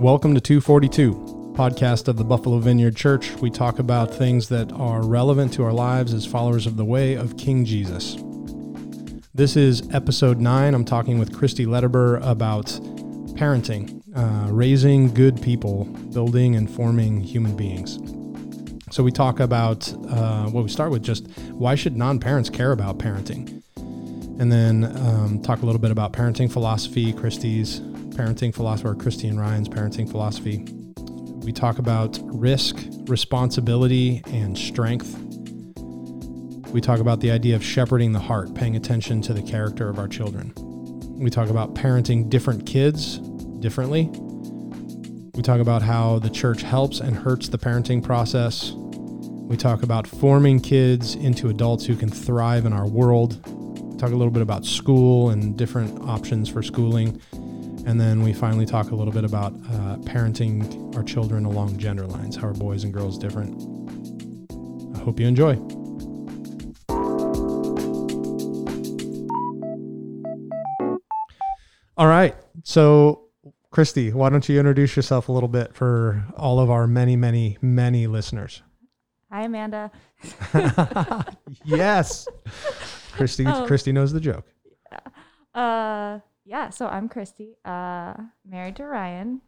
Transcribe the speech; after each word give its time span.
Welcome 0.00 0.32
to 0.32 0.40
242, 0.40 1.52
podcast 1.52 2.08
of 2.08 2.16
the 2.16 2.24
Buffalo 2.24 2.58
Vineyard 2.58 2.96
Church. 2.96 3.32
We 3.32 3.50
talk 3.50 3.78
about 3.78 4.10
things 4.10 4.48
that 4.48 4.72
are 4.72 5.06
relevant 5.06 5.52
to 5.52 5.62
our 5.62 5.74
lives 5.74 6.14
as 6.14 6.24
followers 6.24 6.66
of 6.66 6.78
the 6.78 6.86
way 6.86 7.16
of 7.16 7.36
King 7.36 7.66
Jesus. 7.66 8.16
This 9.34 9.58
is 9.58 9.86
episode 9.92 10.40
9. 10.40 10.72
I'm 10.72 10.86
talking 10.86 11.18
with 11.18 11.36
Christy 11.36 11.66
Letterber 11.66 12.18
about 12.26 12.68
parenting, 13.36 14.00
uh, 14.16 14.50
raising 14.50 15.12
good 15.12 15.42
people, 15.42 15.84
building 16.14 16.56
and 16.56 16.70
forming 16.70 17.20
human 17.20 17.54
beings. 17.54 17.98
So 18.90 19.02
we 19.02 19.12
talk 19.12 19.38
about, 19.38 19.92
uh, 20.08 20.48
well, 20.50 20.62
we 20.62 20.70
start 20.70 20.92
with 20.92 21.02
just 21.02 21.28
why 21.50 21.74
should 21.74 21.98
non 21.98 22.18
parents 22.18 22.48
care 22.48 22.72
about 22.72 22.96
parenting? 22.96 23.62
And 23.76 24.50
then 24.50 24.96
um, 24.96 25.42
talk 25.42 25.60
a 25.60 25.66
little 25.66 25.78
bit 25.78 25.90
about 25.90 26.14
parenting 26.14 26.50
philosophy, 26.50 27.12
Christy's 27.12 27.82
parenting 28.10 28.54
philosopher, 28.54 28.92
and 28.92 29.40
Ryan's 29.40 29.68
parenting 29.68 30.10
philosophy. 30.10 30.66
We 31.44 31.52
talk 31.52 31.78
about 31.78 32.18
risk, 32.22 32.76
responsibility, 33.06 34.22
and 34.26 34.56
strength. 34.56 35.16
We 36.70 36.80
talk 36.80 37.00
about 37.00 37.20
the 37.20 37.30
idea 37.30 37.56
of 37.56 37.64
shepherding 37.64 38.12
the 38.12 38.20
heart, 38.20 38.54
paying 38.54 38.76
attention 38.76 39.22
to 39.22 39.32
the 39.32 39.42
character 39.42 39.88
of 39.88 39.98
our 39.98 40.06
children. 40.06 40.52
We 41.18 41.30
talk 41.30 41.48
about 41.48 41.74
parenting 41.74 42.30
different 42.30 42.66
kids 42.66 43.18
differently. 43.60 44.10
We 45.34 45.42
talk 45.42 45.60
about 45.60 45.82
how 45.82 46.18
the 46.18 46.30
church 46.30 46.62
helps 46.62 47.00
and 47.00 47.16
hurts 47.16 47.48
the 47.48 47.58
parenting 47.58 48.02
process. 48.02 48.72
We 48.72 49.56
talk 49.56 49.82
about 49.82 50.06
forming 50.06 50.60
kids 50.60 51.14
into 51.14 51.48
adults 51.48 51.86
who 51.86 51.96
can 51.96 52.08
thrive 52.08 52.66
in 52.66 52.72
our 52.72 52.86
world. 52.86 53.40
We 53.48 53.96
talk 53.96 54.10
a 54.10 54.16
little 54.16 54.30
bit 54.30 54.42
about 54.42 54.64
school 54.64 55.30
and 55.30 55.56
different 55.56 56.00
options 56.02 56.48
for 56.48 56.62
schooling. 56.62 57.20
And 57.86 58.00
then 58.00 58.22
we 58.22 58.32
finally 58.32 58.66
talk 58.66 58.90
a 58.90 58.94
little 58.94 59.12
bit 59.12 59.24
about 59.24 59.52
uh, 59.52 59.96
parenting 60.04 60.94
our 60.96 61.02
children 61.02 61.44
along 61.44 61.78
gender 61.78 62.06
lines. 62.06 62.36
How 62.36 62.48
are 62.48 62.52
boys 62.54 62.84
and 62.84 62.92
girls 62.92 63.18
different? 63.18 63.60
I 64.96 64.98
hope 65.02 65.18
you 65.18 65.26
enjoy. 65.26 65.56
All 71.96 72.06
right. 72.06 72.34
So, 72.64 73.28
Christy, 73.70 74.12
why 74.12 74.30
don't 74.30 74.48
you 74.48 74.58
introduce 74.58 74.96
yourself 74.96 75.28
a 75.28 75.32
little 75.32 75.48
bit 75.48 75.74
for 75.74 76.24
all 76.36 76.58
of 76.60 76.70
our 76.70 76.86
many, 76.86 77.16
many, 77.16 77.58
many 77.60 78.06
listeners? 78.06 78.62
Hi, 79.30 79.42
Amanda. 79.44 79.90
yes. 81.64 82.26
Christy, 83.12 83.44
Oh. 83.46 83.64
Christy 83.66 83.92
knows 83.92 84.12
the 84.12 84.20
joke. 84.20 84.46
Uh, 85.54 86.20
yeah, 86.50 86.68
so 86.70 86.88
I'm 86.88 87.08
Christy, 87.08 87.56
uh, 87.64 88.14
married 88.44 88.74
to 88.76 88.84
Ryan. 88.86 89.40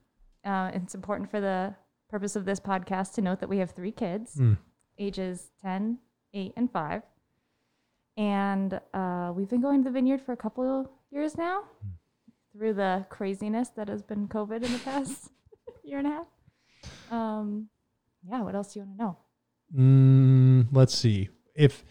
Uh, 0.44 0.70
it's 0.72 0.94
important 0.94 1.28
for 1.32 1.40
the 1.40 1.74
purpose 2.08 2.36
of 2.36 2.44
this 2.44 2.60
podcast 2.60 3.14
to 3.14 3.20
note 3.22 3.40
that 3.40 3.48
we 3.48 3.58
have 3.58 3.72
three 3.72 3.90
kids, 3.90 4.36
Mm. 4.36 4.56
ages 4.98 5.50
10, 5.62 5.98
8, 6.32 6.52
and 6.56 6.70
5. 6.70 7.02
And 8.16 8.80
uh, 8.94 9.32
we've 9.34 9.48
been 9.48 9.60
going 9.62 9.82
to 9.82 9.88
the 9.90 9.92
vineyard 9.92 10.20
for 10.20 10.32
a 10.32 10.36
couple 10.36 10.64
of 10.80 10.86
years 11.10 11.36
now 11.36 11.62
through 12.52 12.74
the 12.74 13.04
craziness 13.08 13.70
that 13.70 13.88
has 13.88 14.02
been 14.02 14.28
COVID 14.28 14.62
in 14.62 14.72
the 14.72 14.78
past 14.84 15.30
year 15.84 15.98
and 15.98 16.06
a 16.06 16.10
half. 16.10 16.26
Um, 17.10 17.68
yeah, 18.28 18.42
what 18.42 18.54
else 18.54 18.74
do 18.74 18.80
you 18.80 18.86
want 18.86 18.98
to 18.98 19.04
know? 19.04 19.16
Mm, 19.74 20.66
let's 20.70 20.94
see. 20.94 21.30
If 21.56 21.84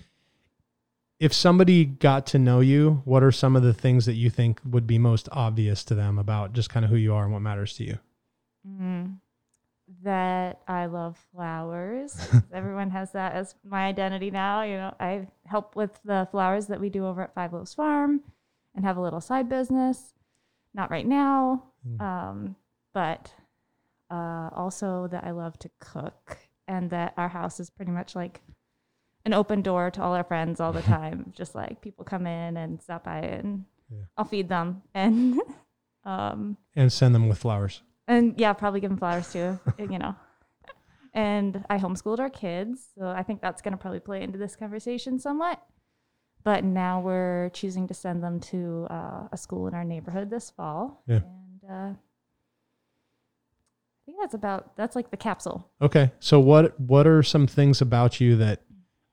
if 1.21 1.31
somebody 1.33 1.85
got 1.85 2.25
to 2.27 2.39
know 2.39 2.59
you, 2.61 3.03
what 3.05 3.21
are 3.23 3.31
some 3.31 3.55
of 3.55 3.61
the 3.61 3.73
things 3.75 4.07
that 4.07 4.15
you 4.15 4.29
think 4.31 4.59
would 4.65 4.87
be 4.87 4.97
most 4.97 5.29
obvious 5.31 5.83
to 5.85 5.93
them 5.95 6.17
about 6.17 6.51
just 6.53 6.69
kind 6.71 6.83
of 6.83 6.89
who 6.89 6.97
you 6.97 7.13
are 7.13 7.23
and 7.23 7.31
what 7.31 7.43
matters 7.43 7.75
to 7.75 7.83
you? 7.83 7.99
Mm, 8.67 9.17
that 10.03 10.61
I 10.67 10.87
love 10.87 11.23
flowers. 11.31 12.17
Everyone 12.53 12.89
has 12.89 13.11
that 13.11 13.33
as 13.33 13.53
my 13.63 13.85
identity 13.85 14.31
now. 14.31 14.63
You 14.63 14.77
know, 14.77 14.95
I 14.99 15.27
help 15.45 15.75
with 15.75 15.99
the 16.03 16.27
flowers 16.31 16.65
that 16.67 16.79
we 16.81 16.89
do 16.89 17.05
over 17.05 17.21
at 17.21 17.35
Five 17.35 17.53
Loaves 17.53 17.75
Farm 17.75 18.21
and 18.73 18.83
have 18.83 18.97
a 18.97 19.01
little 19.01 19.21
side 19.21 19.47
business. 19.47 20.13
Not 20.73 20.89
right 20.91 21.05
now, 21.07 21.63
Mm. 21.87 21.99
um, 22.01 22.55
but 22.93 23.33
uh, 24.11 24.49
also 24.55 25.07
that 25.07 25.23
I 25.23 25.31
love 25.31 25.57
to 25.59 25.69
cook 25.79 26.37
and 26.67 26.89
that 26.91 27.13
our 27.17 27.29
house 27.29 27.59
is 27.59 27.69
pretty 27.71 27.91
much 27.91 28.15
like 28.15 28.39
an 29.25 29.33
open 29.33 29.61
door 29.61 29.91
to 29.91 30.01
all 30.01 30.13
our 30.13 30.23
friends 30.23 30.59
all 30.59 30.73
the 30.73 30.81
time. 30.97 31.31
Just 31.35 31.55
like 31.55 31.81
people 31.81 32.05
come 32.05 32.27
in 32.27 32.57
and 32.57 32.81
stop 32.81 33.03
by 33.05 33.19
and 33.19 33.65
Yeah. 33.89 33.99
I'll 34.17 34.25
feed 34.25 34.49
them 34.49 34.81
and 34.93 35.39
um, 36.05 36.57
And 36.75 36.91
send 36.91 37.13
them 37.15 37.27
with 37.29 37.37
flowers. 37.37 37.81
and 38.07 38.39
yeah, 38.39 38.53
probably 38.53 38.79
give 38.79 38.89
them 38.89 38.97
flowers 38.99 39.31
too, 39.31 39.59
you 39.77 39.99
know. 39.99 40.15
And 41.13 41.65
I 41.69 41.77
homeschooled 41.77 42.19
our 42.19 42.29
kids, 42.29 42.87
so 42.97 43.05
I 43.05 43.23
think 43.23 43.41
that's 43.41 43.61
going 43.61 43.73
to 43.73 43.77
probably 43.77 43.99
play 43.99 44.21
into 44.23 44.37
this 44.37 44.55
conversation 44.55 45.19
somewhat. 45.19 45.61
But 46.43 46.63
now 46.63 47.01
we're 47.01 47.49
choosing 47.49 47.87
to 47.89 47.93
send 47.93 48.23
them 48.23 48.39
to 48.51 48.87
uh, 48.89 49.27
a 49.31 49.37
school 49.37 49.67
in 49.67 49.73
our 49.73 49.83
neighborhood 49.83 50.29
this 50.29 50.49
fall. 50.49 51.03
Yeah. 51.07 51.17
And 51.17 51.69
uh, 51.69 51.93
I 51.93 51.95
think 54.05 54.17
that's 54.21 54.33
about 54.33 54.75
that's 54.75 54.95
like 54.95 55.11
the 55.11 55.17
capsule. 55.17 55.69
Okay. 55.81 56.11
So 56.19 56.39
what 56.39 56.79
what 56.79 57.05
are 57.07 57.21
some 57.23 57.45
things 57.45 57.81
about 57.81 58.19
you 58.19 58.35
that 58.37 58.61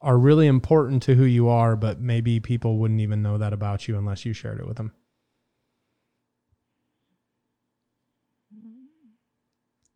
are 0.00 0.18
really 0.18 0.46
important 0.46 1.02
to 1.04 1.14
who 1.14 1.24
you 1.24 1.48
are, 1.48 1.74
but 1.76 2.00
maybe 2.00 2.40
people 2.40 2.78
wouldn't 2.78 3.00
even 3.00 3.22
know 3.22 3.38
that 3.38 3.52
about 3.52 3.88
you 3.88 3.96
unless 3.98 4.24
you 4.24 4.32
shared 4.32 4.60
it 4.60 4.66
with 4.66 4.76
them? 4.76 4.92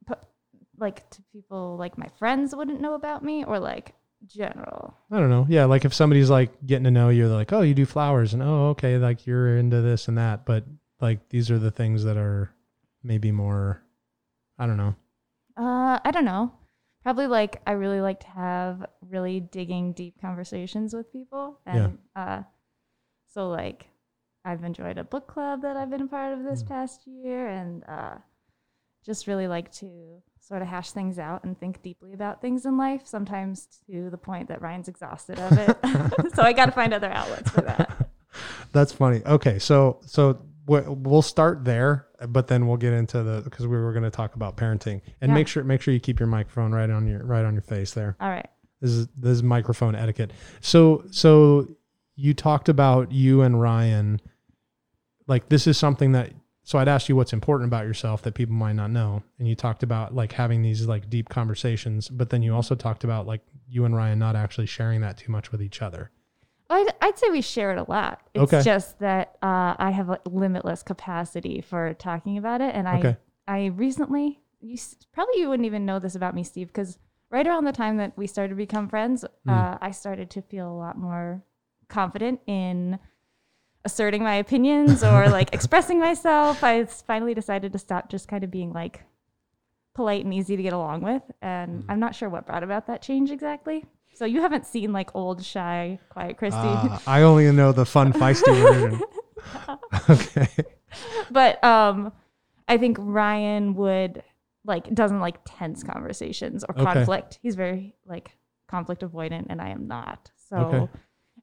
But 0.07 0.29
like 0.79 1.09
to 1.11 1.23
people 1.33 1.77
like 1.77 1.97
my 1.97 2.09
friends 2.19 2.55
wouldn't 2.55 2.81
know 2.81 2.95
about 2.95 3.23
me, 3.25 3.45
or 3.45 3.59
like 3.59 3.95
general. 4.27 4.97
I 5.11 5.19
don't 5.19 5.31
know. 5.31 5.47
Yeah, 5.49 5.65
like 5.67 5.85
if 5.85 5.95
somebody's 5.95 6.31
like 6.31 6.65
getting 6.67 6.85
to 6.85 6.91
know 6.91 7.09
you, 7.09 7.29
they're 7.29 7.37
like, 7.37 7.53
"Oh, 7.53 7.63
you 7.63 7.75
do 7.75 7.87
flowers," 7.87 8.35
and 8.35 8.43
"Oh, 8.43 8.69
okay, 8.71 8.99
like 8.99 9.27
you're 9.27 9.57
into 9.57 9.81
this 9.81 10.09
and 10.09 10.19
that." 10.19 10.45
But 10.45 10.65
like 11.01 11.29
these 11.29 11.51
are 11.51 11.59
the 11.59 11.71
things 11.71 12.05
that 12.05 12.17
are 12.17 12.53
maybe 13.03 13.33
more. 13.33 13.83
I 14.59 14.67
don't 14.67 14.77
know. 14.77 14.95
Uh, 15.57 15.99
I 16.05 16.11
don't 16.13 16.25
know. 16.25 16.53
Probably 17.03 17.27
like 17.27 17.61
I 17.67 17.73
really 17.73 18.01
like 18.01 18.21
to 18.21 18.29
have 18.29 18.87
really 19.09 19.41
digging 19.41 19.93
deep 19.93 20.21
conversations 20.21 20.95
with 20.95 21.13
people, 21.13 21.59
and 21.67 21.99
uh, 22.15 22.43
so 23.33 23.49
like 23.49 23.87
I've 24.45 24.63
enjoyed 24.65 24.99
a 24.99 25.05
book 25.05 25.27
club 25.27 25.63
that 25.63 25.77
I've 25.77 25.91
been 25.91 26.03
a 26.03 26.07
part 26.07 26.33
of 26.33 26.45
this 26.45 26.63
Mm. 26.63 26.69
past 26.69 27.07
year, 27.07 27.49
and 27.49 27.83
uh, 27.89 28.15
just 29.05 29.27
really 29.27 29.49
like 29.49 29.73
to 29.73 30.23
sort 30.39 30.63
of 30.63 30.69
hash 30.69 30.91
things 30.93 31.19
out 31.19 31.43
and 31.45 31.59
think 31.59 31.83
deeply 31.83 32.13
about 32.13 32.41
things 32.41 32.67
in 32.67 32.77
life. 32.77 33.03
Sometimes 33.05 33.67
to 33.91 34.11
the 34.11 34.19
point 34.19 34.49
that 34.49 34.61
Ryan's 34.63 34.89
exhausted 34.89 35.39
of 35.41 35.53
it, 35.59 35.77
so 36.35 36.43
I 36.43 36.53
got 36.53 36.67
to 36.67 36.73
find 36.73 36.95
other 36.95 37.11
outlets 37.11 37.51
for 37.51 37.63
that. 37.63 38.09
That's 38.73 38.93
funny. 38.93 39.23
Okay, 39.27 39.59
so 39.59 39.99
so 40.07 40.41
we'll 40.67 41.23
start 41.23 41.65
there, 41.65 42.07
but 42.29 42.47
then 42.47 42.67
we'll 42.67 42.77
get 42.77 42.93
into 42.93 43.23
the 43.23 43.41
because 43.43 43.67
we 43.67 43.77
were 43.77 43.93
going 43.93 44.05
to 44.05 44.11
talk 44.11 44.35
about 44.35 44.57
parenting 44.57 45.01
and 45.21 45.31
Yeah. 45.31 45.35
make 45.35 45.49
sure 45.49 45.65
make 45.65 45.81
sure 45.83 45.93
you 45.93 46.01
keep 46.01 46.21
your 46.21 46.29
microphone 46.29 46.73
right 46.73 46.89
on 46.91 47.07
your 47.07 47.25
right 47.25 47.45
on 47.45 47.55
your 47.55 47.63
face 47.63 47.93
there. 47.95 48.17
All 48.21 48.29
right. 48.31 48.49
This 48.81 48.91
is 48.91 49.09
this 49.17 49.33
is 49.33 49.43
microphone 49.43 49.95
etiquette. 49.95 50.33
So 50.61 51.05
so 51.11 51.69
you 52.15 52.35
talked 52.35 52.69
about 52.69 53.11
you 53.13 53.43
and 53.43 53.61
Ryan. 53.61 54.21
Like 55.27 55.49
this 55.49 55.67
is 55.67 55.79
something 55.79 56.13
that 56.13 56.33
so 56.65 56.79
I'd 56.79 56.89
ask 56.89 57.09
you 57.09 57.17
what's 57.17 57.33
important 57.33 57.69
about 57.69 57.87
yourself 57.87 58.23
that 58.23 58.35
people 58.35 58.55
might 58.55 58.75
not 58.75 58.91
know, 58.91 59.23
and 59.39 59.49
you 59.49 59.57
talked 59.57 59.83
about 59.83 60.15
like 60.15 60.33
having 60.33 60.63
these 60.63 60.87
like 60.87 61.11
deep 61.11 61.29
conversations, 61.29 62.09
but 62.09 62.31
then 62.31 62.43
you 62.43 62.55
also 62.55 62.75
talked 62.77 63.03
about 63.05 63.27
like 63.27 63.41
you 63.67 63.85
and 63.85 63.97
Ryan 63.97 64.19
not 64.21 64.37
actually 64.37 64.67
sharing 64.67 65.01
that 65.01 65.17
too 65.17 65.33
much 65.33 65.51
with 65.51 65.61
each 65.63 65.83
other. 65.83 66.11
I'd, 66.73 66.89
I'd 67.01 67.19
say 67.19 67.31
we 67.31 67.41
share 67.41 67.73
it 67.73 67.79
a 67.79 67.85
lot. 67.91 68.21
It's 68.35 68.53
Okay. 68.53 68.63
just 68.63 68.99
that 69.01 69.37
uh, 69.43 69.75
I 69.79 69.91
have 69.91 70.09
a 70.11 70.21
limitless 70.25 70.83
capacity 70.83 71.61
for 71.61 71.95
talking 71.95 72.39
about 72.39 72.61
it, 72.61 72.75
and 72.75 72.89
I 72.89 72.99
Okay. 72.99 73.17
I 73.47 73.67
recently 73.67 74.41
you 74.61 74.79
probably 75.13 75.41
you 75.41 75.49
wouldn't 75.49 75.67
even 75.67 75.85
know 75.85 75.99
this 75.99 76.15
about 76.15 76.35
me, 76.35 76.45
Steve, 76.45 76.69
because 76.69 76.99
right 77.31 77.47
around 77.47 77.65
the 77.65 77.73
time 77.73 77.97
that 77.97 78.17
we 78.17 78.27
started 78.27 78.51
to 78.51 78.55
become 78.57 78.89
friends, 78.89 79.25
Hmm. 79.45 79.51
uh, 79.53 79.79
I 79.81 79.91
started 79.91 80.31
to 80.31 80.43
feel 80.43 80.71
a 80.71 80.79
lot 80.79 80.97
more 80.97 81.43
confident 81.89 82.41
in 82.47 82.99
asserting 83.85 84.23
my 84.23 84.35
opinions 84.37 85.03
or 85.03 85.29
like 85.39 85.53
expressing 85.53 85.99
myself. 85.99 86.63
I 86.63 86.85
finally 86.85 87.35
decided 87.35 87.73
to 87.73 87.79
stop 87.79 88.09
just 88.09 88.29
kind 88.29 88.45
of 88.45 88.51
being 88.51 88.73
like 88.73 89.03
polite 89.95 90.25
and 90.25 90.33
easy 90.33 90.57
to 90.57 90.63
get 90.63 90.73
along 90.73 91.03
with, 91.03 91.23
and 91.43 91.83
Hmm. 91.85 91.91
I'm 91.91 92.01
not 92.01 92.15
sure 92.15 92.29
what 92.29 92.47
brought 92.47 92.63
about 92.63 92.87
that 92.87 93.03
change 93.03 93.31
exactly. 93.31 93.85
So 94.15 94.25
you 94.25 94.41
haven't 94.43 94.67
seen 94.67 94.93
like 94.93 95.15
old, 95.15 95.45
shy, 95.45 95.99
quiet 96.11 96.37
Christy. 96.37 96.59
Ah, 96.61 97.03
I 97.07 97.23
only 97.23 97.51
know 97.53 97.73
the 97.73 97.87
fun 97.87 98.13
feisty 98.13 98.55
version. 98.63 99.01
okay. 100.11 100.49
but 101.31 101.63
um 101.65 102.13
i 102.69 102.77
think 102.77 102.97
ryan 103.01 103.75
would 103.75 104.23
like 104.65 104.93
doesn't 104.95 105.21
like 105.21 105.37
tense 105.45 105.83
conversations 105.83 106.65
or 106.69 106.75
Okay. 106.79 106.85
conflict 106.85 107.39
he's 107.43 107.55
very 107.57 107.95
like 108.07 108.37
conflict 108.69 109.03
avoidant 109.03 109.47
and 109.49 109.61
i 109.61 109.71
am 109.71 109.89
not 109.89 110.31
so 110.37 110.57
Okay. 110.57 110.89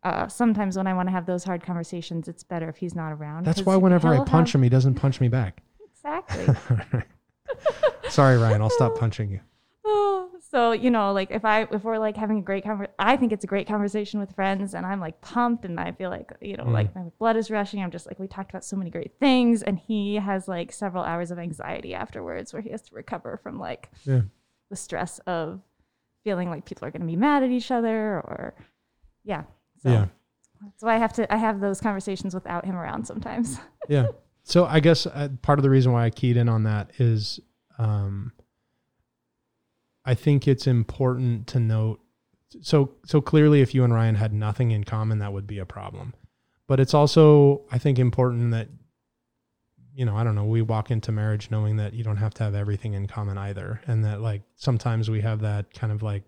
uh, 0.03 0.27
sometimes 0.27 0.77
when 0.77 0.87
i 0.87 0.93
want 0.93 1.07
to 1.07 1.11
have 1.11 1.25
those 1.25 1.43
hard 1.43 1.61
conversations 1.63 2.27
it's 2.27 2.43
better 2.43 2.69
if 2.69 2.77
he's 2.77 2.95
not 2.95 3.11
around 3.11 3.45
That's 3.45 3.63
why 3.65 3.75
whenever 3.75 4.07
I 4.13 4.23
punch 4.23 4.49
have- 4.53 4.59
him, 4.59 4.63
he 4.63 4.69
doesn't 4.69 4.95
punch 4.95 5.19
me 5.19 5.27
back. 5.27 5.61
exactly 5.91 6.47
Sorry, 8.09 8.37
Ryan. 8.37 8.61
I'll 8.61 8.69
stop 8.71 8.95
punching 8.99 9.29
you. 9.29 9.39
So 10.51 10.71
you 10.71 10.89
know, 10.89 11.13
like 11.13 11.29
if 11.31 11.45
I 11.45 11.67
if 11.71 11.83
we're 11.83 11.99
like 11.99 12.17
having 12.17 12.39
a 12.39 12.41
great 12.41 12.63
conversation, 12.63 12.93
I 12.97 13.17
think 13.17 13.31
it's 13.31 13.43
a 13.43 13.47
great 13.47 13.67
conversation 13.67 14.19
with 14.19 14.33
friends, 14.33 14.73
and 14.73 14.85
I'm 14.85 14.99
like 14.99 15.21
pumped, 15.21 15.63
and 15.65 15.79
I 15.79 15.91
feel 15.91 16.09
like 16.09 16.31
you 16.41 16.57
know, 16.57 16.63
Mm. 16.65 16.71
like 16.73 16.95
my 16.95 17.03
blood 17.19 17.37
is 17.37 17.51
rushing. 17.51 17.83
I'm 17.83 17.91
just 17.91 18.07
like 18.07 18.17
we 18.19 18.27
talked 18.27 18.49
about 18.49 18.65
so 18.65 18.75
many 18.75 18.89
great 18.89 19.11
things, 19.19 19.61
and 19.61 19.77
he 19.77 20.15
has 20.15 20.47
like 20.47 20.71
several 20.71 21.03
hours 21.03 21.29
of 21.29 21.37
anxiety 21.37 21.93
afterwards, 21.93 22.51
where 22.51 22.61
he 22.63 22.71
has 22.71 22.81
to 22.83 22.95
recover 22.95 23.39
from 23.43 23.59
like 23.59 23.89
Yeah. 24.05 24.21
the 24.71 24.75
stress 24.75 25.19
of 25.27 25.61
feeling 26.23 26.49
like 26.49 26.65
people 26.65 26.85
are 26.87 26.91
going 26.91 27.01
to 27.01 27.07
be 27.07 27.15
mad 27.15 27.43
at 27.43 27.49
each 27.51 27.69
other, 27.69 28.15
or 28.19 28.55
yeah, 29.23 29.43
so. 29.83 29.89
Yeah. 29.91 30.05
So 30.77 30.87
I 30.87 30.97
have 30.97 31.13
to 31.13 31.31
I 31.31 31.37
have 31.37 31.59
those 31.59 31.79
conversations 31.79 32.33
without 32.33 32.65
him 32.65 32.75
around 32.75 33.05
sometimes. 33.05 33.59
yeah. 33.87 34.07
So 34.43 34.65
I 34.65 34.79
guess 34.79 35.05
uh, 35.05 35.29
part 35.43 35.59
of 35.59 35.63
the 35.63 35.69
reason 35.69 35.91
why 35.91 36.05
I 36.05 36.09
keyed 36.09 36.35
in 36.37 36.49
on 36.49 36.63
that 36.63 36.89
is, 36.97 37.39
um, 37.77 38.33
I 40.09 40.15
think 40.15 40.47
it's 40.47 40.65
important 40.65 41.45
to 41.47 41.59
note. 41.59 41.99
So 42.61 42.95
so 43.05 43.21
clearly, 43.21 43.61
if 43.61 43.75
you 43.75 43.83
and 43.83 43.93
Ryan 43.93 44.15
had 44.15 44.33
nothing 44.33 44.71
in 44.71 44.83
common, 44.83 45.19
that 45.19 45.31
would 45.33 45.45
be 45.45 45.59
a 45.59 45.65
problem. 45.65 46.13
But 46.65 46.79
it's 46.79 46.95
also, 46.95 47.61
I 47.71 47.77
think, 47.77 47.99
important 47.99 48.51
that, 48.51 48.69
you 49.93 50.05
know, 50.05 50.15
I 50.15 50.23
don't 50.23 50.35
know, 50.35 50.45
we 50.45 50.61
walk 50.63 50.89
into 50.91 51.11
marriage 51.11 51.51
knowing 51.51 51.77
that 51.77 51.93
you 51.93 52.03
don't 52.03 52.17
have 52.17 52.33
to 52.35 52.43
have 52.43 52.55
everything 52.55 52.93
in 52.93 53.05
common 53.07 53.37
either, 53.37 53.81
and 53.85 54.03
that 54.05 54.19
like 54.21 54.41
sometimes 54.55 55.09
we 55.11 55.21
have 55.21 55.41
that 55.41 55.73
kind 55.73 55.91
of 55.93 56.01
like 56.01 56.23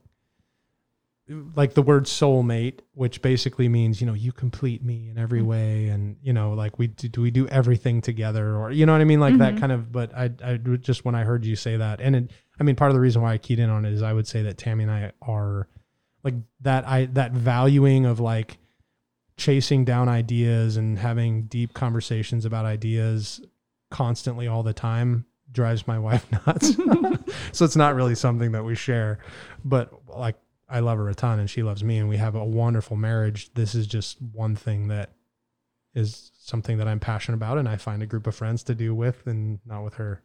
like 1.56 1.74
the 1.76 1.82
word 1.82 2.06
soulmate, 2.06 2.80
which 2.94 3.22
basically 3.22 3.70
means 3.70 4.02
you 4.02 4.08
know 4.08 4.14
you 4.14 4.32
complete 4.32 4.84
me 4.84 5.10
in 5.10 5.18
every 5.18 5.42
way, 5.42 5.88
and 5.88 6.18
you 6.22 6.34
know 6.34 6.54
like 6.54 6.78
we 6.78 6.88
do, 6.88 7.08
do 7.08 7.22
we 7.22 7.32
do 7.32 7.48
everything 7.48 8.02
together, 8.02 8.56
or 8.58 8.72
you 8.72 8.86
know 8.86 8.92
what 8.92 9.02
I 9.02 9.06
mean, 9.06 9.20
like 9.22 9.38
that 9.38 9.56
Mhm. 9.56 9.60
kind 9.60 9.72
of. 9.72 9.92
But 9.92 10.14
I 10.16 10.30
I 10.44 10.58
just 10.58 11.06
when 11.06 11.16
I 11.16 11.24
heard 11.24 11.46
you 11.46 11.56
say 11.56 11.78
that, 11.78 12.02
and 12.02 12.16
it, 12.16 12.32
I 12.62 12.64
mean 12.64 12.76
part 12.76 12.92
of 12.92 12.96
the 12.96 13.02
reason 13.02 13.24
why 13.24 13.34
I 13.34 13.40
keyed 13.40 13.58
in 13.58 13.72
on 13.72 13.86
it 13.86 13.92
is 13.92 14.04
I 14.04 14.14
would 14.14 14.28
say 14.28 14.44
that 14.44 14.60
Tammy 14.60 14.84
and 14.84 14.92
I 14.92 15.14
are 15.20 15.68
like 16.24 16.36
that 16.60 16.88
I 16.88 17.06
that 17.14 17.32
valuing 17.32 18.06
of 18.06 18.20
like 18.20 18.60
chasing 19.36 19.84
down 19.84 20.08
ideas 20.08 20.78
and 20.78 21.00
having 21.00 21.46
deep 21.46 21.74
conversations 21.74 22.46
about 22.46 22.66
ideas 22.66 23.42
constantly 23.90 24.48
all 24.48 24.62
the 24.62 24.74
time 24.74 25.26
drives 25.52 25.88
my 25.88 25.98
wife 26.08 26.32
nuts. 26.32 26.76
so 27.52 27.66
it's 27.66 27.76
not 27.76 27.96
really 27.96 28.14
something 28.14 28.52
that 28.52 28.64
we 28.64 28.76
share, 28.76 29.18
but 29.66 29.92
like 30.08 30.36
I 30.70 30.82
love 30.82 31.00
her 31.00 31.10
a 31.10 31.16
ton 31.16 31.40
and 31.40 31.50
she 31.50 31.64
loves 31.64 31.84
me 31.84 31.98
and 31.98 32.08
we 32.08 32.18
have 32.18 32.36
a 32.36 32.46
wonderful 32.46 32.96
marriage. 32.96 33.52
This 33.56 33.74
is 33.74 33.88
just 33.88 34.22
one 34.22 34.56
thing 34.56 34.90
that 34.90 35.10
is 35.96 36.32
something 36.38 36.78
that 36.78 36.88
I'm 36.88 37.00
passionate 37.00 37.38
about 37.38 37.58
and 37.58 37.68
I 37.68 37.78
find 37.78 38.04
a 38.04 38.06
group 38.06 38.28
of 38.28 38.36
friends 38.36 38.62
to 38.66 38.76
do 38.76 38.94
with 38.94 39.26
and 39.26 39.58
not 39.66 39.84
with 39.84 39.96
her. 39.96 40.22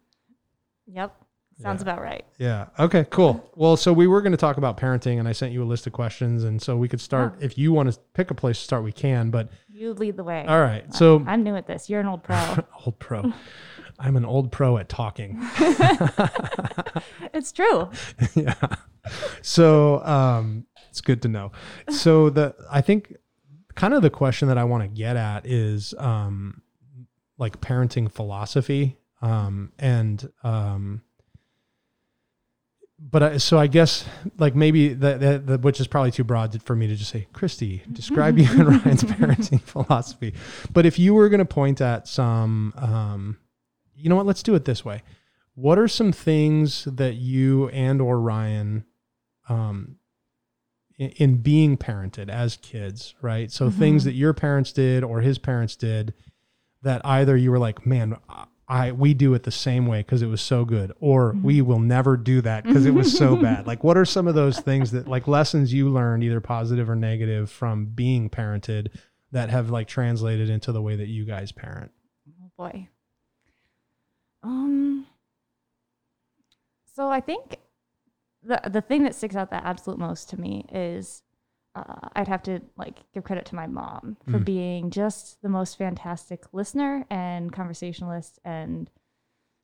yep, 0.85 1.15
sounds 1.59 1.81
Yeah. 1.83 1.91
about 1.91 2.01
right. 2.03 2.25
Yeah. 2.37 2.67
Okay, 2.79 3.05
cool. 3.09 3.51
Well, 3.55 3.77
so 3.77 3.91
we 3.93 4.07
were 4.07 4.21
going 4.21 4.31
to 4.31 4.37
talk 4.37 4.57
about 4.57 4.77
parenting 4.77 5.19
and 5.19 5.27
I 5.27 5.31
sent 5.31 5.53
you 5.53 5.63
a 5.63 5.65
list 5.65 5.87
of 5.87 5.93
questions 5.93 6.43
and 6.43 6.61
so 6.61 6.77
we 6.77 6.87
could 6.87 7.01
start 7.01 7.33
Oh. 7.37 7.39
if 7.45 7.57
you 7.57 7.71
want 7.73 7.91
to 7.91 7.99
pick 8.13 8.31
a 8.31 8.35
place 8.35 8.57
to 8.59 8.63
start 8.63 8.83
we 8.83 8.91
can, 8.91 9.29
but 9.31 9.49
You 9.69 9.93
lead 9.93 10.17
the 10.17 10.23
way. 10.23 10.45
all 10.47 10.59
right. 10.61 10.93
So 10.93 11.23
I'm 11.27 11.43
new 11.43 11.55
at 11.55 11.67
this. 11.67 11.89
You're 11.89 11.99
an 12.01 12.07
old 12.07 12.23
pro. 12.23 12.37
old 12.85 12.99
pro. 12.99 13.31
I'm 13.99 14.15
an 14.15 14.25
old 14.25 14.51
pro 14.51 14.77
at 14.77 14.89
talking. 14.89 15.39
it's 17.33 17.51
true. 17.51 17.89
yeah. 18.35 18.53
So 19.41 20.03
um, 20.03 20.65
it's 20.89 21.01
good 21.01 21.21
to 21.23 21.27
know. 21.27 21.51
So 21.89 22.29
the 22.29 22.55
I 22.71 22.81
think 22.81 23.15
kind 23.75 23.93
of 23.93 24.01
the 24.01 24.09
question 24.09 24.47
that 24.49 24.57
I 24.57 24.63
want 24.63 24.83
to 24.83 24.87
get 24.87 25.15
at 25.17 25.45
is 25.45 25.93
um, 25.97 26.61
like 27.37 27.59
parenting 27.61 28.11
philosophy 28.11 28.97
um, 29.21 29.71
and 29.79 30.31
um, 30.43 31.01
but 32.99 33.23
I, 33.23 33.37
so 33.37 33.59
I 33.59 33.67
guess 33.67 34.05
like 34.37 34.55
maybe 34.55 34.93
that 34.93 35.19
the, 35.19 35.37
the, 35.39 35.57
which 35.59 35.79
is 35.79 35.87
probably 35.87 36.11
too 36.11 36.23
broad 36.23 36.61
for 36.63 36.75
me 36.75 36.87
to 36.87 36.95
just 36.95 37.11
say, 37.11 37.27
Christy, 37.33 37.83
describe 37.91 38.37
you 38.37 38.47
and 38.49 38.67
Ryan's 38.85 39.03
parenting 39.03 39.61
philosophy. 39.73 40.33
But 40.71 40.85
if 40.85 40.97
you 40.97 41.13
were 41.13 41.29
going 41.29 41.39
to 41.39 41.45
point 41.45 41.79
at 41.81 42.07
some, 42.07 42.73
um, 42.75 43.37
you 43.95 44.09
know 44.09 44.15
what? 44.15 44.25
Let's 44.25 44.43
do 44.43 44.55
it 44.55 44.65
this 44.65 44.83
way. 44.83 45.03
What 45.55 45.77
are 45.79 45.87
some 45.87 46.11
things 46.11 46.85
that 46.85 47.15
you 47.15 47.69
and 47.69 48.01
or 48.01 48.19
Ryan, 48.19 48.85
um, 49.49 49.97
in, 50.97 51.09
in 51.11 51.37
being 51.37 51.77
parented 51.77 52.29
as 52.29 52.57
kids, 52.57 53.15
right? 53.21 53.51
So 53.51 53.69
things 53.69 54.01
Mhm. 54.03 54.05
that 54.05 54.13
your 54.13 54.33
parents 54.33 54.71
did 54.71 55.03
or 55.03 55.21
his 55.21 55.37
parents 55.37 55.75
did 55.75 56.13
that 56.83 57.01
either 57.05 57.35
you 57.37 57.51
were 57.51 57.59
like, 57.59 57.85
man, 57.85 58.17
I 58.67 58.91
we 58.91 59.13
do 59.13 59.33
it 59.33 59.43
the 59.43 59.51
same 59.51 59.85
way 59.85 59.99
because 59.99 60.21
it 60.21 60.27
was 60.27 60.41
so 60.41 60.65
good, 60.65 60.91
or 60.99 61.33
we 61.41 61.61
will 61.61 61.79
never 61.79 62.17
do 62.17 62.41
that 62.41 62.65
because 62.65 62.85
it 62.85 62.93
was 62.93 63.15
so 63.15 63.35
bad. 63.35 63.65
Like, 63.67 63.83
what 63.83 63.97
are 63.97 64.05
some 64.05 64.27
of 64.27 64.35
those 64.35 64.59
things 64.59 64.91
that 64.91 65.07
like 65.07 65.27
lessons 65.27 65.73
you 65.73 65.89
learned, 65.89 66.23
either 66.23 66.41
positive 66.41 66.89
or 66.89 66.95
negative, 66.95 67.49
from 67.49 67.85
being 67.85 68.29
parented 68.29 68.89
that 69.31 69.49
have 69.49 69.69
like 69.69 69.87
translated 69.87 70.49
into 70.49 70.71
the 70.71 70.81
way 70.81 70.97
that 70.97 71.07
you 71.07 71.25
guys 71.25 71.51
parent? 71.51 71.91
Oh 72.43 72.51
boy. 72.57 72.89
Um. 74.43 75.05
So 76.93 77.09
I 77.09 77.21
think 77.21 77.57
the 78.43 78.61
the 78.69 78.81
thing 78.81 79.03
that 79.03 79.15
sticks 79.15 79.35
out 79.35 79.49
the 79.49 79.65
absolute 79.65 79.99
most 79.99 80.29
to 80.31 80.39
me 80.39 80.65
is 80.71 81.23
uh, 81.77 82.09
I'd 82.15 82.27
have 82.27 82.43
to 82.43 82.59
like 82.77 82.97
give 83.13 83.23
credit 83.23 83.45
to 83.47 83.55
my 83.55 83.67
mom 83.67 84.17
for 84.31 84.39
Mm. 84.39 84.45
being 84.45 84.89
just 84.89 85.41
the 85.41 85.49
most 85.49 85.77
fantastic 85.77 86.45
listener 86.53 87.05
and 87.09 87.51
conversationalist 87.53 88.39
and 88.45 88.89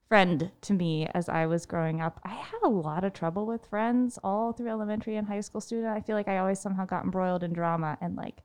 friend 0.10 0.51
to 0.62 0.74
me 0.74 1.07
as 1.13 1.27
I 1.30 1.45
was 1.48 1.65
growing 1.65 2.01
up. 2.01 2.19
I 2.24 2.33
had 2.36 2.60
a 2.63 2.69
lot 2.69 3.04
of 3.04 3.13
trouble 3.13 3.45
with 3.48 3.65
friends 3.65 4.19
all 4.24 4.54
through 4.54 4.69
elementary 4.69 5.15
and 5.15 5.27
high 5.27 5.42
school 5.42 5.62
student. 5.62 5.95
I 5.98 6.01
feel 6.01 6.15
like 6.15 6.27
I 6.27 6.38
always 6.38 6.60
somehow 6.60 6.86
got 6.86 7.04
embroiled 7.04 7.44
in 7.44 7.54
drama 7.54 7.98
and 8.01 8.15
like 8.15 8.44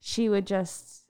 she 0.00 0.28
would 0.28 0.46
just 0.46 1.04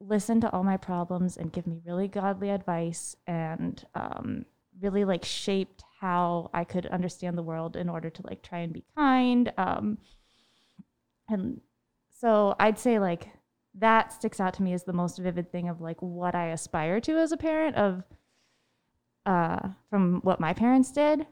listen 0.00 0.40
to 0.42 0.50
all 0.52 0.64
my 0.64 0.76
problems 0.76 1.36
and 1.38 1.52
give 1.52 1.66
me 1.66 1.80
really 1.86 2.08
godly 2.08 2.50
advice 2.50 3.16
and 3.26 3.86
um, 3.94 4.44
really 4.80 5.04
like 5.04 5.24
shaped 5.24 5.84
how 6.00 6.50
I 6.52 6.64
could 6.64 6.84
understand 6.86 7.38
the 7.38 7.42
world 7.42 7.76
in 7.76 7.88
order 7.88 8.10
to 8.10 8.22
like 8.26 8.42
try 8.42 8.58
and 8.58 8.72
be 8.72 8.84
kind. 8.96 9.52
Um, 9.56 9.98
and 11.28 11.60
so 12.10 12.54
I'd 12.58 12.78
say 12.78 12.98
like 12.98 13.28
that 13.78 14.12
sticks 14.12 14.40
out 14.40 14.54
to 14.54 14.62
me 14.62 14.72
as 14.72 14.84
the 14.84 14.92
most 14.92 15.18
vivid 15.18 15.50
thing 15.50 15.68
of 15.68 15.80
like 15.80 16.00
what 16.00 16.34
I 16.34 16.48
aspire 16.48 17.00
to 17.00 17.18
as 17.18 17.32
a 17.32 17.36
parent 17.36 17.76
of 17.76 18.04
uh, 19.26 19.70
from 19.90 20.20
what 20.22 20.40
my 20.40 20.52
parents 20.52 20.92
did. 20.92 21.26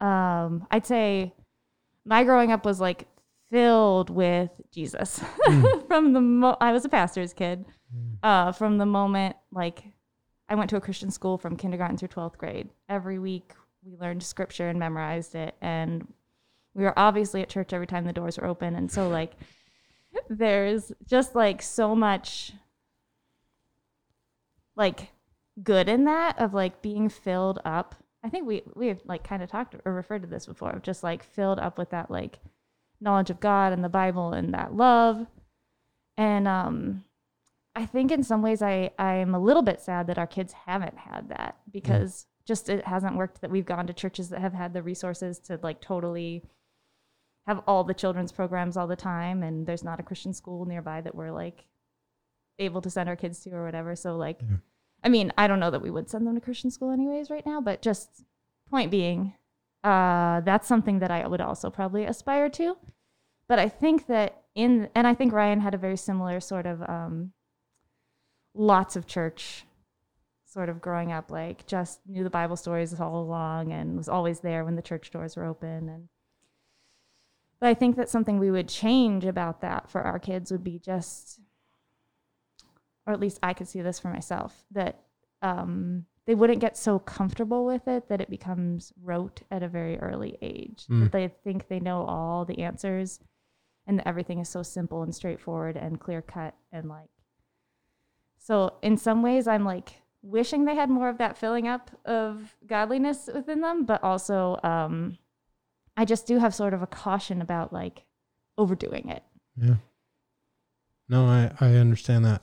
Um, 0.00 0.66
I'd 0.70 0.86
say 0.86 1.34
my 2.04 2.24
growing 2.24 2.52
up 2.52 2.64
was 2.64 2.80
like 2.80 3.08
filled 3.50 4.10
with 4.10 4.50
Jesus 4.70 5.20
from 5.88 6.12
the 6.12 6.20
mo- 6.20 6.56
I 6.60 6.72
was 6.72 6.84
a 6.84 6.88
pastor's 6.88 7.32
kid. 7.32 7.64
Uh, 8.22 8.52
from 8.52 8.78
the 8.78 8.86
moment 8.86 9.36
like 9.52 9.84
I 10.48 10.54
went 10.54 10.70
to 10.70 10.76
a 10.76 10.80
Christian 10.80 11.10
school 11.10 11.38
from 11.38 11.56
kindergarten 11.56 11.96
through 11.96 12.08
12th 12.08 12.36
grade. 12.36 12.68
Every 12.88 13.18
week 13.18 13.52
we 13.84 13.96
learned 13.96 14.22
scripture 14.22 14.68
and 14.68 14.78
memorized 14.78 15.34
it 15.34 15.54
and 15.60 16.06
we 16.76 16.84
were 16.84 16.96
obviously 16.96 17.42
at 17.42 17.48
church 17.48 17.72
every 17.72 17.86
time 17.86 18.04
the 18.04 18.12
doors 18.12 18.38
were 18.38 18.46
open 18.46 18.76
and 18.76 18.92
so 18.92 19.08
like 19.08 19.32
there's 20.28 20.92
just 21.06 21.34
like 21.34 21.62
so 21.62 21.96
much 21.96 22.52
like 24.76 25.10
good 25.62 25.88
in 25.88 26.04
that 26.04 26.38
of 26.38 26.54
like 26.54 26.82
being 26.82 27.08
filled 27.08 27.58
up. 27.64 27.94
I 28.22 28.28
think 28.28 28.46
we 28.46 28.62
we 28.74 28.88
have 28.88 29.00
like 29.04 29.24
kind 29.24 29.42
of 29.42 29.50
talked 29.50 29.74
or 29.84 29.92
referred 29.92 30.22
to 30.22 30.28
this 30.28 30.46
before 30.46 30.70
of 30.70 30.82
just 30.82 31.02
like 31.02 31.22
filled 31.22 31.58
up 31.58 31.78
with 31.78 31.90
that 31.90 32.10
like 32.10 32.40
knowledge 33.00 33.30
of 33.30 33.40
God 33.40 33.72
and 33.72 33.82
the 33.82 33.88
Bible 33.88 34.32
and 34.32 34.52
that 34.54 34.74
love. 34.74 35.26
And 36.16 36.46
um 36.46 37.04
I 37.74 37.86
think 37.86 38.10
in 38.10 38.22
some 38.22 38.42
ways 38.42 38.62
I 38.62 38.90
I'm 38.98 39.34
a 39.34 39.40
little 39.40 39.62
bit 39.62 39.80
sad 39.80 40.06
that 40.08 40.18
our 40.18 40.26
kids 40.26 40.52
haven't 40.52 40.98
had 40.98 41.28
that 41.28 41.56
because 41.70 42.26
just 42.44 42.68
it 42.68 42.86
hasn't 42.86 43.16
worked 43.16 43.40
that 43.40 43.50
we've 43.50 43.66
gone 43.66 43.86
to 43.86 43.92
churches 43.92 44.28
that 44.30 44.40
have 44.40 44.54
had 44.54 44.72
the 44.72 44.82
resources 44.82 45.38
to 45.40 45.58
like 45.62 45.80
totally 45.80 46.42
have 47.46 47.62
all 47.66 47.84
the 47.84 47.94
children's 47.94 48.32
programs 48.32 48.76
all 48.76 48.86
the 48.86 48.96
time 48.96 49.42
and 49.42 49.66
there's 49.66 49.84
not 49.84 50.00
a 50.00 50.02
Christian 50.02 50.32
school 50.32 50.64
nearby 50.64 51.00
that 51.00 51.14
we're 51.14 51.30
like 51.30 51.66
able 52.58 52.80
to 52.82 52.90
send 52.90 53.08
our 53.08 53.16
kids 53.16 53.40
to 53.40 53.50
or 53.50 53.64
whatever. 53.64 53.94
So 53.94 54.16
like 54.16 54.40
Yeah. 54.40 54.56
I 55.04 55.08
mean, 55.08 55.32
I 55.38 55.46
don't 55.46 55.60
know 55.60 55.70
that 55.70 55.82
we 55.82 55.90
would 55.90 56.10
send 56.10 56.26
them 56.26 56.34
to 56.34 56.40
Christian 56.40 56.70
school 56.70 56.90
anyways 56.90 57.30
right 57.30 57.46
now, 57.46 57.60
but 57.60 57.80
just 57.80 58.24
point 58.68 58.90
being, 58.90 59.34
uh, 59.84 60.40
that's 60.40 60.66
something 60.66 60.98
that 60.98 61.12
I 61.12 61.26
would 61.28 61.40
also 61.40 61.70
probably 61.70 62.04
aspire 62.04 62.48
to. 62.50 62.76
But 63.48 63.60
I 63.60 63.68
think 63.68 64.08
that 64.08 64.42
in, 64.56 64.88
and 64.96 65.06
I 65.06 65.14
think 65.14 65.32
Ryan 65.32 65.60
had 65.60 65.74
a 65.74 65.78
very 65.78 65.96
similar 65.96 66.40
sort 66.40 66.66
of 66.66 66.82
um, 66.82 67.32
lots 68.54 68.96
of 68.96 69.06
church 69.06 69.64
sort 70.44 70.68
of 70.68 70.80
growing 70.80 71.12
up, 71.12 71.30
like 71.30 71.66
just 71.66 72.00
knew 72.06 72.24
the 72.24 72.30
Bible 72.30 72.56
stories 72.56 72.98
all 72.98 73.20
along 73.20 73.72
and 73.72 73.96
was 73.96 74.08
always 74.08 74.40
there 74.40 74.64
when 74.64 74.74
the 74.74 74.82
church 74.82 75.10
doors 75.10 75.36
were 75.36 75.44
open. 75.44 75.88
And 75.88 76.08
but 77.60 77.68
I 77.68 77.74
think 77.74 77.96
that 77.96 78.08
something 78.08 78.38
we 78.38 78.50
would 78.50 78.68
change 78.68 79.24
about 79.24 79.60
that 79.62 79.90
for 79.90 80.02
our 80.02 80.18
kids 80.18 80.50
would 80.50 80.64
be 80.64 80.78
just 80.78 81.40
or 83.06 83.12
at 83.12 83.20
least 83.20 83.38
I 83.42 83.54
could 83.54 83.68
see 83.68 83.82
this 83.82 84.00
for 84.00 84.08
myself, 84.08 84.64
that 84.72 85.00
um, 85.40 86.06
they 86.26 86.34
wouldn't 86.34 86.60
get 86.60 86.76
so 86.76 86.98
comfortable 86.98 87.64
with 87.64 87.86
it 87.86 88.08
that 88.08 88.20
it 88.20 88.28
becomes 88.28 88.92
rote 89.00 89.42
at 89.50 89.62
a 89.62 89.68
very 89.68 89.98
early 90.00 90.36
age. 90.42 90.86
Mm. 90.90 91.04
That 91.04 91.12
they 91.12 91.28
think 91.28 91.68
they 91.68 91.78
know 91.78 92.04
all 92.04 92.44
the 92.44 92.62
answers 92.62 93.20
and 93.86 93.98
that 93.98 94.08
everything 94.08 94.40
is 94.40 94.48
so 94.48 94.62
simple 94.62 95.02
and 95.02 95.14
straightforward 95.14 95.76
and 95.76 96.00
clear 96.00 96.20
cut 96.20 96.54
and 96.72 96.88
like 96.88 97.08
so 98.38 98.74
in 98.82 98.96
some 98.96 99.22
ways 99.22 99.46
I'm 99.46 99.64
like 99.64 100.02
wishing 100.22 100.64
they 100.64 100.74
had 100.74 100.90
more 100.90 101.08
of 101.08 101.18
that 101.18 101.38
filling 101.38 101.68
up 101.68 101.90
of 102.04 102.56
godliness 102.66 103.30
within 103.32 103.60
them, 103.60 103.84
but 103.84 104.02
also 104.02 104.58
um 104.64 105.18
I 105.96 106.04
just 106.04 106.26
do 106.26 106.38
have 106.38 106.54
sort 106.54 106.74
of 106.74 106.82
a 106.82 106.86
caution 106.86 107.40
about 107.40 107.72
like 107.72 108.04
overdoing 108.58 109.08
it. 109.08 109.22
Yeah. 109.56 109.76
No, 111.08 111.24
I 111.26 111.50
I 111.60 111.74
understand 111.76 112.24
that. 112.24 112.42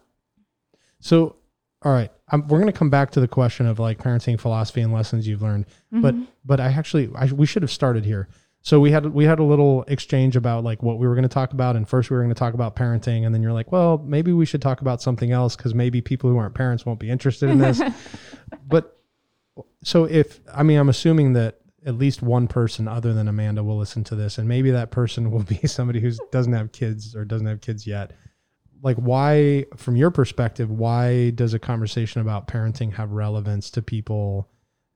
So, 0.99 1.35
all 1.81 1.91
right, 1.91 2.09
I'm, 2.29 2.47
we're 2.47 2.59
going 2.59 2.71
to 2.71 2.77
come 2.77 2.89
back 2.89 3.11
to 3.11 3.19
the 3.19 3.27
question 3.27 3.65
of 3.65 3.77
like 3.77 3.97
parenting 3.99 4.39
philosophy 4.39 4.81
and 4.81 4.93
lessons 4.93 5.27
you've 5.27 5.41
learned. 5.41 5.65
But 5.91 6.15
Mhm. 6.15 6.27
but 6.45 6.59
I 6.59 6.67
actually 6.67 7.09
I, 7.15 7.25
we 7.25 7.45
should 7.45 7.61
have 7.61 7.71
started 7.71 8.05
here. 8.05 8.27
So 8.61 8.79
we 8.79 8.91
had 8.91 9.05
we 9.07 9.25
had 9.25 9.39
a 9.39 9.43
little 9.43 9.83
exchange 9.89 10.37
about 10.37 10.63
like 10.63 10.81
what 10.81 10.97
we 10.97 11.05
were 11.05 11.13
going 11.15 11.23
to 11.23 11.29
talk 11.29 11.51
about, 11.51 11.75
and 11.75 11.87
first 11.87 12.09
we 12.09 12.15
were 12.15 12.23
going 12.23 12.33
to 12.33 12.39
talk 12.39 12.53
about 12.53 12.77
parenting, 12.77 13.25
and 13.25 13.35
then 13.35 13.43
you're 13.43 13.51
like, 13.51 13.73
well, 13.73 13.97
maybe 13.97 14.31
we 14.31 14.45
should 14.45 14.61
talk 14.61 14.79
about 14.79 15.01
something 15.01 15.31
else 15.31 15.57
because 15.57 15.75
maybe 15.75 15.99
people 15.99 16.29
who 16.29 16.37
aren't 16.37 16.55
parents 16.55 16.85
won't 16.85 16.99
be 16.99 17.09
interested 17.09 17.49
in 17.49 17.57
this. 17.57 17.81
but 18.67 18.97
so 19.83 20.05
if 20.05 20.39
I 20.53 20.63
mean, 20.63 20.79
I'm 20.79 20.87
assuming 20.87 21.33
that 21.33 21.59
at 21.85 21.95
least 21.97 22.21
one 22.21 22.47
person 22.47 22.87
other 22.87 23.13
than 23.13 23.27
Amanda 23.27 23.63
will 23.63 23.77
listen 23.77 24.03
to 24.05 24.15
this, 24.15 24.37
and 24.37 24.47
maybe 24.47 24.71
that 24.71 24.91
person 24.91 25.31
will 25.31 25.43
be 25.43 25.57
somebody 25.67 25.99
who 25.99 26.11
doesn't 26.31 26.53
have 26.53 26.71
kids 26.71 27.15
or 27.15 27.25
doesn't 27.25 27.47
have 27.47 27.61
kids 27.61 27.85
yet. 27.85 28.11
Like, 28.81 28.97
why, 28.97 29.65
from 29.77 29.95
your 29.95 30.11
perspective, 30.11 30.69
why 30.69 31.29
does 31.31 31.53
a 31.53 31.59
conversation 31.59 32.21
about 32.21 32.47
parenting 32.47 32.93
have 32.93 33.11
relevance 33.11 33.69
to 33.71 33.81
people 33.81 34.49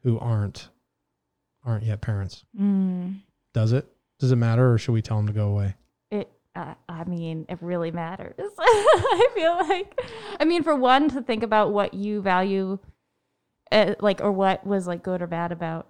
who 0.03 0.19
aren't 0.19 0.69
aren't 1.63 1.83
yet 1.83 2.01
parents? 2.01 2.43
Mm. 2.59 3.21
Does 3.53 3.73
it? 3.73 3.87
Does 4.19 4.31
it 4.31 4.37
matter, 4.37 4.73
or 4.73 4.77
should 4.77 4.93
we 4.93 5.01
tell 5.01 5.17
them 5.17 5.27
to 5.27 5.33
go 5.33 5.47
away? 5.47 5.75
it 6.11 6.29
uh, 6.55 6.73
i 6.87 7.03
mean 7.03 7.45
it 7.49 7.57
really 7.61 7.91
matters 7.91 8.51
i 8.59 9.27
feel 9.33 9.57
like 9.67 9.99
i 10.39 10.45
mean 10.45 10.63
for 10.63 10.75
one 10.75 11.09
to 11.09 11.21
think 11.21 11.43
about 11.43 11.73
what 11.73 11.93
you 11.93 12.21
value 12.21 12.79
uh, 13.71 13.93
like 13.99 14.21
or 14.21 14.31
what 14.31 14.65
was 14.65 14.87
like 14.87 15.03
good 15.03 15.21
or 15.21 15.27
bad 15.27 15.51
about 15.51 15.87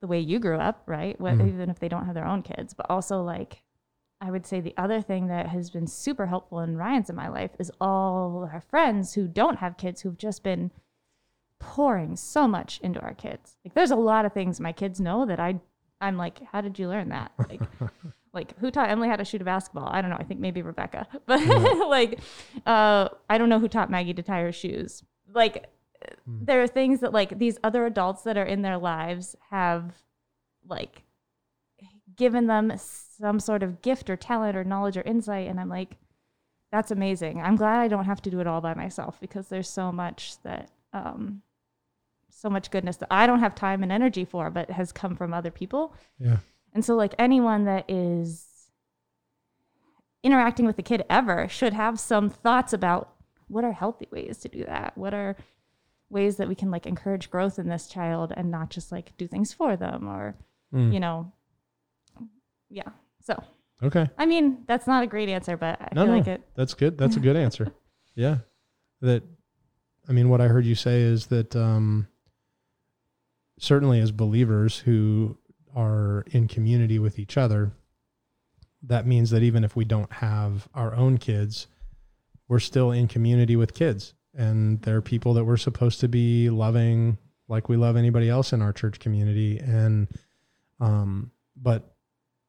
the 0.00 0.06
way 0.06 0.18
you 0.20 0.38
grew 0.38 0.56
up 0.58 0.82
right 0.86 1.20
what, 1.20 1.34
Mhm. 1.34 1.48
even 1.48 1.70
if 1.70 1.78
they 1.78 1.88
don't 1.88 2.06
have 2.06 2.14
their 2.14 2.26
own 2.26 2.42
kids 2.42 2.72
but 2.74 2.86
also 2.88 3.22
like 3.22 3.62
i 4.20 4.30
would 4.30 4.46
say 4.46 4.60
the 4.60 4.74
other 4.76 5.00
thing 5.02 5.26
that 5.28 5.46
has 5.48 5.70
been 5.70 5.86
super 5.86 6.26
helpful 6.26 6.60
in 6.60 6.76
ryan's 6.76 7.10
in 7.10 7.16
my 7.16 7.28
life 7.28 7.50
is 7.58 7.70
all 7.80 8.48
our 8.52 8.60
friends 8.60 9.14
who 9.14 9.26
don't 9.28 9.58
have 9.58 9.76
kids 9.76 10.00
who've 10.00 10.18
just 10.18 10.42
been 10.42 10.70
pouring 11.58 12.16
so 12.16 12.48
much 12.48 12.80
into 12.82 13.00
our 13.00 13.12
kids 13.14 13.56
like 13.64 13.74
there's 13.74 13.90
a 13.90 13.96
lot 13.96 14.24
of 14.24 14.32
things 14.32 14.58
my 14.60 14.72
kids 14.72 14.98
know 15.00 15.26
that 15.26 15.38
i 15.38 15.60
i'm 16.00 16.16
like 16.16 16.40
how 16.52 16.60
did 16.62 16.78
you 16.78 16.88
learn 16.88 17.10
that 17.10 17.30
like 17.50 17.60
like 18.32 18.56
who 18.60 18.70
taught 18.70 18.88
Emily 18.88 19.08
how 19.08 19.16
to 19.16 19.24
shoot 19.24 19.42
a 19.42 19.44
basketball? 19.44 19.88
I 19.90 20.00
don't 20.00 20.08
know. 20.12 20.16
I 20.16 20.22
think 20.22 20.38
maybe 20.38 20.62
Rebecca. 20.62 21.04
But 21.26 21.40
like 21.88 22.20
uh 22.64 23.08
I 23.28 23.38
don't 23.38 23.48
know 23.48 23.58
who 23.58 23.66
taught 23.66 23.90
Maggie 23.90 24.14
to 24.14 24.22
tie 24.22 24.42
her 24.42 24.52
shoes. 24.52 25.02
Like 25.34 25.66
Hmm. 26.24 26.44
there 26.44 26.62
are 26.62 26.66
things 26.66 27.00
that 27.00 27.12
like 27.12 27.38
these 27.38 27.58
other 27.62 27.86
adults 27.86 28.22
that 28.22 28.36
are 28.36 28.44
in 28.44 28.62
their 28.62 28.78
lives 28.78 29.36
have 29.50 29.92
like 30.66 31.02
given 32.16 32.46
them 32.46 32.72
some 32.76 33.40
sort 33.40 33.62
of 33.62 33.82
gift 33.82 34.10
or 34.10 34.16
talent 34.16 34.56
or 34.56 34.64
knowledge 34.64 34.96
or 34.96 35.02
insight 35.02 35.48
and 35.48 35.60
I'm 35.60 35.68
like 35.68 35.96
that's 36.72 36.92
amazing. 36.92 37.40
I'm 37.40 37.56
glad 37.56 37.80
I 37.80 37.88
don't 37.88 38.04
have 38.04 38.22
to 38.22 38.30
do 38.30 38.38
it 38.38 38.46
all 38.46 38.60
by 38.60 38.74
myself 38.74 39.18
because 39.20 39.48
there's 39.48 39.68
so 39.68 39.90
much 39.90 40.40
that 40.42 40.70
um 40.92 41.42
so 42.28 42.48
much 42.48 42.70
goodness 42.70 42.96
that 42.98 43.08
I 43.10 43.26
don't 43.26 43.40
have 43.40 43.54
time 43.54 43.82
and 43.82 43.90
energy 43.90 44.24
for 44.24 44.50
but 44.50 44.70
has 44.70 44.92
come 44.92 45.16
from 45.16 45.34
other 45.34 45.50
people. 45.50 45.94
Yeah. 46.18 46.38
And 46.72 46.84
so, 46.84 46.94
like 46.94 47.14
anyone 47.18 47.64
that 47.64 47.90
is 47.90 48.46
interacting 50.22 50.66
with 50.66 50.78
a 50.78 50.82
kid 50.82 51.04
ever 51.10 51.48
should 51.48 51.72
have 51.72 51.98
some 51.98 52.30
thoughts 52.30 52.72
about 52.72 53.14
what 53.48 53.64
are 53.64 53.72
healthy 53.72 54.06
ways 54.10 54.38
to 54.38 54.48
do 54.48 54.64
that. 54.64 54.96
What 54.96 55.14
are 55.14 55.36
ways 56.10 56.36
that 56.36 56.48
we 56.48 56.54
can 56.54 56.70
like 56.70 56.86
encourage 56.86 57.30
growth 57.30 57.58
in 57.58 57.68
this 57.68 57.86
child 57.88 58.32
and 58.36 58.50
not 58.50 58.68
just 58.70 58.90
like 58.92 59.16
do 59.16 59.26
things 59.28 59.52
for 59.52 59.76
them 59.76 60.08
or, 60.08 60.34
Mm. 60.74 60.92
you 60.92 61.00
know, 61.00 61.32
yeah. 62.68 62.88
So, 63.22 63.42
Okay. 63.82 64.08
I 64.18 64.26
mean, 64.26 64.62
that's 64.66 64.86
not 64.86 65.02
a 65.02 65.06
great 65.06 65.28
answer, 65.28 65.56
but 65.56 65.80
I 65.80 65.88
No, 65.94 66.02
feel 66.04 66.12
no. 66.12 66.18
like 66.18 66.26
it. 66.28 66.42
That's 66.54 66.74
good. 66.74 66.98
That's 66.98 67.16
a 67.16 67.20
good 67.28 67.36
answer. 67.36 67.72
Yeah. 68.14 68.38
That 69.00 69.22
I 70.08 70.12
mean 70.12 70.28
what 70.28 70.40
I 70.40 70.48
heard 70.48 70.66
you 70.66 70.74
say 70.74 71.00
is 71.02 71.26
that 71.28 71.54
um 71.56 72.06
certainly 73.58 74.00
as 74.00 74.10
believers 74.12 74.78
who 74.78 75.36
are 75.74 76.24
in 76.30 76.48
community 76.48 76.98
with 76.98 77.18
each 77.18 77.36
other 77.36 77.72
that 78.82 79.06
means 79.06 79.30
that 79.30 79.42
even 79.42 79.62
if 79.62 79.76
we 79.76 79.84
don't 79.84 80.10
have 80.14 80.68
our 80.74 80.94
own 80.94 81.18
kids 81.18 81.66
we're 82.48 82.58
still 82.58 82.90
in 82.90 83.06
community 83.06 83.54
with 83.56 83.74
kids 83.74 84.14
and 84.40 84.80
they're 84.82 85.02
people 85.02 85.34
that 85.34 85.44
we're 85.44 85.56
supposed 85.56 86.00
to 86.00 86.08
be 86.08 86.50
loving 86.50 87.18
like 87.48 87.68
we 87.68 87.76
love 87.76 87.96
anybody 87.96 88.28
else 88.28 88.52
in 88.52 88.62
our 88.62 88.72
church 88.72 88.98
community 88.98 89.58
and 89.58 90.08
um 90.80 91.30
but 91.56 91.94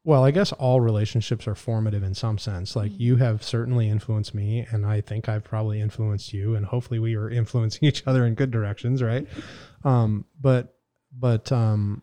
well, 0.04 0.24
I 0.24 0.32
guess 0.32 0.52
all 0.54 0.82
relationships 0.82 1.48
are 1.48 1.54
formative 1.54 2.02
in 2.02 2.16
some 2.16 2.40
sense. 2.40 2.76
Like 2.76 2.92
you 3.00 3.18
have 3.18 3.44
certainly 3.44 3.88
influenced 3.88 4.34
me, 4.34 4.66
and 4.72 4.84
I 4.84 5.00
think 5.00 5.30
I've 5.30 5.44
probably 5.44 5.80
influenced 5.80 6.34
you, 6.34 6.56
and 6.56 6.66
hopefully 6.66 6.98
we 6.98 7.16
are 7.16 7.30
influencing 7.42 7.88
each 7.88 8.02
other 8.08 8.26
in 8.26 8.34
good 8.34 8.50
directions, 8.50 9.04
right? 9.04 9.28
Um, 9.84 10.26
but 10.40 10.74
but 11.16 11.52
um, 11.52 12.02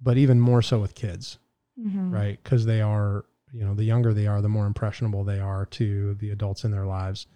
but 0.00 0.18
even 0.18 0.38
more 0.40 0.62
so 0.62 0.78
with 0.78 0.94
kids, 0.94 1.38
Mhm. 1.76 2.12
right? 2.12 2.38
Because 2.40 2.64
they 2.64 2.80
are, 2.80 3.24
you 3.52 3.64
know, 3.64 3.74
the 3.74 3.82
younger 3.84 4.14
they 4.14 4.28
are, 4.28 4.40
the 4.40 4.48
more 4.48 4.66
impressionable 4.66 5.24
they 5.24 5.40
are 5.40 5.66
to 5.66 6.14
the 6.14 6.30
adults 6.30 6.62
in 6.64 6.70
their 6.70 6.86
lives, 6.86 7.26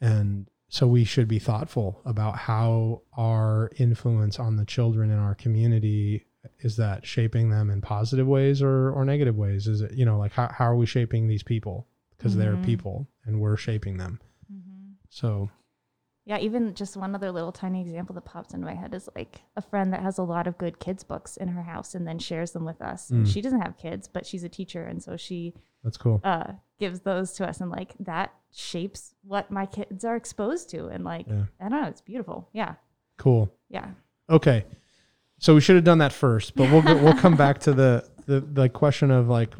and 0.00 0.48
so 0.68 0.86
we 0.86 1.04
should 1.04 1.28
be 1.28 1.38
thoughtful 1.38 2.00
about 2.04 2.36
how 2.36 3.02
our 3.16 3.70
influence 3.78 4.38
on 4.38 4.56
the 4.56 4.64
children 4.64 5.10
in 5.10 5.18
our 5.18 5.34
community 5.34 6.26
is 6.60 6.76
that 6.76 7.06
shaping 7.06 7.50
them 7.50 7.70
in 7.70 7.80
positive 7.80 8.26
ways 8.26 8.60
or 8.62 8.90
or 8.90 9.04
negative 9.04 9.36
ways 9.36 9.66
is 9.66 9.80
it 9.80 9.92
you 9.92 10.04
know 10.04 10.18
like 10.18 10.32
how, 10.32 10.48
how 10.52 10.64
are 10.66 10.76
we 10.76 10.86
shaping 10.86 11.26
these 11.26 11.42
people 11.42 11.86
because 12.16 12.36
they're 12.36 12.56
Mhm. 12.56 12.64
people 12.64 13.08
and 13.24 13.40
we're 13.40 13.56
shaping 13.56 13.96
them 13.96 14.20
Mhm. 14.52 14.94
so 15.08 15.50
Yeah, 16.26 16.38
even 16.38 16.74
just 16.74 16.96
one 16.96 17.14
other 17.14 17.30
little 17.30 17.52
tiny 17.52 17.82
example 17.82 18.14
that 18.14 18.24
pops 18.24 18.54
into 18.54 18.64
my 18.64 18.74
head 18.74 18.94
is 18.94 19.10
like 19.14 19.42
a 19.56 19.62
friend 19.62 19.92
that 19.92 20.00
has 20.00 20.16
a 20.16 20.22
lot 20.22 20.46
of 20.46 20.56
good 20.56 20.78
kids 20.78 21.04
books 21.04 21.36
in 21.36 21.48
her 21.48 21.62
house 21.62 21.94
and 21.94 22.06
then 22.08 22.18
shares 22.18 22.52
them 22.52 22.64
with 22.64 22.80
us. 22.80 23.10
Mm. 23.10 23.26
she 23.26 23.42
doesn't 23.42 23.60
have 23.60 23.76
kids, 23.76 24.08
but 24.08 24.24
she's 24.24 24.42
a 24.42 24.48
teacher 24.48 24.84
and 24.84 25.02
so 25.02 25.16
she 25.18 25.52
that's 25.82 25.98
cool 25.98 26.20
uh 26.24 26.52
gives 26.78 27.00
those 27.00 27.32
to 27.34 27.46
us 27.46 27.60
and 27.60 27.70
like 27.70 27.94
that 28.00 28.32
shapes 28.54 29.14
what 29.22 29.50
my 29.50 29.66
kids 29.66 30.04
are 30.04 30.16
exposed 30.16 30.70
to 30.70 30.86
and 30.86 31.04
like 31.04 31.26
Yeah. 31.28 31.44
I 31.60 31.68
don't 31.68 31.82
know, 31.82 31.88
it's 31.88 32.00
beautiful. 32.00 32.48
Yeah. 32.52 32.74
cool 33.18 33.52
Yeah. 33.68 33.88
okay 34.30 34.64
so 35.38 35.54
we 35.54 35.60
should 35.60 35.76
have 35.76 35.84
done 35.84 35.98
that 35.98 36.12
first 36.12 36.54
but 36.54 36.70
we'll 36.70 36.82
we'll 37.02 37.14
come 37.14 37.36
back 37.36 37.58
to 37.60 37.72
the, 37.72 38.08
the 38.26 38.40
the 38.40 38.68
question 38.68 39.10
of 39.10 39.28
like 39.28 39.52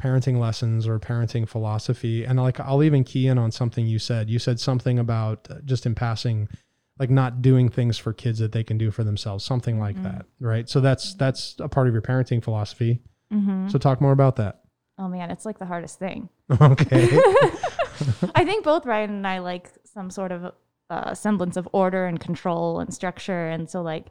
parenting 0.00 0.38
lessons 0.38 0.86
or 0.88 0.98
parenting 0.98 1.48
philosophy 1.48 2.24
and 2.24 2.38
like 2.40 2.58
I'll 2.58 2.82
even 2.82 3.04
key 3.04 3.28
in 3.28 3.38
on 3.38 3.50
something 3.52 3.86
you 3.86 3.98
said 4.00 4.28
you 4.28 4.38
said 4.40 4.58
something 4.58 4.98
about 4.98 5.46
uh, 5.50 5.54
just 5.64 5.86
in 5.86 5.94
passing 5.94 6.48
like 6.98 7.08
not 7.10 7.40
doing 7.40 7.68
things 7.68 7.98
for 7.98 8.12
kids 8.12 8.40
that 8.40 8.50
they 8.52 8.64
can 8.64 8.78
do 8.78 8.90
for 8.90 9.04
themselves 9.04 9.44
something 9.44 9.78
like 9.78 9.96
Mhm. 9.96 10.02
that 10.02 10.26
right 10.40 10.68
so 10.68 10.80
that's 10.80 11.14
that's 11.14 11.54
a 11.60 11.68
part 11.68 11.86
of 11.86 11.92
your 11.94 12.02
parenting 12.02 12.42
philosophy 12.42 13.00
Mm-hmm. 13.32 13.68
so 13.68 13.78
talk 13.78 14.00
more 14.00 14.12
about 14.12 14.36
that 14.36 14.61
oh 14.98 15.08
man, 15.08 15.30
it's 15.30 15.44
like 15.46 15.58
the 15.58 15.66
hardest 15.66 15.98
thing. 15.98 16.28
okay 16.60 17.18
I 18.34 18.44
think 18.44 18.64
both 18.64 18.86
Ryan 18.86 19.10
and 19.10 19.26
I 19.26 19.38
like 19.38 19.70
some 19.84 20.10
sort 20.10 20.32
of 20.32 20.52
uh, 20.90 21.14
semblance 21.14 21.56
of 21.56 21.68
order 21.72 22.06
and 22.06 22.18
control 22.20 22.80
and 22.80 22.92
structure. 22.92 23.48
And 23.48 23.68
so, 23.70 23.80
like, 23.82 24.08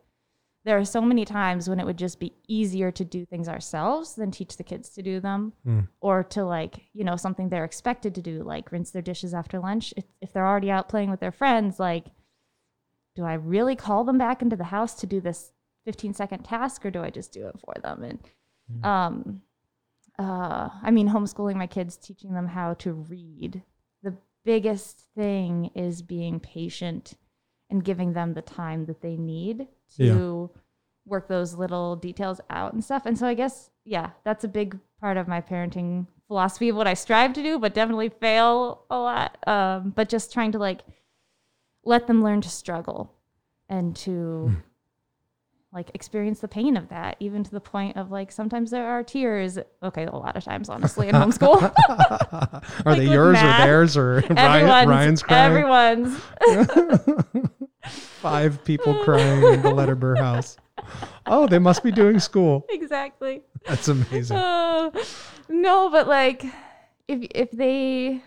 there 0.64 0.78
are 0.78 0.86
so 0.86 1.02
many 1.02 1.26
times 1.26 1.68
when 1.70 1.80
it 1.80 1.86
would 1.86 1.98
just 1.98 2.20
be 2.20 2.34
easier 2.48 2.92
to 2.92 3.04
do 3.04 3.26
things 3.26 3.50
ourselves 3.50 4.16
than 4.16 4.32
teach 4.32 4.58
the 4.58 4.64
kids 4.64 4.90
to 4.92 5.02
do 5.02 5.20
them 5.20 5.54
Mm. 5.66 5.88
or 6.00 6.24
to, 6.26 6.44
like, 6.46 6.88
you 6.94 7.04
know, 7.04 7.16
something 7.16 7.50
they're 7.50 7.66
expected 7.66 8.16
to 8.16 8.22
do, 8.22 8.44
like 8.44 8.72
rinse 8.72 8.92
their 8.92 9.02
dishes 9.02 9.34
after 9.34 9.60
lunch. 9.60 9.94
If, 9.98 10.06
if 10.22 10.32
they're 10.34 10.48
already 10.48 10.72
out 10.72 10.88
playing 10.90 11.10
with 11.12 11.20
their 11.20 11.32
friends, 11.32 11.80
like, 11.80 12.06
do 13.16 13.26
I 13.26 13.34
really 13.34 13.76
call 13.76 14.04
them 14.04 14.18
back 14.18 14.42
into 14.42 14.56
the 14.56 14.66
house 14.66 14.94
to 15.02 15.08
do 15.08 15.20
this 15.20 15.52
15 15.86 16.14
second 16.14 16.44
task 16.44 16.86
or 16.86 16.92
do 16.92 17.02
I 17.04 17.10
just 17.10 17.34
do 17.34 17.48
it 17.48 17.60
for 17.60 17.74
them? 17.82 18.04
And, 18.04 18.20
Mm. 18.72 18.86
um, 18.86 19.42
uh, 20.22 20.70
I 20.84 20.92
mean, 20.92 21.10
homeschooling 21.10 21.56
my 21.56 21.68
kids, 21.68 21.98
teaching 21.98 22.34
them 22.34 22.48
how 22.48 22.76
to 22.76 22.94
read. 22.94 23.64
The 24.04 24.16
biggest 24.46 25.02
thing 25.16 25.72
is 25.76 26.02
being 26.02 26.40
patient 26.40 27.16
and 27.70 27.84
giving 27.84 28.14
them 28.14 28.34
the 28.34 28.42
time 28.42 28.86
that 28.86 29.02
they 29.02 29.18
need 29.18 29.68
to 29.98 30.50
work 31.06 31.28
those 31.28 31.56
little 31.56 31.96
details 31.96 32.40
out 32.50 32.74
and 32.74 32.84
stuff. 32.84 33.06
And 33.06 33.18
so 33.18 33.28
I 33.28 33.34
guess, 33.34 33.72
yeah, 33.84 34.12
that's 34.24 34.44
a 34.44 34.48
big 34.48 34.78
part 35.00 35.18
of 35.18 35.28
my 35.28 35.42
parenting 35.42 36.06
philosophy 36.28 36.70
of 36.70 36.76
what 36.76 36.88
I 36.88 36.94
strive 36.94 37.34
to 37.34 37.44
do, 37.44 37.60
but 37.60 37.74
definitely 37.74 38.10
fail 38.10 38.86
a 38.90 38.98
lot. 38.98 39.38
Um, 39.48 39.92
but 39.96 40.10
just 40.10 40.32
trying 40.32 40.52
to 40.52 40.60
like 40.60 40.82
let 41.84 42.08
them 42.08 42.24
learn 42.24 42.42
to 42.42 42.50
struggle 42.50 43.12
and 43.68 43.96
to 43.98 44.56
like 45.74 45.90
experience 45.94 46.40
the 46.42 46.48
pain 46.50 46.76
of 46.76 46.90
that, 46.90 47.16
even 47.20 47.44
to 47.46 47.52
the 47.52 47.62
point 47.62 47.96
of 47.96 48.12
like 48.12 48.32
sometimes 48.32 48.72
there 48.72 48.86
are 48.88 49.04
tears. 49.04 49.58
Okay, 49.82 50.06
a 50.06 50.12
lot 50.16 50.36
of 50.36 50.44
times, 50.44 50.70
honestly, 50.70 51.08
in 51.08 51.16
homeschool. 51.16 51.62
Are 51.90 52.62
Like 52.86 52.98
they 52.98 53.06
yours 53.06 53.38
or 53.38 53.48
theirs 53.58 53.96
or 53.98 54.18
everyone's, 54.36 54.88
Ryan's 54.88 55.24
crying? 55.24 55.52
everyone's. 55.52 56.22
Five 57.84 58.64
people 58.64 59.04
crying 59.04 59.42
in 59.44 59.62
the 59.62 59.70
Letterber 59.72 60.18
house. 60.18 60.58
Oh, 61.26 61.48
they 61.48 61.60
must 61.60 61.84
be 61.84 61.92
doing 61.92 62.20
school. 62.20 62.66
exactly. 62.70 63.42
That's 63.66 63.88
amazing. 63.88 64.38
Uh, 64.38 64.92
no, 65.50 65.90
but 65.90 66.08
like 66.08 66.44
if 67.08 67.28
if 67.34 67.52
they 67.52 68.22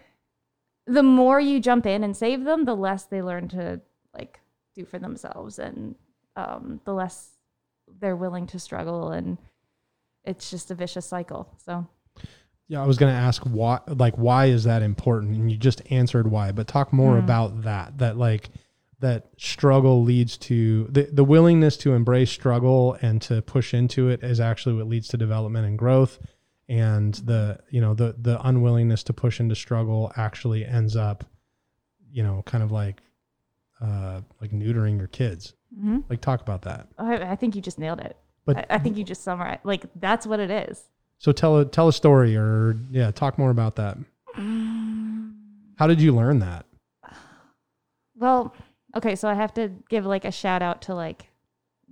the 0.86 1.02
more 1.02 1.40
you 1.40 1.60
jump 1.60 1.86
in 1.86 2.02
and 2.04 2.16
save 2.16 2.44
them, 2.44 2.64
the 2.64 2.74
less 2.76 3.04
they 3.04 3.22
learn 3.22 3.48
to 3.48 3.80
like 4.14 4.40
do 4.74 4.84
for 4.84 4.98
themselves 4.98 5.58
and 5.58 5.94
um 6.36 6.80
the 6.84 6.92
less 6.92 7.30
they're 8.00 8.16
willing 8.16 8.46
to 8.48 8.58
struggle 8.58 9.10
and 9.10 9.38
it's 10.24 10.50
just 10.50 10.70
a 10.70 10.74
vicious 10.74 11.06
cycle. 11.06 11.48
So 11.64 11.86
Yeah, 12.68 12.82
I 12.82 12.86
was 12.86 12.96
going 12.98 13.12
to 13.12 13.18
ask 13.18 13.42
why 13.42 13.80
like 13.86 14.14
why 14.16 14.46
is 14.46 14.64
that 14.64 14.82
important 14.82 15.36
and 15.36 15.50
you 15.50 15.56
just 15.56 15.82
answered 15.90 16.30
why, 16.30 16.52
but 16.52 16.66
talk 16.66 16.92
more 16.92 17.14
Hmm. 17.14 17.24
about 17.24 17.62
that 17.62 17.98
that 17.98 18.16
like 18.16 18.50
that 19.00 19.26
struggle 19.36 20.02
leads 20.02 20.38
to 20.38 20.84
the 20.90 21.08
the 21.12 21.24
willingness 21.24 21.76
to 21.78 21.92
embrace 21.92 22.30
struggle 22.30 22.96
and 23.02 23.20
to 23.22 23.42
push 23.42 23.74
into 23.74 24.08
it 24.08 24.22
is 24.22 24.40
actually 24.40 24.74
what 24.76 24.86
leads 24.88 25.08
to 25.08 25.16
development 25.18 25.66
and 25.66 25.78
growth 25.78 26.18
and 26.68 27.14
the 27.14 27.58
you 27.68 27.80
know 27.82 27.92
the 27.92 28.14
the 28.18 28.40
unwillingness 28.46 29.02
to 29.02 29.12
push 29.12 29.40
into 29.40 29.54
struggle 29.54 30.10
actually 30.16 30.64
ends 30.64 30.96
up 30.96 31.24
you 32.10 32.22
know 32.22 32.42
kind 32.46 32.64
of 32.64 32.72
like 32.72 33.02
uh 33.82 34.22
like 34.40 34.52
neutering 34.52 34.96
your 34.96 35.08
kids. 35.08 35.52
Mhm. 35.78 36.04
Like 36.09 36.21
talk 36.21 36.40
about 36.40 36.62
that. 36.62 36.88
I, 36.99 37.16
I 37.16 37.37
think 37.37 37.54
you 37.57 37.62
just 37.62 37.78
nailed 37.78 38.00
it. 38.00 38.16
But 38.47 38.59
I, 38.59 38.66
I 38.71 38.78
think 38.78 38.97
you 38.97 39.04
just 39.04 39.23
summarized 39.25 39.61
like 39.64 39.85
that's 39.97 40.26
what 40.26 40.38
it 40.40 40.50
is. 40.50 40.85
so 41.19 41.33
tell 41.33 41.59
a 41.59 41.64
tell 41.64 41.88
a 41.88 41.93
story 41.93 42.37
or 42.37 42.76
yeah, 42.90 43.11
talk 43.11 43.38
more 43.38 43.50
about 43.50 43.76
that. 43.76 43.97
How 45.76 45.87
did 45.87 46.00
you 46.00 46.14
learn 46.14 46.38
that? 46.40 46.66
Well, 48.16 48.54
okay, 48.97 49.16
so 49.16 49.28
I 49.28 49.35
have 49.35 49.52
to 49.54 49.73
give 49.88 50.07
like 50.07 50.25
a 50.25 50.31
shout 50.31 50.62
out 50.62 50.83
to 50.83 50.95
like 50.95 51.26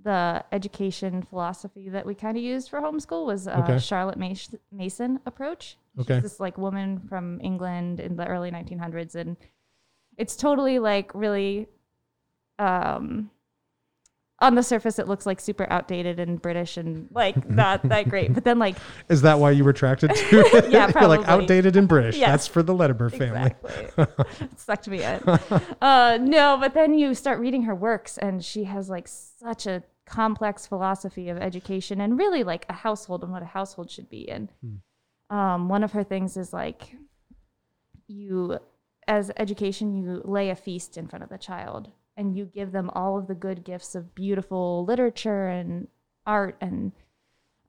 the 0.03 0.43
education 0.51 1.21
philosophy 1.23 1.89
that 1.89 2.05
we 2.05 2.13
kind 2.15 2.37
of 2.37 2.43
used 2.43 2.69
for 2.69 2.79
homeschool 2.81 3.25
was 3.25 3.47
uh, 3.47 3.61
Okay. 3.63 3.79
Charlotte 3.79 4.17
Mas- 4.17 4.55
Mason 4.71 5.19
approach. 5.25 5.77
Okay. 5.99 6.15
She's 6.15 6.23
this 6.23 6.39
like 6.39 6.57
woman 6.57 6.99
from 7.07 7.39
England 7.41 7.99
in 7.99 8.15
the 8.15 8.25
early 8.27 8.51
1900s, 8.51 9.15
and 9.15 9.37
it's 10.17 10.35
totally 10.35 10.79
like 10.79 11.11
really, 11.13 11.67
um, 12.59 13.29
on 14.43 14.55
the 14.55 14.61
surface 14.63 14.99
it 14.99 15.07
looks 15.07 15.25
like 15.25 15.39
super 15.39 15.65
outdated 15.71 16.19
and 16.19 16.41
British 16.41 16.77
and 16.77 17.07
like 17.11 17.49
not 17.49 17.81
that 17.89 18.09
great, 18.09 18.33
but 18.33 18.43
then 18.43 18.59
like 18.59 18.75
Is 19.09 19.21
that 19.23 19.39
why 19.39 19.51
you 19.51 19.63
were 19.63 19.71
attracted 19.71 20.13
to 20.13 20.39
it? 20.57 20.69
Yeah, 20.71 20.91
You're 20.99 21.07
like 21.07 21.21
probably. 21.21 21.25
outdated 21.43 21.75
and 21.75 21.87
British. 21.87 22.17
Yes. 22.17 22.29
That's 22.29 22.47
for 22.47 22.61
the 22.61 22.73
Letterber 22.73 23.09
family. 23.11 23.53
Exactly. 23.63 24.25
It 24.41 24.59
sucked 24.59 24.87
me 24.87 25.03
in. 25.03 25.21
Uh, 25.81 26.17
no, 26.21 26.57
but 26.59 26.73
then 26.73 26.93
you 26.93 27.15
start 27.15 27.39
reading 27.39 27.63
her 27.63 27.73
works, 27.75 28.17
and 28.17 28.43
she 28.43 28.65
has 28.65 28.89
like 28.89 29.07
such 29.07 29.65
a 29.65 29.83
complex 30.05 30.67
philosophy 30.67 31.29
of 31.29 31.37
education 31.37 32.01
and 32.01 32.19
really 32.19 32.43
like 32.43 32.65
a 32.69 32.73
household 32.73 33.23
and 33.23 33.31
what 33.31 33.41
a 33.41 33.45
household 33.45 33.89
should 33.89 34.09
be. 34.09 34.29
And 34.29 34.49
um, 35.29 35.69
one 35.69 35.83
of 35.83 35.93
her 35.93 36.03
things 36.03 36.35
is 36.35 36.51
like 36.51 36.95
you, 38.07 38.59
as 39.07 39.31
education, 39.37 39.95
you 39.95 40.21
lay 40.25 40.49
a 40.49 40.55
feast 40.55 40.97
in 40.97 41.07
front 41.07 41.23
of 41.23 41.29
the 41.29 41.37
child 41.37 41.89
and 42.15 42.37
you 42.37 42.45
give 42.45 42.71
them 42.71 42.89
all 42.91 43.17
of 43.17 43.27
the 43.27 43.35
good 43.35 43.63
gifts 43.63 43.95
of 43.95 44.15
beautiful 44.15 44.85
literature 44.85 45.47
and 45.47 45.87
art 46.25 46.55
and 46.61 46.91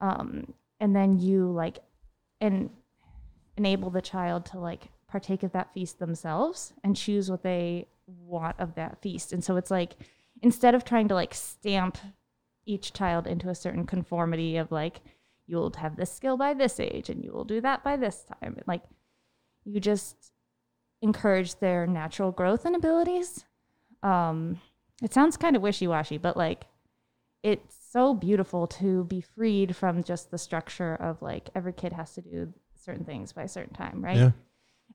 um, 0.01 0.53
and 0.81 0.95
then 0.95 1.19
you 1.19 1.51
like 1.51 1.79
and 2.41 2.71
enable 3.57 3.91
the 3.91 4.03
child 4.03 4.45
to 4.47 4.59
like 4.59 4.89
partake 5.09 5.43
of 5.43 5.53
that 5.53 5.73
feast 5.73 5.99
themselves 5.99 6.73
and 6.83 6.97
choose 6.97 7.31
what 7.31 7.43
they 7.43 7.87
want 8.07 8.59
of 8.59 8.75
that 8.75 9.01
feast. 9.01 9.33
And 9.33 9.43
so 9.43 9.57
it's 9.57 9.71
like 9.71 9.93
instead 10.43 10.75
of 10.75 10.85
trying 10.85 11.09
to 11.09 11.15
like 11.15 11.33
stamp 11.35 11.99
each 12.67 12.93
child 12.93 13.27
into 13.27 13.49
a 13.49 13.55
certain 13.55 13.87
conformity 13.87 14.57
of 14.57 14.73
like 14.73 15.01
you'll 15.47 15.73
have 15.77 15.97
this 15.97 16.13
skill 16.13 16.37
by 16.37 16.55
this 16.55 16.81
age 16.81 17.09
and 17.11 17.23
you 17.23 17.33
will 17.33 17.45
do 17.45 17.61
that 17.61 17.85
by 17.85 17.97
this 17.97 18.25
time, 18.43 18.59
like 18.67 18.83
you 19.65 19.81
just 19.81 20.33
encourage 21.01 21.57
their 21.57 21.87
natural 21.87 22.33
growth 22.33 22.65
and 22.65 22.75
abilities. 22.75 23.45
Um, 24.05 24.61
it 25.03 25.13
sounds 25.13 25.37
kind 25.37 25.57
of 25.57 25.63
wishy-washy, 25.63 26.19
but 26.19 26.37
like 26.37 26.67
it's 27.43 27.77
so 27.91 28.15
beautiful 28.15 28.67
to 28.67 29.05
be 29.05 29.21
freed 29.21 29.77
from 29.77 30.03
just 30.03 30.31
the 30.31 30.39
structure 30.39 30.95
of 30.95 31.21
like 31.23 31.51
every 31.55 31.73
kid 31.73 31.93
has 31.93 32.15
to 32.15 32.21
do 32.21 32.53
certain 32.75 33.05
things 33.05 33.33
by 33.33 33.43
a 33.43 33.49
certain 33.49 33.75
time, 33.75 34.05
right? 34.05 34.17
Yeah. 34.17 34.31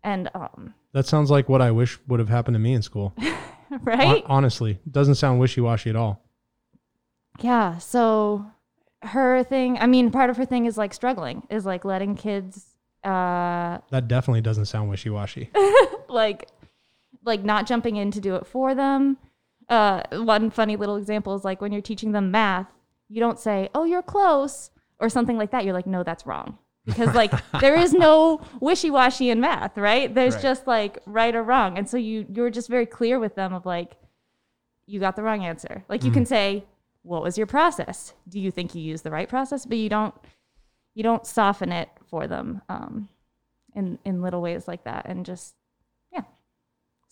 And 0.03 0.29
um, 0.33 0.73
That 0.93 1.05
sounds 1.05 1.29
like 1.29 1.49
what 1.49 1.61
I 1.61 1.71
wish 1.71 1.99
would 2.07 2.19
have 2.19 2.29
happened 2.29 2.55
to 2.55 2.59
me 2.59 2.73
in 2.73 2.81
school. 2.81 3.13
right? 3.81 4.23
Hon- 4.23 4.23
honestly, 4.25 4.79
doesn't 4.89 5.15
sound 5.15 5.39
wishy 5.39 5.61
washy 5.61 5.89
at 5.89 5.95
all. 5.95 6.21
Yeah. 7.41 7.77
So 7.77 8.45
her 9.01 9.43
thing, 9.43 9.77
I 9.79 9.87
mean, 9.87 10.11
part 10.11 10.29
of 10.29 10.37
her 10.37 10.45
thing 10.45 10.65
is 10.65 10.77
like 10.77 10.93
struggling, 10.93 11.43
is 11.49 11.65
like 11.65 11.85
letting 11.85 12.15
kids 12.15 12.75
uh 13.03 13.77
That 13.91 14.07
definitely 14.07 14.41
doesn't 14.41 14.65
sound 14.65 14.89
wishy 14.89 15.09
washy. 15.09 15.49
like 16.09 16.49
like 17.23 17.43
not 17.43 17.67
jumping 17.67 17.95
in 17.97 18.11
to 18.11 18.21
do 18.21 18.35
it 18.35 18.45
for 18.47 18.73
them. 18.75 19.17
Uh 19.67 20.03
one 20.11 20.49
funny 20.49 20.75
little 20.75 20.95
example 20.95 21.35
is 21.35 21.43
like 21.45 21.61
when 21.61 21.71
you're 21.71 21.81
teaching 21.81 22.11
them 22.11 22.31
math, 22.31 22.67
you 23.07 23.19
don't 23.19 23.39
say, 23.39 23.69
"Oh, 23.75 23.83
you're 23.83 24.01
close," 24.01 24.71
or 24.99 25.09
something 25.09 25.37
like 25.37 25.51
that. 25.51 25.63
You're 25.65 25.73
like, 25.73 25.87
"No, 25.87 26.03
that's 26.03 26.25
wrong." 26.25 26.57
Because 26.85 27.13
like 27.13 27.31
there 27.59 27.75
is 27.75 27.93
no 27.93 28.41
wishy-washy 28.61 29.29
in 29.29 29.39
math, 29.41 29.77
right? 29.77 30.13
There's 30.13 30.35
Right. 30.35 30.43
just 30.43 30.65
like 30.65 30.97
right 31.05 31.35
or 31.35 31.43
wrong. 31.43 31.77
And 31.77 31.87
so 31.89 31.97
you 31.97 32.25
you're 32.33 32.49
just 32.49 32.67
very 32.69 32.85
clear 32.85 33.19
with 33.19 33.35
them 33.35 33.53
of 33.53 33.65
like 33.65 33.97
you 34.87 34.99
got 34.99 35.15
the 35.15 35.21
wrong 35.23 35.43
answer. 35.45 35.83
Like 35.87 36.03
you 36.03 36.11
can 36.11 36.25
say, 36.25 36.65
"What 37.03 37.21
was 37.21 37.37
your 37.37 37.45
process? 37.47 38.13
Do 38.27 38.39
you 38.39 38.49
think 38.49 38.73
you 38.73 38.81
used 38.81 39.03
the 39.03 39.11
right 39.11 39.29
process?" 39.29 39.65
But 39.67 39.77
you 39.77 39.89
don't 39.89 40.15
you 40.95 41.03
don't 41.03 41.27
soften 41.27 41.71
it 41.71 41.89
for 42.07 42.25
them 42.27 42.61
um, 42.69 43.07
in 43.75 43.99
in 44.03 44.21
little 44.23 44.41
ways 44.41 44.67
like 44.67 44.83
that, 44.85 45.05
and 45.05 45.25
just. 45.25 45.53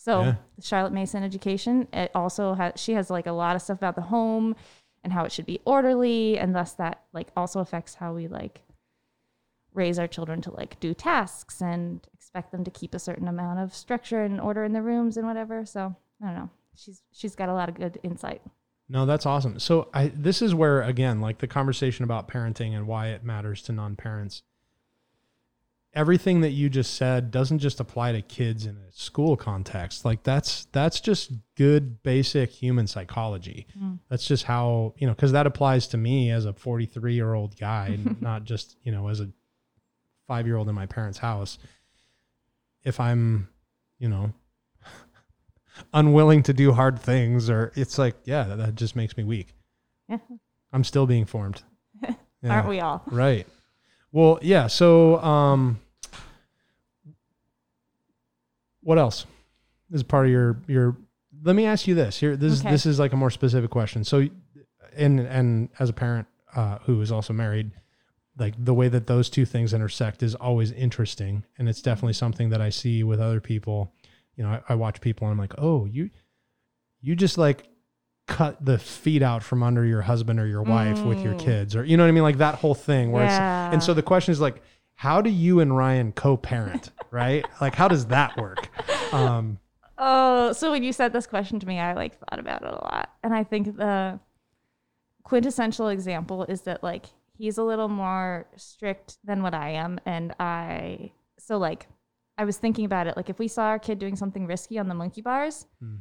So 0.08 0.22
Yeah. 0.22 0.36
Charlotte 0.62 0.94
Mason 0.94 1.22
education, 1.22 1.88
it 1.92 2.12
also 2.16 2.54
has 2.54 2.74
she 2.78 2.94
has 2.94 3.10
like 3.10 3.28
a 3.28 3.34
lot 3.34 3.58
of 3.58 3.62
stuff 3.62 3.78
about 3.78 3.96
the 3.96 4.04
home 4.04 4.56
and 5.04 5.12
how 5.12 5.26
it 5.26 5.32
should 5.34 5.46
be 5.46 5.60
orderly, 5.66 6.40
and 6.40 6.56
thus 6.56 6.72
that 6.74 7.04
like 7.12 7.28
also 7.36 7.60
affects 7.60 7.96
how 7.96 8.14
we 8.14 8.28
like 8.30 8.62
raise 9.74 10.00
our 10.00 10.08
children 10.08 10.42
to 10.42 10.52
like 10.52 10.80
do 10.80 10.94
tasks 10.94 11.62
and 11.62 12.08
expect 12.14 12.52
them 12.52 12.64
to 12.64 12.72
keep 12.72 12.96
a 12.96 13.00
certain 13.00 13.28
amount 13.28 13.60
of 13.60 13.76
structure 13.76 14.24
and 14.24 14.40
order 14.40 14.64
in 14.64 14.72
the 14.74 14.82
rooms 14.82 15.18
and 15.18 15.28
whatever. 15.28 15.66
So 15.66 15.94
I 16.22 16.26
don't 16.26 16.36
know. 16.36 16.50
She's 16.76 17.02
she's 17.12 17.36
got 17.36 17.50
a 17.50 17.54
lot 17.54 17.68
of 17.68 17.76
good 17.76 18.00
insight. 18.02 18.42
No, 18.90 19.06
that's 19.06 19.26
awesome. 19.26 19.60
So 19.60 19.90
I 19.94 20.08
this 20.16 20.42
is 20.42 20.56
where 20.56 20.82
again, 20.84 21.20
like 21.20 21.40
the 21.40 21.48
conversation 21.48 22.06
about 22.06 22.30
parenting 22.30 22.74
and 22.74 22.88
why 22.88 23.08
it 23.08 23.26
matters 23.26 23.62
to 23.64 23.74
non-parents. 23.74 24.42
Everything 25.98 26.42
that 26.42 26.52
you 26.52 26.70
just 26.70 26.94
said 26.94 27.32
doesn't 27.32 27.58
just 27.58 27.80
apply 27.80 28.12
to 28.12 28.22
kids 28.22 28.68
in 28.68 28.78
a 28.78 28.92
school 28.92 29.36
context. 29.36 30.06
Like 30.06 30.22
that's 30.22 30.66
that's 30.72 31.00
just 31.00 31.32
good 31.56 32.04
basic 32.04 32.52
human 32.52 32.86
psychology. 32.86 33.66
That's 34.08 34.28
just 34.28 34.44
how, 34.44 34.94
you 35.00 35.08
know, 35.08 35.16
cuz 35.16 35.32
that 35.32 35.48
applies 35.48 35.88
to 35.88 35.98
me 35.98 36.30
as 36.30 36.46
a 36.46 36.54
43-year-old 36.54 37.58
guy, 37.58 37.98
not 38.22 38.44
just, 38.44 38.78
you 38.84 38.92
know, 38.92 39.08
as 39.08 39.20
a 39.22 39.30
5-year-old 40.30 40.70
in 40.70 40.76
my 40.76 40.86
parents' 40.86 41.18
house. 41.18 41.58
If 42.84 43.00
I'm, 43.00 43.50
you 43.98 44.08
know, 44.08 44.34
unwilling 45.94 46.44
to 46.44 46.54
do 46.54 46.74
hard 46.74 47.00
things 47.00 47.50
or 47.50 47.72
it's 47.76 47.98
like 47.98 48.16
yeah 48.24 48.44
that, 48.44 48.58
that 48.58 48.76
just 48.76 48.96
makes 48.96 49.16
me 49.18 49.24
weak 49.24 49.54
Yeah. 50.08 50.18
i'm 50.74 50.84
still 50.84 51.06
being 51.08 51.26
formed 51.26 51.64
Yeah, 52.44 52.52
Aren't 52.52 52.68
we 52.70 52.80
all? 52.80 53.04
right 53.12 53.46
well 54.12 54.38
yeah 54.42 54.68
so 54.68 55.18
um 55.22 55.80
what 58.88 58.98
else? 58.98 59.26
This 59.90 60.00
is 60.00 60.04
part 60.04 60.26
of 60.28 60.32
your 60.32 60.58
your 60.68 60.96
let 61.44 61.56
me 61.58 61.66
ask 61.66 61.88
you 61.88 61.94
this. 61.96 62.18
Here 62.20 62.38
this 62.38 62.62
Okay. 62.62 62.72
this 62.72 62.86
is 62.86 63.00
like 63.00 63.12
a 63.12 63.18
more 63.18 63.30
specific 63.30 63.70
question. 63.70 64.04
So 64.06 64.28
and 64.96 65.20
and 65.20 65.70
as 65.78 65.90
a 65.90 65.94
parent 65.94 66.26
uh 66.56 66.78
who 66.86 67.02
is 67.02 67.12
also 67.12 67.34
married 67.34 67.72
like 68.40 68.54
the 68.64 68.74
way 68.74 68.88
that 68.88 69.08
those 69.08 69.30
two 69.30 69.46
things 69.46 69.74
intersect 69.74 70.24
is 70.24 70.36
always 70.36 70.72
interesting. 70.72 71.44
And 71.58 71.68
it's 71.68 71.82
definitely 71.82 72.14
something 72.14 72.50
that 72.52 72.62
i 72.62 72.70
see 72.70 73.04
with 73.04 73.20
other 73.20 73.42
people. 73.42 73.92
You 74.38 74.44
know 74.44 74.52
i, 74.52 74.62
I 74.70 74.76
watch 74.76 75.02
people 75.02 75.28
and 75.28 75.34
i'm 75.34 75.38
like 75.40 75.56
oh 75.58 75.86
you 75.86 76.10
you 77.02 77.14
just 77.16 77.38
like 77.38 77.68
cut 78.28 78.64
the 78.64 78.78
feet 78.78 79.22
out 79.22 79.42
from 79.44 79.64
under 79.64 79.84
your 79.86 80.02
husband 80.04 80.40
or 80.40 80.46
your 80.48 80.62
wife 80.64 81.04
with 81.06 81.24
your 81.26 81.34
Mm. 81.34 81.40
kids 81.40 81.76
or 81.76 81.84
you 81.84 81.98
know 81.98 82.04
what 82.04 82.10
i 82.10 82.12
mean? 82.12 82.24
Like 82.24 82.38
that 82.38 82.56
whole 82.56 82.76
thing 82.76 83.12
where 83.12 83.26
it's 83.26 83.40
and 83.74 83.84
so 83.84 83.94
the 83.94 84.02
question 84.04 84.32
is 84.32 84.40
like 84.40 84.62
how 84.98 85.22
do 85.22 85.30
you 85.30 85.60
and 85.60 85.76
ryan 85.78 86.12
co-parent 86.12 86.92
right 87.12 87.46
like 87.62 87.74
how 87.76 87.88
does 87.88 88.06
that 88.08 88.36
work 88.38 88.70
um 89.14 89.58
Oh, 90.00 90.52
so 90.54 90.70
when 90.70 90.84
you 90.84 90.94
said 90.94 91.12
this 91.12 91.26
question 91.26 91.60
to 91.60 91.66
me, 91.66 91.80
I 91.80 91.94
like 91.96 92.20
thought 92.20 92.38
about 92.38 92.62
it 92.62 92.68
a 92.68 92.76
lot. 92.76 93.10
And 93.24 93.34
I 93.34 93.44
think 93.44 93.78
the 93.78 94.20
quintessential 95.24 95.88
example 95.90 96.44
is 96.44 96.62
that 96.62 96.84
like 96.84 97.08
he's 97.38 97.58
a 97.58 97.64
little 97.64 97.88
more 97.90 98.46
strict 98.56 99.18
than 99.24 99.42
what 99.42 99.56
I 99.56 99.70
am, 99.70 100.00
and 100.06 100.36
I 100.40 101.12
so 101.40 101.58
like 101.58 101.88
I 102.38 102.46
was 102.46 102.58
thinking 102.58 102.86
about 102.86 103.08
it 103.08 103.18
like 103.18 103.30
if 103.32 103.40
we 103.40 103.48
saw 103.48 103.64
our 103.64 103.80
kid 103.80 103.98
doing 104.00 104.16
something 104.16 104.46
risky 104.46 104.78
on 104.78 104.88
the 104.88 104.94
monkey 104.94 105.22
bars, 105.22 105.66
Hmm. 105.82 105.96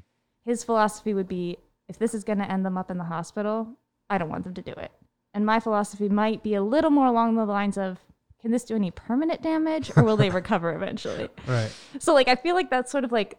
his 0.44 0.62
philosophy 0.62 1.14
would 1.14 1.28
be 1.28 1.56
if 1.88 1.98
this 1.98 2.14
is 2.14 2.22
going 2.22 2.38
to 2.38 2.50
end 2.50 2.66
them 2.66 2.76
up 2.76 2.90
in 2.90 2.98
the 2.98 3.04
hospital, 3.04 3.68
I 4.10 4.18
don't 4.18 4.28
want 4.28 4.44
them 4.44 4.54
to 4.54 4.62
do 4.62 4.72
it. 4.72 4.92
And 5.32 5.46
my 5.46 5.60
philosophy 5.60 6.08
might 6.10 6.42
be 6.42 6.54
a 6.54 6.62
little 6.62 6.90
more 6.90 7.06
along 7.06 7.36
the 7.36 7.44
lines 7.46 7.78
of 7.78 7.98
can 8.42 8.50
this 8.50 8.64
do 8.64 8.74
any 8.76 8.90
permanent 8.90 9.42
damage 9.42 9.90
or 9.96 10.04
will 10.04 10.16
they 10.16 10.30
recover 10.40 10.74
eventually? 10.74 11.28
Right. 11.46 11.70
So 11.98 12.14
like 12.14 12.28
I 12.28 12.34
feel 12.36 12.54
like 12.54 12.70
that's 12.70 12.90
sort 12.92 13.04
of 13.04 13.12
like 13.12 13.38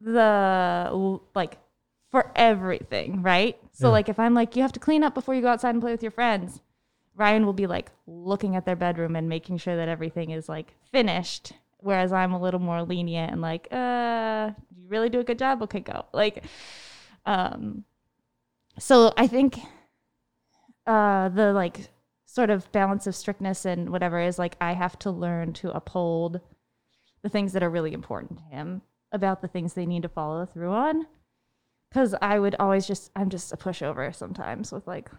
the 0.00 1.20
like 1.34 1.58
for 2.10 2.32
everything, 2.34 3.22
right? 3.22 3.58
So 3.72 3.88
Yeah. 3.88 3.92
like 3.92 4.08
if 4.08 4.18
I'm 4.18 4.34
like 4.34 4.56
you 4.56 4.62
have 4.62 4.72
to 4.72 4.80
clean 4.80 5.02
up 5.04 5.14
before 5.14 5.34
you 5.34 5.42
go 5.42 5.48
outside 5.48 5.70
and 5.70 5.80
play 5.80 5.92
with 5.92 6.02
your 6.02 6.10
friends, 6.12 6.60
Ryan 7.14 7.44
will 7.46 7.52
be 7.52 7.66
like 7.66 7.90
looking 8.06 8.56
at 8.56 8.64
their 8.66 8.76
bedroom 8.76 9.14
and 9.16 9.28
making 9.28 9.58
sure 9.58 9.76
that 9.76 9.88
everything 9.88 10.30
is 10.30 10.48
like 10.48 10.74
finished 10.90 11.52
whereas 11.82 12.12
I'm 12.12 12.32
a 12.32 12.40
little 12.40 12.60
more 12.60 12.82
lenient 12.82 13.32
and 13.32 13.40
like 13.40 13.68
uh 13.72 14.50
you 14.76 14.88
really 14.88 15.08
do 15.08 15.20
a 15.20 15.24
good 15.24 15.38
job, 15.38 15.62
okay 15.62 15.80
go. 15.80 16.06
Like 16.12 16.44
um 17.26 17.84
so 18.78 19.12
I 19.16 19.26
think 19.26 19.58
uh 20.86 21.28
the 21.28 21.52
like 21.52 21.88
sort 22.32 22.48
of 22.48 22.70
balance 22.70 23.08
of 23.08 23.14
strictness 23.16 23.64
and 23.64 23.90
whatever 23.90 24.20
is 24.20 24.38
like 24.38 24.56
I 24.60 24.74
have 24.74 24.96
to 25.00 25.10
learn 25.10 25.52
to 25.54 25.72
uphold 25.72 26.40
the 27.22 27.28
things 27.28 27.52
that 27.54 27.62
are 27.64 27.70
really 27.70 27.92
important 27.92 28.38
to 28.38 28.44
him 28.56 28.82
about 29.10 29.42
the 29.42 29.48
things 29.48 29.74
they 29.74 29.84
need 29.84 30.02
to 30.02 30.08
follow 30.08 30.46
through 30.46 30.70
on. 30.70 31.06
Cause 31.92 32.14
I 32.22 32.38
would 32.38 32.54
always 32.60 32.86
just, 32.86 33.10
I'm 33.16 33.30
just 33.30 33.52
a 33.52 33.56
pushover 33.56 34.14
sometimes 34.14 34.70
with 34.70 34.86
like 34.86 35.10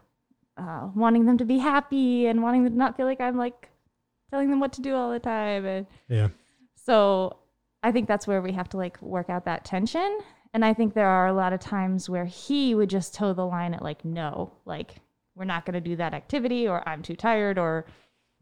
uh, 0.55 0.87
wanting 0.95 1.25
them 1.25 1.37
to 1.37 1.43
be 1.43 1.57
happy 1.57 2.27
and 2.27 2.41
wanting 2.41 2.63
them 2.63 2.71
to 2.73 2.77
not 2.79 2.95
feel 2.95 3.05
like 3.05 3.19
I'm 3.19 3.35
like 3.37 3.69
telling 4.29 4.49
them 4.49 4.61
what 4.61 4.71
to 4.73 4.81
do 4.81 4.95
all 4.95 5.11
the 5.11 5.19
time. 5.19 5.65
And 5.65 5.87
Yeah. 6.07 6.29
so 6.75 7.35
I 7.83 7.91
think 7.91 8.07
that's 8.07 8.25
where 8.25 8.41
we 8.41 8.53
have 8.53 8.69
to 8.69 8.77
like 8.77 9.01
work 9.01 9.29
out 9.29 9.43
that 9.45 9.65
tension. 9.65 10.19
And 10.53 10.63
I 10.63 10.73
think 10.73 10.93
there 10.93 11.07
are 11.07 11.27
a 11.27 11.33
lot 11.33 11.51
of 11.51 11.59
times 11.59 12.09
where 12.09 12.25
he 12.25 12.73
would 12.73 12.89
just 12.89 13.13
toe 13.13 13.33
the 13.33 13.45
line 13.45 13.73
at 13.73 13.81
like, 13.83 14.05
no, 14.05 14.53
like 14.63 14.95
we're 15.35 15.45
not 15.45 15.65
going 15.65 15.73
to 15.73 15.81
do 15.81 15.95
that 15.95 16.13
activity 16.13 16.67
or 16.67 16.87
I'm 16.87 17.01
too 17.01 17.15
tired 17.15 17.57
or 17.57 17.85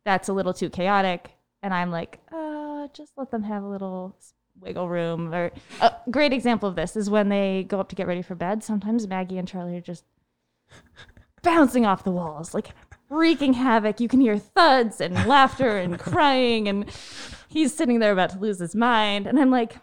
that's 0.05 0.29
a 0.29 0.33
little 0.33 0.53
too 0.53 0.69
chaotic. 0.69 1.31
And 1.61 1.73
I'm 1.73 1.91
like, 1.91 2.19
uh, 2.31 2.87
just 2.93 3.13
let 3.17 3.31
them 3.31 3.43
have 3.43 3.63
a 3.63 3.67
little 3.67 4.15
wiggle 4.59 4.89
room. 4.89 5.33
Or 5.33 5.51
a 5.81 5.93
great 6.09 6.33
example 6.33 6.69
of 6.69 6.75
this 6.75 6.95
is 6.95 7.09
when 7.09 7.29
they 7.29 7.65
go 7.67 7.79
up 7.79 7.89
to 7.89 7.95
get 7.95 8.07
ready 8.07 8.21
for 8.21 8.35
bed. 8.35 8.63
Sometimes 8.63 9.07
Maggie 9.07 9.37
and 9.37 9.47
Charlie 9.47 9.77
are 9.77 9.81
just 9.81 10.05
bouncing 11.41 11.85
off 11.85 12.03
the 12.03 12.11
walls, 12.11 12.53
like 12.53 12.69
wreaking 13.09 13.53
havoc. 13.53 13.99
You 13.99 14.07
can 14.07 14.21
hear 14.21 14.37
thuds 14.37 15.01
and 15.01 15.25
laughter 15.27 15.77
and 15.77 15.99
crying, 15.99 16.67
and 16.67 16.85
he's 17.47 17.73
sitting 17.73 17.99
there 17.99 18.11
about 18.11 18.31
to 18.31 18.39
lose 18.39 18.59
his 18.59 18.75
mind. 18.75 19.27
And 19.27 19.39
I'm 19.39 19.51
like, 19.51 19.77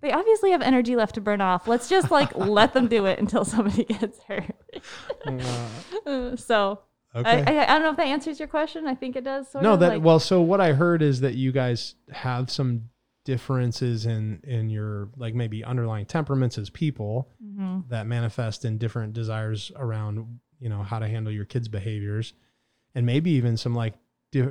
they 0.00 0.12
obviously 0.12 0.50
have 0.52 0.62
energy 0.62 0.96
left 0.96 1.14
to 1.16 1.20
burn 1.20 1.40
off. 1.40 1.66
Let's 1.68 1.88
just 1.88 2.10
like 2.10 2.34
let 2.36 2.72
them 2.72 2.88
do 2.88 3.06
it 3.06 3.18
until 3.18 3.44
somebody 3.44 3.84
gets 3.84 4.22
hurt. 4.24 4.54
Uh, 6.06 6.36
so 6.36 6.80
Okay. 7.14 7.28
I, 7.44 7.54
I, 7.56 7.62
I 7.64 7.66
don't 7.74 7.82
know 7.82 7.90
if 7.90 7.96
that 7.96 8.06
answers 8.06 8.38
your 8.38 8.46
question. 8.46 8.86
I 8.86 8.94
think 8.94 9.16
it 9.16 9.24
does. 9.24 9.50
Sort 9.50 9.64
no, 9.64 9.76
that 9.76 9.88
like- 9.94 10.02
well. 10.04 10.20
So 10.20 10.40
what 10.42 10.60
I 10.60 10.72
heard 10.74 11.02
is 11.02 11.20
that 11.22 11.34
you 11.34 11.50
guys 11.50 11.96
have 12.12 12.50
some 12.50 12.84
differences 13.24 14.06
in 14.06 14.40
in 14.44 14.70
your 14.70 15.08
like 15.16 15.34
maybe 15.34 15.64
underlying 15.64 16.06
temperaments 16.06 16.56
as 16.56 16.70
people 16.70 17.28
Mhm. 17.44 17.88
that 17.88 18.06
manifest 18.06 18.64
in 18.64 18.78
different 18.78 19.12
desires 19.12 19.72
around 19.76 20.38
you 20.60 20.68
know 20.68 20.82
how 20.84 21.00
to 21.00 21.08
handle 21.08 21.32
your 21.32 21.44
kids' 21.44 21.66
behaviors, 21.68 22.32
and 22.94 23.04
maybe 23.04 23.32
even 23.32 23.56
some 23.56 23.74
like 23.74 23.94
di- 24.30 24.46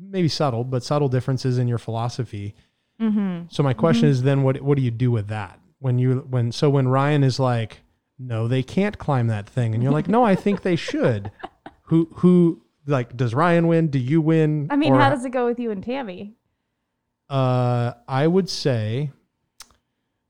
maybe 0.00 0.28
subtle 0.28 0.62
but 0.62 0.84
subtle 0.84 1.08
differences 1.08 1.58
in 1.58 1.66
your 1.66 1.78
philosophy. 1.78 2.54
Mhm. 3.02 3.52
So 3.52 3.62
my 3.62 3.74
question 3.74 4.08
is 4.08 4.22
then 4.22 4.42
what 4.44 4.60
what 4.62 4.76
do 4.76 4.82
you 4.82 4.90
do 4.92 5.10
with 5.10 5.26
that 5.28 5.58
when 5.80 5.98
you 5.98 6.24
when 6.30 6.52
so 6.52 6.70
when 6.70 6.86
Ryan 6.88 7.24
is 7.24 7.40
like 7.40 7.80
no 8.18 8.46
they 8.46 8.62
can't 8.62 8.96
climb 8.98 9.26
that 9.26 9.48
thing 9.48 9.74
and 9.74 9.82
you're 9.82 9.92
like 9.92 10.08
no 10.08 10.22
I 10.24 10.34
think 10.36 10.62
they 10.62 10.76
should 10.76 11.32
who 11.84 12.08
who 12.16 12.62
like 12.86 13.16
does 13.16 13.34
Ryan 13.34 13.66
win 13.66 13.88
do 13.88 13.98
you 13.98 14.20
win 14.20 14.68
I 14.70 14.76
mean, 14.76 14.92
Or- 14.92 15.00
how 15.00 15.10
does 15.10 15.24
it 15.24 15.30
go 15.32 15.46
with 15.46 15.58
you 15.58 15.70
and 15.72 15.82
Tammy? 15.82 16.34
uh 17.30 17.92
I 18.06 18.26
would 18.26 18.48
say 18.48 19.10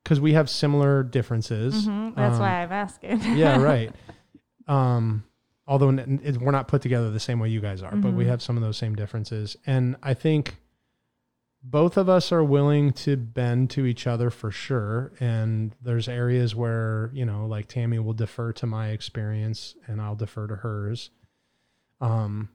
cuz 0.05 0.21
we 0.21 0.33
have 0.33 0.49
similar 0.49 1.03
differences 1.03 1.87
Mhm. 1.87 2.15
That's 2.17 2.37
um, 2.37 2.41
why 2.41 2.63
I'm 2.63 2.73
asking. 2.73 3.21
yeah 3.37 3.61
right 3.61 3.93
um 4.69 5.25
although 5.67 5.87
we're 5.91 6.51
not 6.51 6.69
put 6.69 6.83
together 6.83 7.11
the 7.11 7.21
same 7.21 7.39
way 7.39 7.49
you 7.49 7.61
guys 7.61 7.83
are 7.83 7.95
but 7.97 8.13
we 8.15 8.25
Mhm. 8.25 8.29
have 8.29 8.43
some 8.43 8.57
of 8.57 8.63
those 8.63 8.77
same 8.77 8.95
differences 8.95 9.57
and 9.67 9.97
I 10.03 10.15
think 10.15 10.57
both 11.63 11.97
of 11.97 12.09
us 12.09 12.33
are 12.33 12.43
willing 12.43 12.93
to 12.93 13.17
bend 13.17 13.71
to 13.71 13.87
each 13.87 14.07
other 14.07 14.31
for 14.31 14.51
sure. 14.51 15.13
And 15.21 15.75
there's 15.81 16.09
areas 16.09 16.55
where 16.55 17.11
you 17.13 17.25
know 17.25 17.47
like 17.47 17.69
tammy 17.69 17.99
will 17.99 18.13
defer 18.13 18.53
to 18.55 18.67
my 18.67 18.89
experience 18.89 19.77
and 19.87 20.01
i'll 20.01 20.17
defer 20.17 20.47
to 20.47 20.57
hers. 20.57 21.11
Um 22.01 22.49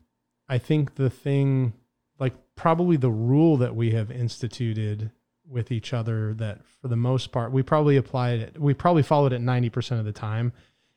i 0.50 0.58
think 0.58 0.96
the 0.96 1.10
thing 1.10 1.74
like 2.20 2.34
probably 2.56 2.98
the 2.98 3.12
rule 3.12 3.58
that 3.58 3.76
we 3.76 3.92
have 3.92 4.12
instituted 4.12 5.12
with 5.48 5.72
each 5.72 5.94
other 5.94 6.34
that 6.34 6.60
for 6.82 6.90
the 6.90 6.96
most 6.98 7.32
part 7.32 7.52
we 7.52 7.64
probably 7.64 7.96
applied 7.96 8.40
it 8.40 8.60
we 8.60 8.74
probably 8.74 9.04
followed 9.04 9.32
it 9.32 9.42
90% 9.42 10.00
of 10.00 10.06
the 10.06 10.12
time 10.12 10.52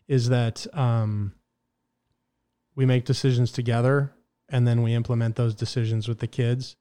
is 0.08 0.28
that 0.28 0.66
um 0.76 1.32
we 2.74 2.84
make 2.84 3.04
decisions 3.04 3.52
together 3.52 4.12
and 4.48 4.66
then 4.66 4.82
we 4.82 4.94
implement 4.94 5.36
those 5.36 5.54
decisions 5.54 6.08
with 6.08 6.18
the 6.18 6.26
kids 6.26 6.74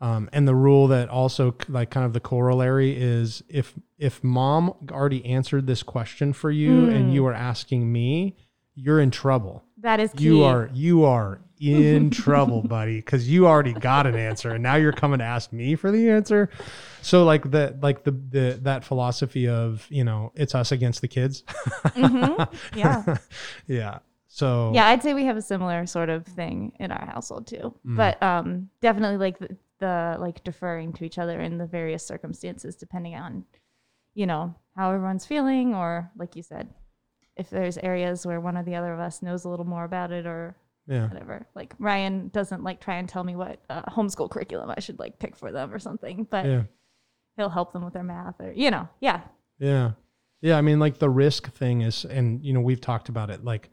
um, 0.00 0.28
and 0.32 0.46
the 0.46 0.54
rule 0.54 0.88
that 0.88 1.08
also 1.08 1.54
like 1.68 1.90
kind 1.90 2.04
of 2.06 2.12
the 2.12 2.20
corollary 2.20 2.94
is 3.00 3.42
if 3.48 3.74
if 3.98 4.22
mom 4.24 4.74
already 4.90 5.24
answered 5.24 5.66
this 5.66 5.82
question 5.82 6.32
for 6.32 6.50
you 6.50 6.88
and 6.90 7.10
Mm. 7.10 7.12
you 7.14 7.26
are 7.26 7.32
asking 7.34 7.90
me, 7.92 8.36
you're 8.74 9.00
in 9.00 9.10
trouble. 9.10 9.62
that 9.78 10.00
is 10.00 10.12
key. 10.12 10.24
You 10.24 10.42
are 10.44 10.68
you 10.74 11.04
are 11.04 11.40
in 11.60 12.10
trouble, 12.24 12.62
buddy, 12.62 12.96
because 12.96 13.30
you 13.30 13.46
already 13.46 13.72
got 13.72 14.06
an 14.06 14.16
answer 14.16 14.50
and 14.50 14.62
now 14.62 14.74
you're 14.74 14.92
coming 14.92 15.20
to 15.20 15.24
ask 15.24 15.52
me 15.52 15.76
for 15.76 15.90
the 15.92 16.10
answer. 16.10 16.50
So 17.00 17.24
like 17.24 17.50
the 17.50 17.78
like 17.80 18.02
the 18.04 18.10
the 18.10 18.58
that 18.62 18.84
philosophy 18.84 19.46
of 19.48 19.86
you 19.90 20.04
know 20.04 20.32
it's 20.34 20.54
us 20.54 20.72
against 20.72 21.00
the 21.00 21.08
kids. 21.08 21.44
Mhm. 21.94 22.52
Yeah. 22.76 23.16
yeah. 23.68 23.98
So 24.26 24.72
Yeah, 24.74 24.88
I'd 24.88 25.02
say 25.02 25.14
we 25.14 25.26
have 25.26 25.36
a 25.36 25.42
similar 25.42 25.86
sort 25.86 26.08
of 26.08 26.26
thing 26.26 26.72
in 26.80 26.90
our 26.90 27.06
household 27.06 27.46
too. 27.46 27.72
Mm. 27.86 27.96
But 27.96 28.20
um, 28.22 28.68
definitely 28.80 29.18
like 29.18 29.38
the, 29.80 30.16
like 30.18 30.44
deferring 30.44 30.92
to 30.94 31.04
each 31.04 31.18
other 31.18 31.40
in 31.40 31.58
the 31.58 31.66
various 31.66 32.06
circumstances, 32.06 32.76
depending 32.76 33.14
on, 33.14 33.44
you 34.14 34.26
know, 34.26 34.54
how 34.76 34.90
everyone's 34.92 35.26
feeling, 35.26 35.74
or 35.74 36.10
like 36.16 36.36
you 36.36 36.42
said, 36.42 36.68
if 37.36 37.50
there's 37.50 37.78
areas 37.78 38.24
where 38.26 38.40
one 38.40 38.56
or 38.56 38.62
the 38.62 38.76
other 38.76 38.92
of 38.92 39.00
us 39.00 39.22
knows 39.22 39.44
a 39.44 39.48
little 39.48 39.66
more 39.66 39.84
about 39.84 40.12
it, 40.12 40.26
or 40.26 40.56
yeah. 40.86 41.08
whatever. 41.08 41.46
Like 41.54 41.74
Ryan 41.78 42.28
doesn't 42.28 42.62
like 42.62 42.80
try 42.80 42.96
and 42.96 43.08
tell 43.08 43.24
me 43.24 43.36
what 43.36 43.60
uh, 43.70 43.82
homeschool 43.82 44.30
curriculum 44.30 44.70
I 44.76 44.80
should 44.80 44.98
like 44.98 45.18
pick 45.18 45.34
for 45.36 45.50
them 45.50 45.72
or 45.72 45.78
something, 45.78 46.26
but 46.30 46.44
Yeah. 46.46 46.62
he'll 47.36 47.48
help 47.48 47.72
them 47.72 47.84
with 47.84 47.94
their 47.94 48.02
math 48.02 48.40
or 48.40 48.52
you 48.52 48.70
know, 48.70 48.88
yeah, 49.00 49.22
Yeah. 49.58 49.92
Yeah. 50.40 50.58
I 50.58 50.60
mean, 50.60 50.78
like 50.78 50.98
the 50.98 51.08
risk 51.08 51.50
thing 51.54 51.80
is, 51.80 52.04
and, 52.04 52.44
you 52.44 52.52
know, 52.52 52.60
we've 52.60 52.80
talked 52.80 53.08
about 53.08 53.30
it. 53.30 53.44
Like 53.44 53.70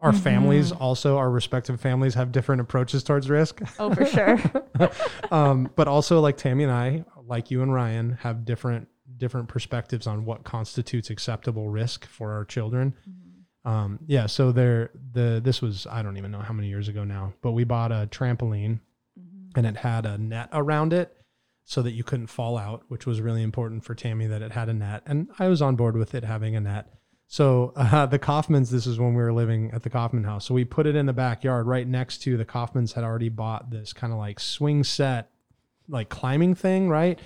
our 0.00 0.12
families 0.12 0.70
also, 0.70 1.16
our 1.16 1.30
respective 1.30 1.80
families 1.80 2.14
have 2.14 2.30
different 2.30 2.60
approaches 2.60 3.02
towards 3.02 3.28
risk. 3.28 3.60
oh 3.78 3.92
for 3.92 4.06
sure. 4.06 4.40
um, 5.32 5.70
but 5.74 5.88
also, 5.88 6.20
like 6.20 6.36
Tammy 6.36 6.64
and 6.64 6.72
I, 6.72 7.04
like 7.26 7.50
you 7.50 7.62
and 7.62 7.72
Ryan, 7.72 8.18
have 8.22 8.44
different 8.44 8.88
different 9.16 9.48
perspectives 9.48 10.06
on 10.06 10.24
what 10.24 10.44
constitutes 10.44 11.10
acceptable 11.10 11.68
risk 11.68 12.06
for 12.06 12.32
our 12.32 12.44
children. 12.44 12.94
Um, 13.64 13.98
yeah. 14.06 14.26
So 14.26 14.52
there, 14.52 14.90
the 15.12 15.40
this 15.42 15.60
was 15.60 15.86
I 15.90 16.02
don't 16.02 16.16
even 16.16 16.30
know 16.30 16.40
how 16.40 16.54
many 16.54 16.68
years 16.68 16.88
ago 16.88 17.04
now, 17.04 17.34
but 17.42 17.52
we 17.52 17.64
bought 17.64 17.90
a 17.90 18.08
trampoline, 18.10 18.80
and 19.56 19.66
it 19.66 19.78
had 19.78 20.06
a 20.06 20.16
net 20.16 20.48
around 20.52 20.92
it 20.92 21.14
so 21.64 21.82
that 21.82 21.92
you 21.92 22.02
couldn't 22.02 22.28
fall 22.28 22.56
out, 22.56 22.84
which 22.88 23.04
was 23.04 23.20
really 23.20 23.42
important 23.42 23.84
for 23.84 23.94
Tammy 23.94 24.26
that 24.26 24.40
it 24.40 24.52
had 24.52 24.68
a 24.68 24.72
net. 24.72 25.02
And 25.04 25.28
I 25.38 25.48
was 25.48 25.60
on 25.60 25.76
board 25.76 25.96
with 25.96 26.14
it 26.14 26.24
having 26.24 26.56
a 26.56 26.60
net. 26.60 26.88
So 27.30 27.74
uh, 27.76 28.06
the 28.06 28.18
Kaufmans, 28.18 28.70
this 28.70 28.86
is 28.86 28.98
when 28.98 29.14
we 29.14 29.22
were 29.22 29.32
living 29.32 29.70
at 29.72 29.82
the 29.82 29.90
Kaufman 29.90 30.24
house. 30.24 30.46
So 30.46 30.54
we 30.54 30.64
put 30.64 30.86
it 30.86 30.96
in 30.96 31.06
the 31.06 31.12
backyard 31.12 31.66
right 31.66 31.86
next 31.86 32.22
to 32.22 32.36
the 32.36 32.44
Kaufmans 32.44 32.94
had 32.94 33.04
already 33.04 33.28
bought 33.28 33.70
this 33.70 33.92
kind 33.92 34.12
of 34.12 34.18
like 34.18 34.40
swing 34.40 34.82
set, 34.82 35.30
like 35.88 36.08
climbing 36.08 36.54
thing, 36.54 36.88
right? 36.88 37.18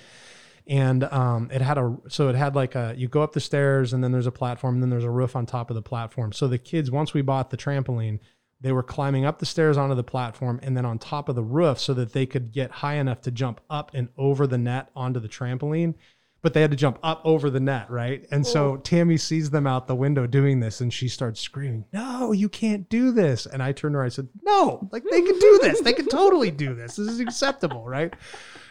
And 0.66 1.04
um, 1.04 1.50
it 1.52 1.60
had 1.60 1.78
a 1.78 1.96
so 2.08 2.28
it 2.28 2.34
had 2.34 2.54
like 2.54 2.74
a 2.74 2.94
you 2.96 3.08
go 3.08 3.22
up 3.22 3.32
the 3.32 3.40
stairs 3.40 3.92
and 3.92 4.02
then 4.02 4.12
there's 4.12 4.26
a 4.26 4.32
platform 4.32 4.74
and 4.74 4.82
then 4.82 4.90
there's 4.90 5.04
a 5.04 5.10
roof 5.10 5.34
on 5.36 5.46
top 5.46 5.70
of 5.70 5.76
the 5.76 5.82
platform. 5.82 6.32
So 6.32 6.48
the 6.48 6.58
kids 6.58 6.90
once 6.90 7.14
we 7.14 7.22
bought 7.22 7.50
the 7.50 7.56
trampoline, 7.56 8.18
they 8.60 8.72
were 8.72 8.82
climbing 8.82 9.24
up 9.24 9.38
the 9.38 9.46
stairs 9.46 9.76
onto 9.76 9.94
the 9.94 10.04
platform 10.04 10.58
and 10.62 10.76
then 10.76 10.84
on 10.84 10.98
top 10.98 11.28
of 11.28 11.36
the 11.36 11.42
roof 11.42 11.78
so 11.78 11.94
that 11.94 12.12
they 12.12 12.26
could 12.26 12.52
get 12.52 12.70
high 12.70 12.94
enough 12.94 13.20
to 13.22 13.30
jump 13.30 13.60
up 13.70 13.92
and 13.94 14.08
over 14.16 14.46
the 14.48 14.58
net 14.58 14.90
onto 14.94 15.20
the 15.20 15.28
trampoline. 15.28 15.94
But 16.42 16.52
they 16.54 16.60
had 16.60 16.70
to 16.72 16.76
jump 16.76 16.98
up 17.04 17.20
over 17.24 17.48
the 17.50 17.60
net, 17.60 17.88
right? 17.90 18.26
And 18.32 18.44
so 18.46 18.76
Tammy 18.78 19.16
sees 19.16 19.50
them 19.50 19.66
out 19.66 19.86
the 19.86 19.94
window 19.94 20.26
doing 20.26 20.58
this 20.60 20.80
and 20.80 20.92
she 20.92 21.08
starts 21.08 21.40
screaming, 21.40 21.84
No, 21.92 22.32
you 22.32 22.48
can't 22.48 22.88
do 22.88 23.12
this. 23.12 23.46
And 23.46 23.62
I 23.62 23.72
turned 23.72 23.94
to 23.94 23.98
her, 23.98 24.04
I 24.04 24.08
said, 24.08 24.28
No, 24.42 24.88
like 24.90 25.04
they 25.08 25.22
can 25.22 25.38
do 25.38 25.58
this. 25.62 25.80
They 25.80 25.92
can 25.92 26.06
totally 26.08 26.50
do 26.50 26.74
this. 26.74 26.96
This 26.96 27.08
is 27.08 27.20
acceptable, 27.20 27.84
right? 27.86 28.12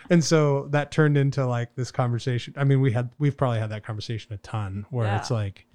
And 0.09 0.21
so 0.23 0.67
that 0.71 0.91
turned 0.91 1.15
into 1.17 1.45
like 1.45 1.73
this 1.75 1.91
conversation. 1.91 2.53
I 2.57 2.65
mean, 2.65 2.81
we 2.81 2.91
had 2.91 3.09
we've 3.19 3.37
probably 3.37 3.59
had 3.59 3.69
that 3.69 3.85
conversation 3.85 4.33
a 4.33 4.37
ton 4.37 4.85
where 4.89 5.05
Yeah. 5.05 5.17
it's 5.19 5.31
like 5.31 5.65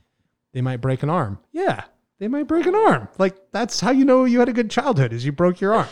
they 0.52 0.61
might 0.61 0.82
break 0.82 1.02
an 1.02 1.09
arm. 1.09 1.38
Yeah, 1.52 1.85
they 2.18 2.28
might 2.28 2.46
break 2.46 2.66
an 2.66 2.74
arm. 2.74 3.09
Like 3.18 3.37
that's 3.52 3.80
how 3.80 3.90
you 3.92 4.04
know 4.04 4.26
you 4.26 4.38
had 4.40 4.50
a 4.50 4.52
good 4.52 4.70
childhood 4.70 5.14
is 5.14 5.24
you 5.24 5.32
broke 5.32 5.62
your 5.62 5.72
arm. 5.72 5.88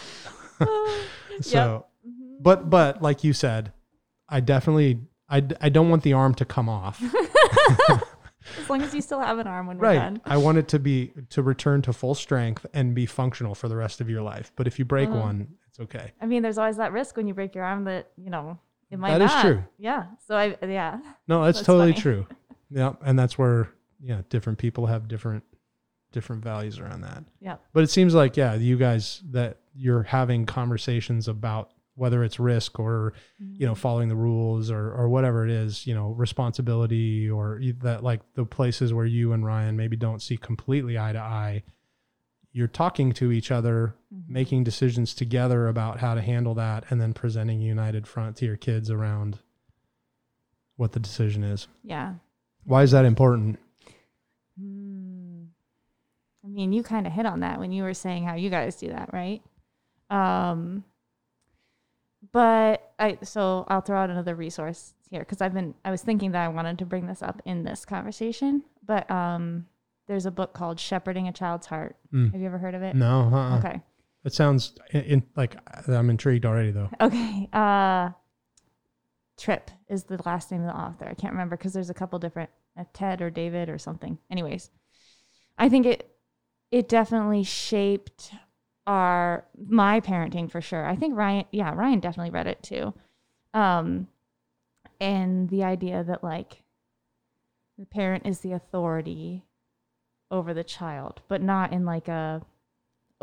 so 1.40 1.86
Mhm. 2.06 2.42
but 2.42 2.68
but 2.68 3.00
like 3.00 3.24
you 3.24 3.32
said, 3.32 3.72
I 4.28 4.40
definitely 4.40 5.00
I, 5.28 5.40
d- 5.40 5.56
I 5.60 5.68
don't 5.68 5.88
want 5.90 6.02
the 6.02 6.12
arm 6.12 6.34
to 6.34 6.44
come 6.44 6.68
off. 6.68 7.02
As 8.58 8.68
long 8.68 8.82
as 8.82 8.94
you 8.94 9.00
still 9.00 9.20
have 9.20 9.38
an 9.38 9.46
arm 9.46 9.66
when 9.66 9.78
we're 9.78 9.84
right. 9.88 9.98
done. 9.98 10.20
I 10.26 10.36
want 10.36 10.58
it 10.58 10.68
to 10.68 10.78
be 10.78 11.12
to 11.30 11.42
return 11.42 11.80
to 11.82 11.92
full 11.94 12.14
strength 12.14 12.66
and 12.74 12.94
be 12.94 13.06
functional 13.06 13.54
for 13.54 13.68
the 13.68 13.76
rest 13.76 14.02
of 14.02 14.10
your 14.10 14.20
life. 14.20 14.52
But 14.54 14.66
if 14.66 14.78
you 14.78 14.84
break 14.84 15.08
Uh-huh. 15.08 15.18
one, 15.18 15.48
it's 15.68 15.80
okay. 15.80 16.12
I 16.20 16.26
mean, 16.26 16.42
there's 16.42 16.58
always 16.58 16.76
that 16.76 16.92
risk 16.92 17.16
when 17.16 17.26
you 17.26 17.32
break 17.32 17.54
your 17.54 17.64
arm 17.64 17.84
that, 17.84 18.10
you 18.18 18.28
know, 18.28 18.58
it 18.90 18.98
might 18.98 19.12
That 19.18 19.22
is 19.22 19.30
not. 19.30 19.42
true. 19.42 19.64
Yeah. 19.78 20.04
So 20.26 20.36
I, 20.36 20.56
yeah. 20.62 21.00
No, 21.26 21.42
that's, 21.44 21.58
That's 21.58 21.66
totally 21.66 21.92
funny. 21.92 22.02
true. 22.02 22.26
Yeah, 22.70 22.94
and 23.04 23.16
that's 23.16 23.38
where 23.38 23.68
yeah, 24.00 24.22
different 24.30 24.58
people 24.58 24.86
have 24.86 25.06
different 25.06 25.44
different 26.10 26.42
values 26.42 26.80
around 26.80 27.02
that. 27.02 27.22
Yeah. 27.40 27.56
But 27.72 27.84
it 27.84 27.90
seems 27.90 28.14
like 28.14 28.36
yeah, 28.36 28.54
you 28.54 28.76
guys 28.76 29.22
that 29.30 29.58
you're 29.76 30.02
having 30.02 30.44
conversations 30.44 31.28
about 31.28 31.70
whether 31.96 32.24
it's 32.24 32.40
risk 32.40 32.80
or 32.80 33.12
you 33.38 33.66
know 33.66 33.74
following 33.74 34.08
the 34.08 34.16
rules 34.16 34.70
or 34.70 34.92
or 34.92 35.08
whatever 35.08 35.44
it 35.44 35.50
is, 35.50 35.86
you 35.86 35.94
know, 35.94 36.08
responsibility 36.10 37.30
or 37.30 37.60
that 37.82 38.02
like 38.02 38.20
the 38.34 38.44
places 38.44 38.92
where 38.92 39.06
you 39.06 39.32
and 39.32 39.44
Ryan 39.46 39.76
maybe 39.76 39.96
don't 39.96 40.20
see 40.22 40.36
completely 40.36 40.98
eye 40.98 41.12
to 41.12 41.20
eye. 41.20 41.62
You're 42.52 42.68
talking 42.68 43.12
to 43.14 43.32
each 43.32 43.50
other, 43.50 43.94
Mhm. 44.14 44.28
making 44.28 44.64
decisions 44.64 45.12
together 45.14 45.66
about 45.66 45.98
how 45.98 46.14
to 46.14 46.22
handle 46.22 46.54
that 46.54 46.84
and 46.90 47.00
then 47.00 47.12
presenting 47.12 47.60
a 47.60 47.64
united 47.64 48.06
front 48.06 48.36
to 48.36 48.44
your 48.46 48.56
kids 48.56 48.90
around 48.90 49.38
what 50.76 50.92
the 50.92 51.00
decision 51.00 51.42
is. 51.42 51.66
Yeah. 51.82 52.14
Why 52.64 52.82
is 52.82 52.92
that 52.92 53.04
important? 53.04 53.58
Hmm. 54.58 55.44
I 56.44 56.48
mean, 56.48 56.72
you 56.72 56.82
kind 56.82 57.06
of 57.06 57.12
hit 57.12 57.26
on 57.26 57.40
that 57.40 57.58
when 57.58 57.72
you 57.72 57.82
were 57.82 57.94
saying 57.94 58.24
how 58.24 58.34
you 58.34 58.50
guys 58.50 58.76
do 58.76 58.88
that, 58.88 59.10
right? 59.12 59.42
Um, 60.10 60.84
but 62.34 62.92
I 62.98 63.16
so 63.22 63.64
I'll 63.68 63.80
throw 63.80 63.96
out 63.96 64.10
another 64.10 64.34
resource 64.34 64.94
here 65.08 65.20
because 65.20 65.40
I've 65.40 65.54
been 65.54 65.72
I 65.84 65.92
was 65.92 66.02
thinking 66.02 66.32
that 66.32 66.44
I 66.44 66.48
wanted 66.48 66.80
to 66.80 66.84
bring 66.84 67.06
this 67.06 67.22
up 67.22 67.40
in 67.44 67.62
this 67.62 67.84
conversation, 67.84 68.64
but 68.84 69.08
um, 69.08 69.66
there's 70.08 70.26
a 70.26 70.32
book 70.32 70.52
called 70.52 70.80
Shepherding 70.80 71.28
a 71.28 71.32
Child's 71.32 71.68
Heart. 71.68 71.96
Mm. 72.12 72.32
Have 72.32 72.40
you 72.40 72.46
ever 72.48 72.58
heard 72.58 72.74
of 72.74 72.82
it? 72.82 72.96
No, 72.96 73.30
uh-uh. 73.32 73.58
Okay. 73.58 73.80
It 74.24 74.32
sounds 74.32 74.74
in, 74.90 75.02
in 75.02 75.22
like 75.36 75.56
I'm 75.86 76.10
intrigued 76.10 76.44
already 76.44 76.72
though. 76.72 76.90
Okay. 77.00 77.48
Uh, 77.52 78.10
Tripp 79.38 79.70
is 79.88 80.02
the 80.04 80.20
last 80.26 80.50
name 80.50 80.62
of 80.62 80.66
the 80.66 80.76
author. 80.76 81.06
I 81.08 81.14
can't 81.14 81.32
remember 81.32 81.56
because 81.56 81.72
there's 81.72 81.90
a 81.90 81.94
couple 81.94 82.18
different 82.18 82.50
uh, 82.76 82.84
Ted 82.92 83.22
or 83.22 83.30
David 83.30 83.68
or 83.68 83.78
something. 83.78 84.18
Anyways, 84.28 84.70
I 85.56 85.68
think 85.68 85.86
it 85.86 86.16
it 86.72 86.88
definitely 86.88 87.44
shaped 87.44 88.32
our 88.86 89.44
my 89.68 90.00
parenting 90.00 90.50
for 90.50 90.60
sure. 90.60 90.84
I 90.86 90.96
think 90.96 91.16
Ryan, 91.16 91.44
yeah, 91.50 91.72
Ryan 91.74 92.00
definitely 92.00 92.30
read 92.30 92.46
it 92.46 92.62
too. 92.62 92.94
Um, 93.52 94.08
and 95.00 95.48
the 95.48 95.64
idea 95.64 96.04
that 96.04 96.22
like 96.22 96.62
the 97.78 97.86
parent 97.86 98.26
is 98.26 98.40
the 98.40 98.52
authority 98.52 99.44
over 100.30 100.54
the 100.54 100.64
child, 100.64 101.22
but 101.28 101.42
not 101.42 101.72
in 101.72 101.84
like 101.84 102.08
a 102.08 102.42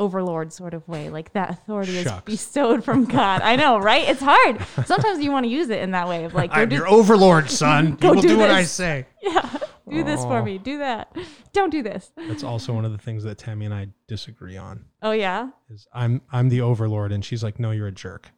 overlord 0.02 0.52
sort 0.52 0.74
of 0.74 0.88
way. 0.88 1.10
Like 1.10 1.32
that 1.34 1.52
authority 1.52 1.98
is 1.98 2.12
bestowed 2.26 2.84
from 2.84 3.06
God. 3.20 3.42
I 3.42 3.56
know, 3.56 3.78
right? 3.78 4.10
It's 4.10 4.22
hard. 4.22 4.60
Sometimes 4.86 5.24
you 5.24 5.32
want 5.32 5.46
to 5.46 5.50
use 5.50 5.70
it 5.70 5.80
in 5.82 5.92
that 5.92 6.08
way 6.08 6.26
of 6.26 6.34
like, 6.34 6.50
I'm 6.52 6.68
do, 6.68 6.76
your 6.76 6.88
overlord, 6.88 7.50
son. 7.50 7.96
Go 8.00 8.10
you 8.10 8.16
will 8.16 8.22
do 8.22 8.28
do, 8.30 8.38
what 8.40 8.50
I 8.50 8.64
say. 8.64 9.06
yeah, 9.22 9.58
do 9.88 10.04
this 10.04 10.22
for 10.24 10.40
oh. 10.40 10.44
me. 10.44 10.58
Do 10.58 10.80
that. 10.80 11.16
Don't 11.54 11.70
do 11.70 11.84
this. 11.84 12.12
That's 12.18 12.44
also 12.44 12.74
one 12.74 12.84
of 12.84 12.92
the 12.92 12.98
things 12.98 13.24
that 13.24 13.38
Tammy 13.38 13.66
and 13.66 13.74
I 13.74 13.90
disagree 14.08 14.58
on. 14.58 14.86
Oh 15.04 15.12
yeah. 15.12 15.50
Is 15.70 15.88
I'm 15.94 16.22
I'm 16.32 16.50
the 16.50 16.62
overlord 16.62 17.12
and 17.12 17.24
she's 17.24 17.44
like, 17.44 17.60
no, 17.60 17.72
you're 17.72 17.88
a 17.88 17.92
jerk. 17.92 18.32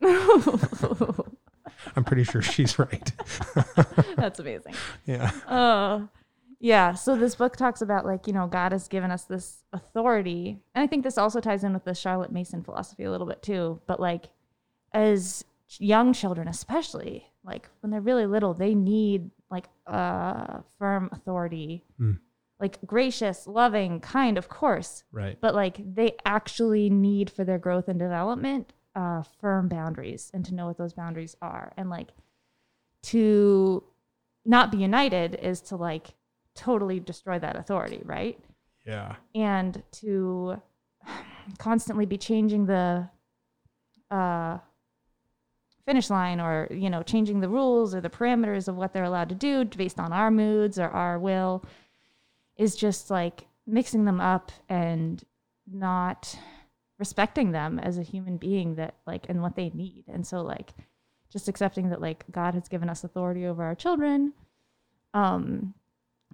I'm 1.96 2.04
pretty 2.06 2.24
sure 2.24 2.42
she's 2.42 2.78
right. 2.78 3.12
That's 4.16 4.40
amazing. 4.40 4.74
yeah. 5.06 5.32
Oh, 5.50 6.08
yeah. 6.64 6.94
So 6.94 7.18
this 7.18 7.36
book 7.36 7.58
talks 7.58 7.82
about 7.82 8.06
like, 8.06 8.26
you 8.26 8.32
know, 8.32 8.48
God 8.48 8.72
has 8.72 8.88
given 8.88 9.12
us 9.12 9.26
this 9.26 9.66
authority. 9.74 10.62
And 10.74 10.82
I 10.82 10.88
think 10.88 11.04
this 11.04 11.18
also 11.18 11.42
ties 11.42 11.66
in 11.66 11.74
with 11.74 11.84
the 11.84 11.94
Charlotte 11.94 12.32
Mason 12.32 12.64
philosophy 12.64 13.04
a 13.04 13.12
little 13.12 13.28
bit 13.28 13.42
too. 13.42 13.82
But 13.86 14.00
like, 14.00 14.30
as 14.94 15.44
young 15.78 16.14
children, 16.14 16.48
especially, 16.48 17.26
like 17.44 17.68
when 17.82 17.92
they're 17.92 18.00
really 18.00 18.26
little, 18.26 18.54
they 18.54 18.76
need 18.76 19.30
like 19.52 19.66
a 19.88 20.64
firm 20.80 21.10
authority, 21.12 21.84
Mm. 22.00 22.20
like 22.62 22.78
gracious, 22.86 23.46
loving, 23.46 24.00
kind, 24.00 24.38
of 24.38 24.48
course. 24.48 25.04
Right. 25.12 25.38
But 25.42 25.54
like, 25.56 25.82
they 25.96 26.16
actually 26.26 26.90
need 26.90 27.30
for 27.30 27.44
their 27.44 27.60
growth 27.60 27.90
and 27.90 28.00
development 28.00 28.72
uh, 28.96 29.24
firm 29.42 29.68
boundaries 29.68 30.32
and 30.34 30.46
to 30.46 30.56
know 30.56 30.68
what 30.68 30.78
those 30.78 30.94
boundaries 30.94 31.36
are. 31.42 31.74
And 31.76 31.90
like, 31.90 32.12
to 33.04 33.84
not 34.46 34.72
be 34.72 34.78
united 34.78 35.36
is 35.36 35.60
to 35.60 35.76
like 35.76 36.14
totally 36.56 37.00
destroy 37.00 37.40
that 37.40 37.56
authority, 37.56 38.02
right? 38.06 38.40
Yeah. 38.86 39.16
And 39.36 39.82
to 39.94 40.62
constantly 41.58 42.06
be 42.06 42.18
changing 42.18 42.66
the 42.66 43.10
uh, 44.12 44.58
finish 45.86 46.10
line 46.10 46.40
or, 46.40 46.68
you 46.72 46.90
know, 46.90 47.04
changing 47.04 47.40
the 47.40 47.50
rules 47.50 47.94
or 47.94 48.02
the 48.02 48.10
parameters 48.10 48.68
of 48.68 48.76
what 48.76 48.94
they're 48.94 49.04
allowed 49.04 49.30
to 49.30 49.36
do 49.36 49.66
based 49.66 50.00
on 50.00 50.14
our 50.14 50.32
moods 50.32 50.80
or 50.80 50.88
our 50.88 51.20
will 51.20 51.64
is 52.58 52.76
just 52.76 53.10
like 53.10 53.46
mixing 53.66 54.06
them 54.06 54.22
up 54.22 54.52
and 54.70 55.24
not 55.72 56.38
respecting 57.00 57.52
them 57.52 57.80
as 57.80 57.98
a 57.98 58.04
human 58.04 58.38
being 58.38 58.76
that 58.76 58.96
like 59.08 59.26
and 59.30 59.42
what 59.42 59.56
they 59.56 59.70
need. 59.72 60.06
And 60.08 60.26
so 60.26 60.42
like 60.42 60.74
just 61.32 61.48
accepting 61.48 61.90
that 61.90 62.02
like 62.02 62.24
God 62.32 62.54
has 62.54 62.68
given 62.68 62.90
us 62.90 63.04
authority 63.04 63.46
over 63.46 63.64
our 63.64 63.76
children. 63.76 64.34
Um 65.14 65.74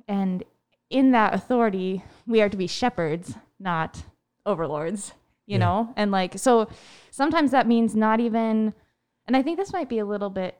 and 0.10 0.44
in 0.90 1.12
that 1.12 1.34
authority, 1.36 2.04
we 2.28 2.42
are 2.42 2.50
to 2.50 2.58
be 2.58 2.68
shepherds, 2.68 3.36
not 3.60 4.04
overlords, 4.46 5.14
you 5.46 5.54
Yeah. 5.58 5.66
know? 5.66 5.94
And 5.96 6.12
like 6.12 6.38
so 6.40 6.68
sometimes 7.12 7.52
that 7.52 7.68
means 7.68 7.96
not 7.96 8.20
even 8.20 8.74
and 9.28 9.38
I 9.38 9.44
think 9.44 9.58
this 9.58 9.72
might 9.72 9.88
be 9.88 10.00
a 10.00 10.06
little 10.06 10.32
bit 10.32 10.58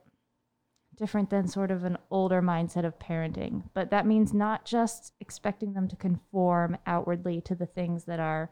different 0.96 1.32
than 1.32 1.48
sort 1.48 1.72
of 1.72 1.84
an 1.84 1.98
older 2.12 2.42
mindset 2.42 2.86
of 2.86 3.00
parenting, 3.00 3.64
but 3.74 3.90
that 3.90 4.06
means 4.06 4.34
not 4.34 4.66
just 4.66 5.14
expecting 5.20 5.74
them 5.74 5.88
to 5.88 5.96
conform 5.96 6.78
outwardly 6.86 7.42
to 7.42 7.56
the 7.56 7.66
things 7.66 8.04
that 8.04 8.20
are 8.20 8.52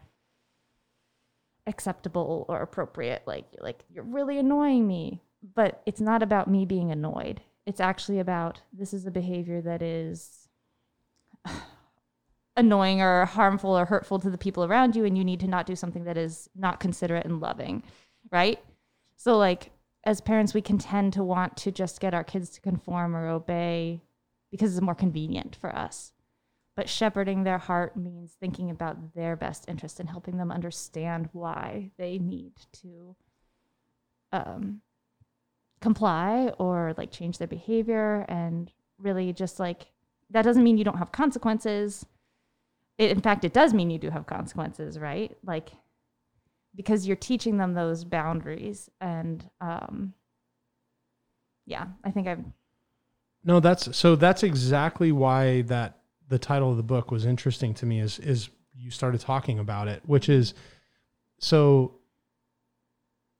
acceptable 1.67 2.45
or 2.47 2.61
appropriate 2.61 3.21
like 3.27 3.45
like 3.59 3.83
you're 3.89 4.03
really 4.05 4.37
annoying 4.39 4.87
me 4.87 5.21
but 5.53 5.81
it's 5.85 5.99
not 5.99 6.23
about 6.23 6.49
me 6.49 6.65
being 6.65 6.91
annoyed 6.93 7.41
it's 7.65 7.81
actually 7.81 8.19
about 8.19 8.61
this 8.71 8.93
is 8.93 9.05
a 9.05 9.11
behavior 9.11 9.59
that 9.59 9.81
is 9.81 10.46
annoying 12.57 13.01
or 13.01 13.25
harmful 13.25 13.77
or 13.77 13.85
hurtful 13.85 14.19
to 14.19 14.29
the 14.29 14.37
people 14.37 14.65
around 14.65 14.95
you 14.95 15.05
and 15.05 15.17
you 15.17 15.23
need 15.23 15.39
to 15.39 15.47
not 15.47 15.65
do 15.65 15.75
something 15.75 16.05
that 16.05 16.17
is 16.17 16.49
not 16.55 16.79
considerate 16.79 17.25
and 17.25 17.39
loving 17.39 17.83
right? 18.31 18.59
So 19.15 19.37
like 19.37 19.71
as 20.03 20.21
parents 20.21 20.53
we 20.53 20.61
can 20.61 20.77
tend 20.77 21.13
to 21.13 21.23
want 21.23 21.57
to 21.57 21.71
just 21.71 21.99
get 21.99 22.13
our 22.13 22.23
kids 22.23 22.49
to 22.51 22.61
conform 22.61 23.15
or 23.15 23.27
obey 23.27 24.01
because 24.51 24.71
it's 24.71 24.81
more 24.81 24.95
convenient 24.95 25.55
for 25.55 25.75
us. 25.75 26.13
But 26.75 26.87
shepherding 26.87 27.43
their 27.43 27.57
heart 27.57 27.97
means 27.97 28.37
thinking 28.39 28.69
about 28.69 29.15
their 29.15 29.35
best 29.35 29.65
interest 29.67 29.99
and 29.99 30.09
helping 30.09 30.37
them 30.37 30.51
understand 30.51 31.29
why 31.33 31.91
they 31.97 32.19
need 32.19 32.53
to 32.83 33.15
um, 34.31 34.81
comply 35.81 36.51
or 36.59 36.93
like 36.95 37.11
change 37.11 37.39
their 37.39 37.47
behavior 37.47 38.25
and 38.29 38.71
really 38.99 39.33
just 39.33 39.59
like 39.59 39.87
that 40.31 40.43
doesn't 40.43 40.63
mean 40.63 40.77
you 40.77 40.83
don't 40.83 40.97
have 40.97 41.11
consequences. 41.11 42.05
It, 42.97 43.11
in 43.11 43.21
fact 43.21 43.45
it 43.45 43.53
does 43.53 43.73
mean 43.73 43.89
you 43.89 43.99
do 43.99 44.09
have 44.09 44.25
consequences 44.25 44.97
right? 44.99 45.35
Like 45.45 45.69
because 46.75 47.07
you're 47.07 47.15
teaching 47.15 47.57
them 47.57 47.73
those 47.73 48.03
boundaries 48.03 48.89
and 49.01 49.49
um 49.61 50.13
yeah 51.65 51.87
i 52.03 52.11
think 52.11 52.27
i've 52.27 52.43
No, 53.43 53.59
that's 53.59 53.95
so 53.97 54.15
that's 54.15 54.43
exactly 54.43 55.11
why 55.11 55.63
that 55.63 55.99
the 56.29 56.37
title 56.39 56.69
of 56.71 56.77
the 56.77 56.83
book 56.83 57.11
was 57.11 57.25
interesting 57.25 57.73
to 57.75 57.85
me 57.85 57.99
is 57.99 58.19
is 58.19 58.49
you 58.75 58.91
started 58.91 59.19
talking 59.19 59.57
about 59.59 59.87
it, 59.87 60.03
which 60.05 60.29
is 60.29 60.53
so 61.39 61.96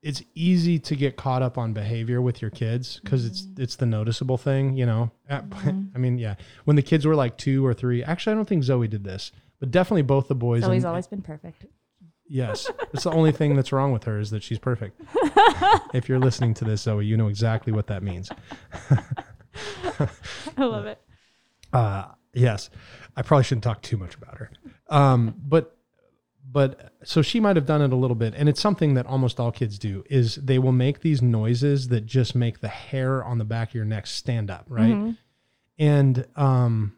it's 0.03 0.21
easy 0.35 0.77
to 0.79 0.95
get 0.95 1.15
caught 1.17 1.41
up 1.41 1.57
on 1.57 1.73
behavior 1.73 2.21
with 2.21 2.41
your 2.41 2.51
kids 2.51 2.99
because 3.03 3.25
it's 3.25 3.47
it's 3.57 3.75
the 3.77 3.85
noticeable 3.85 4.37
thing, 4.37 4.75
you 4.77 4.85
know. 4.85 5.11
At- 5.29 5.49
Mhm. 5.49 5.89
I 5.95 5.97
mean, 5.97 6.17
yeah, 6.17 6.35
when 6.65 6.75
the 6.75 6.81
kids 6.81 7.05
were 7.05 7.15
like 7.15 7.37
two 7.37 7.65
or 7.65 7.73
three, 7.73 8.03
actually, 8.03 8.33
I 8.33 8.35
don't 8.35 8.47
think 8.47 8.63
Zoe 8.63 8.87
did 8.87 9.03
this, 9.03 9.31
but 9.59 9.71
definitely 9.71 10.03
both 10.03 10.27
the 10.27 10.35
boys. 10.35 10.63
Zoe's 10.63 10.83
and- 10.83 10.85
always 10.85 11.07
been 11.07 11.21
perfect. 11.21 11.65
yes, 12.29 12.69
it's 12.93 13.03
the 13.05 13.11
only 13.11 13.31
thing 13.31 13.55
that's 13.55 13.71
wrong 13.71 13.91
with 13.91 14.03
her 14.03 14.19
is 14.19 14.29
that 14.31 14.43
she's 14.43 14.59
perfect. 14.59 14.99
if 15.93 16.07
you're 16.09 16.19
listening 16.19 16.53
to 16.55 16.65
this, 16.65 16.81
Zoe, 16.81 17.05
you 17.05 17.17
know 17.17 17.27
exactly 17.27 17.73
what 17.73 17.87
that 17.87 18.03
means. 18.03 18.29
I 20.57 20.65
love 20.65 20.85
it. 20.85 20.99
Uh, 21.73 22.05
yes, 22.33 22.69
I 23.15 23.21
probably 23.21 23.43
shouldn't 23.43 23.63
talk 23.63 23.81
too 23.81 23.97
much 23.97 24.15
about 24.15 24.37
her. 24.37 24.51
Um, 24.89 25.35
but 25.45 25.76
but 26.49 26.93
so 27.03 27.21
she 27.21 27.39
might 27.39 27.55
have 27.57 27.65
done 27.65 27.81
it 27.81 27.91
a 27.91 27.95
little 27.95 28.15
bit, 28.15 28.33
and 28.35 28.47
it's 28.47 28.61
something 28.61 28.93
that 28.93 29.05
almost 29.05 29.39
all 29.39 29.51
kids 29.51 29.77
do. 29.77 30.03
Is 30.09 30.35
they 30.35 30.59
will 30.59 30.71
make 30.71 31.01
these 31.01 31.21
noises 31.21 31.89
that 31.89 32.05
just 32.05 32.35
make 32.35 32.61
the 32.61 32.67
hair 32.69 33.23
on 33.23 33.37
the 33.37 33.45
back 33.45 33.69
of 33.69 33.75
your 33.75 33.85
neck 33.85 34.07
stand 34.07 34.49
up, 34.49 34.65
right? 34.69 34.93
Mhm. 34.93 35.17
And 35.79 36.25
um, 36.35 36.93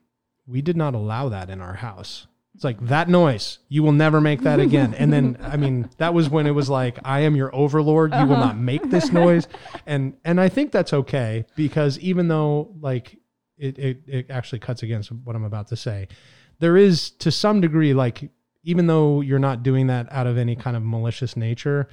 we 0.47 0.61
did 0.61 0.77
not 0.77 0.93
allow 0.95 1.29
that 1.29 1.49
in 1.49 1.61
our 1.61 1.73
house. 1.75 2.27
It's 2.55 2.63
like 2.63 2.79
that 2.87 3.07
noise. 3.09 3.59
You 3.69 3.83
will 3.83 3.91
never 3.91 4.19
make 4.19 4.41
that 4.41 4.59
again. 4.59 4.93
And 4.93 5.13
then, 5.13 5.37
I 5.41 5.55
mean, 5.55 5.89
that 5.97 6.13
was 6.13 6.29
when 6.29 6.45
it 6.45 6.51
was 6.51 6.69
like, 6.69 6.99
I 7.05 7.21
am 7.21 7.35
your 7.35 7.53
overlord. 7.55 8.13
You 8.13 8.25
will 8.25 8.33
Uh-huh. 8.35 8.45
not 8.47 8.57
make 8.57 8.89
this 8.89 9.11
noise. 9.13 9.47
And 9.85 10.15
and 10.25 10.41
I 10.41 10.49
think 10.49 10.71
that's 10.71 10.91
okay 10.93 11.45
because 11.55 11.97
even 11.99 12.27
though 12.27 12.75
like 12.81 13.17
it, 13.57 13.77
it 13.79 14.03
it 14.07 14.29
actually 14.29 14.59
cuts 14.59 14.83
against 14.83 15.11
what 15.11 15.35
I'm 15.35 15.43
about 15.45 15.67
to 15.69 15.75
say, 15.77 16.07
there 16.59 16.75
is 16.75 17.11
to 17.11 17.31
some 17.31 17.61
degree 17.61 17.93
like 17.93 18.29
even 18.63 18.87
though 18.87 19.21
you're 19.21 19.39
not 19.39 19.63
doing 19.63 19.87
that 19.87 20.07
out 20.11 20.27
of 20.27 20.37
any 20.37 20.55
kind 20.55 20.75
of 20.75 20.83
malicious 20.83 21.35
nature, 21.37 21.87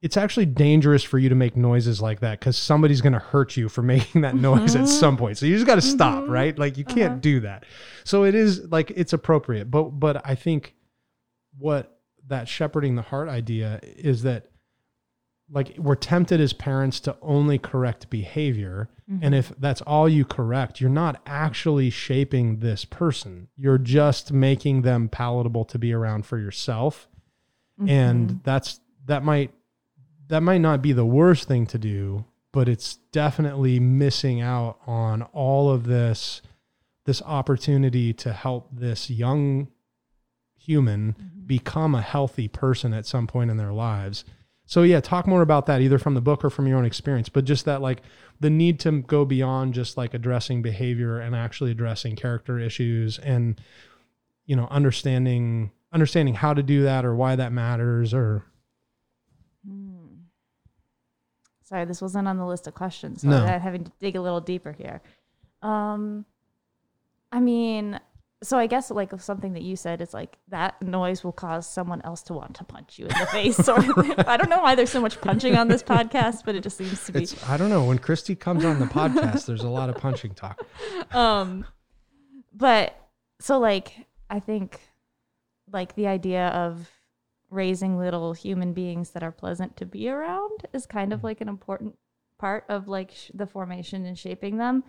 it's 0.00 0.16
actually 0.16 0.46
dangerous 0.46 1.02
for 1.04 1.18
you 1.18 1.28
to 1.28 1.34
make 1.34 1.56
noises 1.56 2.00
like 2.02 2.20
that 2.20 2.40
because 2.40 2.56
somebody's 2.56 3.00
going 3.00 3.12
to 3.12 3.18
hurt 3.20 3.56
you 3.56 3.68
for 3.68 3.82
making 3.94 4.22
that 4.22 4.34
noise 4.34 4.74
at 4.74 4.82
Mhm. 4.82 4.88
some 4.88 5.16
point. 5.16 5.38
So 5.38 5.46
you 5.46 5.54
just 5.54 5.66
got 5.66 5.76
to 5.76 5.82
stop, 5.82 6.24
Mhm. 6.24 6.28
right? 6.28 6.58
Like 6.58 6.76
you 6.76 6.84
can't 6.84 7.12
Uh-huh. 7.12 7.20
do 7.20 7.40
that. 7.40 7.64
So 8.04 8.24
it 8.24 8.34
is 8.34 8.70
like 8.70 8.90
it's 8.96 9.12
appropriate, 9.12 9.70
but 9.70 9.90
but 9.90 10.20
I 10.26 10.34
think 10.34 10.74
what 11.58 12.00
that 12.28 12.48
shepherding 12.48 12.94
the 12.96 13.02
heart 13.02 13.28
idea 13.28 13.80
is 13.82 14.22
that 14.22 14.46
like 15.52 15.74
we're 15.78 15.94
tempted 15.94 16.40
as 16.40 16.52
parents 16.54 16.98
to 17.00 17.16
only 17.20 17.58
correct 17.58 18.08
behavior. 18.10 18.88
And 19.20 19.34
if 19.34 19.52
that's 19.58 19.82
all 19.82 20.08
you 20.08 20.24
correct 20.24 20.80
you're 20.80 20.88
not 20.88 21.20
actually 21.26 21.90
shaping 21.90 22.60
this 22.60 22.86
person. 22.86 23.48
You're 23.56 23.76
just 23.76 24.32
making 24.32 24.80
them 24.82 25.10
palatable 25.10 25.66
to 25.66 25.78
be 25.78 25.92
around 25.92 26.24
for 26.24 26.38
yourself. 26.38 27.08
Mhm. 27.80 27.88
and 27.90 28.40
that's 28.44 28.80
that 29.06 29.22
might 29.24 29.52
that 30.28 30.42
might 30.42 30.60
not 30.60 30.80
be 30.82 30.92
the 30.92 31.04
worst 31.06 31.48
thing 31.48 31.66
to 31.66 31.78
do 31.78 32.24
but 32.52 32.68
it's 32.68 32.96
definitely 33.12 33.80
missing 33.80 34.40
out 34.42 34.78
on 34.86 35.22
all 35.32 35.70
of 35.70 35.84
this 35.84 36.42
this 37.04 37.20
opportunity 37.22 38.12
to 38.12 38.32
help 38.32 38.68
this 38.72 39.10
young 39.10 39.68
human 40.54 41.14
Mhm. 41.14 41.46
become 41.46 41.94
a 41.94 42.02
healthy 42.02 42.46
person 42.48 42.92
at 42.92 43.06
some 43.06 43.26
point 43.26 43.50
in 43.50 43.56
their 43.56 43.72
lives 43.72 44.24
so 44.64 44.82
yeah 44.82 45.00
talk 45.00 45.26
more 45.26 45.42
about 45.42 45.66
that 45.66 45.80
either 45.80 45.98
from 45.98 46.14
the 46.14 46.20
book 46.20 46.44
or 46.44 46.50
from 46.50 46.66
your 46.66 46.78
own 46.78 46.84
experience 46.84 47.28
but 47.28 47.44
just 47.44 47.64
that 47.64 47.80
like 47.82 48.02
the 48.40 48.50
need 48.50 48.78
to 48.80 49.02
go 49.02 49.24
beyond 49.24 49.74
just 49.74 49.96
like 49.96 50.14
addressing 50.14 50.62
behavior 50.62 51.18
and 51.20 51.34
actually 51.34 51.70
addressing 51.70 52.16
character 52.16 52.58
issues 52.58 53.18
and 53.18 53.60
you 54.46 54.56
know 54.56 54.66
understanding 54.70 55.70
understanding 55.92 56.34
how 56.34 56.54
to 56.54 56.62
do 56.62 56.82
that 56.84 57.04
or 57.04 57.14
why 57.14 57.36
that 57.36 57.52
matters 57.52 58.14
or 58.14 58.44
Hmm. 59.66 60.06
Sorry, 61.62 61.84
this 61.84 62.02
wasn't 62.02 62.26
on 62.28 62.36
the 62.36 62.44
list 62.44 62.66
of 62.66 62.74
questions, 62.74 63.22
so 63.22 63.28
No. 63.28 63.44
I'm 63.44 63.60
having 63.60 63.84
to 63.84 63.92
dig 64.00 64.16
a 64.16 64.20
little 64.20 64.40
deeper 64.40 64.72
here. 64.72 65.00
Um, 65.62 66.26
I 67.30 67.40
mean, 67.40 67.98
so 68.42 68.58
I 68.58 68.66
guess 68.66 68.90
like 68.90 69.18
something 69.20 69.52
that 69.52 69.62
you 69.62 69.76
said 69.76 70.00
is 70.00 70.12
like 70.12 70.36
that 70.48 70.80
noise 70.82 71.22
will 71.22 71.32
cause 71.32 71.66
someone 71.66 72.02
else 72.02 72.22
to 72.24 72.32
want 72.34 72.56
to 72.56 72.64
punch 72.64 72.98
you 72.98 73.06
in 73.06 73.18
the 73.18 73.26
face. 73.26 73.68
Or 73.68 73.78
I 74.28 74.36
don't 74.36 74.50
know 74.50 74.60
why 74.60 74.74
there's 74.74 74.90
so 74.90 75.00
much 75.00 75.20
punching 75.20 75.56
on 75.56 75.68
this 75.68 75.82
podcast, 75.82 76.44
but 76.44 76.54
it 76.54 76.62
just 76.62 76.76
seems 76.76 77.04
to 77.06 77.12
be. 77.12 77.22
it's 77.22 77.48
i 77.48 77.56
don't 77.56 77.70
know 77.70 77.84
when 77.84 77.98
christy 77.98 78.34
comes 78.34 78.64
on 78.64 78.78
the 78.78 78.86
podcast 78.86 79.46
there's 79.46 79.62
a 79.62 79.68
lot 79.68 79.88
of 79.88 79.96
punching 79.96 80.34
talk 80.34 80.60
um 81.12 81.64
but 82.52 82.94
so 83.40 83.58
like 83.58 84.06
i 84.30 84.38
think 84.40 84.80
like 85.72 85.94
the 85.94 86.06
idea 86.06 86.48
of 86.48 86.90
raising 87.50 87.98
little 87.98 88.32
human 88.32 88.72
beings 88.72 89.10
that 89.10 89.22
are 89.22 89.32
pleasant 89.32 89.76
to 89.76 89.86
be 89.86 90.08
around 90.08 90.66
is 90.72 90.86
kind 90.86 91.12
of 91.12 91.22
like 91.22 91.40
an 91.40 91.48
important 91.48 91.94
part 92.38 92.64
of 92.68 92.88
like 92.88 93.10
sh- 93.12 93.30
the 93.34 93.46
formation 93.46 94.04
and 94.06 94.18
shaping 94.18 94.56
them 94.56 94.82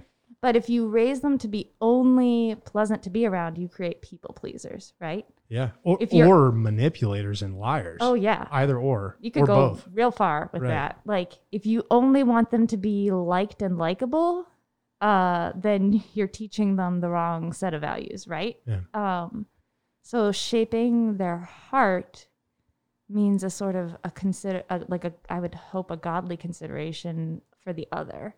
but 0.43 0.55
if 0.57 0.69
you 0.69 0.87
raise 0.89 1.21
them 1.21 1.37
to 1.39 1.47
be 1.47 1.71
only 1.81 2.55
pleasant 2.65 3.01
to 3.03 3.09
be 3.09 3.25
around 3.25 3.57
you 3.57 3.67
create 3.67 4.01
people 4.03 4.33
pleasers 4.35 4.93
right 4.99 5.25
yeah 5.49 5.69
or, 5.83 5.97
If 5.99 6.11
you're- 6.13 6.29
or 6.29 6.51
manipulators 6.51 7.41
and 7.41 7.57
liars 7.57 7.99
oh 8.01 8.13
yeah 8.13 8.47
either 8.51 8.77
or 8.77 9.17
you 9.21 9.31
could 9.31 9.43
or 9.43 9.47
go 9.47 9.55
both 9.69 9.87
real 9.93 10.11
far 10.11 10.49
with 10.53 10.61
Right. 10.63 10.69
that. 10.69 10.99
Like 11.05 11.33
if 11.51 11.65
you 11.65 11.83
only 11.89 12.23
want 12.23 12.51
them 12.51 12.67
to 12.67 12.77
be 12.77 13.09
liked 13.11 13.61
and 13.61 13.77
likable, 13.77 14.45
uh, 15.01 15.53
then 15.55 16.03
you're 16.13 16.27
teaching 16.27 16.75
them 16.75 16.99
the 16.99 17.09
wrong 17.09 17.53
set 17.53 17.73
of 17.73 17.81
values, 17.81 18.27
right? 18.27 18.57
Yeah. 18.65 18.81
Um, 18.93 19.45
so 20.01 20.31
shaping 20.33 21.17
their 21.17 21.37
heart 21.69 22.27
means 23.09 23.43
a 23.43 23.49
sort 23.49 23.75
of 23.75 23.95
a 24.03 24.11
consider 24.11 24.63
a, 24.69 24.81
like 24.87 25.05
a 25.05 25.13
I 25.29 25.39
would 25.39 25.55
hope 25.55 25.91
a 25.91 25.97
godly 25.97 26.35
consideration 26.37 27.41
for 27.63 27.71
the 27.73 27.87
other, 27.91 28.35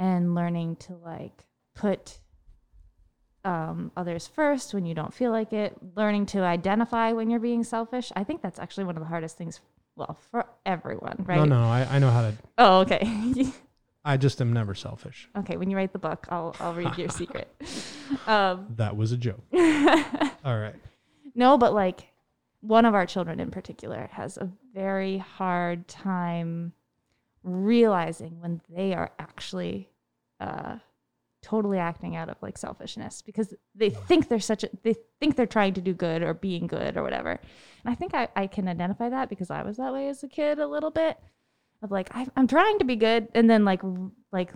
and 0.00 0.34
learning 0.34 0.74
to 0.76 0.94
like 0.96 1.44
put 1.76 2.18
um, 3.44 3.92
others 3.96 4.26
first 4.26 4.74
when 4.74 4.84
you 4.86 4.94
don't 4.94 5.14
feel 5.14 5.30
like 5.30 5.52
it, 5.52 5.76
learning 5.94 6.26
to 6.26 6.40
identify 6.40 7.12
when 7.12 7.30
you're 7.30 7.38
being 7.38 7.62
selfish. 7.62 8.10
I 8.16 8.24
think 8.24 8.42
that's 8.42 8.58
actually 8.58 8.84
one 8.84 8.96
of 8.96 9.02
the 9.02 9.08
hardest 9.08 9.36
things, 9.36 9.60
well, 9.96 10.18
for 10.30 10.46
everyone, 10.66 11.24
right? 11.28 11.36
no 11.36 11.44
no 11.44 11.62
I, 11.64 11.86
I 11.88 11.98
know 11.98 12.10
how 12.10 12.22
to 12.22 12.34
Oh, 12.58 12.80
okay. 12.80 13.02
i 14.04 14.16
just 14.16 14.40
am 14.40 14.50
never 14.50 14.74
selfish 14.74 15.28
okay, 15.36 15.58
when 15.58 15.68
you 15.70 15.76
write 15.76 15.92
the 15.92 15.98
book, 15.98 16.26
I'll, 16.30 16.56
I'll 16.58 16.72
read 16.74 16.96
your 16.98 17.10
secret. 17.10 17.48
Um, 18.26 18.66
that 18.76 18.96
was 18.96 19.12
a 19.12 19.16
joke 19.16 19.40
all 20.44 20.58
right 20.58 20.74
no, 21.34 21.56
but 21.58 21.72
like 21.72 22.08
one 22.60 22.84
of 22.84 22.94
our 22.94 23.06
children 23.06 23.38
in 23.38 23.50
particular 23.52 24.08
has 24.12 24.36
a 24.36 24.50
very 24.74 25.18
hard 25.18 25.86
time 25.86 26.72
realizing 27.42 28.40
when 28.40 28.60
they 28.68 28.94
are 28.94 29.12
actually 29.18 29.90
uh, 30.40 30.76
totally 31.42 31.78
acting 31.78 32.16
out 32.16 32.28
of 32.28 32.36
like 32.42 32.58
selfishness 32.58 33.22
because 33.22 33.54
they 33.74 33.90
think 33.90 34.28
they're 34.28 34.40
such 34.40 34.64
a 34.64 34.70
they 34.82 34.94
think 35.18 35.36
they're 35.36 35.46
trying 35.46 35.72
to 35.74 35.80
do 35.80 35.94
good 35.94 36.22
or 36.22 36.34
being 36.34 36.66
good 36.66 36.96
or 36.96 37.02
whatever. 37.02 37.30
And 37.30 37.92
i 37.92 37.94
think 37.94 38.14
i, 38.14 38.28
I 38.36 38.46
can 38.46 38.68
identify 38.68 39.08
that 39.08 39.28
because 39.28 39.50
i 39.50 39.62
was 39.62 39.78
that 39.78 39.92
way 39.92 40.08
as 40.08 40.22
a 40.22 40.28
kid 40.28 40.58
a 40.58 40.66
little 40.66 40.90
bit 40.90 41.18
of 41.82 41.90
like 41.90 42.14
I, 42.14 42.26
i'm 42.36 42.46
trying 42.46 42.78
to 42.78 42.84
be 42.84 42.96
good 42.96 43.28
and 43.34 43.48
then 43.48 43.64
like 43.64 43.80
like 44.32 44.52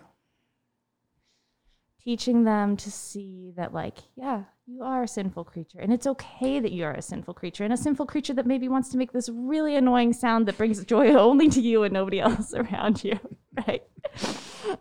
teaching 2.03 2.45
them 2.45 2.77
to 2.77 2.91
see 2.91 3.53
that 3.57 3.73
like 3.73 3.97
yeah 4.15 4.43
you 4.67 4.83
are 4.83 5.03
a 5.03 5.09
sinful 5.09 5.45
creature 5.45 5.79
and 5.79 5.93
it's 5.93 6.07
okay 6.07 6.59
that 6.59 6.73
you 6.73 6.85
are 6.85 6.95
a 6.95 7.03
sinful 7.03 7.35
creature 7.35 7.65
and 7.65 7.73
a 7.73 7.77
sinful 7.77 8.07
creature 8.07 8.33
that 8.33 8.47
maybe 8.47 8.69
wants 8.69 8.89
to 8.89 8.97
make 8.97 9.13
this 9.13 9.29
really 9.29 9.77
annoying 9.77 10.13
sound 10.13 10.47
that 10.47 10.57
brings 10.57 10.83
joy 10.87 11.13
only 11.15 11.49
to 11.49 11.61
you 11.61 11.83
and 11.83 11.93
nobody 11.93 12.21
else 12.21 12.55
around 12.55 13.05
you 13.05 13.19
right? 13.69 13.85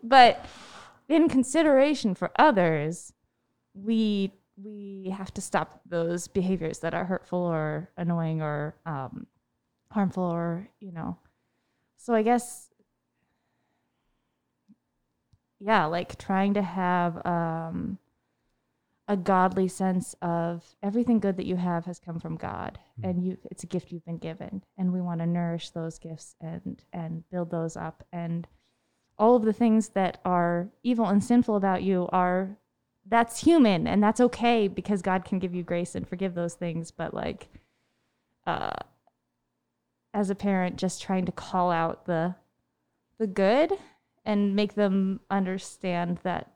But 0.02 0.46
in 1.10 1.28
consideration 1.28 2.16
for 2.16 2.32
others 2.40 3.14
we 3.74 4.32
we 4.56 5.14
have 5.16 5.34
to 5.34 5.42
stop 5.42 5.82
those 5.86 6.28
behaviors 6.28 6.80
that 6.80 6.94
are 6.94 7.06
hurtful 7.06 7.40
or 7.40 7.90
annoying 7.98 8.42
or 8.42 8.76
um, 8.86 9.26
harmful 9.92 10.24
or 10.24 10.70
you 10.80 10.92
know. 10.92 11.18
So 11.98 12.14
i 12.14 12.22
guess 12.22 12.70
yeah 15.60 15.86
like 15.86 16.18
trying 16.18 16.54
to 16.54 16.62
have 16.62 17.26
um 17.26 17.98
a 19.08 19.18
godly 19.18 19.68
sense 19.68 20.16
of 20.22 20.64
everything 20.82 21.20
good 21.20 21.36
that 21.38 21.46
you 21.46 21.58
have 21.58 21.86
has 21.86 22.00
come 22.00 22.20
from 22.20 22.36
god 22.38 22.80
Mm. 23.00 23.10
and 23.10 23.24
you 23.24 23.38
it's 23.52 23.64
a 23.64 23.68
gift 23.68 23.92
you've 23.92 24.06
been 24.06 24.18
given 24.18 24.64
and 24.78 24.94
we 24.94 25.02
want 25.02 25.20
to 25.20 25.26
nourish 25.26 25.72
those 25.72 25.98
gifts 26.00 26.36
and 26.40 26.84
and 26.94 27.28
build 27.30 27.50
those 27.52 27.76
up 27.76 28.06
and 28.12 28.48
all 29.18 29.36
of 29.36 29.44
the 29.44 29.54
things 29.54 29.90
that 29.90 30.20
are 30.24 30.70
evil 30.84 31.06
and 31.08 31.24
sinful 31.24 31.56
about 31.56 31.84
you 31.84 32.08
are 32.12 32.58
that's 33.06 33.42
human 33.42 33.88
and 33.88 34.02
that's 34.02 34.22
okay 34.22 34.68
because 34.68 35.02
god 35.02 35.26
can 35.26 35.38
give 35.40 35.54
you 35.54 35.64
grace 35.64 35.96
and 35.96 36.08
forgive 36.08 36.34
those 36.36 36.54
things 36.54 36.92
but 36.92 37.14
like 37.14 37.50
uh 38.48 38.72
as 40.14 40.30
a 40.30 40.36
parent 40.36 40.78
just 40.78 41.02
trying 41.02 41.26
to 41.26 41.32
call 41.32 41.72
out 41.72 42.06
the 42.06 42.36
the 43.20 43.28
good 43.28 43.72
and 44.26 44.56
make 44.56 44.76
them 44.76 45.20
understand 45.30 46.20
that 46.24 46.52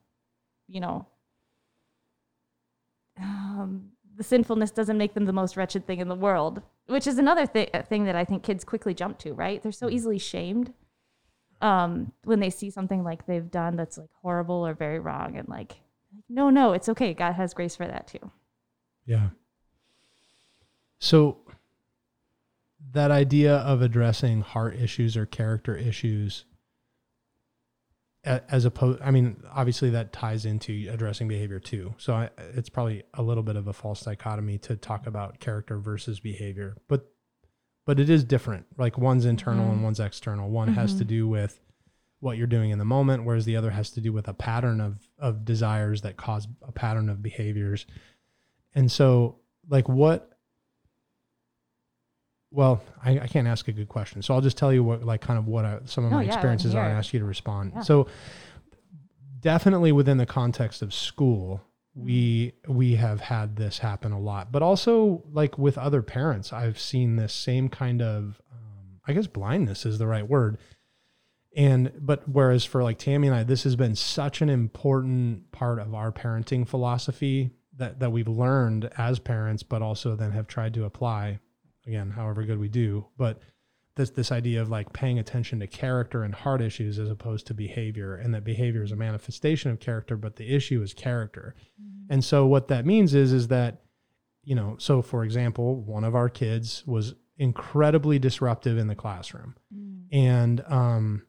you 0.67 0.79
know 0.79 1.05
um, 3.21 3.91
the 4.15 4.23
sinfulness 4.23 4.71
doesn't 4.71 4.97
make 4.97 5.13
them 5.13 5.25
the 5.25 5.33
most 5.33 5.55
wretched 5.57 5.85
thing 5.85 5.99
in 5.99 6.07
the 6.07 6.15
world, 6.15 6.61
which 6.87 7.07
is 7.07 7.17
another 7.17 7.45
thi- 7.45 7.69
uh, 7.73 7.83
thing 7.83 8.05
that 8.05 8.15
I 8.15 8.25
think 8.25 8.43
kids 8.43 8.63
quickly 8.63 8.93
jump 8.93 9.19
to, 9.19 9.33
right? 9.33 9.61
They're 9.61 9.71
so 9.71 9.89
easily 9.89 10.17
shamed 10.17 10.73
um, 11.61 12.11
when 12.23 12.39
they 12.39 12.49
see 12.49 12.69
something 12.69 13.03
like 13.03 13.25
they've 13.25 13.49
done 13.49 13.75
that's 13.75 13.97
like 13.97 14.09
horrible 14.21 14.65
or 14.65 14.73
very 14.73 14.99
wrong, 14.99 15.37
and 15.37 15.47
like, 15.47 15.75
no, 16.29 16.49
no, 16.49 16.73
it's 16.73 16.89
okay. 16.89 17.13
God 17.13 17.33
has 17.33 17.53
grace 17.53 17.75
for 17.75 17.87
that 17.87 18.07
too. 18.07 18.31
Yeah. 19.05 19.29
So 20.99 21.37
that 22.91 23.11
idea 23.11 23.55
of 23.55 23.81
addressing 23.81 24.41
heart 24.41 24.75
issues 24.75 25.15
or 25.15 25.25
character 25.25 25.75
issues 25.75 26.45
as 28.49 28.65
opposed 28.65 29.01
I 29.01 29.11
mean 29.11 29.41
obviously 29.51 29.89
that 29.91 30.11
ties 30.13 30.45
into 30.45 30.87
addressing 30.91 31.27
behavior 31.27 31.59
too. 31.59 31.93
So 31.97 32.13
I, 32.13 32.29
it's 32.55 32.69
probably 32.69 33.03
a 33.13 33.21
little 33.21 33.43
bit 33.43 33.55
of 33.55 33.67
a 33.67 33.73
false 33.73 34.01
dichotomy 34.01 34.57
to 34.59 34.75
talk 34.75 35.07
about 35.07 35.39
character 35.39 35.77
versus 35.79 36.19
behavior. 36.19 36.75
But 36.87 37.09
but 37.85 37.99
it 37.99 38.09
is 38.09 38.23
different. 38.23 38.65
Like 38.77 38.97
one's 38.97 39.25
internal 39.25 39.71
and 39.71 39.79
Mhm. 39.79 39.83
one's 39.83 39.99
external. 39.99 40.49
One 40.49 40.67
has 40.69 40.95
to 40.95 41.05
Mhm. 41.05 41.07
do 41.07 41.27
with 41.27 41.59
what 42.19 42.37
you're 42.37 42.47
doing 42.47 42.71
in 42.71 42.79
the 42.79 42.85
moment 42.85 43.23
whereas 43.23 43.45
the 43.45 43.55
other 43.55 43.69
has 43.71 43.91
to 43.91 44.01
do 44.01 44.11
with 44.11 44.27
a 44.27 44.33
pattern 44.33 44.81
of 44.81 45.07
of 45.19 45.45
desires 45.45 46.01
that 46.01 46.17
cause 46.17 46.47
a 46.61 46.71
pattern 46.71 47.09
of 47.09 47.21
behaviors. 47.21 47.85
And 48.75 48.91
so 48.91 49.39
like 49.69 49.87
what 49.87 50.36
well, 52.51 52.81
I, 53.03 53.19
I 53.19 53.27
can't 53.27 53.47
ask 53.47 53.67
a 53.67 53.71
good 53.71 53.89
question. 53.89 54.21
So 54.21 54.33
I'll 54.33 54.41
just 54.41 54.57
tell 54.57 54.73
you 54.73 54.83
what 54.83 55.03
like 55.03 55.21
kind 55.21 55.37
of 55.37 55.47
what 55.47 55.65
I, 55.65 55.79
some 55.85 56.05
of 56.05 56.11
No, 56.11 56.17
my 56.17 56.23
yeah, 56.23 56.33
experiences 56.33 56.75
are 56.75 56.85
and 56.85 56.97
ask 56.97 57.13
you 57.13 57.19
to 57.19 57.25
respond. 57.25 57.73
Yeah. 57.75 57.81
So 57.81 58.07
definitely 59.39 59.91
within 59.91 60.17
the 60.17 60.25
context 60.25 60.81
of 60.81 60.93
school, 60.93 61.61
we 61.93 62.53
we 62.67 62.95
have 62.95 63.21
had 63.21 63.55
this 63.55 63.79
happen 63.79 64.11
a 64.11 64.19
lot. 64.19 64.51
But 64.51 64.61
also 64.61 65.23
like 65.31 65.57
with 65.57 65.77
other 65.77 66.01
parents, 66.01 66.53
I've 66.53 66.79
seen 66.79 67.15
this 67.15 67.33
same 67.33 67.69
kind 67.69 68.01
of 68.01 68.41
um, 68.51 69.01
I 69.07 69.13
guess 69.13 69.27
blindness 69.27 69.85
is 69.85 69.97
the 69.97 70.07
right 70.07 70.27
word. 70.27 70.57
And 71.55 71.91
but 71.99 72.29
whereas 72.29 72.63
for 72.65 72.83
like 72.83 72.99
Tammy 72.99 73.27
and 73.27 73.35
I, 73.35 73.43
this 73.43 73.63
has 73.63 73.75
been 73.75 73.95
such 73.95 74.41
an 74.41 74.49
important 74.49 75.51
part 75.51 75.79
of 75.79 75.93
our 75.95 76.11
parenting 76.11 76.67
philosophy 76.67 77.49
that 77.75 77.99
that 77.99 78.11
we've 78.11 78.27
learned 78.27 78.89
as 78.97 79.19
parents, 79.19 79.63
but 79.63 79.81
also 79.81 80.15
then 80.15 80.31
have 80.31 80.47
tried 80.47 80.73
to 80.75 80.85
apply 80.85 81.39
again, 81.87 82.11
however 82.11 82.43
good 82.43 82.59
we 82.59 82.67
do. 82.67 83.05
But 83.17 83.41
this 83.95 84.11
this 84.11 84.31
idea 84.31 84.61
of 84.61 84.69
like 84.69 84.93
paying 84.93 85.19
attention 85.19 85.59
to 85.59 85.67
character 85.67 86.23
and 86.23 86.35
heart 86.35 86.61
issues 86.61 86.99
as 86.99 87.09
opposed 87.09 87.47
to 87.47 87.53
behavior, 87.53 88.15
and 88.15 88.33
that 88.33 88.43
behavior 88.43 88.83
is 88.83 88.91
a 88.91 88.95
manifestation 88.95 89.71
of 89.71 89.79
character, 89.79 90.17
but 90.17 90.35
the 90.35 90.53
issue 90.53 90.81
is 90.81 90.93
character. 90.93 91.55
And 92.09 92.23
so 92.23 92.45
what 92.45 92.67
that 92.69 92.85
means 92.85 93.13
is 93.13 93.33
is 93.33 93.47
that 93.47 93.81
you 94.43 94.55
know, 94.55 94.75
so 94.79 95.01
for 95.01 95.25
example, 95.25 95.81
one 95.81 96.05
of 96.05 96.15
our 96.15 96.29
kids 96.29 96.83
was 96.85 97.15
incredibly 97.37 98.17
disruptive 98.17 98.77
in 98.77 98.87
the 98.87 98.95
classroom 98.95 99.55
and 100.11 100.63
um 100.67 101.23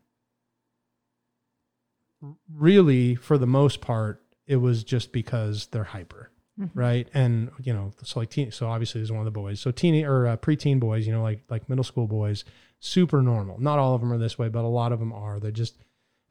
really 2.53 3.15
for 3.15 3.39
the 3.39 3.47
most 3.47 3.81
part 3.81 4.23
it 4.47 4.57
was 4.57 4.83
just 4.85 5.13
because 5.13 5.67
they're 5.67 5.85
hyper 5.85 6.31
Mhm. 6.59 6.71
right? 6.75 7.09
And 7.15 7.51
you 7.63 7.73
know 7.73 7.93
so 8.03 8.21
like 8.21 8.31
teen 8.31 8.51
so 8.51 8.67
obviously 8.69 9.01
there's 9.01 9.13
one 9.13 9.21
of 9.21 9.25
the 9.27 9.31
boys. 9.31 9.61
So 9.61 9.71
teen 9.71 10.05
or 10.05 10.27
uh, 10.27 10.37
preteen 10.37 10.81
boys 10.81 11.07
you 11.07 11.13
know 11.13 11.23
like 11.23 11.43
like 11.49 11.69
middle 11.69 11.85
school 11.85 12.07
boys 12.07 12.45
super 12.81 13.23
normal. 13.23 13.61
Not 13.61 13.79
all 13.79 13.95
of 13.95 14.01
them 14.01 14.13
are 14.13 14.19
this 14.19 14.39
way 14.39 14.49
but 14.49 14.65
a 14.65 14.69
lot 14.69 14.93
of 14.93 14.99
them 14.99 15.13
are. 15.13 15.39
They 15.39 15.53
just 15.53 15.79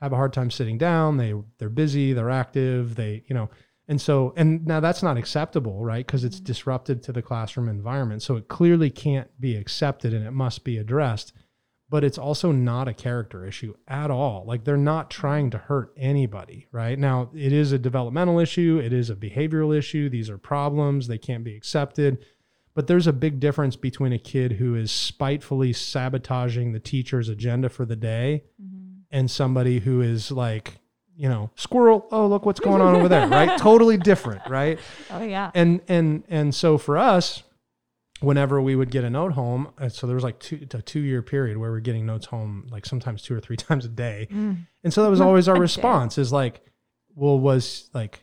have 0.01 0.13
a 0.13 0.15
hard 0.17 0.33
time 0.33 0.51
sitting 0.51 0.77
down. 0.77 1.17
They 1.17 1.33
they're 1.59 1.69
busy. 1.69 2.13
They're 2.13 2.29
active. 2.29 2.95
They 2.95 3.23
you 3.27 3.33
know 3.33 3.49
and 3.87 4.01
so 4.01 4.33
and 4.35 4.65
now 4.67 4.79
that's 4.81 5.01
not 5.01 5.17
acceptable 5.17 5.83
right? 5.83 6.05
Because 6.05 6.23
it's 6.25 6.39
disruptive 6.41 7.01
to 7.03 7.11
the 7.13 7.21
classroom 7.21 7.69
environment. 7.69 8.21
So 8.21 8.35
it 8.35 8.47
clearly 8.49 8.89
can't 8.89 9.29
be 9.39 9.55
accepted 9.55 10.13
and 10.13 10.25
it 10.25 10.31
must 10.31 10.63
be 10.65 10.77
addressed 10.77 11.31
but 11.89 12.03
it's 12.03 12.17
also 12.17 12.51
not 12.51 12.87
a 12.87 12.93
character 12.93 13.45
issue 13.45 13.73
at 13.87 14.11
all. 14.11 14.43
Like 14.45 14.63
they're 14.65 14.75
not 14.77 15.09
trying 15.09 15.49
to 15.51 15.57
hurt 15.57 15.93
anybody, 15.97 16.67
right? 16.71 16.99
Now, 16.99 17.29
it 17.33 17.53
is 17.53 17.71
a 17.71 17.79
developmental 17.79 18.39
issue, 18.39 18.81
it 18.83 18.91
is 18.93 19.09
a 19.09 19.15
behavioral 19.15 19.75
issue. 19.77 20.09
These 20.09 20.29
are 20.29 20.37
problems, 20.37 21.07
they 21.07 21.17
can't 21.17 21.43
be 21.43 21.55
accepted. 21.55 22.17
But 22.73 22.87
there's 22.87 23.07
a 23.07 23.13
big 23.13 23.39
difference 23.39 23.75
between 23.75 24.13
a 24.13 24.19
kid 24.19 24.53
who 24.53 24.75
is 24.75 24.91
spitefully 24.91 25.73
sabotaging 25.73 26.73
the 26.73 26.79
teacher's 26.79 27.29
agenda 27.29 27.69
for 27.69 27.85
the 27.85 27.95
day 27.95 28.43
Mhm. 28.61 28.97
and 29.09 29.31
somebody 29.31 29.79
who 29.79 30.01
is 30.01 30.29
like, 30.31 30.75
you 31.15 31.27
know, 31.27 31.49
squirrel, 31.55 32.05
oh, 32.11 32.27
look 32.27 32.45
what's 32.45 32.59
going 32.59 32.81
on 32.81 32.95
over 32.95 33.07
there, 33.07 33.27
right? 33.27 33.57
Totally 33.59 33.97
different, 33.97 34.41
right? 34.47 34.77
Oh 35.09 35.23
yeah. 35.23 35.49
and 35.55 35.81
and 35.87 36.23
and 36.29 36.53
so 36.53 36.77
for 36.77 36.97
us 36.97 37.41
whenever 38.19 38.61
we 38.61 38.75
would 38.75 38.89
get 38.89 39.03
a 39.03 39.09
note 39.09 39.33
home 39.33 39.71
uh, 39.77 39.89
so 39.89 40.07
there 40.07 40.15
was 40.15 40.23
like 40.23 40.39
two 40.39 40.65
a 40.73 40.81
two 40.81 40.99
year 40.99 41.21
period 41.21 41.57
where 41.57 41.71
we're 41.71 41.79
getting 41.79 42.05
notes 42.05 42.25
home 42.25 42.67
like 42.71 42.85
sometimes 42.85 43.21
two 43.21 43.35
or 43.35 43.39
three 43.39 43.57
times 43.67 43.85
a 43.85 43.89
day. 43.89 44.27
Mm. 44.31 44.65
and 44.83 44.93
so 44.93 45.03
that 45.03 45.09
was 45.09 45.21
always 45.21 45.47
our 45.47 45.59
response 45.59 46.17
is 46.17 46.31
like 46.31 46.61
well 47.15 47.39
was 47.39 47.89
like 47.93 48.21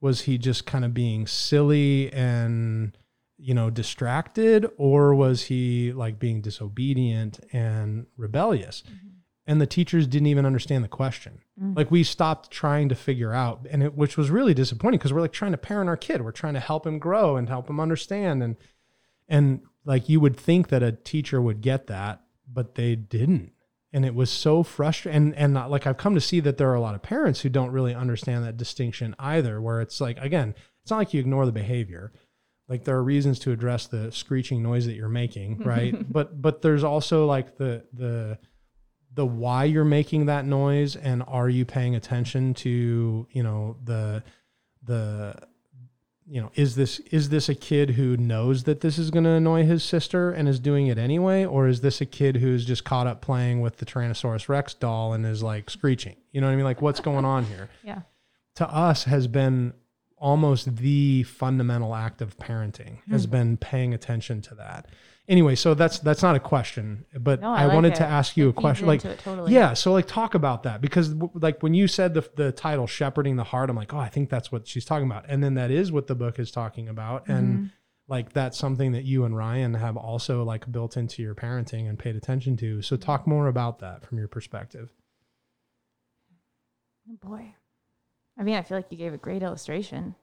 was 0.00 0.22
he 0.22 0.38
just 0.38 0.66
kind 0.66 0.84
of 0.84 0.94
being 0.94 1.26
silly 1.26 2.12
and 2.12 2.96
you 3.38 3.54
know 3.54 3.70
distracted 3.70 4.70
or 4.76 5.14
was 5.14 5.44
he 5.44 5.92
like 5.92 6.18
being 6.18 6.40
disobedient 6.40 7.40
and 7.52 8.06
rebellious 8.16 8.82
and 9.50 9.60
the 9.60 9.66
teachers 9.66 10.06
didn't 10.06 10.28
even 10.28 10.46
understand 10.46 10.84
the 10.84 10.88
question. 10.88 11.40
Mm. 11.60 11.76
like 11.76 11.90
we 11.90 12.04
stopped 12.04 12.52
trying 12.52 12.88
to 12.88 12.94
figure 12.94 13.34
out 13.34 13.66
and 13.68 13.82
it 13.82 13.94
which 13.94 14.16
was 14.16 14.30
really 14.30 14.54
disappointing 14.54 14.98
because 14.98 15.12
we're 15.12 15.20
like 15.20 15.32
trying 15.32 15.50
to 15.50 15.58
parent 15.58 15.88
our 15.90 15.96
kid. 15.96 16.22
We're 16.22 16.30
trying 16.30 16.54
to 16.54 16.60
help 16.60 16.86
him 16.86 17.00
grow 17.00 17.36
and 17.36 17.48
help 17.48 17.68
him 17.68 17.80
understand 17.80 18.44
and 18.44 18.56
and 19.28 19.62
like 19.84 20.08
you 20.08 20.20
would 20.20 20.36
think 20.36 20.68
that 20.68 20.84
a 20.84 20.92
teacher 20.92 21.42
would 21.42 21.60
get 21.60 21.88
that 21.88 22.22
but 22.50 22.76
they 22.76 22.94
didn't. 22.94 23.52
And 23.92 24.04
it 24.04 24.14
was 24.14 24.30
so 24.30 24.62
frustrating 24.62 25.20
and 25.20 25.34
and 25.34 25.52
not, 25.52 25.70
like 25.70 25.84
i've 25.84 25.96
come 25.96 26.14
to 26.14 26.20
see 26.20 26.38
that 26.40 26.56
there 26.56 26.70
are 26.70 26.76
a 26.76 26.80
lot 26.80 26.94
of 26.94 27.02
parents 27.02 27.40
who 27.40 27.48
don't 27.48 27.72
really 27.72 27.94
understand 27.94 28.44
that 28.44 28.56
distinction 28.56 29.16
either 29.18 29.60
where 29.60 29.80
it's 29.80 30.00
like 30.00 30.18
again 30.18 30.54
it's 30.82 30.92
not 30.92 30.98
like 30.98 31.12
you 31.12 31.20
ignore 31.20 31.44
the 31.44 31.52
behavior. 31.52 32.12
Like 32.68 32.84
there 32.84 32.96
are 32.96 33.02
reasons 33.02 33.40
to 33.40 33.50
address 33.50 33.88
the 33.88 34.12
screeching 34.12 34.62
noise 34.62 34.86
that 34.86 34.94
you're 34.94 35.08
making 35.08 35.58
right? 35.64 35.94
But 36.12 36.40
but 36.40 36.62
there's 36.62 36.84
also 36.84 37.26
like 37.26 37.58
the 37.58 37.84
the 37.92 38.38
the 39.14 39.26
why 39.26 39.64
you're 39.64 39.84
making 39.84 40.26
that 40.26 40.44
noise 40.44 40.94
and 40.96 41.22
are 41.26 41.48
you 41.48 41.64
paying 41.64 41.94
attention 41.96 42.54
to 42.54 43.26
you 43.30 43.42
know 43.42 43.76
the 43.84 44.22
the 44.84 45.34
you 46.26 46.40
know 46.40 46.50
is 46.54 46.76
this 46.76 47.00
is 47.10 47.28
this 47.30 47.48
a 47.48 47.54
kid 47.54 47.90
who 47.90 48.16
knows 48.16 48.64
that 48.64 48.80
this 48.80 48.98
is 48.98 49.10
going 49.10 49.24
to 49.24 49.30
annoy 49.30 49.64
his 49.64 49.82
sister 49.82 50.30
and 50.30 50.48
is 50.48 50.60
doing 50.60 50.86
it 50.86 50.96
anyway? 50.96 51.44
Or 51.44 51.66
is 51.66 51.80
this 51.80 52.00
a 52.00 52.06
kid 52.06 52.36
who's 52.36 52.64
just 52.64 52.84
caught 52.84 53.06
up 53.08 53.20
playing 53.20 53.60
with 53.60 53.78
the 53.78 53.86
tyrannosaurus 53.86 54.48
rex 54.48 54.74
doll 54.74 55.12
and 55.12 55.26
is 55.26 55.42
like 55.42 55.68
screeching? 55.70 56.16
You 56.32 56.40
know 56.40 56.46
what 56.46 56.52
i 56.52 56.56
mean? 56.56 56.64
Like 56.64 56.80
what's 56.80 57.00
going 57.00 57.24
on 57.24 57.44
here? 57.46 57.68
Yeah. 57.82 58.02
to 58.56 58.68
us 58.68 59.04
has 59.04 59.26
been 59.26 59.74
almost 60.16 60.76
the 60.76 61.22
fundamental 61.24 61.94
act 61.94 62.20
of 62.20 62.36
parenting 62.38 62.98
has 63.10 63.24
Hmm. 63.24 63.30
been 63.30 63.56
paying 63.56 63.94
attention 63.94 64.40
to 64.42 64.54
that 64.56 64.86
anyway 65.28 65.54
so 65.54 65.74
that's 65.74 65.98
that's 66.00 66.22
not 66.22 66.34
a 66.34 66.40
question 66.40 67.04
but 67.20 67.40
No, 67.40 67.50
i, 67.52 67.62
I 67.62 67.66
like 67.66 67.74
wanted 67.74 67.92
it. 67.92 67.96
to 67.96 68.04
ask 68.06 68.36
you 68.36 68.46
It 68.48 68.50
a 68.50 68.52
question 68.54 68.86
like 68.86 69.00
totally. 69.18 69.52
yeah 69.52 69.74
so 69.74 69.92
like 69.92 70.06
talk 70.06 70.34
about 70.34 70.62
that 70.64 70.80
because 70.80 71.10
w- 71.10 71.30
like 71.34 71.62
when 71.62 71.74
you 71.74 71.86
said 71.86 72.14
the, 72.14 72.28
the 72.36 72.52
title 72.52 72.86
shepherding 72.86 73.36
the 73.36 73.44
heart 73.44 73.70
i'm 73.70 73.76
like 73.76 73.94
oh 73.94 73.98
i 73.98 74.08
think 74.08 74.28
that's 74.30 74.50
what 74.50 74.66
she's 74.66 74.84
talking 74.84 75.06
about 75.06 75.24
and 75.28 75.42
then 75.44 75.54
that 75.54 75.70
is 75.70 75.92
what 75.92 76.06
the 76.08 76.14
book 76.14 76.38
is 76.38 76.50
talking 76.50 76.88
about 76.88 77.28
and 77.28 77.58
Mhm. 77.58 77.70
like 78.08 78.32
that's 78.32 78.58
something 78.58 78.92
that 78.92 79.04
you 79.04 79.24
and 79.24 79.36
ryan 79.36 79.74
have 79.74 79.96
also 79.96 80.42
like 80.42 80.70
built 80.72 80.96
into 80.96 81.22
your 81.22 81.34
parenting 81.34 81.88
and 81.88 81.98
paid 81.98 82.16
attention 82.16 82.56
to 82.56 82.82
so 82.82 82.96
talk 82.96 83.26
more 83.26 83.46
about 83.46 83.78
that 83.78 84.04
from 84.04 84.18
your 84.18 84.28
perspective 84.28 84.92
Oh 87.10 87.28
boy. 87.28 87.54
I 88.38 88.42
mean, 88.44 88.54
I 88.54 88.62
feel 88.62 88.78
like 88.78 88.86
you 88.90 88.96
gave 88.98 89.12
a 89.12 89.18
great 89.18 89.42
illustration. 89.42 90.14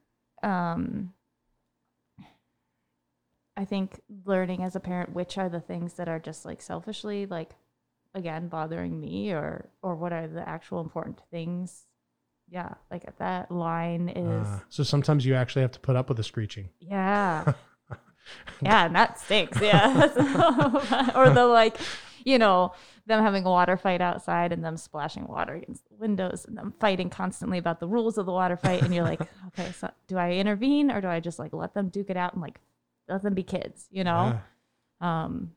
Um, 0.42 1.14
I 3.58 3.66
think 3.66 4.00
learning 4.26 4.64
as 4.64 4.76
a 4.76 4.80
parent 4.80 5.14
which 5.14 5.38
are 5.38 5.50
the 5.50 5.60
things 5.60 5.96
that 5.96 6.08
are 6.08 6.20
just 6.20 6.46
like 6.46 6.62
selfishly 6.62 7.26
like 7.26 7.56
again 8.14 8.48
bothering 8.48 9.00
me 9.00 9.32
or 9.32 9.70
or 9.82 9.96
what 9.96 10.14
are 10.14 10.28
the 10.28 10.48
actual 10.48 10.80
important 10.80 11.20
things. 11.32 11.88
Yeah, 12.50 12.76
like 12.90 13.18
that 13.18 13.52
line 13.52 14.08
is 14.08 14.48
Uh, 14.48 14.60
so 14.70 14.84
sometimes 14.84 15.26
you 15.26 15.36
actually 15.36 15.64
have 15.64 15.72
to 15.72 15.80
put 15.82 15.98
up 15.98 16.08
with 16.08 16.18
the 16.18 16.24
screeching 16.24 16.70
yeah. 16.80 17.54
yeah, 18.62 18.86
and 18.86 18.96
that 18.96 19.20
stinks. 19.20 19.60
Yeah. 19.60 21.12
or 21.16 21.30
the 21.30 21.46
like, 21.46 21.78
you 22.24 22.38
know, 22.38 22.74
them 23.06 23.24
having 23.24 23.46
a 23.46 23.50
water 23.50 23.78
fight 23.78 24.02
outside 24.02 24.52
and 24.52 24.64
them 24.64 24.78
splashing 24.78 25.28
water 25.28 25.56
against 25.56 25.88
the 25.90 25.96
windows 25.96 26.46
and 26.46 26.58
them 26.58 26.74
fighting 26.80 27.10
constantly 27.10 27.58
about 27.58 27.80
the 27.80 27.88
rules 27.88 28.18
of 28.18 28.26
the 28.26 28.32
water 28.32 28.58
fight. 28.58 28.82
And 28.82 28.94
you're 28.94 29.04
like, 29.04 29.22
okay, 29.48 29.72
so 29.72 29.90
do 30.08 30.18
I 30.18 30.32
intervene 30.34 30.92
or 30.92 31.02
do 31.02 31.08
I 31.08 31.20
just 31.20 31.40
like 31.40 31.54
let 31.54 31.74
them 31.74 31.90
duke 31.90 32.10
it 32.10 32.18
out 32.18 32.34
and 32.34 32.42
like 32.42 32.60
let 33.08 33.24
them 33.24 33.34
be 33.34 33.44
kids, 33.44 33.88
you 33.92 34.04
know? 34.04 34.40
Yeah. 35.02 35.24
Um 35.24 35.52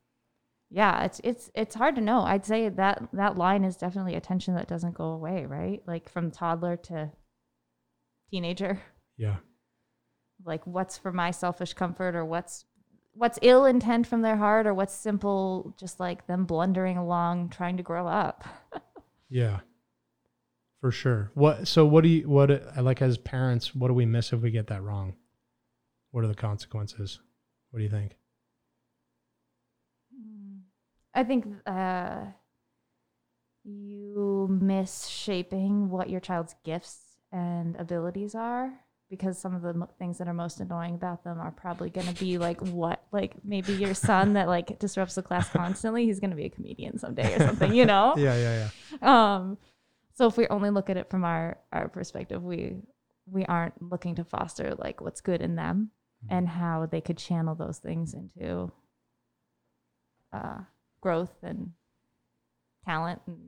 yeah, 0.71 1.05
it's 1.05 1.21
it's 1.25 1.51
it's 1.55 1.75
hard 1.75 1.97
to 1.97 2.01
know. 2.01 2.21
I'd 2.23 2.47
say 2.47 2.69
that 2.69 3.09
that 3.13 3.37
line 3.37 3.65
is 3.65 3.77
definitely 3.77 4.15
a 4.15 4.21
tension 4.21 4.55
that 4.55 4.69
doesn't 4.69 4.95
go 4.95 5.07
away, 5.07 5.45
right? 5.47 5.83
Like 5.87 6.09
from 6.09 6.31
toddler 6.31 6.77
to 6.77 7.11
teenager. 8.31 8.81
yeah 9.17 9.37
like 10.45 10.67
what's 10.67 10.97
for 10.97 11.13
my 11.13 11.31
selfish 11.31 11.75
comfort 11.75 12.15
or 12.15 12.25
what's 12.25 12.65
what's 13.13 13.39
ill 13.43 13.65
intent 13.65 14.07
from 14.07 14.23
their 14.23 14.37
heart 14.37 14.67
or 14.67 14.75
what's 14.75 14.95
simple 14.95 15.75
just 15.79 16.01
like 16.01 16.27
them 16.27 16.45
blundering 16.45 16.97
along 16.97 17.49
trying 17.51 17.77
to 17.77 17.83
grow 17.83 18.07
up. 18.07 18.45
Yeah. 19.33 19.61
For 20.81 20.91
sure. 20.91 21.31
What 21.35 21.69
so 21.69 21.87
what 21.87 22.03
do 22.03 22.09
you 22.09 22.29
what 22.29 22.51
I 22.77 22.81
like 22.81 23.01
as 23.01 23.17
parents, 23.17 23.77
what 23.77 23.87
do 23.87 23.95
we 23.95 24.07
miss 24.07 24.33
if 24.33 24.41
we 24.41 24.51
get 24.51 24.67
that 24.67 24.83
wrong? 24.83 25.15
What 26.11 26.25
are 26.25 26.27
the 26.27 26.35
consequences? 26.35 27.21
What 27.71 27.79
do 27.79 27.85
you 27.85 27.91
think? 27.91 28.17
I 31.15 31.25
think 31.25 31.47
uh, 31.67 32.27
you 33.65 34.49
miss 34.61 35.07
shaping 35.07 35.91
what 35.91 36.09
your 36.09 36.21
child's 36.21 36.55
gifts 36.65 37.17
and 37.33 37.77
abilities 37.77 38.35
are 38.35 38.73
because 39.09 39.39
some 39.39 39.55
of 39.55 39.63
the 39.63 39.75
mo- 39.75 39.89
things 39.99 40.19
that 40.19 40.29
are 40.29 40.35
most 40.35 40.61
annoying 40.61 40.95
about 40.95 41.25
them 41.25 41.39
are 41.41 41.51
probably 41.51 41.91
going 41.91 42.07
to 42.07 42.15
be 42.15 42.39
like 42.39 42.61
what 42.61 43.03
like 43.13 43.35
maybe 43.45 43.73
your 43.73 43.95
son 43.95 44.35
that 44.35 44.49
like 44.49 44.79
disrupts 44.79 45.17
the 45.17 45.23
class 45.23 45.49
constantly 45.49 46.05
he's 46.05 46.21
going 46.21 46.31
to 46.31 46.37
be 46.37 46.45
a 46.45 46.51
comedian 46.51 46.99
someday 46.99 47.35
or 47.35 47.39
something 47.41 47.75
you 47.75 47.85
know 47.85 48.15
Yeah, 48.17 48.37
yeah, 48.37 48.69
yeah. 49.03 49.35
um 49.35 49.59
so 50.15 50.27
if 50.27 50.37
we 50.37 50.47
only 50.49 50.71
look 50.71 50.91
at 50.91 50.97
it 50.97 51.11
from 51.11 51.25
our 51.25 51.59
our 51.73 51.89
perspective 51.89 52.43
we 52.43 52.77
we 53.27 53.45
aren't 53.47 53.81
looking 53.83 54.15
to 54.17 54.25
foster 54.25 54.75
like 54.77 55.01
what's 55.01 55.21
good 55.21 55.41
in 55.41 55.57
them 55.57 55.91
and 56.29 56.49
how 56.49 56.87
they 56.87 57.01
could 57.01 57.17
channel 57.17 57.55
those 57.55 57.79
things 57.79 58.15
into 58.15 58.71
uh 60.33 60.59
growth 61.01 61.33
and 61.43 61.71
talent 62.85 63.21
and 63.27 63.39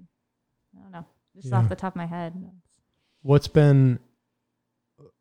i 0.77 0.83
don't 0.83 0.93
know 0.93 1.05
just 1.35 1.49
Yeah. 1.49 1.59
off 1.59 1.69
the 1.69 1.77
top 1.77 1.93
of 1.93 1.97
my 1.97 2.07
head 2.07 2.35
What's 3.25 3.47
been 3.47 4.01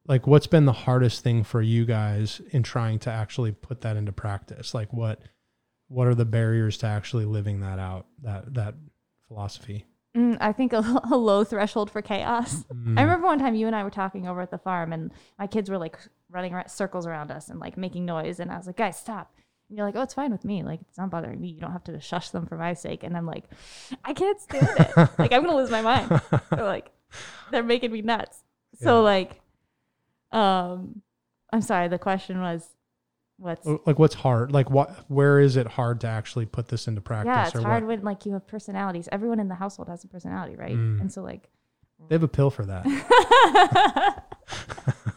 like 0.08 0.26
what's 0.26 0.48
been 0.48 0.66
the 0.66 0.74
hardest 0.74 1.24
thing 1.24 1.44
for 1.44 1.62
you 1.62 1.86
guys 1.86 2.42
in 2.52 2.64
trying 2.64 2.98
to 3.00 3.12
actually 3.12 3.52
put 3.52 3.82
that 3.82 3.96
into 3.96 4.12
practice? 4.12 4.74
Like 4.74 4.92
what 4.92 5.22
what 5.88 6.08
are 6.08 6.16
the 6.16 6.26
barriers 6.26 6.78
to 6.80 6.88
actually 6.88 7.26
living 7.26 7.60
that 7.60 7.78
out, 7.78 8.08
that 8.24 8.54
that 8.56 8.74
philosophy? 9.28 9.86
Mm, 10.18 10.38
i 10.42 10.52
think 10.52 10.74
a, 10.74 10.80
a 11.12 11.16
low 11.16 11.44
threshold 11.44 11.92
for 11.92 12.02
chaos 12.02 12.66
Mm. 12.74 12.98
I 12.98 13.04
remember 13.04 13.28
one 13.28 13.38
time 13.38 13.54
you 13.54 13.68
and 13.68 13.76
I 13.76 13.84
were 13.84 13.92
talking 13.92 14.28
over 14.28 14.42
at 14.42 14.50
the 14.50 14.58
farm, 14.58 14.92
and 14.94 15.12
my 15.38 15.46
kids 15.46 15.70
were 15.70 15.78
like 15.78 16.00
running 16.32 16.54
around, 16.54 16.70
circles 16.70 17.06
around 17.06 17.32
us 17.32 17.50
and 17.50 17.60
like 17.60 17.78
making 17.78 18.06
noise. 18.06 18.40
And 18.40 18.52
I 18.52 18.58
was 18.58 18.68
like, 18.68 18.78
guys, 18.78 18.98
stop. 18.98 19.34
And 19.70 19.78
you're 19.78 19.86
like, 19.86 19.96
oh, 19.96 20.02
it's 20.02 20.14
fine 20.14 20.32
with 20.32 20.46
me. 20.46 20.64
Like, 20.64 20.82
it's 20.82 20.98
not 20.98 21.10
bothering 21.10 21.40
me. 21.40 21.50
You 21.50 21.62
don't 21.62 21.72
have 21.72 21.84
to 21.86 22.00
shush 22.00 22.30
them 22.30 22.46
for 22.46 22.58
my 22.58 22.74
sake. 22.74 23.04
And 23.04 23.16
I'm 23.16 23.26
like, 23.26 23.46
I 24.04 24.14
can't 24.14 24.40
stand 24.40 24.68
it. 24.80 24.98
like, 25.20 25.32
I'm 25.32 25.44
going 25.44 25.48
to 25.48 25.56
lose 25.56 25.72
my 25.72 25.82
mind. 25.82 26.22
They're 26.50 26.64
like, 26.64 26.92
they're 27.52 27.64
making 27.64 27.92
me 27.92 28.02
nuts. 28.02 28.44
So, 28.82 29.02
like, 29.02 29.40
um, 30.32 31.02
I'm 31.54 31.62
sorry. 31.62 31.88
The 31.88 32.00
question 32.00 32.42
was, 32.42 32.68
what's, 33.38 33.68
like 33.86 34.00
what's 34.00 34.16
hard? 34.16 34.52
Like 34.52 34.70
what 34.70 35.06
where 35.10 35.40
is 35.40 35.58
it 35.58 35.68
hard 35.68 36.02
to 36.02 36.08
actually 36.08 36.46
put 36.46 36.68
this 36.68 36.88
into 36.88 37.02
practice 37.02 37.28
yeah, 37.28 37.48
it's 37.48 37.66
hard 37.66 37.84
what? 37.84 37.98
when 37.98 38.04
like 38.04 38.26
you 38.26 38.34
have 38.34 38.48
personalities. 38.48 39.10
Everyone 39.12 39.40
in 39.40 39.50
the 39.50 39.56
household 39.56 39.90
has 39.90 40.04
a 40.04 40.08
personality, 40.08 40.56
right? 40.56 40.76
Mm. 40.76 41.02
And 41.02 41.12
so, 41.12 41.22
like, 41.22 41.50
They 42.08 42.16
have 42.16 42.24
a 42.24 42.28
pill 42.28 42.50
for 42.50 42.66
that. 42.66 42.86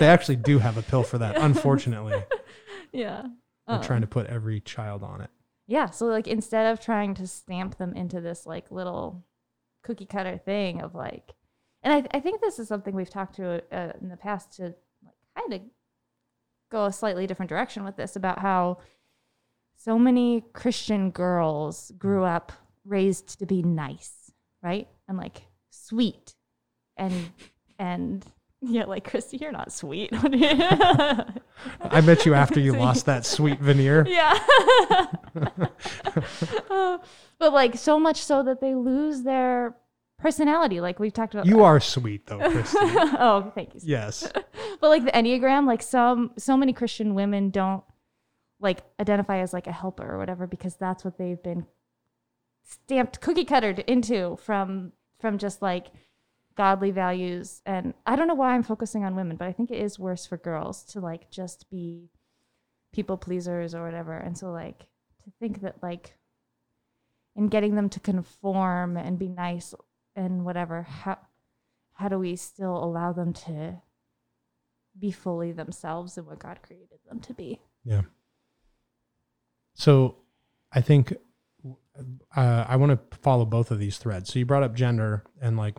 They 0.00 0.08
actually 0.08 0.36
do 0.36 0.58
have 0.58 0.76
a 0.76 0.82
pill 0.82 1.02
for 1.04 1.18
that. 1.18 1.36
Unfortunately, 1.40 2.20
yeah. 2.92 3.22
we're 3.68 3.76
Um, 3.76 3.82
trying 3.82 4.00
to 4.00 4.06
put 4.08 4.26
every 4.26 4.60
child 4.60 5.04
on 5.04 5.20
it. 5.20 5.30
Yeah. 5.68 5.90
So 5.90 6.06
like 6.06 6.26
instead 6.26 6.72
of 6.72 6.80
trying 6.80 7.14
to 7.14 7.26
stamp 7.28 7.76
them 7.76 7.94
into 7.94 8.20
this 8.20 8.44
like 8.46 8.70
little 8.72 9.24
cookie 9.84 10.06
cutter 10.06 10.36
thing 10.38 10.80
of 10.80 10.94
like, 10.94 11.34
and 11.82 11.92
I, 11.94 12.16
I 12.16 12.20
think 12.20 12.40
this 12.40 12.58
is 12.58 12.66
something 12.66 12.94
we've 12.94 13.08
talked 13.10 13.36
to 13.36 13.62
uh, 13.72 13.92
in 14.00 14.08
the 14.08 14.16
past 14.16 14.56
to 14.56 14.74
like 15.04 15.14
kind 15.38 15.52
of 15.54 15.60
go 16.70 16.86
a 16.86 16.92
slightly 16.92 17.26
different 17.26 17.48
direction 17.50 17.84
with 17.84 17.96
this 17.96 18.16
about 18.16 18.38
how 18.40 18.78
so 19.76 19.98
many 19.98 20.42
Christian 20.52 21.10
girls 21.10 21.92
grew 21.98 22.24
up 22.24 22.52
raised 22.84 23.38
to 23.38 23.46
be 23.46 23.62
nice, 23.62 24.32
right? 24.62 24.88
And 25.08 25.16
like 25.18 25.42
sweet 25.70 26.34
and, 26.96 27.30
and 27.78 28.26
yeah, 28.62 28.84
like 28.84 29.08
Christy, 29.08 29.38
you're 29.38 29.52
not 29.52 29.72
sweet. 29.72 30.10
I 30.12 32.00
met 32.04 32.26
you 32.26 32.34
after 32.34 32.60
you 32.60 32.72
lost 32.72 33.06
that 33.06 33.24
sweet 33.24 33.58
veneer. 33.60 34.06
Yeah. 34.06 34.38
Uh, 36.70 36.98
but 37.38 37.52
like 37.52 37.76
so 37.76 37.98
much 37.98 38.22
so 38.22 38.42
that 38.42 38.60
they 38.60 38.74
lose 38.74 39.22
their 39.22 39.76
personality. 40.18 40.80
Like 40.80 40.98
we've 40.98 41.12
talked 41.12 41.34
about. 41.34 41.46
You 41.46 41.62
are 41.62 41.80
sweet 41.80 42.26
though, 42.26 42.38
Christy. 42.38 42.78
oh, 42.80 43.50
thank 43.54 43.74
you. 43.74 43.80
Yes. 43.82 44.30
But 44.80 44.88
like 44.88 45.04
the 45.04 45.12
Enneagram, 45.12 45.66
like 45.66 45.82
some 45.82 46.32
so 46.36 46.56
many 46.56 46.74
Christian 46.74 47.14
women 47.14 47.50
don't 47.50 47.82
like 48.60 48.82
identify 49.00 49.38
as 49.38 49.54
like 49.54 49.66
a 49.66 49.72
helper 49.72 50.06
or 50.06 50.18
whatever 50.18 50.46
because 50.46 50.76
that's 50.76 51.02
what 51.02 51.16
they've 51.16 51.42
been 51.42 51.66
stamped 52.62 53.20
cookie 53.22 53.44
cuttered 53.44 53.78
into 53.80 54.36
from 54.36 54.92
from 55.18 55.38
just 55.38 55.62
like 55.62 55.86
godly 56.60 56.90
values 56.90 57.62
and 57.64 57.94
I 58.04 58.16
don't 58.16 58.28
know 58.28 58.34
why 58.34 58.52
I'm 58.52 58.62
focusing 58.62 59.02
on 59.02 59.16
women, 59.16 59.38
but 59.38 59.48
I 59.48 59.52
think 59.52 59.70
it 59.70 59.80
is 59.80 59.98
worse 59.98 60.26
for 60.26 60.36
girls 60.36 60.84
to 60.92 61.00
like 61.00 61.30
just 61.30 61.70
be 61.70 62.10
people 62.92 63.16
pleasers 63.16 63.74
or 63.74 63.82
whatever. 63.82 64.12
And 64.12 64.36
so 64.36 64.52
like 64.52 64.80
to 65.24 65.30
think 65.40 65.62
that 65.62 65.82
like 65.82 66.18
in 67.34 67.48
getting 67.48 67.76
them 67.76 67.88
to 67.88 67.98
conform 67.98 68.98
and 68.98 69.18
be 69.18 69.28
nice 69.28 69.72
and 70.14 70.44
whatever, 70.44 70.82
how 70.82 71.16
how 71.94 72.10
do 72.10 72.18
we 72.18 72.36
still 72.36 72.76
allow 72.76 73.14
them 73.14 73.32
to 73.32 73.80
be 74.98 75.10
fully 75.10 75.52
themselves 75.52 76.18
and 76.18 76.26
what 76.26 76.40
God 76.40 76.58
created 76.60 76.98
them 77.08 77.20
to 77.20 77.32
be? 77.32 77.58
Yeah. 77.86 78.02
So 79.72 80.16
I 80.70 80.82
think 80.82 81.14
uh, 82.36 82.64
I 82.68 82.76
want 82.76 82.92
to 82.92 83.16
follow 83.16 83.46
both 83.46 83.70
of 83.70 83.78
these 83.78 83.96
threads. 83.96 84.30
So 84.30 84.38
you 84.38 84.44
brought 84.44 84.62
up 84.62 84.74
gender 84.74 85.24
and 85.40 85.56
like, 85.56 85.78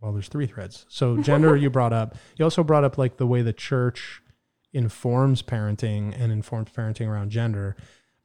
well, 0.00 0.12
there's 0.12 0.28
three 0.28 0.46
threads. 0.46 0.86
So 0.88 1.16
gender 1.18 1.56
you 1.56 1.70
brought 1.70 1.92
up. 1.92 2.16
You 2.36 2.44
also 2.44 2.62
brought 2.62 2.84
up 2.84 2.98
like 2.98 3.16
the 3.16 3.26
way 3.26 3.42
the 3.42 3.52
church 3.52 4.22
informs 4.72 5.42
parenting 5.42 6.14
and 6.18 6.30
informs 6.30 6.70
parenting 6.70 7.08
around 7.08 7.30
gender. 7.30 7.76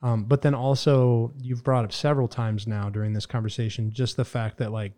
Um, 0.01 0.25
but 0.25 0.41
then 0.41 0.53
also 0.53 1.33
you've 1.37 1.63
brought 1.63 1.85
up 1.85 1.93
several 1.93 2.27
times 2.27 2.67
now 2.67 2.89
during 2.89 3.13
this 3.13 3.25
conversation 3.25 3.91
just 3.91 4.17
the 4.17 4.25
fact 4.25 4.57
that 4.57 4.71
like 4.71 4.93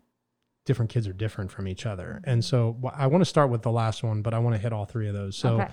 different 0.64 0.90
kids 0.90 1.06
are 1.06 1.12
different 1.12 1.50
from 1.50 1.68
each 1.68 1.84
other. 1.86 2.20
And 2.24 2.44
so 2.44 2.76
I 2.94 3.06
want 3.06 3.20
to 3.22 3.26
start 3.26 3.50
with 3.50 3.62
the 3.62 3.70
last 3.70 4.02
one, 4.02 4.22
but 4.22 4.32
I 4.34 4.38
want 4.38 4.54
to 4.56 4.60
hit 4.60 4.72
all 4.72 4.86
three 4.86 5.08
of 5.08 5.14
those. 5.14 5.36
So 5.36 5.60
okay. 5.60 5.68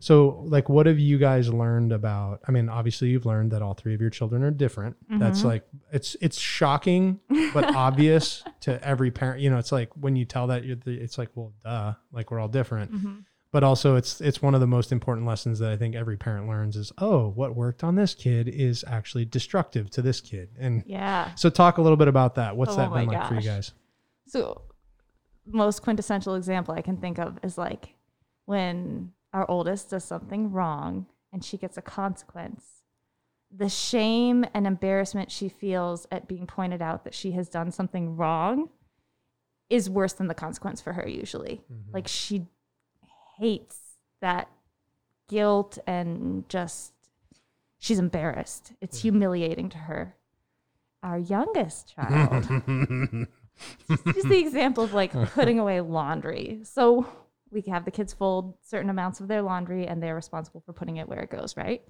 so, 0.00 0.42
like, 0.44 0.68
what 0.68 0.84
have 0.86 0.98
you 0.98 1.16
guys 1.18 1.48
learned 1.48 1.92
about? 1.92 2.40
I 2.46 2.52
mean, 2.52 2.68
obviously, 2.68 3.08
you've 3.08 3.24
learned 3.24 3.52
that 3.52 3.62
all 3.62 3.72
three 3.74 3.94
of 3.94 4.00
your 4.02 4.10
children 4.10 4.42
are 4.42 4.50
different. 4.50 4.96
That's 5.08 5.40
Mhm. 5.42 5.44
like 5.44 5.66
it's 5.92 6.16
it's 6.20 6.38
shocking 6.38 7.20
but 7.54 7.64
obvious 7.74 8.44
to 8.60 8.82
every 8.86 9.10
parent. 9.10 9.40
You 9.40 9.50
know, 9.50 9.58
it's 9.58 9.72
like 9.72 9.90
when 9.98 10.14
you 10.16 10.24
tell 10.26 10.48
that, 10.48 10.64
you're 10.64 10.76
the, 10.76 10.92
it's 10.92 11.16
like, 11.18 11.30
well, 11.34 11.52
duh, 11.64 11.94
like 12.12 12.30
we're 12.30 12.38
all 12.40 12.48
different. 12.48 12.92
Mhm. 12.92 13.24
But 13.50 13.62
also, 13.62 13.94
it's 13.96 14.20
it's 14.20 14.42
one 14.42 14.54
of 14.54 14.60
the 14.60 14.66
most 14.66 14.90
important 14.92 15.26
lessons 15.28 15.60
that 15.60 15.70
I 15.70 15.76
think 15.76 15.94
every 15.94 16.16
parent 16.16 16.48
learns 16.48 16.76
is, 16.76 16.92
oh, 16.98 17.28
what 17.30 17.54
worked 17.54 17.82
on 17.84 17.94
this 17.94 18.12
kid 18.12 18.48
is 18.48 18.84
actually 18.86 19.24
destructive 19.26 19.88
to 19.90 20.02
this 20.02 20.20
kid. 20.20 20.48
And 20.58 20.82
Yeah. 20.86 21.32
so, 21.36 21.48
talk 21.50 21.78
a 21.78 21.82
little 21.82 21.96
bit 21.96 22.08
about 22.08 22.34
that. 22.34 22.56
What's 22.56 22.72
Oh 22.74 22.76
that 22.78 22.92
been 22.92 23.06
like 23.06 23.28
for 23.28 23.36
you 23.36 23.42
guys? 23.42 23.72
So, 24.26 24.62
most 25.46 25.82
quintessential 25.82 26.34
example 26.34 26.74
I 26.74 26.82
can 26.82 26.96
think 26.96 27.18
of 27.18 27.38
is 27.42 27.58
like 27.58 27.94
when 28.46 29.12
our 29.32 29.48
oldest 29.50 29.90
does 29.90 30.04
something 30.04 30.52
wrong 30.52 31.06
and 31.32 31.44
she 31.44 31.56
gets 31.56 31.76
a 31.76 31.82
consequence. 31.82 32.64
The 33.50 33.68
shame 33.68 34.44
and 34.54 34.66
embarrassment 34.66 35.30
she 35.30 35.48
feels 35.48 36.06
at 36.10 36.28
being 36.28 36.46
pointed 36.46 36.80
out 36.80 37.04
that 37.04 37.14
she 37.14 37.32
has 37.32 37.48
done 37.48 37.70
something 37.70 38.16
wrong 38.16 38.70
is 39.68 39.90
worse 39.90 40.12
than 40.12 40.28
the 40.28 40.34
consequence 40.34 40.80
for 40.80 40.92
her, 40.92 41.08
usually. 41.08 41.62
Mm-hmm. 41.72 41.92
Like, 41.92 42.08
she 42.08 42.46
hates 43.38 43.78
that 44.20 44.48
guilt 45.28 45.78
and 45.86 46.48
just, 46.48 46.92
she's 47.78 47.98
embarrassed. 47.98 48.72
It's 48.80 48.98
mm. 48.98 49.02
humiliating 49.02 49.68
to 49.70 49.78
her. 49.78 50.16
Our 51.02 51.18
youngest 51.18 51.94
child 51.94 52.46
just 53.88 54.28
the 54.28 54.38
example 54.38 54.84
of 54.84 54.92
like 54.92 55.12
putting 55.32 55.58
away 55.58 55.80
laundry. 55.80 56.60
So 56.64 57.06
we 57.50 57.62
have 57.68 57.84
the 57.84 57.90
kids 57.90 58.12
fold 58.12 58.54
certain 58.62 58.90
amounts 58.90 59.20
of 59.20 59.28
their 59.28 59.42
laundry 59.42 59.86
and 59.86 60.02
they're 60.02 60.14
responsible 60.14 60.62
for 60.66 60.72
putting 60.72 60.96
it 60.96 61.08
where 61.08 61.20
it 61.20 61.30
goes, 61.30 61.56
right? 61.56 61.82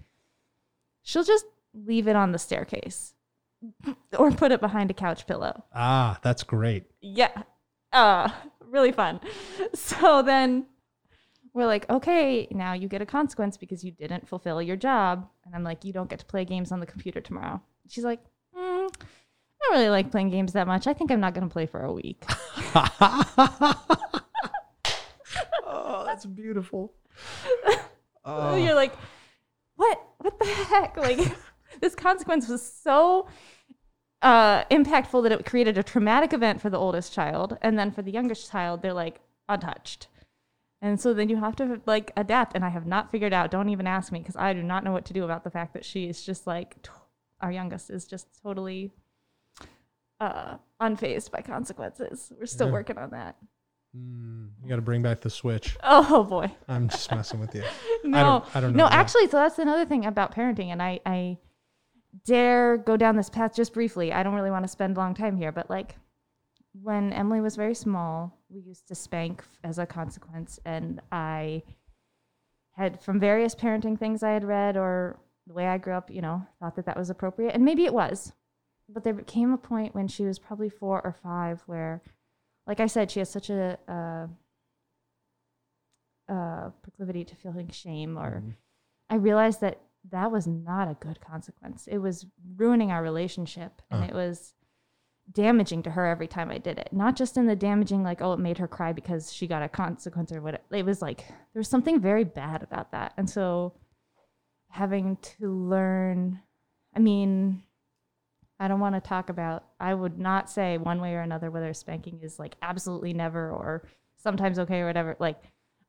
She'll 1.02 1.24
just 1.24 1.46
leave 1.72 2.06
it 2.06 2.16
on 2.16 2.32
the 2.32 2.38
staircase 2.38 3.14
or 4.18 4.30
put 4.30 4.52
it 4.52 4.60
behind 4.60 4.90
a 4.90 4.94
couch 4.94 5.26
pillow. 5.26 5.64
ah, 5.74 6.18
that's 6.22 6.42
great. 6.42 6.84
Yeah. 7.00 7.42
Uh, 7.92 8.28
really 8.68 8.92
fun. 8.92 9.20
So 9.74 10.22
then 10.22 10.66
we're 11.54 11.66
like, 11.66 11.88
okay, 11.88 12.48
now 12.50 12.72
you 12.72 12.88
get 12.88 13.00
a 13.00 13.06
consequence 13.06 13.56
because 13.56 13.84
you 13.84 13.92
didn't 13.92 14.28
fulfill 14.28 14.60
your 14.60 14.76
job. 14.76 15.28
And 15.46 15.54
I'm 15.54 15.62
like, 15.62 15.84
you 15.84 15.92
don't 15.92 16.10
get 16.10 16.18
to 16.18 16.26
play 16.26 16.44
games 16.44 16.72
on 16.72 16.80
the 16.80 16.86
computer 16.86 17.20
tomorrow. 17.20 17.62
She's 17.88 18.04
like, 18.04 18.20
don't 19.64 19.78
really 19.78 19.90
like 19.90 20.10
playing 20.10 20.30
games 20.30 20.52
that 20.52 20.66
much. 20.66 20.86
I 20.86 20.92
think 20.92 21.10
I'm 21.10 21.20
not 21.20 21.34
going 21.34 21.48
to 21.48 21.52
play 21.52 21.66
for 21.66 21.82
a 21.82 21.92
week. 21.92 22.24
oh, 25.64 26.04
that's 26.06 26.26
beautiful. 26.26 26.94
Oh. 28.24 28.56
You're 28.64 28.74
like, 28.74 28.94
what? 29.76 30.00
What 30.18 30.38
the 30.38 30.46
heck? 30.46 30.96
Like, 30.96 31.18
this 31.80 31.94
consequence 31.94 32.48
was 32.48 32.62
so 32.62 33.28
uh, 34.22 34.64
impactful 34.66 35.22
that 35.22 35.32
it 35.32 35.46
created 35.46 35.78
a 35.78 35.82
traumatic 35.82 36.32
event 36.32 36.60
for 36.60 36.70
the 36.70 36.78
oldest 36.78 37.12
child, 37.12 37.58
and 37.62 37.78
then 37.78 37.90
for 37.90 38.02
the 38.02 38.12
youngest 38.12 38.50
child, 38.50 38.82
they're 38.82 38.92
like 38.92 39.20
untouched. 39.48 40.08
And 40.82 41.00
so 41.00 41.14
then 41.14 41.30
you 41.30 41.36
have 41.36 41.56
to 41.56 41.80
like 41.86 42.12
adapt. 42.14 42.54
And 42.54 42.62
I 42.62 42.68
have 42.68 42.86
not 42.86 43.10
figured 43.10 43.32
out. 43.32 43.50
Don't 43.50 43.70
even 43.70 43.86
ask 43.86 44.12
me 44.12 44.18
because 44.18 44.36
I 44.36 44.52
do 44.52 44.62
not 44.62 44.84
know 44.84 44.92
what 44.92 45.06
to 45.06 45.14
do 45.14 45.24
about 45.24 45.42
the 45.42 45.50
fact 45.50 45.72
that 45.72 45.84
she 45.84 46.10
is 46.10 46.22
just 46.22 46.46
like 46.46 46.82
t- 46.82 46.90
our 47.40 47.50
youngest 47.50 47.88
is 47.88 48.04
just 48.04 48.26
totally 48.42 48.92
uh, 50.20 50.56
unfazed 50.80 51.30
by 51.30 51.40
consequences. 51.42 52.32
We're 52.38 52.46
still 52.46 52.68
Yeah. 52.68 52.72
working 52.72 52.98
on 52.98 53.10
that. 53.10 53.36
Mm, 53.96 54.48
you 54.62 54.68
got 54.68 54.76
to 54.76 54.82
bring 54.82 55.02
back 55.02 55.20
the 55.20 55.30
switch. 55.30 55.76
Oh 55.84 56.24
boy. 56.24 56.50
I'm 56.68 56.88
just 56.88 57.10
messing 57.12 57.40
with 57.40 57.54
you. 57.54 57.62
No, 58.04 58.18
I 58.18 58.22
don't. 58.22 58.56
I 58.56 58.60
don't 58.60 58.76
know. 58.76 58.84
no, 58.84 58.90
actually, 58.90 59.28
so 59.28 59.38
that's 59.38 59.58
another 59.58 59.86
thing 59.86 60.04
about 60.04 60.34
parenting, 60.34 60.66
and 60.68 60.82
I, 60.82 61.00
I 61.06 61.38
dare 62.26 62.76
go 62.76 62.96
down 62.98 63.16
this 63.16 63.30
path 63.30 63.54
just 63.54 63.72
briefly. 63.72 64.12
I 64.12 64.22
don't 64.22 64.34
really 64.34 64.50
want 64.50 64.64
to 64.64 64.68
spend 64.68 64.96
a 64.96 65.00
long 65.00 65.14
time 65.14 65.36
here, 65.38 65.52
but 65.52 65.70
like 65.70 65.96
when 66.82 67.12
Emily 67.14 67.40
was 67.40 67.56
very 67.56 67.74
small, 67.74 68.36
we 68.50 68.60
used 68.60 68.86
to 68.88 68.94
spank 68.94 69.42
as 69.62 69.78
a 69.78 69.86
consequence, 69.86 70.58
and 70.66 71.00
I 71.10 71.62
had 72.72 73.00
from 73.02 73.18
various 73.20 73.54
parenting 73.54 73.98
things 73.98 74.22
I 74.22 74.32
had 74.32 74.44
read 74.44 74.76
or 74.76 75.18
the 75.46 75.54
way 75.54 75.66
I 75.66 75.78
grew 75.78 75.94
up, 75.94 76.10
you 76.10 76.20
know, 76.20 76.46
thought 76.60 76.76
that 76.76 76.86
that 76.86 76.96
was 76.98 77.08
appropriate, 77.10 77.54
and 77.54 77.64
maybe 77.64 77.84
it 77.84 77.94
was, 77.94 78.32
but 78.88 79.04
there 79.04 79.14
came 79.14 79.52
a 79.52 79.58
point 79.58 79.94
when 79.94 80.08
she 80.08 80.24
was 80.24 80.38
probably 80.38 80.68
four 80.68 81.00
or 81.04 81.12
five 81.12 81.62
where, 81.66 82.02
like 82.66 82.80
I 82.80 82.86
said, 82.86 83.10
she 83.10 83.18
has 83.20 83.30
such 83.30 83.50
a. 83.50 83.78
Uh, 83.88 84.26
uh, 86.32 86.70
proclivity 86.82 87.22
to 87.24 87.36
feeling 87.36 87.68
shame 87.68 88.16
or 88.18 88.40
Mhm. 88.40 88.54
I 89.10 89.16
realized 89.16 89.60
that 89.60 89.80
that 90.10 90.30
was 90.32 90.46
not 90.46 90.88
a 90.88 90.94
good 90.94 91.20
consequence. 91.20 91.86
It 91.86 91.98
was 91.98 92.26
ruining 92.56 92.90
our 92.90 93.02
relationship 93.02 93.82
and 93.90 94.02
Uh. 94.02 94.06
it 94.06 94.14
was 94.14 94.54
damaging 95.30 95.82
to 95.82 95.90
her 95.90 96.06
every 96.06 96.26
time 96.26 96.50
I 96.50 96.58
did 96.58 96.78
it. 96.78 96.92
Not 96.92 97.16
just 97.16 97.36
in 97.36 97.46
the 97.46 97.56
damaging, 97.56 98.02
like, 98.02 98.20
oh, 98.22 98.32
it 98.32 98.38
made 98.38 98.58
her 98.58 98.68
cry 98.68 98.92
because 98.92 99.32
she 99.32 99.46
got 99.46 99.62
a 99.62 99.68
consequence 99.68 100.32
or 100.32 100.40
what. 100.40 100.62
It 100.70 100.84
was 100.86 101.00
like 101.02 101.26
there 101.28 101.60
was 101.60 101.68
something 101.68 102.00
very 102.00 102.24
bad 102.24 102.62
about 102.62 102.90
that. 102.92 103.12
And 103.16 103.28
so 103.28 103.74
having 104.68 105.16
to 105.18 105.48
learn, 105.52 106.40
I 106.94 106.98
mean, 107.00 107.62
I 108.60 108.68
don't 108.68 108.80
want 108.80 108.94
to 108.94 109.00
talk 109.00 109.28
about, 109.30 109.64
I 109.80 109.94
would 109.94 110.18
not 110.18 110.48
say 110.48 110.78
one 110.78 111.00
way 111.00 111.14
or 111.14 111.20
another 111.20 111.50
whether 111.50 111.72
spanking 111.74 112.20
is 112.22 112.38
like 112.38 112.54
absolutely 112.62 113.12
never 113.12 113.50
or 113.50 113.82
sometimes 114.16 114.58
okay 114.60 114.80
or 114.80 114.86
whatever. 114.86 115.16
Like, 115.18 115.40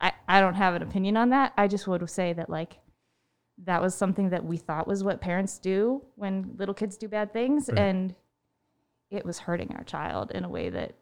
I, 0.01 0.11
I 0.27 0.41
don't 0.41 0.55
have 0.55 0.73
an 0.75 0.81
opinion 0.81 1.15
on 1.15 1.29
that. 1.29 1.53
I 1.57 1.67
just 1.67 1.87
would 1.87 2.09
say 2.09 2.33
that, 2.33 2.49
like, 2.49 2.79
that 3.63 3.81
was 3.81 3.95
something 3.95 4.29
that 4.31 4.43
we 4.43 4.57
thought 4.57 4.87
was 4.87 5.03
what 5.03 5.21
parents 5.21 5.57
do 5.59 6.03
when 6.15 6.55
little 6.57 6.73
kids 6.73 6.97
do 6.97 7.07
bad 7.07 7.31
things 7.31 7.69
Right. 7.69 7.79
and 7.79 8.13
it 9.09 9.25
was 9.25 9.39
hurting 9.39 9.73
our 9.77 9.83
child 9.85 10.31
in 10.31 10.43
a 10.43 10.49
way 10.49 10.69
that 10.71 10.95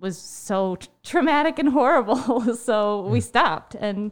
was 0.00 0.18
so 0.18 0.76
t- 0.76 0.88
traumatic 1.04 1.58
and 1.60 1.68
horrible 1.68 2.54
so 2.56 3.06
we 3.06 3.20
Mm. 3.20 3.22
stopped 3.22 3.74
and 3.76 4.10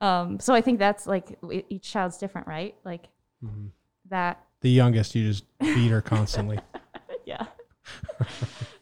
um 0.00 0.40
so 0.40 0.52
i 0.54 0.60
think 0.60 0.80
that's 0.80 1.06
like 1.06 1.38
each 1.68 1.88
child's 1.88 2.18
different 2.18 2.48
right 2.48 2.74
like 2.84 3.08
Mhm. 3.44 3.70
that 4.08 4.42
The 4.64 4.70
youngest, 4.70 5.14
you 5.14 5.28
just 5.28 5.44
beat 5.60 5.90
her 5.90 6.00
constantly. 6.00 6.58
yeah 7.26 7.46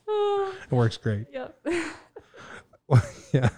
it 0.09 0.73
works 0.73 0.97
great. 0.97 1.27
yep 1.33 1.59
yeah. 3.33 3.49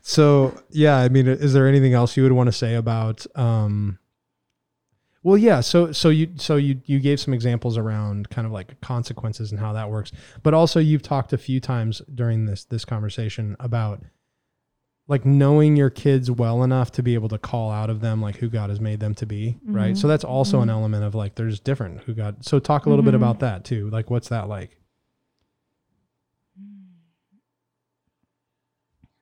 so 0.00 0.60
yeah, 0.70 0.96
I 0.96 1.08
mean, 1.08 1.28
is 1.28 1.52
there 1.52 1.68
anything 1.68 1.94
else 1.94 2.16
you 2.16 2.24
would 2.24 2.32
want 2.32 2.48
to 2.48 2.52
say 2.52 2.74
about? 2.74 3.26
Um, 3.36 3.98
well, 5.22 5.36
yeah. 5.36 5.60
So 5.60 5.92
so 5.92 6.08
you 6.08 6.30
so 6.36 6.56
you 6.56 6.80
you 6.86 6.98
gave 6.98 7.20
some 7.20 7.32
examples 7.32 7.78
around 7.78 8.30
kind 8.30 8.46
of 8.46 8.52
like 8.52 8.80
consequences 8.80 9.52
and 9.52 9.60
how 9.60 9.72
that 9.74 9.88
works, 9.88 10.10
but 10.42 10.52
also 10.52 10.80
you've 10.80 11.02
talked 11.02 11.32
a 11.32 11.38
few 11.38 11.60
times 11.60 12.02
during 12.12 12.46
this 12.46 12.64
this 12.64 12.84
conversation 12.84 13.54
about 13.60 14.02
like 15.08 15.24
knowing 15.24 15.74
your 15.74 15.88
kids 15.90 16.30
well 16.30 16.62
enough 16.62 16.92
to 16.92 17.02
be 17.02 17.14
able 17.14 17.30
to 17.30 17.38
call 17.38 17.70
out 17.70 17.88
of 17.90 18.00
them 18.02 18.20
like 18.20 18.36
who 18.36 18.48
God 18.48 18.68
has 18.70 18.78
made 18.78 19.00
them 19.00 19.14
to 19.16 19.26
be, 19.26 19.58
right? 19.64 19.94
Mhm. 19.94 19.96
So 19.96 20.06
that's 20.06 20.22
also 20.24 20.60
an 20.60 20.68
Mhm. 20.68 20.72
element 20.72 21.04
of 21.04 21.14
like 21.14 21.34
there's 21.34 21.58
different 21.60 22.00
who 22.02 22.12
God. 22.14 22.44
So 22.44 22.58
talk 22.58 22.84
a 22.86 22.90
little 22.90 23.04
bit 23.04 23.14
Mhm. 23.14 23.18
about 23.18 23.40
that 23.40 23.64
too. 23.64 23.88
Like 23.90 24.10
what's 24.10 24.28
that 24.28 24.48
like? 24.48 24.76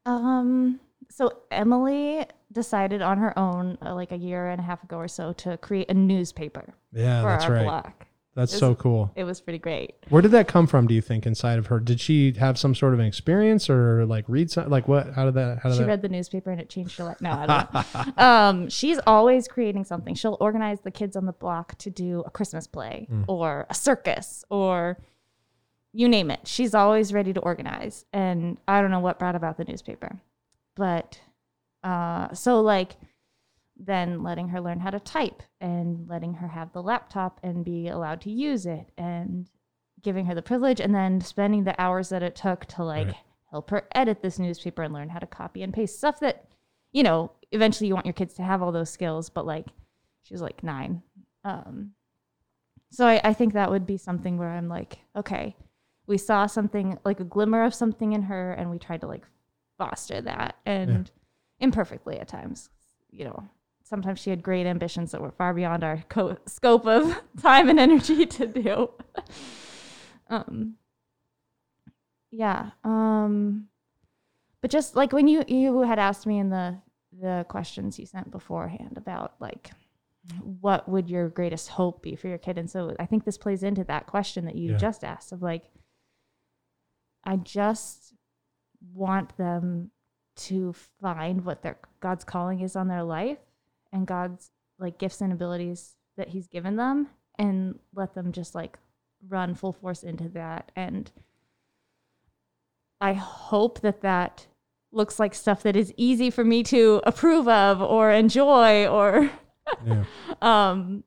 Um, 0.05 0.79
so 1.11 1.31
Emily 1.51 2.25
decided 2.53 3.03
on 3.03 3.19
her 3.19 3.37
own, 3.39 3.77
uh, 3.85 3.95
like 3.95 4.13
a 4.13 4.17
year 4.17 4.49
and 4.49 4.61
a 4.61 4.65
half 4.65 4.83
ago 4.85 4.97
or 4.99 5.09
so, 5.09 5.33
to 5.35 5.57
create 5.59 5.91
a 5.91 5.95
newspaper 5.95 6.75
Yeah, 6.93 7.23
for 7.23 7.27
that's 7.29 7.45
our 7.45 7.53
right. 7.53 7.65
block. 7.65 8.07
That's 8.37 8.53
Is- 8.53 8.61
so 8.61 8.75
cool. 8.75 9.11
It 9.17 9.25
was 9.25 9.41
pretty 9.41 9.59
great. 9.59 9.95
Where 10.11 10.21
did 10.23 10.31
that 10.33 10.47
come 10.47 10.67
from? 10.67 10.87
Do 10.87 10.95
you 10.95 11.01
think 11.01 11.27
inside 11.27 11.59
of 11.59 11.67
her? 11.69 11.81
Did 11.81 11.99
she 12.01 12.33
have 12.39 12.59
some 12.59 12.75
sort 12.75 12.93
of 12.93 13.01
an 13.01 13.07
experience 13.07 13.69
or 13.71 14.05
like 14.05 14.27
read 14.29 14.51
some? 14.51 14.69
Like 14.69 14.87
what? 14.87 15.15
How 15.15 15.25
did 15.25 15.35
that? 15.35 15.61
How 15.63 15.71
did 15.71 15.77
She 15.77 15.81
that? 15.83 15.89
read 15.89 16.03
the 16.03 16.11
newspaper 16.11 16.51
and 16.51 16.61
it 16.61 16.69
changed 16.69 16.99
her 16.99 17.05
life. 17.05 17.21
No, 17.23 17.31
I 17.33 17.47
don't 17.47 18.07
know. 18.19 18.23
um, 18.23 18.69
she's 18.69 19.01
always 19.07 19.49
creating 19.49 19.85
something. 19.85 20.15
She'll 20.15 20.37
organize 20.39 20.81
the 20.83 20.91
kids 20.91 21.17
on 21.17 21.25
the 21.25 21.33
block 21.33 21.77
to 21.79 21.91
do 21.91 22.23
a 22.27 22.31
Christmas 22.31 22.67
play 22.67 23.09
Mm. 23.11 23.25
or 23.27 23.67
a 23.71 23.75
circus 23.75 24.45
or 24.51 24.99
you 25.95 26.07
name 26.07 26.31
it. 26.31 26.41
She's 26.47 26.75
always 26.75 27.15
ready 27.15 27.33
to 27.33 27.41
organize. 27.41 28.05
And 28.13 28.59
I 28.69 28.83
don't 28.83 28.91
know 28.91 29.01
what 29.01 29.19
brought 29.19 29.35
about 29.35 29.57
the 29.57 29.65
newspaper. 29.65 30.21
But 30.75 31.19
uh, 31.83 32.35
so, 32.35 32.61
like, 32.61 32.97
then 33.79 34.23
letting 34.23 34.49
her 34.49 34.61
learn 34.61 34.81
how 34.81 34.91
to 34.91 35.01
type 35.01 35.43
and 35.61 36.09
letting 36.09 36.35
her 36.35 36.49
have 36.49 36.73
the 36.73 36.83
laptop 36.83 37.39
and 37.43 37.65
be 37.65 37.89
allowed 37.89 38.21
to 38.23 38.31
use 38.31 38.65
it 38.67 38.89
and 38.97 39.51
giving 40.03 40.27
her 40.27 40.35
the 40.35 40.43
privilege 40.43 40.81
and 40.81 40.95
then 40.95 41.21
spending 41.21 41.65
the 41.65 41.79
hours 41.81 42.09
that 42.09 42.23
it 42.23 42.35
took 42.35 42.65
to 42.67 42.83
like 42.85 43.07
Right. 43.09 43.17
help 43.51 43.71
her 43.71 43.87
edit 43.95 44.23
this 44.23 44.39
newspaper 44.39 44.83
and 44.83 44.95
learn 44.95 45.09
how 45.11 45.19
to 45.19 45.27
copy 45.27 45.63
and 45.63 45.75
paste 45.75 45.99
stuff 45.99 46.21
that 46.21 46.47
you 46.93 47.03
know 47.03 47.33
eventually 47.53 47.89
you 47.89 47.95
want 47.95 48.07
your 48.07 48.13
kids 48.13 48.35
to 48.35 48.43
have 48.43 48.63
all 48.63 48.73
those 48.73 48.91
skills 48.91 49.29
but 49.31 49.45
like 49.47 49.67
she 50.23 50.33
was 50.35 50.41
like 50.43 50.63
nine. 50.63 51.03
Um 51.45 51.93
so 52.91 53.07
I, 53.07 53.21
I 53.25 53.33
think 53.35 53.53
that 53.55 53.71
would 53.71 53.85
be 53.85 53.97
something 53.99 54.39
where 54.39 54.51
i'm 54.51 54.69
like 54.69 55.01
okay 55.17 55.57
we 56.07 56.17
saw 56.19 56.47
something 56.47 56.97
like 57.05 57.19
a 57.21 57.25
glimmer 57.25 57.65
of 57.65 57.75
something 57.75 58.13
in 58.13 58.23
her 58.23 58.53
and 58.53 58.71
we 58.71 58.79
tried 58.79 59.01
to 59.01 59.07
like 59.09 59.27
foster 59.77 60.21
that 60.21 60.57
and 60.65 61.11
imperfectly 61.59 62.19
at 62.21 62.29
times 62.29 62.71
you 63.11 63.25
know 63.25 63.43
sometimes 63.89 64.19
she 64.19 64.31
had 64.31 64.43
great 64.43 64.67
ambitions 64.67 65.13
that 65.13 65.21
were 65.21 65.31
far 65.31 65.55
beyond 65.55 65.85
our 65.85 66.03
co- 66.09 66.37
scope 66.47 66.87
of 66.87 67.17
time 67.41 67.69
and 67.69 67.79
energy 67.79 68.27
to 68.39 68.47
do 68.47 68.91
um 70.29 70.75
yeah 72.31 72.71
um 72.85 73.69
but 74.61 74.71
just 74.71 74.97
like 74.97 75.13
when 75.13 75.29
you 75.29 75.45
you 75.47 75.83
had 75.83 75.99
asked 75.99 76.27
me 76.27 76.39
in 76.39 76.51
the 76.51 76.77
the 77.19 77.47
questions 77.49 77.99
you 77.99 78.05
sent 78.07 78.31
beforehand 78.31 78.95
about 78.97 79.35
like 79.41 79.71
what 80.61 80.89
would 80.89 81.09
your 81.09 81.29
greatest 81.29 81.69
hope 81.69 82.03
be 82.03 82.17
for 82.17 82.27
your 82.27 82.39
kid 82.39 82.59
and 82.59 82.69
so 82.69 82.95
i 82.99 83.07
think 83.07 83.25
this 83.25 83.39
plays 83.39 83.63
into 83.63 83.85
that 83.85 84.07
question 84.07 84.45
that 84.45 84.57
you 84.57 84.73
Yeah. 84.73 84.77
just 84.79 85.05
asked 85.05 85.31
of 85.31 85.41
like 85.41 85.71
i 87.25 87.37
just 87.37 88.13
want 88.93 89.37
them 89.37 89.93
to 90.35 90.75
find 91.01 91.45
what 91.45 91.63
their 91.63 91.79
god's 92.01 92.25
calling 92.25 92.61
is 92.61 92.75
on 92.75 92.89
their 92.89 93.05
life 93.05 93.39
and 93.97 94.07
god's 94.07 94.51
like 94.79 94.99
gifts 94.99 95.21
and 95.21 95.33
abilities 95.33 95.97
that 96.17 96.29
he's 96.29 96.47
given 96.47 96.77
them 96.77 97.09
and 97.39 97.79
let 97.95 98.15
them 98.15 98.31
just 98.31 98.55
like 98.55 98.79
run 99.29 99.55
full 99.55 99.73
force 99.73 100.03
into 100.03 100.29
that 100.29 100.71
and 100.77 101.11
i 103.01 103.13
hope 103.13 103.81
that 103.81 104.03
that 104.03 104.47
looks 104.93 105.19
like 105.19 105.35
stuff 105.35 105.63
that 105.63 105.77
is 105.77 105.93
easy 105.97 106.31
for 106.31 106.45
me 106.45 106.63
to 106.63 107.01
approve 107.05 107.49
of 107.49 107.83
or 107.83 108.11
enjoy 108.11 108.87
or 108.87 109.31
yeah. 109.85 110.05
um 110.43 111.03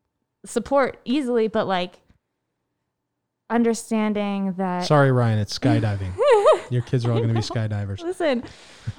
support 0.45 0.99
easily 1.05 1.47
but 1.47 1.67
like 1.67 2.01
understanding 3.49 4.53
that 4.57 4.85
Sorry, 4.85 5.11
Ryan. 5.11 5.39
It's 5.39 5.57
skydiving. 5.57 6.11
Your 6.69 6.81
kids 6.81 7.05
are 7.05 7.11
all 7.11 7.17
going 7.17 7.29
to 7.29 7.33
be 7.33 7.39
skydivers. 7.41 8.01
Listen, 8.01 8.43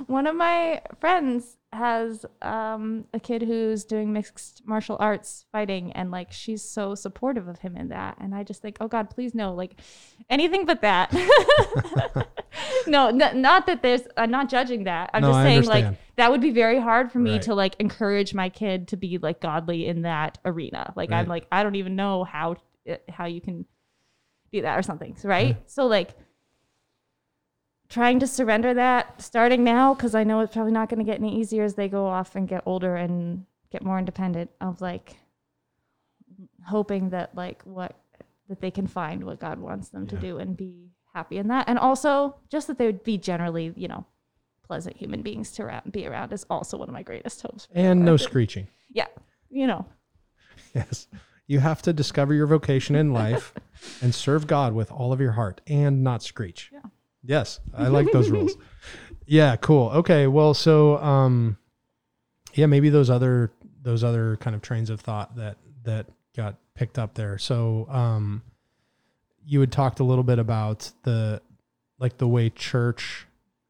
one 0.06 0.26
of 0.26 0.34
my 0.36 0.82
friends 0.98 1.56
has 1.72 2.26
um, 2.42 3.04
a 3.14 3.20
kid 3.20 3.42
who's 3.42 3.84
doing 3.84 4.12
mixed 4.12 4.62
martial 4.66 4.96
arts 4.98 5.44
fighting, 5.52 5.92
and 5.92 6.10
like 6.10 6.32
she's 6.32 6.62
so 6.62 6.94
supportive 6.96 7.46
of 7.48 7.60
him 7.60 7.76
in 7.76 7.88
that. 7.88 8.16
And 8.20 8.34
I 8.34 8.42
just 8.42 8.60
think, 8.60 8.76
oh 8.80 8.88
God, 8.88 9.08
please 9.10 9.34
no, 9.34 9.54
like 9.54 9.80
anything 10.28 10.66
but 10.66 10.80
that. 10.80 11.12
no, 12.86 13.08
n- 13.08 13.40
not 13.40 13.66
that 13.66 13.82
there's. 13.82 14.02
I'm 14.16 14.30
not 14.30 14.48
judging 14.48 14.84
that. 14.84 15.10
I'm 15.14 15.22
No, 15.22 15.28
just 15.28 15.42
saying 15.42 15.64
like 15.64 15.96
that 16.16 16.30
would 16.30 16.40
be 16.40 16.50
very 16.50 16.80
hard 16.80 17.12
for 17.12 17.18
me 17.18 17.32
Right. 17.32 17.42
to 17.42 17.54
like 17.54 17.76
encourage 17.78 18.34
my 18.34 18.48
kid 18.48 18.88
to 18.88 18.96
be 18.96 19.18
like 19.18 19.40
godly 19.40 19.86
in 19.86 20.02
that 20.02 20.38
arena. 20.44 20.92
Like 20.96 21.12
I'm 21.12 21.26
like 21.28 21.46
I 21.52 21.62
don't 21.62 21.76
even 21.76 21.96
know 21.96 22.24
how 22.24 22.56
how 23.08 23.26
you 23.26 23.40
can 23.40 23.64
do 24.52 24.62
that 24.62 24.78
or 24.78 24.82
something. 24.82 25.16
Right? 25.22 25.56
So 25.70 25.86
like 25.86 26.10
trying 27.91 28.18
to 28.20 28.26
surrender 28.26 28.72
that 28.74 29.20
starting 29.20 29.62
now 29.64 29.93
because 29.95 30.14
I 30.14 30.24
know 30.24 30.41
it's 30.41 30.53
probably 30.55 30.72
not 30.72 30.88
going 30.88 30.99
to 31.05 31.05
get 31.05 31.18
any 31.18 31.38
easier 31.38 31.64
as 31.64 31.74
they 31.74 31.88
go 31.88 32.07
off 32.07 32.34
and 32.36 32.49
get 32.49 32.62
older 32.64 32.97
and 32.97 33.45
get 33.70 33.84
more 33.84 33.99
independent 33.99 34.51
of 34.61 34.80
like 34.80 35.16
hoping 36.66 37.11
that 37.11 37.34
like 37.34 37.62
what 37.64 37.97
that 38.49 38.61
they 38.61 38.70
can 38.70 38.86
find 38.86 39.24
what 39.24 39.41
God 39.41 39.59
wants 39.59 39.88
them 39.91 40.07
to 40.09 40.16
do 40.16 40.38
and 40.38 40.57
be 40.57 40.91
happy 41.14 41.38
in 41.38 41.49
that 41.49 41.68
and 41.68 41.78
also 41.78 42.36
just 42.49 42.66
that 42.68 42.78
they 42.78 42.86
would 42.86 43.03
be 43.03 43.18
generally 43.18 43.72
you 43.76 43.88
know 43.88 44.07
pleasant 44.64 44.97
human 44.97 45.22
beings 45.22 45.51
to 45.53 45.64
ra- 45.64 45.80
be 45.91 46.07
around 46.07 46.32
is 46.32 46.47
also 46.49 46.76
one 46.76 46.88
of 46.88 46.93
my 46.93 47.03
greatest 47.03 47.43
hopes 47.43 47.66
And 47.74 48.05
no 48.05 48.16
screeching. 48.16 48.68
yeah 48.93 49.07
you 49.49 49.66
know 49.66 49.86
Yes. 50.74 51.09
You 51.49 51.59
have 51.59 51.82
to 51.82 51.93
discover 51.93 52.32
your 52.32 52.47
vocation 52.47 52.95
in 52.95 53.12
life 53.12 53.53
and 54.03 54.14
serve 54.14 54.47
God 54.47 54.72
with 54.72 54.93
all 54.93 55.12
of 55.12 55.20
your 55.20 55.32
heart 55.32 55.61
and 55.66 56.05
not 56.05 56.22
screech. 56.22 56.70
Yeah. 56.72 56.78
Yes, 57.22 57.60
I 57.74 57.88
like 57.88 58.10
those 58.12 58.30
rules. 58.30 58.56
Yeah, 59.26 59.54
cool. 59.54 59.90
Okay, 59.90 60.26
well, 60.26 60.54
so 60.54 60.98
um 60.98 61.56
yeah, 62.54 62.66
maybe 62.66 62.88
those 62.90 63.10
other 63.10 63.52
those 63.80 64.02
other 64.02 64.36
kind 64.38 64.56
of 64.56 64.62
trains 64.62 64.90
of 64.90 65.00
thought 65.00 65.36
that 65.36 65.56
that 65.84 66.06
got 66.36 66.56
picked 66.74 66.98
up 66.98 67.14
there. 67.14 67.38
So 67.38 67.86
um 67.90 68.42
you 69.46 69.60
had 69.60 69.70
talked 69.70 70.00
a 70.00 70.04
little 70.04 70.24
bit 70.24 70.40
about 70.40 70.90
the 71.04 71.40
like 72.00 72.18
the 72.18 72.26
way 72.26 72.50
church 72.50 73.26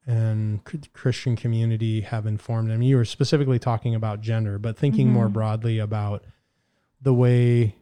and 0.07 0.61
Christian 0.95 1.37
community 1.37 2.01
have 2.01 2.25
informed. 2.27 2.73
I 2.73 2.77
mean, 2.79 2.89
you 2.89 2.97
were 2.97 3.05
specifically 3.05 3.59
talking 3.59 3.95
about 3.95 4.23
gender, 4.23 4.59
but 4.59 4.79
thinking 4.79 5.11
more 5.13 5.29
Mhm. 5.29 5.35
broadly 5.35 5.79
about 5.79 6.25
the 7.03 7.13
way 7.13 7.75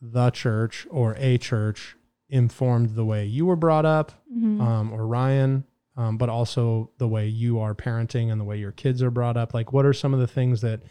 the 0.00 0.30
church 0.30 0.86
or 0.88 1.16
a 1.18 1.36
church 1.36 1.96
informed 2.30 2.90
the 2.94 3.04
way 3.04 3.26
you 3.26 3.44
were 3.46 3.56
brought 3.56 3.84
up, 3.84 4.12
Mhm. 4.34 4.60
um, 4.60 4.92
or 4.92 5.06
Ryan, 5.06 5.64
um, 5.96 6.16
but 6.16 6.28
also 6.28 6.90
the 6.98 7.08
way 7.08 7.26
you 7.28 7.58
are 7.58 7.74
parenting 7.74 8.30
and 8.30 8.40
the 8.40 8.44
way 8.44 8.58
your 8.58 8.72
kids 8.72 9.02
are 9.02 9.10
brought 9.10 9.36
up. 9.36 9.52
Like, 9.52 9.72
what 9.72 9.84
are 9.84 9.92
some 9.92 10.14
of 10.14 10.20
the 10.20 10.26
things 10.26 10.60
that 10.62 10.82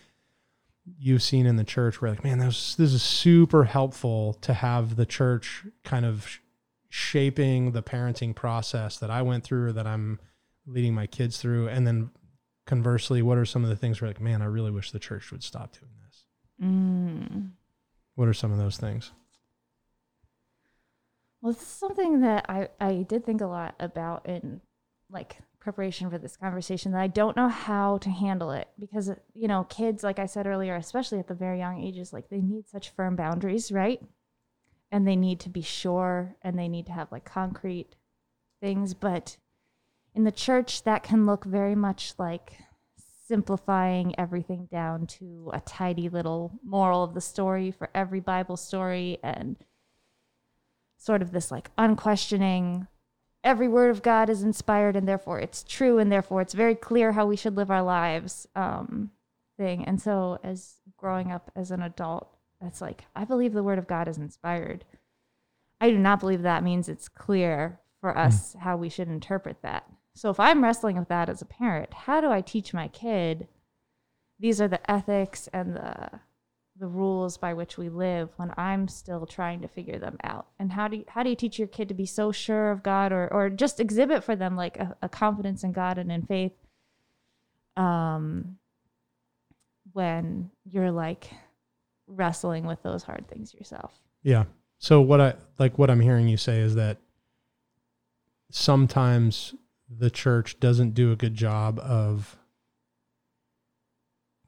you've 0.98 1.24
seen 1.24 1.46
in 1.46 1.56
the 1.56 1.64
church 1.64 2.02
where, 2.02 2.12
like, 2.12 2.24
man, 2.24 2.40
this 2.40 2.76
this 2.76 2.94
is 2.94 3.02
super 3.04 3.64
helpful 3.66 4.34
to 4.42 4.54
have 4.54 4.96
the 4.96 5.06
church 5.06 5.66
kind 5.84 6.06
of 6.06 6.28
sh- 6.28 6.40
shaping 6.90 7.72
the 7.72 7.84
parenting 7.84 8.34
process 8.36 8.98
that 8.98 9.12
I 9.12 9.22
went 9.22 9.44
through 9.44 9.68
or 9.68 9.72
that 9.74 9.86
I'm 9.88 10.20
leading 10.66 10.94
my 10.94 11.06
kids 11.08 11.38
through, 11.40 11.68
and 11.70 11.86
then 11.88 12.10
conversely, 12.66 13.22
what 13.22 13.38
are 13.38 13.46
some 13.46 13.64
of 13.64 13.70
the 13.70 13.76
things 13.76 14.02
where, 14.02 14.10
like, 14.10 14.20
man, 14.22 14.42
I 14.42 14.46
really 14.46 14.72
wish 14.72 14.92
the 14.92 15.00
church 15.00 15.32
would 15.32 15.44
stop 15.44 15.74
doing 15.80 15.92
this. 16.06 16.26
Mm. 16.62 17.52
What 18.16 18.28
are 18.28 18.34
some 18.34 18.52
of 18.52 18.58
those 18.58 18.78
things? 18.78 19.12
Well, 21.42 21.54
it's 21.54 21.66
something 21.66 22.22
that 22.22 22.46
I, 22.50 22.70
I 22.80 23.06
did 23.08 23.26
think 23.26 23.42
a 23.42 23.48
lot 23.48 23.76
about 23.80 24.28
in 24.28 24.62
like 25.10 25.38
preparation 25.60 26.10
for 26.10 26.18
this 26.18 26.38
conversation 26.38 26.92
that 26.92 27.02
I 27.02 27.08
don't 27.08 27.36
know 27.36 27.50
how 27.50 27.98
to 28.00 28.10
handle 28.10 28.52
it 28.52 28.70
because 28.80 29.12
you 29.34 29.48
know 29.48 29.66
kids 29.66 30.04
like 30.04 30.20
I 30.20 30.26
said 30.26 30.48
earlier 30.48 30.76
especially 30.76 31.20
at 31.20 31.28
the 31.28 31.34
very 31.34 31.60
young 31.60 31.84
ages 31.84 32.14
like 32.14 32.30
they 32.30 32.40
need 32.40 32.68
such 32.68 32.92
firm 32.92 33.16
boundaries 33.16 33.72
right? 33.72 34.02
And 34.92 35.08
they 35.08 35.16
need 35.16 35.40
to 35.42 35.50
be 35.50 35.62
sure 35.62 36.36
and 36.42 36.58
they 36.58 36.68
need 36.68 36.88
to 36.88 36.92
have 36.94 37.12
like 37.12 37.26
concrete 37.26 37.96
things. 38.62 38.94
But 38.94 39.38
in 40.16 40.24
the 40.24 40.32
church 40.32 40.84
that 40.84 41.04
can 41.04 41.26
look 41.26 41.46
very 41.46 41.76
much 41.76 42.14
like 42.18 42.54
simplifying 43.28 44.20
everything 44.20 44.68
down 44.72 45.06
to 45.06 45.52
a 45.54 45.60
tidy 45.62 46.10
little 46.10 46.60
moral 46.64 47.04
of 47.04 47.14
the 47.14 47.22
story 47.22 47.70
for 47.70 47.92
every 47.94 48.20
bible 48.20 48.58
story 48.58 49.20
and 49.22 49.56
sort 51.00 51.22
of 51.24 51.32
this 51.32 51.50
like 51.50 51.72
unquestioning 51.78 52.88
every 53.44 53.68
word 53.68 53.90
of 53.90 54.04
God 54.04 54.30
is 54.30 54.44
inspired 54.44 54.96
and 54.96 55.08
therefore 55.08 55.40
it's 55.40 55.64
true 55.64 55.98
and 55.98 56.12
therefore 56.12 56.42
it's 56.42 56.54
very 56.54 56.76
clear 56.76 57.14
how 57.14 57.26
we 57.26 57.36
should 57.36 57.56
live 57.56 57.72
our 57.72 57.82
lives 57.82 58.48
um, 58.56 59.10
thing. 59.58 59.86
And 59.86 60.02
so, 60.02 60.40
as 60.44 60.76
growing 60.98 61.32
up 61.32 61.50
as 61.56 61.72
an 61.72 61.82
adult, 61.82 62.30
that's 62.62 62.82
like, 62.82 63.06
I 63.16 63.24
believe 63.24 63.54
the 63.54 63.64
word 63.64 63.80
of 63.80 63.88
God 63.88 64.08
is 64.08 64.18
inspired. 64.18 64.86
I 65.80 65.90
do 65.90 65.98
not 65.98 66.20
believe 66.20 66.42
that 66.42 66.64
means 66.64 66.90
it's 66.90 67.08
clear 67.08 67.80
for 68.02 68.18
us 68.18 68.56
how 68.60 68.76
we 68.76 68.90
should 68.90 69.08
interpret 69.08 69.62
that. 69.62 69.90
So, 70.14 70.30
if 70.30 70.40
I'm 70.40 70.64
wrestling 70.64 70.98
with 70.98 71.08
that 71.08 71.30
as 71.30 71.42
a 71.42 71.46
parent, 71.46 71.94
how 71.94 72.20
do 72.20 72.30
I 72.30 72.42
teach 72.42 72.74
my 72.74 72.90
kid 72.90 73.48
these 74.40 74.62
are 74.62 74.70
the 74.70 74.90
ethics 74.90 75.50
and 75.52 75.76
the 75.76 76.22
the 76.80 76.88
rules 76.88 77.38
by 77.38 77.54
which 77.54 77.78
we 77.78 77.90
live 77.90 78.30
when 78.38 78.54
I'm 78.58 78.88
still 78.88 79.26
trying 79.26 79.62
to 79.62 79.68
figure 79.68 80.00
them 80.00 80.18
out? 80.24 80.48
And 80.60 80.72
how 80.72 80.88
do 80.88 80.98
you, 80.98 81.06
how 81.10 81.24
do 81.24 81.30
you 81.30 81.36
teach 81.36 81.60
your 81.60 81.68
kid 81.68 81.90
to 81.90 81.94
be 81.94 82.06
so 82.06 82.32
sure 82.32 82.72
of 82.72 82.84
God 82.84 83.12
or 83.12 83.28
or 83.34 83.50
just 83.50 83.80
exhibit 83.80 84.24
for 84.24 84.36
them 84.36 84.56
like 84.56 84.78
a, 84.78 84.96
a 85.02 85.10
confidence 85.10 85.64
in 85.64 85.72
God 85.72 85.98
and 85.98 86.12
in 86.12 86.24
faith 86.24 86.54
um 87.78 88.58
when 89.94 90.50
you're 90.70 90.92
like 90.92 91.30
wrestling 92.08 92.66
with 92.66 92.82
those 92.84 93.04
hard 93.04 93.28
things 93.28 93.54
yourself. 93.54 93.94
Yeah. 94.24 94.46
So 94.80 95.02
what 95.02 95.22
I 95.22 95.34
like 95.58 95.78
what 95.78 95.90
I'm 95.90 96.00
hearing 96.00 96.28
you 96.28 96.38
say 96.38 96.60
is 96.60 96.76
that 96.76 96.98
sometimes 98.52 99.54
the 99.90 100.10
church 100.10 100.60
doesn't 100.60 100.94
do 100.94 101.12
a 101.12 101.16
good 101.16 101.36
job 101.36 101.80
of 101.80 102.38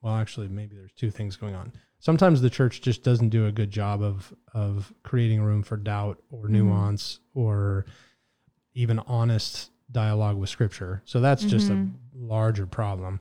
well 0.02 0.16
actually 0.16 0.48
maybe 0.48 0.76
there's 0.76 0.94
two 0.94 1.12
things 1.12 1.36
going 1.36 1.56
on. 1.56 1.74
Sometimes 2.02 2.42
the 2.42 2.50
church 2.50 2.82
just 2.82 3.04
doesn't 3.04 3.30
do 3.30 3.46
a 3.46 3.52
good 3.52 3.72
job 3.72 4.02
of 4.04 4.34
of 4.54 4.94
creating 5.04 5.42
room 5.42 5.64
for 5.64 5.78
doubt 5.78 6.22
or 6.30 6.46
Mhm. 6.48 6.50
nuance 6.50 7.20
or 7.34 7.86
even 8.74 9.00
honest 9.00 9.70
dialogue 9.92 10.36
with 10.38 10.50
scripture. 10.50 11.02
So 11.06 11.20
that's 11.22 11.46
just 11.46 11.70
a 11.70 11.74
Mhm. 11.76 11.94
larger 12.14 12.66
problem. 12.66 13.20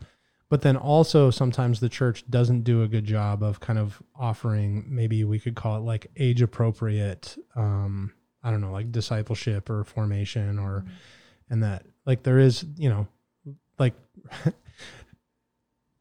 But 0.49 0.63
then 0.63 0.77
also 0.77 1.31
sometimes 1.31 1.79
the 1.81 1.89
church 1.89 2.29
doesn't 2.29 2.63
do 2.63 2.83
a 2.83 2.89
good 2.89 3.05
job 3.05 3.43
of 3.43 3.61
kind 3.61 3.79
of 3.79 4.03
offering 4.17 4.85
maybe 4.89 5.23
we 5.25 5.39
could 5.39 5.55
call 5.55 5.77
it 5.77 5.81
like 5.81 6.11
age 6.17 6.43
appropriate 6.43 7.37
um 7.55 8.13
I 8.43 8.51
don't 8.51 8.63
know, 8.63 8.73
like 8.73 8.91
discipleship 8.91 9.69
or 9.69 9.85
formation 9.85 10.59
or 10.59 10.85
and 11.51 11.63
that 11.63 11.85
like 12.07 12.23
there 12.23 12.39
is, 12.39 12.65
you 12.77 12.89
know, 12.89 13.07
like 13.79 13.95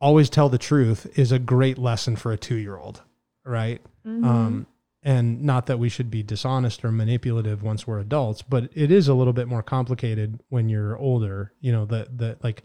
always 0.02 0.30
tell 0.30 0.50
the 0.50 0.58
truth 0.58 1.08
is 1.18 1.32
a 1.32 1.40
great 1.40 1.78
lesson 1.78 2.16
for 2.16 2.32
a 2.32 2.38
2-year-old, 2.38 3.02
right? 3.46 3.82
Mhm. 4.06 4.26
Um, 4.26 4.68
and 5.04 5.42
not 5.44 5.66
that 5.68 5.80
we 5.80 5.88
should 5.90 6.12
be 6.12 6.24
dishonest 6.24 6.84
or 6.84 6.92
manipulative 6.92 7.64
once 7.64 7.88
we're 7.88 8.00
adults, 8.00 8.42
but 8.42 8.70
it 8.76 8.92
is 8.92 9.08
a 9.08 9.14
little 9.14 9.34
bit 9.34 9.48
more 9.48 9.64
complicated 9.64 10.42
when 10.50 10.68
you're 10.70 10.98
older. 10.98 11.54
You 11.62 11.72
know, 11.72 11.86
that 11.86 12.18
that 12.18 12.44
like 12.44 12.64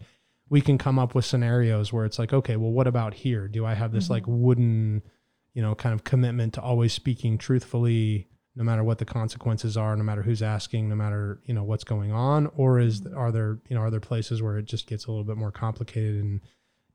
we 0.49 0.59
can 0.61 0.77
come 0.77 0.99
up 0.99 1.15
with 1.15 1.25
scenarios 1.25 1.91
where 1.93 2.05
it's 2.05 2.19
like, 2.19 2.33
okay, 2.33 2.55
well, 2.57 2.71
what 2.71 2.87
about 2.87 3.13
here? 3.13 3.47
Do 3.47 3.65
I 3.65 3.73
have 3.73 3.91
this 3.93 4.07
Mhm. 4.07 4.09
like 4.11 4.23
wooden, 4.27 5.01
you 5.53 5.61
know, 5.61 5.75
kind 5.75 5.93
of 5.93 6.03
commitment 6.03 6.53
to 6.55 6.61
always 6.61 6.91
speaking 6.93 7.37
truthfully, 7.37 8.27
no 8.55 8.63
matter 8.63 8.83
what 8.83 8.97
the 8.99 9.05
consequences 9.05 9.75
are, 9.77 9.95
no 9.95 10.03
matter 10.03 10.21
who's 10.21 10.41
asking, 10.43 10.89
no 10.89 10.95
matter 10.95 11.39
you 11.45 11.53
know 11.53 11.63
what's 11.63 11.83
going 11.85 12.11
on, 12.11 12.47
or 12.57 12.79
is 12.79 13.05
are 13.15 13.31
there 13.31 13.59
you 13.69 13.75
know 13.75 13.81
are 13.81 13.89
there 13.91 13.99
places 14.01 14.41
where 14.41 14.57
it 14.57 14.65
just 14.65 14.87
gets 14.87 15.05
a 15.05 15.09
little 15.11 15.23
bit 15.25 15.37
more 15.37 15.51
complicated 15.51 16.21
and 16.21 16.41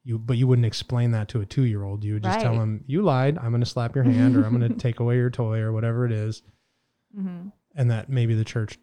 you 0.05 0.18
but 0.18 0.36
you 0.36 0.46
wouldn't 0.46 0.66
explain 0.66 1.11
that 1.12 1.28
to 1.28 1.40
a 1.40 1.46
two 1.46 1.64
year 1.64 1.84
old. 1.84 2.05
You 2.05 2.14
would 2.14 2.22
just 2.22 2.40
tell 2.40 2.55
them 2.59 2.84
you 2.86 3.03
lied. 3.03 3.38
I'm 3.38 3.51
going 3.51 3.61
to 3.61 3.66
slap 3.66 3.94
your 3.94 4.05
hand 4.05 4.36
or 4.36 4.44
I'm 4.44 4.59
going 4.59 4.70
to 4.72 4.78
take 4.78 5.01
away 5.01 5.16
your 5.16 5.30
toy 5.30 5.59
or 5.59 5.72
whatever 5.72 6.07
it 6.07 6.12
is. 6.12 6.42
Mhm. 7.16 7.53
And 7.74 7.90
that 7.90 8.09
maybe 8.09 8.34
the 8.34 8.44
church 8.44 8.78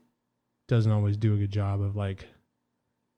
doesn't 0.67 0.91
always 0.91 1.17
do 1.17 1.33
a 1.33 1.37
good 1.37 1.51
job 1.51 1.81
of 1.81 1.95
like, 1.95 2.27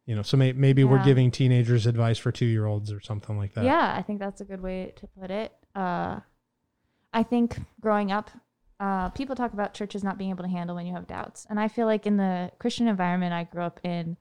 you 0.06 0.16
know. 0.16 0.22
So 0.22 0.38
may, 0.38 0.54
maybe 0.54 0.84
we're 0.84 1.04
giving 1.04 1.30
teenagers 1.32 1.86
advice 1.86 2.18
for 2.18 2.32
two 2.32 2.46
year 2.46 2.66
olds 2.66 2.92
or 2.92 3.00
something 3.02 3.38
like 3.38 3.54
that. 3.56 3.66
Yeah, 3.66 3.94
I 3.96 4.02
think 4.02 4.20
that's 4.20 4.42
a 4.42 4.46
good 4.46 4.62
way 4.62 4.94
to 4.96 5.08
put 5.20 5.30
it. 5.32 5.52
Uh, 5.76 6.20
I 7.14 7.24
think 7.24 7.60
growing 7.82 8.12
up, 8.12 8.30
uh, 8.80 9.10
people 9.10 9.36
talk 9.36 9.54
about 9.54 9.74
churches 9.74 10.04
not 10.04 10.18
being 10.18 10.30
able 10.30 10.44
to 10.44 10.50
handle 10.50 10.76
when 10.76 10.86
you 10.86 10.94
have 10.94 11.08
doubts. 11.08 11.46
And 11.50 11.60
I 11.60 11.68
feel 11.68 11.86
like 11.86 12.06
in 12.06 12.18
the 12.18 12.52
Christian 12.60 12.88
environment 12.88 13.34
I 13.34 13.44
grew 13.44 13.64
up 13.64 13.80
in, 13.84 14.16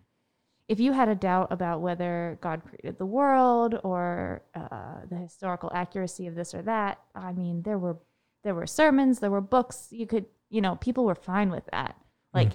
if 0.68 0.78
you 0.78 0.92
had 0.92 1.08
a 1.08 1.14
doubt 1.14 1.48
about 1.50 1.80
whether 1.80 2.38
God 2.40 2.62
created 2.64 2.98
the 2.98 3.06
world 3.06 3.78
or 3.82 4.42
uh, 4.54 5.00
the 5.08 5.16
historical 5.16 5.70
accuracy 5.74 6.26
of 6.26 6.34
this 6.34 6.54
or 6.54 6.62
that, 6.62 7.00
I 7.14 7.32
mean, 7.32 7.62
there 7.62 7.78
were 7.78 7.96
there 8.44 8.54
were 8.54 8.66
sermons, 8.66 9.18
there 9.18 9.30
were 9.30 9.40
books. 9.40 9.88
You 9.90 10.06
could, 10.06 10.26
you 10.50 10.60
know, 10.60 10.76
people 10.76 11.04
were 11.04 11.14
fine 11.14 11.50
with 11.50 11.64
that. 11.72 11.96
Like 12.34 12.52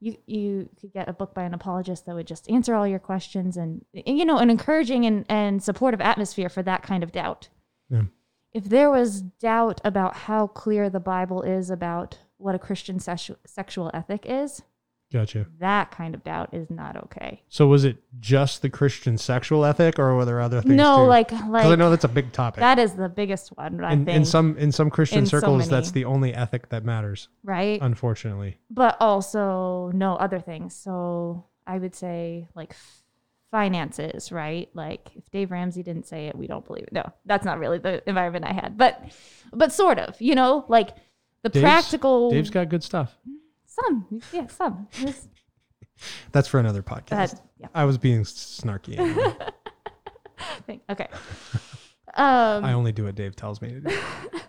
you 0.00 0.16
you 0.26 0.68
could 0.80 0.92
get 0.92 1.08
a 1.08 1.12
book 1.12 1.34
by 1.34 1.42
an 1.42 1.52
apologist 1.52 2.06
that 2.06 2.14
would 2.14 2.26
just 2.26 2.48
answer 2.48 2.74
all 2.74 2.86
your 2.86 3.00
questions 3.00 3.56
and 3.56 3.84
you 3.92 4.24
know 4.24 4.38
an 4.38 4.48
encouraging 4.48 5.04
and, 5.04 5.26
and 5.28 5.60
supportive 5.62 6.00
atmosphere 6.00 6.48
for 6.48 6.62
that 6.62 6.84
kind 6.84 7.02
of 7.02 7.10
doubt 7.10 7.48
Yeah. 7.90 8.02
if 8.52 8.64
there 8.64 8.90
was 8.90 9.22
doubt 9.22 9.80
about 9.84 10.14
how 10.16 10.46
clear 10.46 10.88
the 10.88 11.00
bible 11.00 11.42
is 11.42 11.68
about 11.68 12.18
what 12.36 12.54
a 12.54 12.60
christian 12.60 12.98
sexu- 12.98 13.36
sexual 13.44 13.90
ethic 13.92 14.24
is 14.24 14.62
Gotcha. 15.10 15.46
that 15.58 15.90
kind 15.90 16.14
of 16.14 16.22
doubt 16.22 16.52
is 16.52 16.68
not 16.70 16.96
okay 17.04 17.42
So 17.48 17.66
was 17.66 17.84
it 17.84 17.96
just 18.20 18.60
the 18.62 18.68
Christian 18.68 19.16
sexual 19.16 19.64
ethic 19.64 19.98
or 19.98 20.14
were 20.16 20.24
there 20.26 20.40
other 20.40 20.60
things 20.60 20.74
no 20.74 20.96
too? 20.98 21.02
like 21.08 21.28
'Cause 21.28 21.40
I 21.42 21.48
like 21.48 21.78
know 21.78 21.88
that's 21.90 22.04
a 22.04 22.08
big 22.08 22.30
topic. 22.32 22.60
that 22.60 22.78
is 22.78 22.92
the 22.94 23.08
biggest 23.08 23.48
one 23.56 23.82
i 23.82 23.92
in, 23.94 24.04
think 24.04 24.16
in 24.16 24.24
some 24.26 24.56
in 24.58 24.70
some 24.70 24.90
Christian 24.90 25.20
in 25.20 25.26
so 25.26 25.38
circles, 25.40 25.68
that's 25.68 25.92
the 25.92 26.04
only 26.04 26.34
ethic 26.34 26.68
that 26.68 26.84
matters. 26.84 27.28
right 27.42 27.80
Unfortunately, 27.80 28.58
but 28.70 28.96
also 29.00 29.90
no 29.94 30.16
other 30.16 30.40
things. 30.40 30.74
So 30.74 31.44
I 31.66 31.78
would 31.78 31.94
say 31.94 32.48
like 32.54 32.74
finances, 33.50 34.30
right? 34.30 34.68
Like 34.74 35.10
if 35.16 35.30
Dave 35.30 35.50
Ramsey 35.50 35.82
didn't 35.82 36.06
say 36.06 36.26
it, 36.26 36.36
we 36.36 36.46
don't 36.46 36.66
believe 36.66 36.84
it. 36.84 36.92
No, 36.92 37.04
that's 37.24 37.44
not 37.44 37.58
really 37.58 37.78
the 37.78 38.06
environment 38.08 38.44
I 38.44 38.52
had, 38.52 38.76
but 38.76 39.02
but 39.52 39.72
sort 39.72 39.98
of, 39.98 40.20
you 40.20 40.34
know, 40.34 40.64
like 40.68 40.90
the 41.42 41.48
Dave's- 41.48 41.62
practical. 41.62 42.30
Dave's 42.30 42.50
got 42.50 42.68
good 42.68 42.82
stuff. 42.82 43.16
Some, 43.80 44.20
yeah, 44.32 44.46
some. 44.48 44.88
That's 46.32 46.48
for 46.48 46.60
another 46.60 46.82
podcast. 46.82 47.08
that, 47.08 47.42
yeah. 47.58 47.66
I 47.74 47.84
was 47.84 47.98
being 47.98 48.22
snarky. 48.22 48.98
anyway. 48.98 49.34
thing. 50.66 50.80
Okay. 50.88 51.08
Um, 52.14 52.64
I 52.64 52.72
only 52.72 52.92
do 52.92 53.04
what 53.04 53.14
Dave 53.14 53.36
tells 53.36 53.60
me 53.60 53.70
to 53.70 53.80
do. 53.80 53.98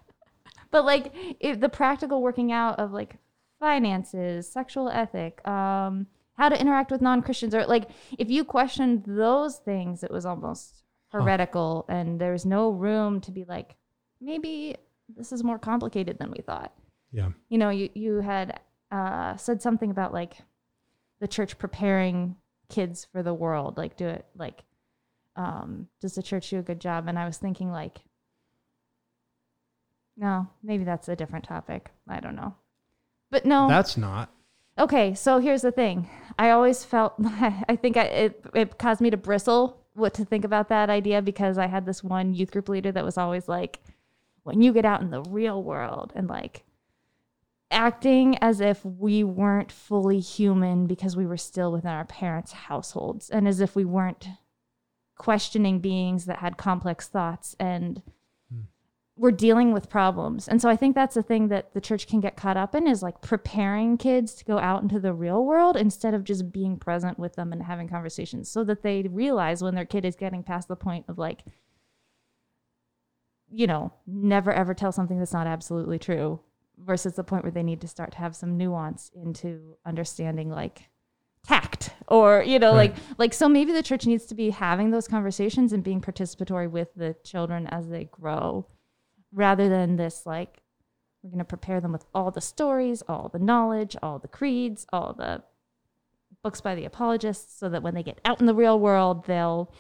but 0.72 0.86
like 0.86 1.12
it, 1.40 1.60
the 1.60 1.70
practical 1.70 2.22
working 2.22 2.52
out 2.52 2.80
of 2.80 2.92
like 2.92 3.18
finances, 3.60 4.48
sexual 4.48 4.90
ethic, 4.90 5.46
um, 5.48 6.08
how 6.36 6.50
to 6.50 6.60
interact 6.60 6.92
with 6.92 7.02
non-Christians, 7.02 7.54
or 7.54 7.66
like 7.66 7.90
if 8.18 8.30
you 8.30 8.44
questioned 8.44 9.04
those 9.06 9.58
things, 9.58 10.04
it 10.04 10.12
was 10.12 10.26
almost 10.26 10.84
heretical, 11.10 11.86
and 11.90 12.20
there 12.22 12.32
was 12.32 12.46
no 12.46 12.70
room 12.70 13.20
to 13.22 13.32
be 13.32 13.44
like, 13.46 13.76
maybe 14.22 14.76
this 15.16 15.32
is 15.32 15.44
more 15.44 15.60
complicated 15.60 16.18
than 16.20 16.32
we 16.32 16.42
thought. 16.42 16.74
Yeah. 17.12 17.30
You 17.50 17.58
know, 17.58 17.70
you 17.70 17.90
you 17.94 18.22
had 18.22 18.60
uh, 18.92 19.36
said 19.38 19.62
something 19.62 19.92
about 19.92 20.14
like 20.14 20.38
the 21.20 21.28
church 21.28 21.58
preparing 21.58 22.36
kids 22.70 23.08
for 23.12 23.24
the 23.24 23.34
world, 23.34 23.78
like 23.78 23.98
do 23.98 24.08
it 24.08 24.26
like 24.36 24.64
um, 25.36 25.88
does 26.02 26.16
the 26.16 26.24
church 26.24 26.50
do 26.50 26.60
a 26.60 26.64
good 26.64 26.82
job? 26.82 27.08
And 27.08 27.18
I 27.18 27.26
was 27.26 27.38
thinking 27.38 27.72
like, 27.72 28.00
no, 30.18 30.48
maybe 30.62 30.84
that's 30.84 31.08
a 31.08 31.16
different 31.16 31.46
topic. 31.46 31.92
I 32.08 32.20
don't 32.20 32.36
know. 32.36 32.56
But 33.32 33.46
no. 33.46 33.68
That's 33.70 33.96
not. 33.96 34.30
okay, 34.78 35.14
so 35.14 35.40
here's 35.40 35.62
the 35.62 35.72
thing. 35.72 36.10
I 36.38 36.50
always 36.52 36.84
felt 36.84 37.14
I 37.70 37.78
think 37.82 37.98
I, 37.98 38.04
it 38.04 38.46
it 38.54 38.78
caused 38.78 39.02
me 39.02 39.10
to 39.10 39.18
bristle 39.18 39.78
what 39.94 40.14
to 40.16 40.26
think 40.26 40.46
about 40.46 40.70
that 40.70 40.90
idea 40.90 41.22
because 41.22 41.58
I 41.58 41.68
had 41.68 41.86
this 41.86 42.04
one 42.04 42.34
youth 42.34 42.52
group 42.52 42.70
leader 42.70 42.92
that 42.92 43.04
was 43.04 43.18
always 43.18 43.48
like 43.48 43.80
when 44.44 44.62
you 44.62 44.74
get 44.74 44.86
out 44.86 45.02
in 45.02 45.10
the 45.12 45.22
real 45.24 45.62
world 45.62 46.14
and 46.16 46.28
like 46.30 46.64
acting 47.72 48.38
as 48.40 48.62
if 48.62 48.84
we 48.84 49.24
weren't 49.24 49.72
fully 49.72 50.20
human 50.20 50.88
because 50.88 51.16
we 51.16 51.26
were 51.26 51.38
still 51.38 51.72
within 51.72 51.92
our 51.92 52.06
parents' 52.06 52.52
households 52.52 53.30
and 53.30 53.48
as 53.48 53.62
if 53.62 53.76
we 53.76 53.86
weren't 53.86 54.28
questioning 55.18 55.80
beings 55.80 56.26
that 56.26 56.40
had 56.40 56.58
complex 56.58 57.08
thoughts 57.08 57.56
and 57.60 58.02
hmm. 58.52 58.62
we're 59.16 59.32
dealing 59.32 59.72
with 59.72 59.90
problems. 59.90 60.48
And 60.48 60.62
so 60.62 60.70
I 60.70 60.76
think 60.76 60.96
that's 60.96 61.14
the 61.14 61.22
thing 61.22 61.50
that 61.50 61.74
the 61.74 61.82
church 61.82 62.08
can 62.08 62.22
get 62.22 62.38
caught 62.38 62.58
up 62.58 62.74
in 62.74 62.88
is 62.88 63.04
like 63.04 63.22
preparing 63.22 63.98
kids 63.98 64.34
to 64.36 64.46
go 64.46 64.58
out 64.58 64.82
into 64.82 65.00
the 65.00 65.14
real 65.14 65.46
world 65.46 65.76
instead 65.76 66.14
of 66.14 66.24
just 66.24 66.52
being 66.52 66.78
present 66.78 67.20
with 67.20 67.36
them 67.36 67.52
and 67.52 67.64
having 67.64 67.88
conversations 67.88 68.50
so 68.50 68.64
that 68.64 68.82
they 68.82 69.04
realize 69.04 69.62
when 69.62 69.76
their 69.76 69.86
kid 69.86 70.06
is 70.06 70.16
getting 70.16 70.42
past 70.42 70.68
the 70.68 70.76
point 70.76 71.06
of 71.08 71.18
like 71.18 71.44
you 73.52 73.66
know, 73.66 73.92
never 74.06 74.54
ever 74.54 74.76
tell 74.76 74.92
something 74.92 75.18
that's 75.18 75.34
not 75.34 75.48
absolutely 75.48 75.98
true 75.98 76.40
versus 76.84 77.14
the 77.16 77.24
point 77.24 77.44
where 77.44 77.52
they 77.52 77.64
need 77.64 77.82
to 77.82 77.88
start 77.88 78.12
to 78.12 78.18
have 78.18 78.36
some 78.36 78.58
nuance 78.58 79.12
into 79.14 79.76
understanding 79.86 80.50
like 80.50 80.90
tact 81.46 81.92
or 82.08 82.44
you 82.46 82.60
know 82.60 82.72
Right. 82.76 82.92
like 82.94 83.04
like 83.18 83.34
so 83.34 83.48
maybe 83.50 83.72
the 83.72 83.82
church 83.84 84.06
needs 84.06 84.26
to 84.28 84.36
be 84.36 84.50
having 84.50 84.92
those 84.92 85.08
conversations 85.08 85.72
and 85.74 85.84
being 85.84 86.02
participatory 86.02 86.70
with 86.70 86.90
the 86.96 87.16
children 87.24 87.66
as 87.68 87.88
they 87.90 88.06
grow 88.06 88.66
rather 89.34 89.70
than 89.70 89.96
this 89.96 90.26
like 90.26 90.62
we're 91.24 91.30
going 91.30 91.40
to 91.40 91.46
prepare 91.46 91.80
them 91.82 91.92
with 91.92 92.06
all 92.14 92.30
the 92.32 92.42
stories 92.42 93.02
all 93.08 93.30
the 93.30 93.40
knowledge 93.40 93.96
all 94.04 94.20
the 94.20 94.28
creeds 94.28 94.86
all 94.92 95.14
the 95.14 95.42
books 96.44 96.60
by 96.62 96.76
the 96.76 96.86
apologists 96.86 97.58
so 97.60 97.70
that 97.70 97.84
when 97.84 97.94
they 97.96 98.04
get 98.04 98.20
out 98.26 98.40
in 98.40 98.46
the 98.46 98.54
real 98.56 98.80
world 98.80 99.26
they'll 99.26 99.74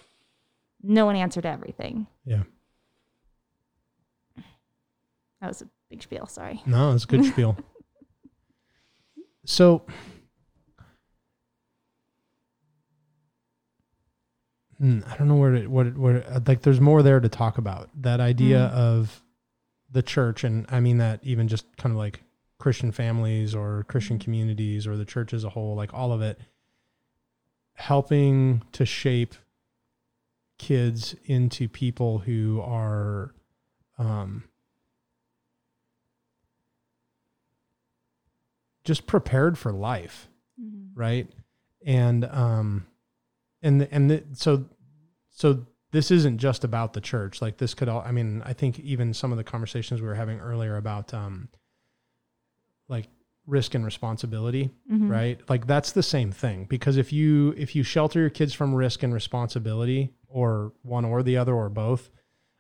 know 0.81 1.09
an 1.09 1.15
answer 1.17 1.41
to 1.41 1.47
everything 1.49 2.07
Yeah. 2.25 2.43
that 5.41 5.47
was 5.47 5.61
a 5.61 5.67
big 5.89 6.01
spiel 6.03 6.25
sorry 6.27 6.61
No, 6.65 6.93
it's 6.93 7.03
a 7.03 7.07
good 7.07 7.25
spiel. 7.25 7.57
So, 9.45 9.83
Hmm, 14.77 14.99
I 15.07 15.17
don't 15.17 15.27
know 15.27 15.35
where 15.35 15.51
to, 15.51 15.67
what, 15.67 15.87
it- 15.87 15.97
what, 15.97 16.47
like, 16.47 16.61
there's 16.61 16.79
more 16.79 17.03
there 17.03 17.19
to 17.19 17.27
talk 17.29 17.57
about. 17.57 17.89
That 18.01 18.19
idea 18.21 18.69
Mm. 18.73 18.77
of 18.77 19.21
the 19.91 20.01
church, 20.01 20.43
and 20.43 20.65
I 20.69 20.79
mean 20.79 20.97
that 20.99 21.19
even 21.23 21.47
just 21.47 21.65
kind 21.77 21.91
of 21.91 21.97
like 21.97 22.23
Christian 22.59 22.91
families 22.91 23.53
or 23.55 23.83
Christian 23.89 24.19
communities 24.19 24.85
or 24.87 24.95
the 24.95 25.05
church 25.05 25.33
as 25.33 25.43
a 25.43 25.49
whole, 25.49 25.75
like 25.75 25.93
all 25.93 26.13
of 26.13 26.21
it, 26.21 26.39
helping 27.73 28.61
to 28.73 28.85
shape 28.85 29.35
kids 30.59 31.15
into 31.25 31.67
people 31.67 32.19
who 32.19 32.61
are, 32.61 33.33
um, 33.97 34.43
just 38.83 39.05
prepared 39.07 39.57
for 39.57 39.71
life 39.71 40.27
right? 40.95 41.27
And 41.85 42.25
um 42.25 42.85
and 43.61 43.87
and 43.91 44.09
the, 44.11 44.23
so 44.33 44.65
so 45.31 45.65
this 45.91 46.11
isn't 46.11 46.37
just 46.39 46.63
about 46.63 46.93
the 46.93 47.01
church. 47.01 47.41
Like 47.41 47.57
this 47.57 47.73
could 47.73 47.87
all 47.89 48.01
i 48.05 48.11
mean 48.11 48.41
i 48.45 48.53
think 48.53 48.79
even 48.79 49.13
some 49.13 49.31
of 49.31 49.37
the 49.37 49.43
conversations 49.43 50.01
we 50.01 50.07
were 50.07 50.15
having 50.15 50.39
earlier 50.39 50.75
about 50.77 51.13
um 51.13 51.47
like 52.87 53.07
risk 53.45 53.73
and 53.75 53.83
responsibility 53.85 54.69
Mhm. 54.91 55.09
right? 55.09 55.39
Like 55.49 55.65
that's 55.67 55.91
the 55.93 56.03
same 56.03 56.31
thing. 56.31 56.65
Because 56.69 56.97
if 56.97 57.11
you 57.13 57.53
if 57.57 57.75
you 57.75 57.83
shelter 57.83 58.19
your 58.19 58.29
kids 58.29 58.53
from 58.53 58.75
risk 58.75 59.01
and 59.03 59.13
responsibility 59.13 60.13
or 60.27 60.73
one 60.83 61.05
or 61.05 61.23
the 61.23 61.37
other 61.37 61.53
or 61.55 61.69
both 61.69 62.09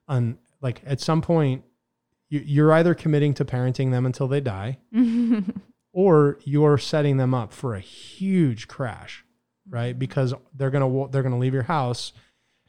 and 0.07 0.37
like 0.61 0.81
at 0.85 0.99
some 0.99 1.21
point 1.21 1.63
you, 2.29 2.41
you're 2.45 2.71
either 2.73 2.93
committing 2.95 3.33
to 3.35 3.45
parenting 3.45 3.91
them 3.91 4.05
until 4.05 4.27
they 4.27 4.39
die 4.41 4.77
or 5.91 6.39
you're 6.43 6.77
setting 6.77 7.17
them 7.17 7.33
up 7.33 7.53
for 7.53 7.75
a 7.75 7.79
huge 7.79 8.67
crash 8.67 9.23
right? 9.69 9.91
Mm-hmm. 9.91 9.99
Because 9.99 10.33
they're 10.53 10.69
going 10.69 10.91
to 10.91 11.11
they're 11.11 11.23
going 11.23 11.33
to 11.33 11.39
leave 11.39 11.53
your 11.53 11.63
house 11.63 12.11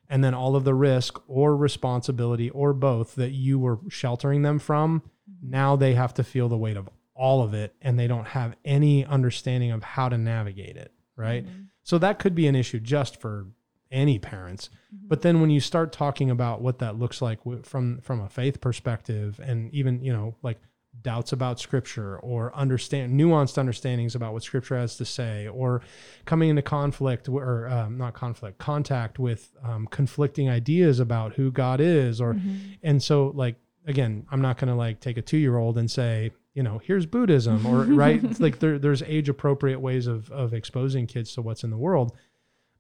and 0.09 0.23
then 0.23 0.35
all 0.35 0.57
of 0.57 0.65
the 0.65 0.75
risk 0.75 1.21
or 1.29 1.57
responsibility 1.57 2.51
or 2.51 2.73
both 2.73 3.15
that 3.15 3.31
you 3.31 3.59
were 3.59 3.79
sheltering 3.89 4.43
them 4.43 4.59
from 4.59 5.01
mm-hmm. 5.01 5.51
now 5.51 5.77
they 5.77 5.95
have 5.95 6.15
to 6.15 6.25
feel 6.25 6.49
the 6.49 6.57
weight 6.57 6.77
of 6.77 6.89
all 7.15 7.43
of 7.43 7.55
it 7.55 7.75
and 7.83 7.99
they 7.99 8.07
don't 8.07 8.29
have 8.29 8.57
any 8.65 9.05
understanding 9.05 9.71
of 9.71 9.83
how 9.83 10.09
to 10.09 10.19
navigate 10.19 10.77
it 10.77 10.93
right? 11.17 11.45
Mm-hmm. 11.45 11.63
So 11.83 11.99
that 11.99 12.19
could 12.19 12.35
be 12.35 12.47
an 12.47 12.55
issue 12.55 12.81
just 12.81 13.21
for 13.21 13.47
any 13.91 14.19
parents. 14.19 14.71
But 14.93 15.23
then 15.23 15.41
when 15.41 15.51
you 15.51 15.61
start 15.61 15.93
talking 15.93 16.31
about 16.31 16.63
what 16.63 16.79
that 16.79 16.97
looks 16.97 17.21
like 17.21 17.41
from 17.65 18.01
from 18.01 18.21
a 18.21 18.29
faith 18.29 18.61
perspective 18.61 19.41
and 19.43 19.73
even 19.75 20.03
you 20.03 20.13
know 20.13 20.37
like 20.43 20.59
doubts 21.03 21.33
about 21.33 21.59
scripture 21.59 22.19
or 22.19 22.55
understand 22.55 23.19
nuanced 23.19 23.57
understandings 23.57 24.15
about 24.15 24.33
what 24.33 24.43
scripture 24.43 24.77
has 24.77 24.97
to 24.97 25.05
say 25.05 25.49
or 25.49 25.81
coming 26.25 26.51
into 26.51 26.63
conflict 26.63 27.29
or 27.29 27.69
um, 27.69 27.97
not 27.97 28.13
conflict 28.13 28.59
contact 28.59 29.19
with 29.19 29.53
um, 29.65 29.87
conflicting 29.87 30.51
ideas 30.51 31.01
about 31.01 31.33
who 31.35 31.51
god 31.51 31.81
is 31.81 32.21
or 32.21 32.37
and 32.83 33.03
so 33.03 33.33
like 33.35 33.57
again 33.87 34.27
i'm 34.31 34.43
not 34.43 34.59
going 34.59 34.69
to 34.69 34.75
like 34.75 35.01
take 35.01 35.17
a 35.17 35.23
two 35.23 35.39
year 35.39 35.57
old 35.57 35.79
and 35.79 35.91
say 35.91 36.31
you 36.55 36.63
know 36.63 36.81
here's 36.85 37.07
buddhism 37.07 37.65
or 37.65 37.85
right? 37.85 38.23
It's 38.23 38.41
like 38.41 38.59
there, 38.59 38.79
there's 38.79 39.03
age 39.03 39.29
appropriate 39.29 39.81
ways 39.81 40.07
of 40.07 40.31
of 40.31 40.53
exposing 40.53 41.07
kids 41.07 41.35
to 41.35 41.43
what's 41.43 41.65
in 41.65 41.71
the 41.71 41.79
world 41.79 42.17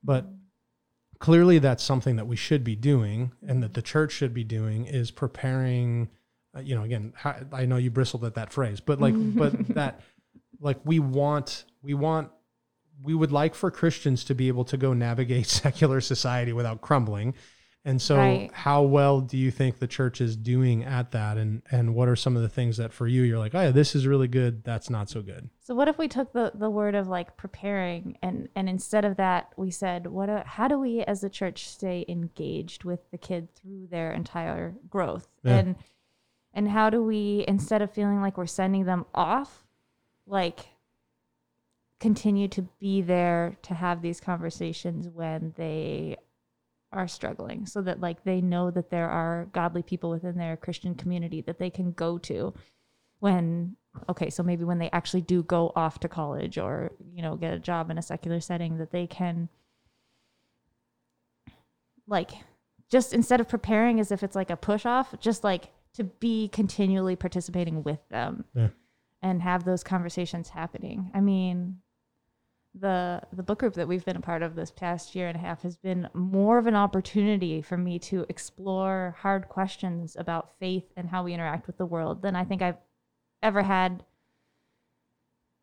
but 0.02 0.26
clearly 1.18 1.58
that's 1.58 1.82
something 1.82 2.16
that 2.16 2.26
we 2.26 2.36
should 2.36 2.64
be 2.64 2.74
doing 2.74 3.32
and 3.46 3.62
that 3.62 3.74
the 3.74 3.82
church 3.82 4.12
should 4.12 4.34
be 4.34 4.44
doing 4.44 4.86
is 4.86 5.11
preparing 5.11 6.08
uh, 6.57 6.61
you 6.61 6.74
know 6.74 6.82
again 6.82 7.12
i 7.53 7.64
know 7.64 7.76
you 7.76 7.90
bristled 7.90 8.24
at 8.24 8.34
that 8.34 8.53
phrase 8.53 8.80
but 8.80 9.01
like 9.01 9.14
but 9.36 9.53
that 9.74 10.01
like 10.61 10.78
we 10.84 10.98
want 10.98 11.64
we 11.82 11.94
want 11.94 12.30
we 13.03 13.14
would 13.14 13.32
like 13.32 13.55
for 13.55 13.70
christians 13.70 14.24
to 14.24 14.34
be 14.34 14.48
able 14.48 14.64
to 14.64 14.76
go 14.76 14.92
navigate 14.92 15.46
secular 15.64 16.01
society 16.01 16.53
without 16.53 16.80
crumbling. 16.80 17.34
And 17.82 18.03
so 18.03 18.18
Right. 18.18 18.51
how 18.53 18.82
well 18.82 19.22
do 19.22 19.38
you 19.38 19.51
think 19.51 19.78
the 19.78 19.86
church 19.86 20.20
is 20.20 20.36
doing 20.36 20.84
at 20.84 21.12
that? 21.12 21.38
And 21.38 21.62
and 21.70 21.94
what 21.94 22.09
are 22.11 22.16
some 22.16 22.36
of 22.36 22.42
the 22.42 22.48
things 22.51 22.76
that 22.76 22.92
for 22.92 23.07
you 23.07 23.22
you're 23.22 23.38
like 23.38 23.55
oh 23.55 23.62
yeah 23.62 23.70
this 23.70 23.94
is 23.94 24.07
really 24.07 24.28
good. 24.28 24.62
That's 24.64 24.90
not 24.90 25.09
so 25.09 25.22
good. 25.22 25.48
So 25.61 25.74
what 25.74 25.88
if 25.88 25.96
we 25.96 26.07
took 26.07 26.34
the 26.34 26.53
the 26.55 26.68
word 26.68 26.94
of 26.94 27.09
like 27.09 27.38
preparing 27.38 28.18
and 28.20 28.51
and 28.55 28.68
instead 28.68 29.07
of 29.07 29.16
that 29.16 29.55
we 29.57 29.70
said 29.70 30.09
what 30.09 30.28
a, 30.28 30.42
how 30.46 30.68
do 30.68 30.78
we 30.78 31.01
as 31.05 31.24
a 31.24 31.30
church 31.30 31.66
stay 31.70 32.05
engaged 32.07 32.84
with 32.84 33.11
the 33.12 33.16
kid 33.18 33.48
through 33.55 33.86
their 33.90 34.12
entire 34.12 34.74
growth? 34.90 35.26
Yeah. 35.42 35.57
and 35.57 35.76
and 36.53 36.68
how 36.68 36.90
do 36.90 37.03
we 37.03 37.44
instead 37.46 37.82
of 37.82 37.92
feeling 37.92 38.20
like 38.20 38.36
we're 38.36 38.46
sending 38.46 38.84
them 38.84 39.07
off 39.14 39.64
like 40.26 40.68
continue 41.98 42.48
to 42.48 42.62
be 42.80 43.03
there 43.03 43.57
to 43.62 43.74
have 43.74 44.01
these 44.01 44.20
conversations 44.20 45.09
when 45.09 45.55
they 45.57 46.16
are 46.92 47.09
struggling? 47.09 47.66
So 47.66 47.82
that 47.82 48.01
like 48.01 48.24
they 48.24 48.40
know 48.40 48.70
that 48.70 48.90
there 48.90 49.09
are 49.09 49.48
godly 49.53 49.82
people 49.82 50.11
within 50.11 50.36
their 50.36 50.57
Christian 50.57 50.94
community 50.94 51.40
that 51.42 51.59
they 51.59 51.70
can 51.70 51.92
go 51.92 52.18
to 52.18 52.55
when 53.20 53.76
okay, 54.09 54.30
so 54.30 54.42
maybe 54.42 54.64
when 54.64 54.78
they 54.78 54.90
actually 54.92 55.20
do 55.20 55.42
go 55.42 55.72
off 55.74 56.01
to 56.01 56.09
college 56.09 56.59
or, 56.59 56.92
you 57.12 57.22
know, 57.22 57.36
get 57.36 57.55
a 57.55 57.59
job 57.59 57.90
in 57.90 57.98
a 57.98 58.03
secular 58.03 58.40
setting, 58.40 58.78
that 58.78 58.92
they 58.92 59.07
can, 59.07 59.48
like, 62.07 62.30
just 62.90 63.12
instead 63.12 63.40
of 63.40 63.48
preparing 63.48 64.01
as 64.01 64.11
if 64.11 64.22
it's 64.22 64.36
like 64.36 64.51
a 64.51 64.57
push 64.57 64.86
off, 64.86 65.14
just 65.20 65.44
like 65.44 65.70
to 65.95 66.05
be 66.05 66.49
continually 66.49 67.16
participating 67.16 67.82
with 67.82 68.01
them 68.09 68.45
Yeah. 68.55 68.68
and 69.22 69.43
have 69.43 69.64
those 69.64 69.82
conversations 69.84 70.51
happening. 70.51 71.11
I 71.14 71.20
mean, 71.20 71.80
the 72.72 73.20
the 73.32 73.43
book 73.43 73.59
group 73.59 73.74
that 73.74 73.88
we've 73.88 74.05
been 74.05 74.16
a 74.16 74.20
part 74.20 74.43
of 74.43 74.55
this 74.55 74.70
past 74.70 75.16
year 75.16 75.26
and 75.26 75.36
a 75.36 75.41
half 75.41 75.62
has 75.62 75.76
been 75.76 76.09
more 76.14 76.57
of 76.57 76.68
an 76.68 76.76
opportunity 76.76 77.61
for 77.62 77.76
me 77.76 77.99
to 77.99 78.24
explore 78.28 79.16
hard 79.18 79.49
questions 79.49 80.14
about 80.16 80.57
faith 80.61 80.84
and 80.97 81.09
how 81.09 81.24
we 81.24 81.34
interact 81.34 81.66
with 81.66 81.78
the 81.78 81.86
world 81.86 82.22
than 82.22 82.36
I 82.36 82.45
think 82.45 82.62
I've 82.62 82.78
ever 83.43 83.62
had 83.64 84.05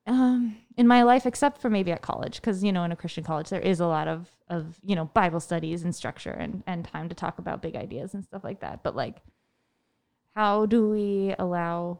um, 0.05 0.57
in 0.77 0.87
my 0.87 1.03
life, 1.03 1.25
except 1.25 1.59
for 1.61 1.69
maybe 1.69 1.91
at 1.91 2.01
college, 2.01 2.37
because 2.37 2.63
you 2.63 2.71
know, 2.71 2.83
in 2.83 2.91
a 2.91 2.95
Christian 2.95 3.23
college, 3.23 3.49
there 3.49 3.59
is 3.61 3.79
a 3.79 3.87
lot 3.87 4.07
of 4.07 4.29
of 4.49 4.77
you 4.83 4.95
know 4.95 5.05
Bible 5.05 5.39
studies 5.39 5.83
and 5.83 5.93
structure 5.95 6.31
and 6.31 6.63
and 6.65 6.85
time 6.85 7.09
to 7.09 7.15
talk 7.15 7.39
about 7.39 7.61
big 7.61 7.75
ideas 7.75 8.13
and 8.13 8.23
stuff 8.23 8.43
like 8.43 8.61
that. 8.61 8.83
But 8.83 8.95
like, 8.95 9.21
how 10.37 10.67
do 10.67 10.87
we 10.87 11.33
allow 11.39 11.97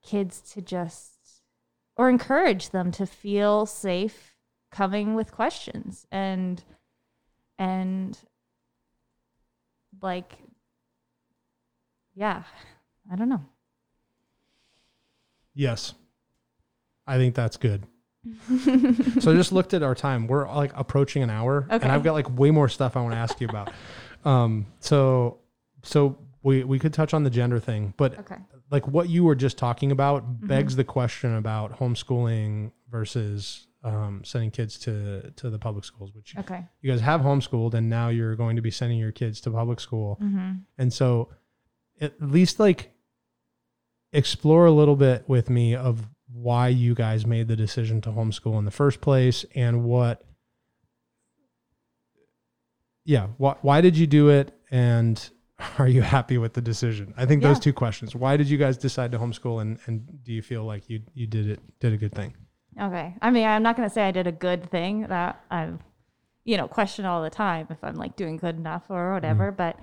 kids 0.00 0.40
to 0.40 0.62
just 0.62 1.42
or 1.96 2.08
encourage 2.08 2.70
them 2.70 2.92
to 2.92 3.04
feel 3.04 3.66
safe 3.66 4.36
coming 4.70 5.16
with 5.16 5.32
questions 5.32 6.06
and 6.12 6.62
and 7.58 8.16
like 10.00 10.34
yeah 12.14 12.44
i 13.12 13.16
don't 13.16 13.28
know 13.28 13.44
Yes. 15.52 15.94
I 17.08 17.16
think 17.18 17.34
that's 17.34 17.56
good. 17.56 17.82
so 19.20 19.32
I 19.32 19.34
just 19.34 19.50
looked 19.50 19.74
at 19.74 19.82
our 19.82 19.96
time. 19.96 20.28
We're 20.28 20.46
like 20.54 20.70
approaching 20.76 21.24
an 21.24 21.28
hour 21.28 21.66
Okay. 21.68 21.82
and 21.82 21.92
I've 21.92 22.04
got 22.04 22.12
like 22.12 22.38
way 22.38 22.52
more 22.52 22.68
stuff 22.68 22.96
I 22.96 23.00
want 23.02 23.12
to 23.14 23.18
ask 23.18 23.40
you 23.40 23.48
about. 23.48 23.72
um 24.24 24.66
so 24.78 25.38
so 25.82 26.16
we 26.42 26.64
we 26.64 26.78
could 26.78 26.92
touch 26.92 27.12
on 27.12 27.22
the 27.24 27.30
gender 27.30 27.58
thing, 27.60 27.94
but 27.96 28.18
okay 28.18 28.36
like 28.70 28.86
what 28.86 29.08
you 29.08 29.24
were 29.24 29.34
just 29.34 29.58
talking 29.58 29.90
about 29.92 30.24
Mm-hmm. 30.24 30.46
begs 30.46 30.76
the 30.76 30.84
question 30.84 31.34
about 31.36 31.78
homeschooling 31.78 32.72
versus 32.90 33.66
um, 33.82 34.22
sending 34.24 34.50
kids 34.50 34.78
to 34.80 35.32
to 35.36 35.50
the 35.50 35.58
public 35.58 35.84
schools, 35.84 36.12
which 36.14 36.36
okay 36.38 36.64
you 36.80 36.90
guys 36.90 37.00
have 37.00 37.20
homeschooled 37.22 37.74
and 37.74 37.88
now 37.88 38.08
you're 38.08 38.36
going 38.36 38.56
to 38.56 38.62
be 38.62 38.70
sending 38.70 38.98
your 38.98 39.12
kids 39.12 39.40
to 39.42 39.50
public 39.50 39.80
school. 39.80 40.18
mm-hmm. 40.22 40.52
And 40.78 40.92
so 40.92 41.30
at 42.00 42.20
least 42.20 42.60
like 42.60 42.92
explore 44.12 44.66
a 44.66 44.70
little 44.70 44.96
bit 44.96 45.24
with 45.28 45.50
me 45.50 45.74
of 45.74 46.08
why 46.32 46.68
you 46.68 46.94
guys 46.94 47.26
made 47.26 47.48
the 47.48 47.56
decision 47.56 48.00
to 48.02 48.10
homeschool 48.10 48.58
in 48.58 48.64
the 48.64 48.70
first 48.70 49.00
place 49.00 49.44
and 49.54 49.84
what 49.84 50.24
yeah, 53.04 53.28
why, 53.38 53.56
why 53.62 53.80
did 53.80 53.96
you 53.96 54.06
do 54.06 54.28
it 54.28 54.52
and 54.70 55.30
are 55.78 55.88
you 55.88 56.02
happy 56.02 56.38
with 56.38 56.54
the 56.54 56.60
decision? 56.60 57.14
I 57.16 57.26
think 57.26 57.42
those 57.42 57.58
two 57.58 57.72
questions. 57.72 58.14
Why 58.14 58.36
did 58.36 58.48
you 58.48 58.58
guys 58.58 58.76
decide 58.76 59.12
to 59.12 59.18
homeschool 59.18 59.62
and 59.62 59.78
and 59.86 60.22
do 60.24 60.32
you 60.32 60.42
feel 60.42 60.64
like 60.64 60.88
you 60.88 61.02
you 61.14 61.26
did 61.26 61.48
it 61.48 61.60
did 61.80 61.92
a 61.92 61.96
good 61.96 62.14
thing? 62.14 62.34
okay 62.80 63.14
i 63.20 63.30
mean 63.30 63.46
i'm 63.46 63.62
not 63.62 63.76
going 63.76 63.88
to 63.88 63.92
say 63.92 64.02
i 64.02 64.10
did 64.10 64.26
a 64.26 64.32
good 64.32 64.70
thing 64.70 65.02
that 65.08 65.42
i 65.50 65.68
you 66.44 66.56
know 66.56 66.68
question 66.68 67.04
all 67.04 67.22
the 67.22 67.30
time 67.30 67.66
if 67.70 67.82
i'm 67.82 67.96
like 67.96 68.16
doing 68.16 68.36
good 68.36 68.56
enough 68.56 68.84
or 68.88 69.12
whatever 69.12 69.50
but 69.50 69.78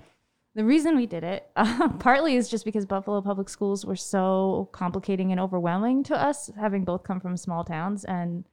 the 0.55 0.65
reason 0.65 0.95
we 0.95 1.05
did 1.05 1.23
it 1.23 1.49
uh, 1.55 1.89
partly 1.99 2.35
is 2.35 2.49
just 2.49 2.65
because 2.65 2.85
buffalo 2.85 3.21
public 3.21 3.49
schools 3.49 3.85
were 3.85 3.95
so 3.95 4.69
complicating 4.71 5.31
and 5.31 5.39
overwhelming 5.39 6.03
to 6.03 6.15
us 6.15 6.49
having 6.59 6.83
both 6.83 7.03
come 7.03 7.19
from 7.19 7.35
small 7.35 7.63
towns 7.63 8.05
and 8.05 8.45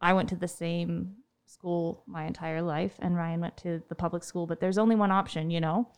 i 0.00 0.12
went 0.12 0.28
to 0.28 0.36
the 0.36 0.48
same 0.48 1.14
school 1.46 2.02
my 2.06 2.24
entire 2.24 2.62
life 2.62 2.94
and 3.00 3.16
ryan 3.16 3.40
went 3.40 3.56
to 3.56 3.82
the 3.88 3.94
public 3.94 4.22
school 4.22 4.46
but 4.46 4.60
there's 4.60 4.78
only 4.78 4.96
one 4.96 5.10
option 5.10 5.50
you 5.50 5.60
know 5.60 5.88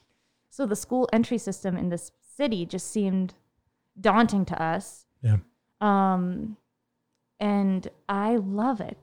so 0.54 0.66
the 0.66 0.76
school 0.76 1.08
entry 1.12 1.36
system 1.38 1.76
in 1.76 1.88
this 1.88 2.12
city 2.36 2.64
just 2.64 2.88
seemed 2.90 3.34
daunting 4.00 4.44
to 4.44 4.62
us 4.62 5.06
Yeah. 5.22 5.38
um 5.80 6.56
and 7.40 7.88
i 8.08 8.36
love 8.36 8.80
it 8.80 8.96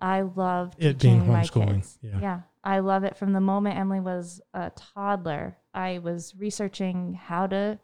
i 0.00 0.22
love 0.22 0.74
It 0.78 0.98
being 0.98 1.22
homeschooling, 1.22 1.74
kids. 1.74 1.98
yeah. 2.00 2.18
yeah 2.20 2.40
i 2.64 2.78
love 2.78 3.04
it 3.04 3.16
from 3.16 3.32
the 3.34 3.40
moment 3.40 3.76
emily 3.78 4.00
was 4.00 4.40
a 4.54 4.70
toddler 4.74 5.56
i 5.74 5.98
was 5.98 6.34
researching 6.38 7.12
how 7.14 7.46
to 7.48 7.78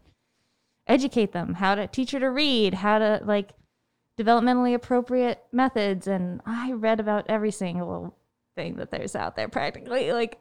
educate 0.87 1.33
them 1.33 1.55
how 1.55 1.75
to 1.75 1.87
teach 1.87 2.11
her 2.13 2.21
to 2.21 2.31
read 2.31 2.75
how 2.75 2.99
to 2.99 3.21
like 3.25 3.51
developmentally 4.19 4.75
appropriate 4.75 5.43
methods 5.53 6.07
and 6.07 6.41
i 6.47 6.73
read 6.73 6.99
about 7.01 7.25
every 7.29 7.51
single 7.51 8.15
thing 8.57 8.77
that 8.77 8.91
there's 8.91 9.15
out 9.17 9.37
there 9.37 9.49
practically 9.49 10.13
like 10.13 10.41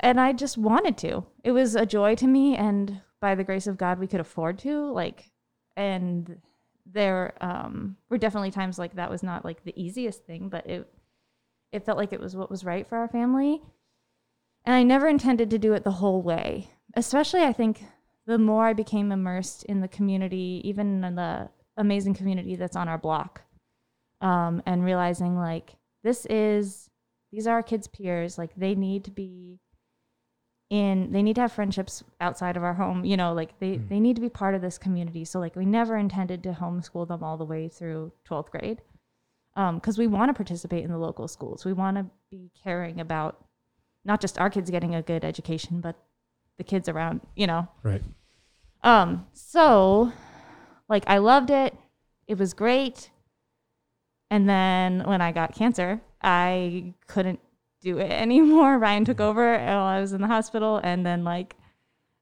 and 0.00 0.20
i 0.20 0.32
just 0.32 0.58
wanted 0.58 0.96
to. 0.98 1.24
It 1.44 1.52
was 1.52 1.74
a 1.74 1.86
joy 1.86 2.14
to 2.16 2.26
me 2.26 2.56
and 2.56 3.00
by 3.20 3.34
the 3.34 3.44
grace 3.44 3.66
of 3.66 3.78
god 3.78 3.98
we 3.98 4.06
could 4.06 4.20
afford 4.20 4.58
to 4.60 4.92
like 4.92 5.30
and 5.76 6.40
there 6.86 7.34
um 7.40 7.96
were 8.08 8.18
definitely 8.18 8.50
times 8.50 8.78
like 8.78 8.94
that 8.94 9.10
was 9.10 9.22
not 9.22 9.44
like 9.44 9.64
the 9.64 9.80
easiest 9.80 10.24
thing 10.24 10.48
but 10.48 10.66
it 10.66 10.88
it 11.72 11.84
felt 11.84 11.98
like 11.98 12.12
it 12.12 12.20
was 12.20 12.34
what 12.34 12.50
was 12.50 12.64
right 12.64 12.86
for 12.86 12.96
our 12.96 13.08
family. 13.08 13.60
And 14.64 14.74
i 14.74 14.82
never 14.82 15.08
intended 15.08 15.50
to 15.50 15.58
do 15.58 15.72
it 15.72 15.84
the 15.84 15.92
whole 15.92 16.22
way 16.22 16.68
especially 16.94 17.42
i 17.42 17.52
think 17.52 17.84
the 18.26 18.38
more 18.38 18.66
i 18.66 18.72
became 18.72 19.12
immersed 19.12 19.64
in 19.64 19.80
the 19.80 19.88
community 19.88 20.60
even 20.64 21.02
in 21.04 21.14
the 21.14 21.48
amazing 21.76 22.14
community 22.14 22.56
that's 22.56 22.76
on 22.76 22.88
our 22.88 22.98
block 22.98 23.42
um, 24.20 24.62
and 24.66 24.84
realizing 24.84 25.36
like 25.36 25.76
this 26.02 26.26
is 26.26 26.90
these 27.30 27.46
are 27.46 27.54
our 27.56 27.62
kids 27.62 27.86
peers 27.86 28.36
like 28.36 28.54
they 28.56 28.74
need 28.74 29.04
to 29.04 29.10
be 29.10 29.60
in 30.70 31.12
they 31.12 31.22
need 31.22 31.34
to 31.34 31.40
have 31.40 31.52
friendships 31.52 32.04
outside 32.20 32.54
of 32.54 32.62
our 32.62 32.74
home 32.74 33.02
you 33.02 33.16
know 33.16 33.32
like 33.32 33.58
they 33.58 33.78
they 33.78 33.98
need 33.98 34.14
to 34.14 34.20
be 34.20 34.28
part 34.28 34.54
of 34.54 34.60
this 34.60 34.76
community. 34.76 35.24
So 35.24 35.38
like 35.40 35.56
we 35.56 35.64
never 35.64 35.96
intended 35.96 36.42
to 36.42 36.52
homeschool 36.52 37.08
them 37.08 37.22
all 37.22 37.38
the 37.38 37.44
way 37.44 37.68
through 37.68 38.12
12th 38.28 38.50
grade 38.50 38.82
because 39.74 39.98
we 39.98 40.06
want 40.06 40.28
to 40.28 40.34
participate 40.34 40.84
in 40.84 40.90
the 40.90 40.98
local 40.98 41.26
schools. 41.26 41.64
We 41.64 41.72
want 41.72 41.96
to 41.96 42.06
be 42.30 42.50
caring 42.62 43.00
about 43.00 43.44
not 44.04 44.20
just 44.20 44.38
our 44.38 44.50
kids 44.50 44.70
getting 44.70 44.94
a 44.94 45.02
good 45.02 45.24
education 45.24 45.80
but 45.80 45.96
the 46.58 46.64
kids 46.64 46.88
around 46.88 47.22
you 47.34 47.46
know? 47.46 47.66
Right. 47.82 48.02
um 48.82 49.26
so 49.32 50.12
like 50.88 51.04
i 51.06 51.16
loved 51.18 51.50
it. 51.50 51.74
It 52.26 52.38
was 52.38 52.52
great. 52.52 53.10
And 54.30 54.46
then 54.46 55.02
when 55.06 55.22
i 55.22 55.32
got 55.32 55.54
cancer 55.54 56.02
i 56.22 56.92
couldn't 57.06 57.40
do 57.80 57.98
it 57.98 58.10
anymore 58.10 58.78
ryan 58.86 59.04
took 59.04 59.20
over 59.20 59.56
while 59.58 59.84
i 59.84 60.00
was 60.00 60.12
in 60.12 60.20
the 60.20 60.26
hospital 60.26 60.80
and 60.82 61.04
then 61.06 61.24
like 61.24 61.56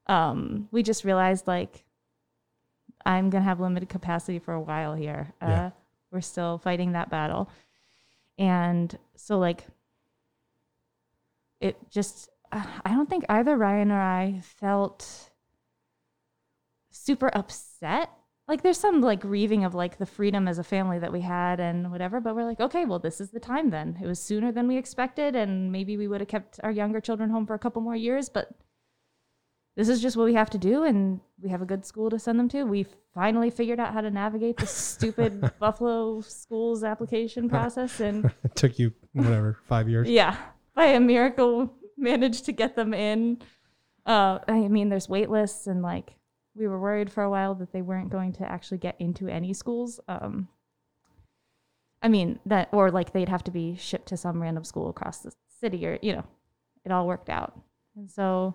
um 0.07 0.69
we 0.71 0.83
just 0.83 1.05
realized 1.05 1.47
like 1.47 1.85
i'm 3.05 3.31
gonna 3.31 3.45
have 3.45 3.61
limited 3.61 3.89
capacity 3.89 4.39
for 4.39 4.55
a 4.55 4.61
while 4.61 4.95
here 4.95 5.33
uh 5.43 5.47
Yeah. 5.47 5.71
we're 6.11 6.21
still 6.21 6.59
fighting 6.59 6.93
that 6.93 7.11
battle 7.11 7.49
and 8.39 8.97
so 9.15 9.39
like 9.39 9.65
it 11.61 11.77
just 11.91 12.29
uh, 12.53 12.65
i 12.85 12.91
don't 12.91 13.09
think 13.09 13.25
either 13.29 13.57
ryan 13.57 13.91
or 13.91 14.01
i 14.01 14.41
felt 14.43 15.31
super 16.91 17.31
upset. 17.35 18.11
Like 18.49 18.63
there's 18.63 18.79
some 18.79 19.01
like 19.01 19.21
grieving 19.21 19.65
of 19.65 19.75
like 19.75 19.99
the 19.99 20.07
freedom 20.07 20.47
as 20.47 20.59
a 20.59 20.65
family 20.65 20.99
that 21.01 21.13
we 21.13 21.21
had 21.21 21.59
and 21.59 21.91
whatever, 21.91 22.21
but 22.21 22.37
we're 22.37 22.45
like, 22.45 22.61
okay, 22.61 22.85
well 22.85 23.01
this 23.01 23.21
is 23.21 23.31
the 23.31 23.41
time 23.41 23.71
then. 23.71 23.99
It 24.01 24.07
was 24.07 24.21
sooner 24.21 24.53
than 24.53 24.69
we 24.69 24.77
expected 24.77 25.35
and 25.35 25.73
maybe 25.73 25.97
we 25.97 26.07
would 26.07 26.21
have 26.21 26.29
kept 26.29 26.61
our 26.63 26.71
younger 26.71 27.01
children 27.01 27.31
home 27.31 27.47
for 27.47 27.55
a 27.55 27.59
couple 27.59 27.83
more 27.83 27.97
years, 27.97 28.29
but 28.29 28.51
this 29.77 29.89
is 29.89 30.01
just 30.01 30.17
what 30.17 30.25
we 30.25 30.35
have 30.35 30.49
to 30.51 30.59
do 30.59 30.85
and 30.85 31.21
we 31.43 31.49
have 31.51 31.61
a 31.61 31.67
good 31.67 31.85
school 31.85 32.09
to 32.11 32.19
send 32.21 32.39
them 32.39 32.49
to. 32.51 32.63
We 32.63 32.87
finally 33.13 33.51
figured 33.51 33.81
out 33.81 33.93
how 33.93 34.01
to 34.01 34.11
navigate 34.11 34.59
the 34.59 34.67
stupid 34.67 35.53
Buffalo 35.59 36.21
schools 36.21 36.85
application 36.85 37.49
process 37.57 37.99
and 38.01 38.33
It 38.45 38.55
took 38.55 38.79
you 38.79 38.93
whatever, 39.13 39.59
5 39.69 39.89
years. 39.89 40.09
yeah, 40.09 40.37
by 40.75 40.87
a 40.87 41.01
miracle, 41.01 41.75
managed 41.99 42.45
to 42.45 42.53
get 42.53 42.77
them 42.77 42.95
in. 42.95 43.43
Uh, 44.07 44.39
I 44.47 44.69
mean, 44.69 44.89
there's 44.89 45.09
wait 45.09 45.29
lists, 45.31 45.67
and 45.67 45.83
like 45.83 46.15
we 46.57 46.67
were 46.67 46.81
worried 46.81 47.13
for 47.13 47.23
a 47.23 47.31
while 47.31 47.55
that 47.57 47.73
they 47.73 47.83
weren't 47.83 48.11
going 48.11 48.33
to 48.35 48.51
actually 48.51 48.79
get 48.79 48.97
into 48.99 49.29
any 49.29 49.53
schools. 49.53 50.01
Um, 50.09 50.49
I 52.03 52.09
mean 52.09 52.39
that, 52.47 52.69
or 52.73 52.91
like 52.91 53.13
they'd 53.13 53.29
have 53.29 53.45
to 53.45 53.51
be 53.51 53.77
shipped 53.77 54.09
to 54.09 54.17
some 54.17 54.41
random 54.41 54.65
school 54.65 54.89
across 54.89 55.19
the 55.19 55.33
city, 55.61 55.87
or 55.87 55.99
you 56.03 56.13
know, 56.13 56.25
it 56.85 56.93
all 56.93 57.07
worked 57.07 57.29
out. 57.29 57.59
And 57.97 58.11
so, 58.11 58.55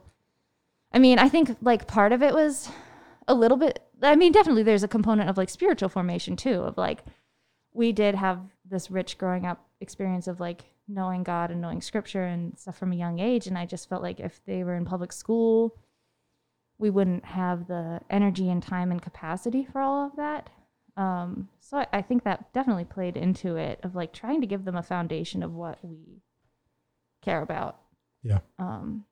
I 0.91 0.99
mean, 0.99 1.19
I 1.19 1.29
think 1.29 1.57
like 1.61 1.87
part 1.87 2.11
of 2.11 2.21
it 2.21 2.33
was 2.33 2.69
a 3.27 3.33
little 3.33 3.57
bit. 3.57 3.81
I 4.01 4.15
mean, 4.15 4.31
definitely 4.31 4.63
there's 4.63 4.83
a 4.83 4.87
component 4.87 5.29
of 5.29 5.37
like 5.37 5.49
spiritual 5.49 5.89
formation 5.89 6.35
too, 6.35 6.61
of 6.61 6.77
like 6.77 7.03
we 7.73 7.91
did 7.91 8.15
have 8.15 8.39
this 8.69 8.91
rich 8.91 9.17
growing 9.17 9.45
up 9.45 9.65
experience 9.79 10.27
of 10.27 10.39
like 10.39 10.63
knowing 10.87 11.23
God 11.23 11.51
and 11.51 11.61
knowing 11.61 11.81
scripture 11.81 12.23
and 12.23 12.57
stuff 12.57 12.77
from 12.77 12.91
a 12.91 12.97
young 12.97 13.19
age. 13.19 13.47
And 13.47 13.57
I 13.57 13.65
just 13.65 13.89
felt 13.89 14.01
like 14.01 14.19
if 14.19 14.43
they 14.45 14.63
were 14.63 14.75
in 14.75 14.85
public 14.85 15.11
school, 15.11 15.77
we 16.81 16.89
wouldn't 16.89 17.23
have 17.23 17.67
the 17.67 18.01
energy 18.09 18.49
and 18.49 18.61
time 18.61 18.91
and 18.91 19.01
capacity 19.01 19.63
for 19.63 19.79
all 19.79 20.05
of 20.05 20.15
that. 20.17 20.49
Um, 20.97 21.47
so 21.61 21.77
I, 21.77 21.87
I 21.93 22.01
think 22.01 22.23
that 22.23 22.51
definitely 22.53 22.83
played 22.85 23.15
into 23.15 23.55
it 23.55 23.79
of 23.83 23.95
like 23.95 24.11
trying 24.11 24.41
to 24.41 24.47
give 24.47 24.65
them 24.65 24.75
a 24.75 24.83
foundation 24.83 25.41
of 25.43 25.53
what 25.53 25.77
we 25.83 26.21
care 27.21 27.41
about. 27.41 27.79
Yeah. 28.23 28.39
Um, 28.59 29.05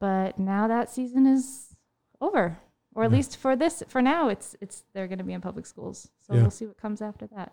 but 0.00 0.38
now 0.38 0.68
that 0.68 0.90
season 0.90 1.26
is 1.26 1.74
over, 2.20 2.58
or 2.94 3.04
at 3.04 3.10
Yeah. 3.10 3.16
least 3.16 3.36
for 3.36 3.56
this, 3.56 3.82
for 3.88 4.00
now, 4.00 4.28
it's 4.28 4.56
it's 4.60 4.84
they're 4.94 5.08
going 5.08 5.18
to 5.18 5.24
be 5.24 5.32
in 5.32 5.40
public 5.40 5.66
schools. 5.66 6.08
So 6.20 6.34
Yeah. 6.34 6.42
we'll 6.42 6.50
see 6.50 6.66
what 6.66 6.78
comes 6.78 7.02
after 7.02 7.26
that. 7.28 7.52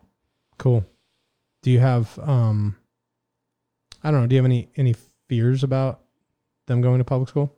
Cool. 0.57 0.85
Do 1.63 1.71
you 1.71 1.79
have 1.79 2.17
um 2.19 2.77
I 4.03 4.11
don't 4.11 4.21
know, 4.21 4.27
do 4.27 4.35
you 4.35 4.39
have 4.39 4.45
any 4.45 4.69
any 4.75 4.93
fears 5.27 5.63
about 5.63 6.01
them 6.67 6.81
going 6.81 6.99
to 6.99 7.03
public 7.03 7.29
school? 7.29 7.51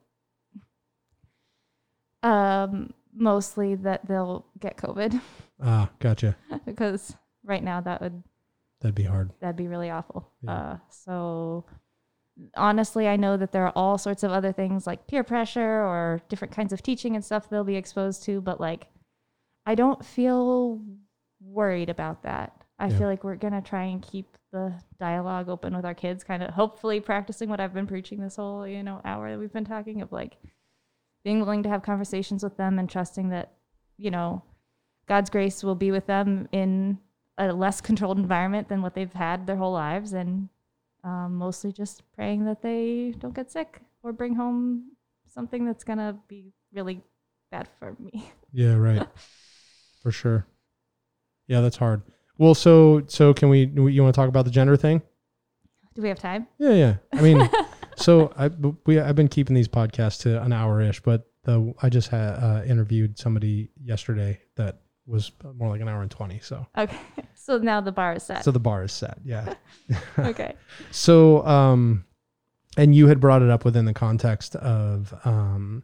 Um, 2.24 2.94
mostly 3.16 3.76
that 3.76 4.06
they'll 4.08 4.46
get 4.60 4.78
COVID 4.78 5.20
Ah, 5.62 5.90
gotcha. 6.00 6.36
because 6.66 7.16
right 7.44 7.64
now 7.64 7.82
that 7.82 8.02
would 8.02 8.24
That'd 8.82 8.96
be 8.96 9.04
hard. 9.04 9.32
that'd 9.40 9.56
be 9.56 9.68
really 9.68 9.90
awful. 9.90 10.32
Yeah. 10.44 10.52
Uh, 10.54 10.78
so 10.90 11.66
honestly, 12.56 13.08
I 13.08 13.16
know 13.16 13.38
that 13.38 13.52
there 13.52 13.66
are 13.66 13.74
all 13.76 13.98
sorts 13.98 14.22
of 14.24 14.32
other 14.32 14.52
things 14.52 14.86
like 14.86 15.08
peer 15.08 15.24
pressure 15.24 15.82
or 15.82 16.22
different 16.30 16.54
kinds 16.54 16.72
of 16.74 16.82
teaching 16.84 17.16
and 17.16 17.26
stuff 17.26 17.50
they'll 17.50 17.64
be 17.64 17.76
exposed 17.76 18.24
to, 18.26 18.42
but 18.42 18.60
like 18.60 18.88
I 19.66 19.76
don't 19.76 20.04
feel 20.06 20.82
worried 21.42 21.90
about 21.90 22.24
that. 22.24 22.54
I 22.80 22.88
Yeah. 22.90 22.98
feel 23.00 23.08
like 23.08 23.24
we're 23.24 23.36
gonna 23.36 23.62
try 23.62 23.84
and 23.86 24.02
keep 24.02 24.38
the 24.52 24.74
dialogue 25.00 25.50
open 25.50 25.76
with 25.76 25.86
our 25.86 25.96
kids, 25.96 26.24
kind 26.24 26.44
of 26.44 26.52
hopefully 26.52 27.00
practicing 27.00 27.50
what 27.50 27.60
I've 27.60 27.74
been 27.74 27.88
preaching 27.88 28.22
this 28.22 28.36
whole 28.36 28.68
you 28.68 28.84
know 28.84 29.02
hour 29.04 29.32
that 29.32 29.40
we've 29.40 29.52
been 29.54 29.66
talking 29.66 30.02
of 30.04 30.12
like 30.12 30.38
being 31.28 31.42
willing 31.42 31.62
to 31.62 31.68
have 31.68 31.84
conversations 31.84 32.42
with 32.42 32.56
them 32.56 32.80
and 32.80 32.90
trusting 32.90 33.28
that 33.28 33.52
you 33.98 34.10
know 34.10 34.42
God's 35.08 35.30
grace 35.30 35.62
will 35.62 35.76
be 35.76 35.92
with 35.92 36.08
them 36.08 36.48
in 36.54 37.00
a 37.38 37.52
less 37.52 37.82
controlled 37.90 38.18
environment 38.18 38.70
than 38.70 38.82
what 38.82 38.96
they've 38.96 39.12
had 39.12 39.46
their 39.46 39.58
whole 39.58 39.74
lives, 39.74 40.14
and 40.14 40.48
um, 41.04 41.36
mostly 41.36 41.74
just 41.74 42.10
praying 42.14 42.46
that 42.46 42.62
they 42.62 43.14
don't 43.20 43.36
get 43.36 43.52
sick 43.52 43.82
or 44.04 44.14
bring 44.14 44.36
home 44.36 44.92
something 45.28 45.66
that's 45.66 45.84
gonna 45.84 46.18
be 46.30 46.54
really 46.72 47.02
bad 47.52 47.68
for 47.78 47.94
me. 48.00 48.32
Yeah, 48.54 48.76
right. 48.76 49.06
For 50.02 50.12
sure. 50.12 50.48
Yeah, 51.48 51.60
that's 51.60 51.76
hard. 51.76 52.04
Well, 52.38 52.56
so 52.56 53.04
so 53.08 53.34
can 53.34 53.50
we 53.50 53.66
you 53.66 54.02
want 54.02 54.16
to 54.16 54.18
talk 54.18 54.30
about 54.30 54.46
the 54.46 54.52
gender 54.52 54.78
thing? 54.78 55.02
Do 55.94 56.02
we 56.02 56.08
have 56.08 56.20
time? 56.20 56.48
Yeah, 56.58 56.74
yeah. 56.74 56.96
I 57.12 57.22
mean, 57.22 57.50
so 57.98 58.32
I 58.38 58.50
we 58.86 59.00
I've 59.00 59.16
been 59.16 59.28
keeping 59.28 59.56
these 59.56 59.68
podcasts 59.68 60.22
to 60.22 60.42
an 60.42 60.54
hour 60.54 60.80
ish, 60.82 61.02
but 61.02 61.28
the 61.44 61.74
I 61.82 61.90
just 61.90 62.10
had 62.10 62.30
uh, 62.34 62.64
interviewed 62.66 63.18
somebody 63.20 63.70
yesterday 63.84 64.40
that 64.56 64.80
was 65.06 65.32
more 65.56 65.70
like 65.70 65.82
an 65.82 65.88
hour 65.88 66.02
and 66.02 66.12
twenty. 66.12 66.40
So 66.40 66.66
Okay, 66.78 66.98
so 67.36 67.58
now 67.58 67.82
the 67.82 67.92
bar 67.92 68.14
is 68.14 68.24
set. 68.24 68.44
so 68.44 68.52
the 68.52 68.60
bar 68.60 68.84
is 68.84 68.92
set. 68.92 69.18
Yeah. 69.24 69.54
okay. 70.20 70.56
So, 70.92 71.46
um, 71.46 72.06
and 72.78 72.94
you 72.96 73.08
had 73.08 73.20
brought 73.20 73.42
it 73.42 73.50
up 73.50 73.66
within 73.66 73.86
the 73.86 73.94
context 73.94 74.56
of 74.56 75.14
um, 75.26 75.84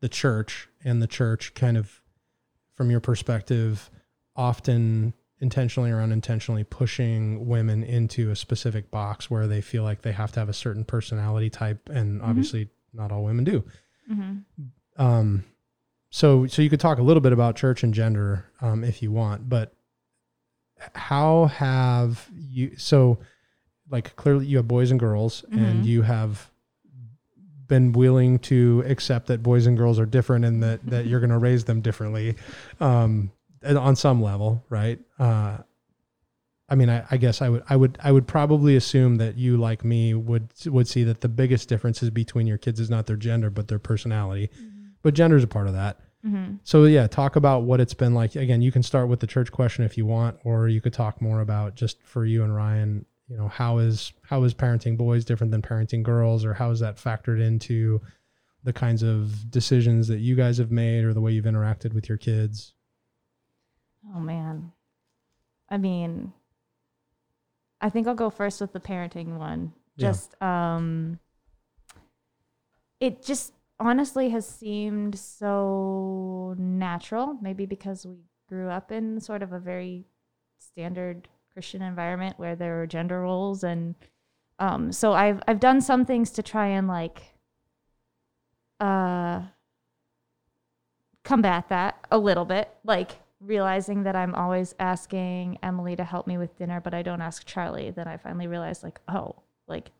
the 0.00 0.08
church 0.08 0.68
and 0.84 1.00
the 1.02 1.06
church 1.06 1.54
kind 1.54 1.76
of, 1.76 2.00
from 2.76 2.90
your 2.90 3.00
perspective, 3.00 3.90
often 4.36 5.12
intentionally 5.40 5.90
or 5.90 6.00
unintentionally 6.00 6.64
pushing 6.64 7.46
women 7.46 7.82
into 7.82 8.30
a 8.30 8.36
specific 8.36 8.90
box 8.90 9.30
where 9.30 9.46
they 9.46 9.60
feel 9.60 9.82
like 9.82 10.02
they 10.02 10.12
have 10.12 10.32
to 10.32 10.40
have 10.40 10.48
a 10.48 10.52
certain 10.54 10.84
personality 10.84 11.50
type, 11.50 11.88
and 11.88 12.22
obviously 12.22 12.68
not 12.92 13.10
all 13.12 13.24
women 13.24 13.44
do. 13.44 13.64
hmm 14.08 14.34
Um, 14.96 15.44
so, 16.10 16.46
so 16.46 16.62
you 16.62 16.70
could 16.70 16.78
talk 16.80 16.98
a 16.98 17.02
little 17.02 17.20
bit 17.20 17.32
about 17.32 17.56
church 17.56 17.82
and 17.82 17.92
gender, 17.92 18.44
um, 18.60 18.84
if 18.84 19.02
you 19.02 19.10
want, 19.10 19.48
but 19.48 19.74
how 20.94 21.46
have 21.46 22.28
you, 22.34 22.76
so 22.76 23.18
like 23.90 24.14
clearly 24.16 24.46
you 24.46 24.56
have 24.58 24.68
boys 24.68 24.90
and 24.90 25.00
girls 25.00 25.44
and 25.52 25.82
Mhm. 25.82 25.84
you 25.84 26.02
have 26.02 26.50
been 27.66 27.92
willing 27.92 28.38
to 28.38 28.82
accept 28.86 29.26
that 29.28 29.42
boys 29.42 29.66
and 29.66 29.76
girls 29.76 29.98
are 29.98 30.06
different 30.06 30.44
and 30.44 30.62
that, 30.62 30.84
that 30.86 31.06
you're 31.06 31.20
going 31.20 31.30
to 31.30 31.38
raise 31.38 31.64
them 31.64 31.80
differently, 31.80 32.36
um, 32.80 33.10
and 33.10 33.30
on 33.64 33.96
some 33.96 34.22
level, 34.22 34.64
right? 34.68 34.98
Uh, 35.18 35.58
I 36.68 36.76
mean, 36.76 36.88
I, 36.88 37.04
I 37.10 37.16
guess 37.18 37.42
I 37.42 37.50
would, 37.50 37.62
I 37.68 37.76
would, 37.76 37.98
I 38.02 38.10
would 38.10 38.26
probably 38.26 38.74
assume 38.74 39.16
that 39.16 39.36
you, 39.36 39.56
like 39.56 39.84
me, 39.84 40.14
would 40.14 40.48
would 40.66 40.88
see 40.88 41.04
that 41.04 41.20
the 41.20 41.28
biggest 41.28 41.68
differences 41.68 42.10
between 42.10 42.46
your 42.46 42.58
kids 42.58 42.80
is 42.80 42.88
not 42.88 43.06
their 43.06 43.16
gender, 43.16 43.50
but 43.50 43.68
their 43.68 43.78
personality. 43.78 44.50
But 45.02 45.14
gender 45.14 45.36
is 45.36 45.44
a 45.44 45.48
part 45.48 45.66
of 45.66 45.74
that. 45.74 46.00
hmm 46.22 46.54
So 46.62 46.84
yeah, 46.84 47.06
talk 47.06 47.36
about 47.36 47.64
what 47.64 47.80
it's 47.80 47.92
been 47.92 48.14
like. 48.14 48.34
Again, 48.34 48.62
you 48.62 48.72
can 48.72 48.82
start 48.82 49.08
with 49.08 49.20
the 49.20 49.26
church 49.26 49.52
question 49.52 49.84
if 49.84 49.98
you 49.98 50.06
want, 50.06 50.38
or 50.42 50.68
you 50.68 50.80
could 50.80 50.94
talk 50.94 51.20
more 51.20 51.40
about 51.40 51.74
just 51.74 52.02
for 52.02 52.24
you 52.24 52.42
and 52.42 52.54
Ryan. 52.54 53.04
You 53.28 53.36
know, 53.36 53.48
how 53.48 53.78
is 53.78 54.12
how 54.22 54.42
is 54.44 54.54
parenting 54.54 54.96
boys 54.96 55.24
different 55.26 55.50
than 55.50 55.60
parenting 55.60 56.02
girls, 56.02 56.44
or 56.46 56.54
how 56.54 56.70
is 56.70 56.80
that 56.80 56.96
factored 56.96 57.42
into 57.42 58.00
the 58.62 58.72
kinds 58.72 59.02
of 59.02 59.50
decisions 59.50 60.08
that 60.08 60.20
you 60.20 60.34
guys 60.34 60.56
have 60.56 60.70
made, 60.70 61.04
or 61.04 61.12
the 61.12 61.20
way 61.20 61.32
you've 61.32 61.44
interacted 61.44 61.92
with 61.92 62.08
your 62.08 62.18
kids? 62.18 62.72
Oh 64.12 64.20
man. 64.20 64.72
I 65.68 65.78
mean, 65.78 66.32
I 67.80 67.90
think 67.90 68.06
I'll 68.06 68.14
go 68.14 68.30
first 68.30 68.60
with 68.60 68.72
the 68.72 68.80
parenting 68.80 69.38
one. 69.38 69.72
Yeah. 69.96 70.08
Just 70.08 70.40
um 70.42 71.18
it 73.00 73.22
just 73.22 73.52
honestly 73.80 74.30
has 74.30 74.48
seemed 74.48 75.18
so 75.18 76.54
natural, 76.58 77.38
maybe 77.42 77.66
because 77.66 78.06
we 78.06 78.16
grew 78.48 78.68
up 78.68 78.92
in 78.92 79.20
sort 79.20 79.42
of 79.42 79.52
a 79.52 79.58
very 79.58 80.06
standard 80.58 81.28
Christian 81.52 81.82
environment 81.82 82.38
where 82.38 82.56
there 82.56 82.82
are 82.82 82.86
gender 82.86 83.20
roles 83.20 83.62
and 83.64 83.94
um 84.58 84.92
so 84.92 85.12
I've 85.12 85.42
I've 85.46 85.60
done 85.60 85.80
some 85.80 86.04
things 86.04 86.30
to 86.32 86.42
try 86.42 86.68
and 86.68 86.88
like 86.88 87.22
uh 88.80 89.42
combat 91.22 91.68
that 91.68 92.06
a 92.10 92.18
little 92.18 92.44
bit, 92.44 92.68
like 92.84 93.12
realizing 93.44 94.02
that 94.04 94.16
I'm 94.16 94.34
always 94.34 94.74
asking 94.78 95.58
Emily 95.62 95.96
to 95.96 96.04
help 96.04 96.26
me 96.26 96.38
with 96.38 96.56
dinner, 96.56 96.80
but 96.80 96.94
I 96.94 97.02
don't 97.02 97.20
ask 97.20 97.46
Charlie. 97.46 97.90
Then 97.90 98.08
I 98.08 98.16
finally 98.16 98.46
realized, 98.46 98.82
like, 98.82 99.00
oh, 99.08 99.36
like, 99.66 99.90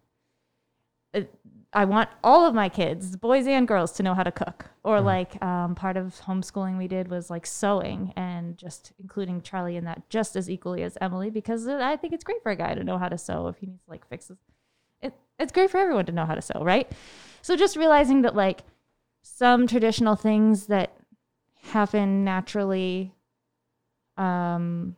it, 1.12 1.32
I 1.72 1.84
want 1.84 2.08
all 2.22 2.44
of 2.46 2.54
my 2.54 2.68
kids, 2.68 3.16
boys 3.16 3.46
and 3.46 3.66
girls, 3.66 3.92
to 3.92 4.02
know 4.02 4.14
how 4.14 4.22
to 4.22 4.32
cook. 4.32 4.70
Or 4.82 4.98
Mhm. 4.98 5.04
like, 5.04 5.42
um, 5.42 5.74
part 5.74 5.96
of 5.96 6.20
homeschooling 6.26 6.76
we 6.78 6.88
did 6.88 7.08
was 7.08 7.30
like 7.30 7.46
sewing 7.46 8.12
and 8.16 8.56
just 8.58 8.92
including 9.00 9.40
Charlie 9.42 9.76
in 9.76 9.84
that 9.84 10.08
just 10.08 10.36
as 10.36 10.50
equally 10.50 10.82
as 10.82 10.98
Emily 11.00 11.30
because 11.30 11.66
I 11.68 11.96
think 11.96 12.12
it's 12.12 12.24
great 12.24 12.42
for 12.42 12.50
a 12.50 12.56
guy 12.56 12.74
to 12.74 12.84
know 12.84 12.98
how 12.98 13.08
to 13.08 13.18
sew 13.18 13.48
if 13.48 13.58
he 13.58 13.66
needs 13.66 13.82
to 13.84 13.90
like 13.90 14.06
fix 14.08 14.28
his. 14.28 14.38
It, 15.02 15.14
it's 15.38 15.52
great 15.52 15.70
for 15.70 15.78
everyone 15.78 16.06
to 16.06 16.12
know 16.12 16.26
how 16.26 16.34
to 16.34 16.42
sew, 16.42 16.62
right? 16.62 16.90
So 17.42 17.56
just 17.56 17.76
realizing 17.76 18.22
that 18.22 18.34
like 18.34 18.62
some 19.22 19.66
traditional 19.66 20.16
things 20.16 20.66
that 20.66 20.96
happen 21.62 22.24
naturally 22.24 23.13
um, 24.16 24.96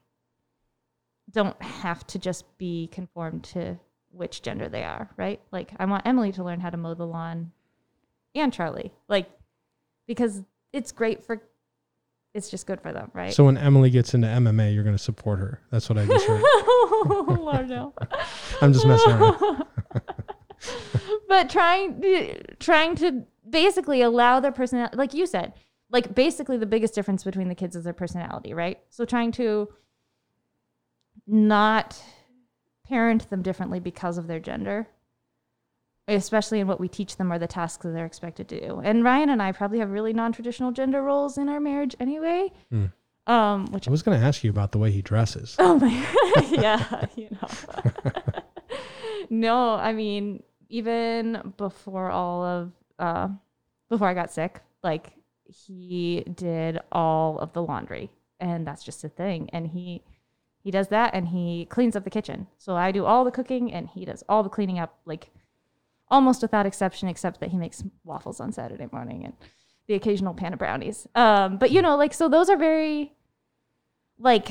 don't 1.30 1.60
have 1.62 2.06
to 2.08 2.18
just 2.18 2.44
be 2.58 2.88
conformed 2.92 3.44
to 3.44 3.78
which 4.10 4.42
gender 4.42 4.68
they 4.68 4.84
are, 4.84 5.10
right? 5.16 5.40
Like, 5.52 5.72
I 5.78 5.84
want 5.86 6.06
Emily 6.06 6.32
to 6.32 6.44
learn 6.44 6.60
how 6.60 6.70
to 6.70 6.76
mow 6.76 6.94
the 6.94 7.06
lawn 7.06 7.52
and 8.34 8.52
Charlie, 8.52 8.92
like, 9.08 9.28
because 10.06 10.42
it's 10.72 10.92
great 10.92 11.24
for, 11.24 11.42
it's 12.34 12.50
just 12.50 12.66
good 12.66 12.80
for 12.80 12.92
them, 12.92 13.10
right? 13.14 13.32
So 13.32 13.44
when 13.44 13.56
Emily 13.56 13.90
gets 13.90 14.14
into 14.14 14.28
MMA, 14.28 14.74
you're 14.74 14.84
going 14.84 14.96
to 14.96 15.02
support 15.02 15.38
her. 15.38 15.60
That's 15.70 15.88
what 15.88 15.98
I 15.98 16.06
just 16.06 16.26
heard. 16.26 16.42
oh, 16.44 17.64
no. 17.66 17.94
I'm 18.60 18.72
just 18.72 18.86
messing 18.86 19.12
around. 19.12 19.64
but 21.28 21.50
trying 21.50 22.02
trying 22.58 22.96
to 22.96 23.24
basically 23.48 24.02
allow 24.02 24.40
their 24.40 24.52
personality 24.52 24.96
like 24.96 25.14
you 25.14 25.26
said 25.26 25.52
like 25.90 26.14
basically 26.14 26.56
the 26.56 26.66
biggest 26.66 26.94
difference 26.94 27.22
between 27.24 27.48
the 27.48 27.54
kids 27.54 27.76
is 27.76 27.84
their 27.84 27.92
personality 27.92 28.52
right 28.54 28.78
so 28.90 29.04
trying 29.04 29.32
to 29.32 29.68
not 31.26 32.00
parent 32.88 33.28
them 33.30 33.42
differently 33.42 33.80
because 33.80 34.18
of 34.18 34.26
their 34.26 34.40
gender 34.40 34.86
especially 36.08 36.60
in 36.60 36.68
what 36.68 36.78
we 36.78 36.86
teach 36.88 37.16
them 37.16 37.32
or 37.32 37.38
the 37.38 37.48
tasks 37.48 37.82
that 37.82 37.90
they're 37.90 38.06
expected 38.06 38.48
to 38.48 38.60
do 38.60 38.80
and 38.84 39.02
ryan 39.04 39.28
and 39.28 39.42
i 39.42 39.50
probably 39.50 39.78
have 39.80 39.90
really 39.90 40.12
non-traditional 40.12 40.70
gender 40.70 41.02
roles 41.02 41.36
in 41.36 41.48
our 41.48 41.60
marriage 41.60 41.96
anyway 41.98 42.50
Hmm. 42.70 42.86
um 43.26 43.66
which 43.72 43.88
I 43.88 43.90
was 43.90 44.02
going 44.02 44.18
to 44.20 44.24
ask 44.24 44.44
you 44.44 44.50
about 44.50 44.70
the 44.72 44.78
way 44.78 44.90
he 44.92 45.02
dresses. 45.02 45.56
Oh 45.58 45.78
my, 45.78 46.06
yeah, 46.50 47.06
you 47.16 47.28
know. 47.30 48.12
no, 49.30 49.74
I 49.74 49.92
mean, 49.92 50.42
even 50.68 51.52
before 51.56 52.10
all 52.10 52.44
of, 52.44 52.72
uh, 53.00 53.28
before 53.88 54.06
I 54.08 54.14
got 54.14 54.32
sick, 54.32 54.60
like 54.84 55.12
he 55.48 56.24
did 56.34 56.78
all 56.92 57.38
of 57.38 57.52
the 57.52 57.62
laundry, 57.62 58.10
and 58.40 58.66
that's 58.66 58.84
just 58.84 59.04
a 59.04 59.08
thing. 59.08 59.48
And 59.52 59.68
he, 59.68 60.02
he 60.58 60.70
does 60.70 60.88
that, 60.88 61.14
and 61.14 61.28
he 61.28 61.66
cleans 61.66 61.96
up 61.96 62.04
the 62.04 62.10
kitchen. 62.10 62.46
So 62.58 62.76
I 62.76 62.92
do 62.92 63.04
all 63.04 63.24
the 63.24 63.30
cooking, 63.30 63.72
and 63.72 63.88
he 63.88 64.04
does 64.04 64.24
all 64.28 64.42
the 64.42 64.48
cleaning 64.48 64.78
up, 64.78 64.98
like 65.04 65.30
almost 66.08 66.42
without 66.42 66.66
exception, 66.66 67.08
except 67.08 67.40
that 67.40 67.50
he 67.50 67.56
makes 67.56 67.82
waffles 68.04 68.40
on 68.40 68.52
Saturday 68.52 68.88
morning, 68.92 69.24
and 69.24 69.34
the 69.86 69.94
occasional 69.94 70.34
pan 70.34 70.52
of 70.52 70.58
brownies. 70.58 71.06
Um, 71.14 71.58
but 71.58 71.70
you 71.70 71.82
know, 71.82 71.96
like 71.96 72.12
so 72.12 72.28
those 72.28 72.50
are 72.50 72.56
very 72.56 73.12
like 74.18 74.48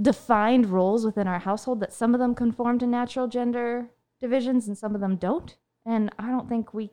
defined 0.00 0.66
roles 0.66 1.04
within 1.04 1.26
our 1.26 1.38
household 1.38 1.80
that 1.80 1.92
some 1.92 2.14
of 2.14 2.20
them 2.20 2.34
conform 2.34 2.78
to 2.78 2.86
natural 2.86 3.26
gender 3.28 3.90
divisions 4.20 4.68
and 4.68 4.76
some 4.76 4.94
of 4.94 5.00
them 5.00 5.16
don't. 5.16 5.56
And 5.84 6.10
I 6.18 6.28
don't 6.28 6.48
think 6.48 6.74
we 6.74 6.90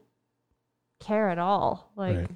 care 1.00 1.30
at 1.30 1.40
all. 1.40 1.92
Like 1.96 2.18
Right. 2.18 2.30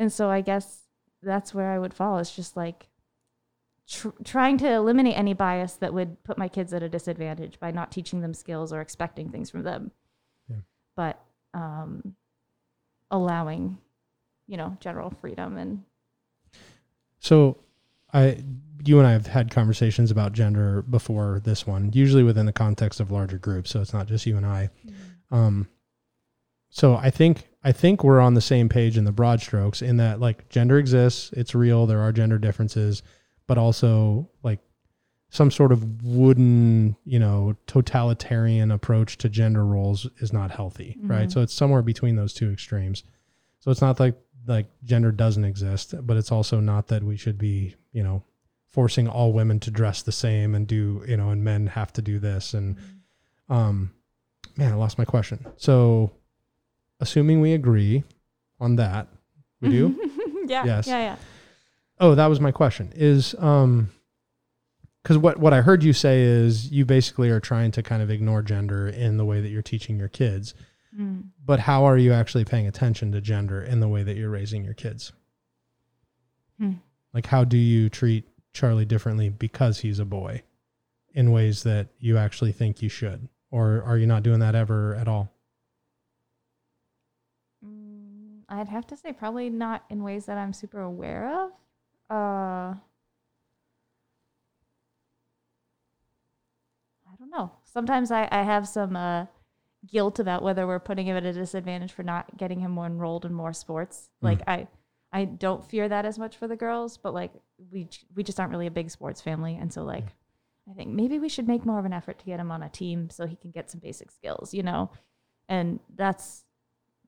And 0.00 0.10
so 0.10 0.30
I 0.30 0.40
guess 0.40 0.84
that's 1.22 1.52
where 1.52 1.70
I 1.70 1.78
would 1.78 1.92
fall. 1.92 2.18
It's 2.18 2.34
just 2.34 2.56
like 2.56 2.88
tr- 3.86 4.08
trying 4.24 4.56
to 4.58 4.72
eliminate 4.72 5.16
any 5.16 5.34
bias 5.34 5.74
that 5.74 5.92
would 5.92 6.24
put 6.24 6.38
my 6.38 6.48
kids 6.48 6.72
at 6.72 6.82
a 6.82 6.88
disadvantage 6.88 7.60
by 7.60 7.70
not 7.70 7.92
teaching 7.92 8.22
them 8.22 8.32
skills 8.32 8.72
or 8.72 8.80
expecting 8.80 9.28
things 9.28 9.50
from 9.50 9.62
them. 9.62 9.90
Yeah. 10.48 10.56
But 10.96 11.22
um, 11.52 12.16
allowing, 13.10 13.76
you 14.46 14.56
know, 14.56 14.78
general 14.80 15.10
freedom 15.20 15.58
and 15.58 15.84
So, 17.18 17.58
I, 18.14 18.42
you 18.82 18.98
and 18.98 19.06
I 19.06 19.12
have 19.12 19.26
had 19.26 19.50
conversations 19.50 20.10
about 20.10 20.32
gender 20.32 20.80
before 20.80 21.40
this 21.44 21.66
one, 21.66 21.90
usually 21.92 22.22
within 22.22 22.46
the 22.46 22.54
context 22.54 23.00
of 23.00 23.10
larger 23.10 23.36
groups. 23.36 23.70
So 23.70 23.82
it's 23.82 23.92
not 23.92 24.08
just 24.08 24.24
you 24.24 24.38
and 24.38 24.46
I. 24.46 24.70
Um, 25.30 25.68
so 26.70 26.96
I 26.96 27.10
think 27.10 27.49
I 27.62 27.72
think 27.72 28.02
we're 28.02 28.20
on 28.20 28.34
the 28.34 28.40
same 28.40 28.68
page 28.68 28.96
in 28.96 29.04
the 29.04 29.12
broad 29.12 29.40
strokes 29.40 29.82
in 29.82 29.98
that 29.98 30.18
like 30.20 30.48
gender 30.48 30.78
exists, 30.78 31.30
it's 31.32 31.54
real, 31.54 31.86
there 31.86 32.00
are 32.00 32.12
gender 32.12 32.38
differences, 32.38 33.02
but 33.46 33.58
also 33.58 34.30
like 34.42 34.60
some 35.28 35.50
sort 35.50 35.70
of 35.70 36.02
wooden, 36.02 36.96
you 37.04 37.18
know, 37.18 37.54
totalitarian 37.66 38.70
approach 38.70 39.18
to 39.18 39.28
gender 39.28 39.64
roles 39.64 40.06
is 40.18 40.32
not 40.32 40.50
healthy, 40.50 40.96
right? 41.02 41.28
Mhm. 41.28 41.32
So 41.32 41.42
it's 41.42 41.54
somewhere 41.54 41.82
between 41.82 42.16
those 42.16 42.32
two 42.32 42.50
extremes. 42.50 43.04
So 43.60 43.70
it's 43.70 43.80
not 43.82 44.00
like 44.00 44.16
like 44.46 44.66
gender 44.84 45.12
doesn't 45.12 45.44
exist, 45.44 45.94
but 46.06 46.16
it's 46.16 46.32
also 46.32 46.60
not 46.60 46.88
that 46.88 47.04
we 47.04 47.16
should 47.16 47.36
be, 47.36 47.74
you 47.92 48.02
know, 48.02 48.22
forcing 48.70 49.06
all 49.06 49.32
women 49.34 49.60
to 49.60 49.70
dress 49.70 50.00
the 50.02 50.12
same 50.12 50.54
and 50.54 50.66
do, 50.66 51.04
you 51.06 51.16
know, 51.18 51.28
and 51.30 51.44
men 51.44 51.66
have 51.66 51.92
to 51.92 52.02
do 52.02 52.18
this 52.18 52.54
and 52.54 52.76
um 53.50 53.92
man, 54.56 54.72
I 54.72 54.76
lost 54.76 54.96
my 54.98 55.04
question. 55.04 55.44
So 55.56 56.10
assuming 57.00 57.40
we 57.40 57.52
agree 57.52 58.04
on 58.60 58.76
that, 58.76 59.08
we 59.60 59.70
do? 59.70 60.44
yeah. 60.46 60.64
Yes. 60.64 60.86
Yeah, 60.86 61.00
yeah. 61.00 61.16
Oh, 61.98 62.14
that 62.14 62.26
was 62.26 62.40
my 62.40 62.52
question. 62.52 62.92
Is 62.94 63.34
um 63.38 63.90
because 65.02 65.18
what 65.18 65.38
what 65.38 65.52
I 65.52 65.62
heard 65.62 65.82
you 65.82 65.92
say 65.92 66.22
is 66.22 66.70
you 66.70 66.84
basically 66.84 67.30
are 67.30 67.40
trying 67.40 67.70
to 67.72 67.82
kind 67.82 68.02
of 68.02 68.10
ignore 68.10 68.42
gender 68.42 68.88
in 68.88 69.16
the 69.16 69.24
way 69.24 69.40
that 69.40 69.48
you're 69.48 69.62
teaching 69.62 69.98
your 69.98 70.08
kids. 70.08 70.54
Mm. 70.98 71.28
But 71.44 71.60
how 71.60 71.84
are 71.84 71.96
you 71.96 72.12
actually 72.12 72.44
paying 72.44 72.66
attention 72.66 73.12
to 73.12 73.20
gender 73.20 73.62
in 73.62 73.80
the 73.80 73.88
way 73.88 74.02
that 74.02 74.16
you're 74.16 74.30
raising 74.30 74.64
your 74.64 74.74
kids? 74.74 75.12
Hmm. 76.58 76.74
Like 77.14 77.26
how 77.26 77.44
do 77.44 77.56
you 77.56 77.88
treat 77.88 78.28
Charlie 78.52 78.84
differently 78.84 79.28
because 79.28 79.78
he's 79.78 79.98
a 79.98 80.04
boy 80.04 80.42
in 81.14 81.32
ways 81.32 81.62
that 81.62 81.88
you 81.98 82.18
actually 82.18 82.52
think 82.52 82.82
you 82.82 82.88
should? 82.88 83.28
Or 83.50 83.82
are 83.84 83.98
you 83.98 84.06
not 84.06 84.22
doing 84.22 84.40
that 84.40 84.54
ever 84.54 84.94
at 84.94 85.08
all? 85.08 85.32
I'd 88.50 88.68
have 88.68 88.86
to 88.88 88.96
say 88.96 89.12
probably 89.12 89.48
not 89.48 89.84
in 89.88 90.02
ways 90.02 90.26
that 90.26 90.36
I'm 90.36 90.52
super 90.52 90.80
aware 90.80 91.28
of. 91.28 91.52
Uh, 92.10 92.74
I 97.06 97.16
don't 97.18 97.30
know. 97.30 97.52
Sometimes 97.64 98.10
I, 98.10 98.28
I 98.32 98.42
have 98.42 98.66
some 98.66 98.96
uh, 98.96 99.26
guilt 99.86 100.18
about 100.18 100.42
whether 100.42 100.66
we're 100.66 100.80
putting 100.80 101.06
him 101.06 101.16
at 101.16 101.24
a 101.24 101.32
disadvantage 101.32 101.92
for 101.92 102.02
not 102.02 102.36
getting 102.36 102.58
him 102.58 102.72
more 102.72 102.86
enrolled 102.86 103.24
in 103.24 103.32
more 103.32 103.52
sports. 103.52 104.10
Mm. 104.20 104.26
Like 104.26 104.40
I, 104.48 104.66
I 105.12 105.26
don't 105.26 105.64
fear 105.64 105.88
that 105.88 106.04
as 106.04 106.18
much 106.18 106.36
for 106.36 106.48
the 106.48 106.56
girls, 106.56 106.96
but 106.96 107.14
like 107.14 107.32
we 107.70 107.88
we 108.16 108.24
just 108.24 108.40
aren't 108.40 108.50
really 108.50 108.66
a 108.66 108.72
big 108.72 108.90
sports 108.90 109.20
family, 109.20 109.56
and 109.60 109.72
so 109.72 109.82
like 109.82 110.06
I 110.70 110.74
think 110.74 110.90
maybe 110.90 111.18
we 111.18 111.28
should 111.28 111.48
make 111.48 111.64
more 111.64 111.78
of 111.78 111.84
an 111.84 111.92
effort 111.92 112.18
to 112.20 112.24
get 112.26 112.40
him 112.40 112.50
on 112.50 112.62
a 112.62 112.68
team 112.68 113.10
so 113.10 113.26
he 113.26 113.36
can 113.36 113.50
get 113.50 113.70
some 113.70 113.80
basic 113.80 114.10
skills, 114.10 114.54
you 114.54 114.62
know, 114.62 114.90
and 115.48 115.80
that's 115.96 116.44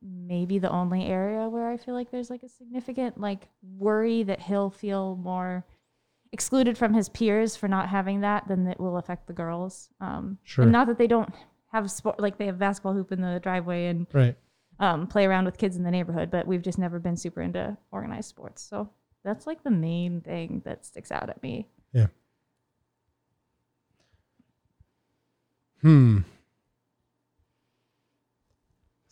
maybe 0.03 0.59
the 0.59 0.71
only 0.71 1.07
area 1.07 1.49
where 1.49 1.71
I 1.71 1.77
feel 1.77 1.95
like 1.95 2.11
there's 2.11 2.31
like 2.31 2.43
a 2.43 2.49
significant 2.49 3.21
like 3.21 3.49
worry 3.79 4.23
that 4.25 4.41
he'll 4.41 4.71
feel 4.71 5.17
more 5.17 5.65
excluded 6.33 6.77
from 6.79 6.95
his 6.95 7.09
peers 7.09 7.55
for 7.57 7.69
not 7.69 7.89
having 7.89 8.21
that, 8.23 8.49
then 8.49 8.67
it 8.67 8.81
will 8.81 8.97
affect 8.97 9.27
the 9.27 9.33
girls. 9.33 9.91
Um, 10.01 10.39
Sure. 10.45 10.63
And 10.65 10.73
not 10.73 10.87
that 10.89 10.99
they 10.99 11.07
don't 11.07 11.29
have 11.73 11.91
sport, 11.91 12.19
like 12.21 12.39
they 12.39 12.47
have 12.47 12.59
basketball 12.59 12.95
hoop 12.95 13.13
in 13.13 13.21
the 13.21 13.39
driveway 13.41 13.87
and 13.87 14.07
Right. 14.13 14.37
um, 14.81 15.07
play 15.07 15.27
around 15.27 15.45
with 15.45 15.59
kids 15.59 15.77
in 15.77 15.83
the 15.85 15.91
neighborhood, 15.91 16.31
but 16.31 16.47
we've 16.47 16.63
just 16.63 16.79
never 16.79 16.99
been 16.99 17.17
super 17.17 17.41
into 17.43 17.77
organized 17.91 18.29
sports. 18.31 18.63
So 18.63 18.89
that's 19.25 19.47
like 19.47 19.63
the 19.63 19.71
main 19.71 20.21
thing 20.23 20.63
that 20.65 20.85
sticks 20.85 21.13
out 21.13 21.29
at 21.31 21.43
me. 21.43 21.69
Yeah. 21.93 22.07
Hmm. 25.83 26.19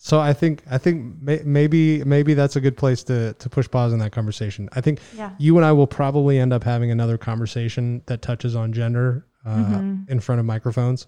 So 0.03 0.19
I 0.19 0.33
think 0.33 0.63
I 0.71 0.79
think 0.79 1.21
may, 1.21 1.43
maybe 1.45 2.03
maybe 2.05 2.33
that's 2.33 2.57
a 2.57 2.61
good 2.61 2.77
place 2.77 3.05
to 3.05 3.35
to 3.35 3.49
push 3.51 3.71
pause 3.71 3.93
in 3.93 3.99
that 3.99 4.13
conversation. 4.13 4.69
I 4.73 4.81
think 4.81 4.99
Yeah. 5.15 5.33
you 5.39 5.57
and 5.59 5.65
I 5.67 5.73
will 5.73 5.87
probably 5.87 6.39
end 6.39 6.55
up 6.55 6.65
having 6.65 6.91
another 6.91 7.19
conversation 7.19 8.01
that 8.07 8.23
touches 8.23 8.57
on 8.57 8.73
gender 8.73 9.27
uh, 9.45 9.57
Mhm. 9.57 10.09
in 10.09 10.21
front 10.21 10.39
of 10.39 10.47
microphones. 10.47 11.07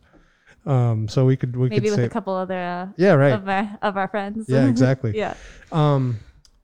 Um, 0.66 1.08
so 1.08 1.24
we 1.24 1.36
could 1.36 1.56
we 1.56 1.70
Maybe 1.70 1.76
could 1.86 1.90
with 1.92 1.94
say 2.00 2.04
a 2.04 2.08
couple 2.10 2.34
other 2.34 2.58
uh, 2.58 2.86
yeah 2.98 3.14
right 3.14 3.32
of 3.32 3.48
our 3.48 3.78
of 3.80 3.96
our 3.96 4.08
friends. 4.08 4.44
yeah 4.48 4.66
exactly 4.66 5.16
yeah. 5.16 5.34
Um, 5.72 6.18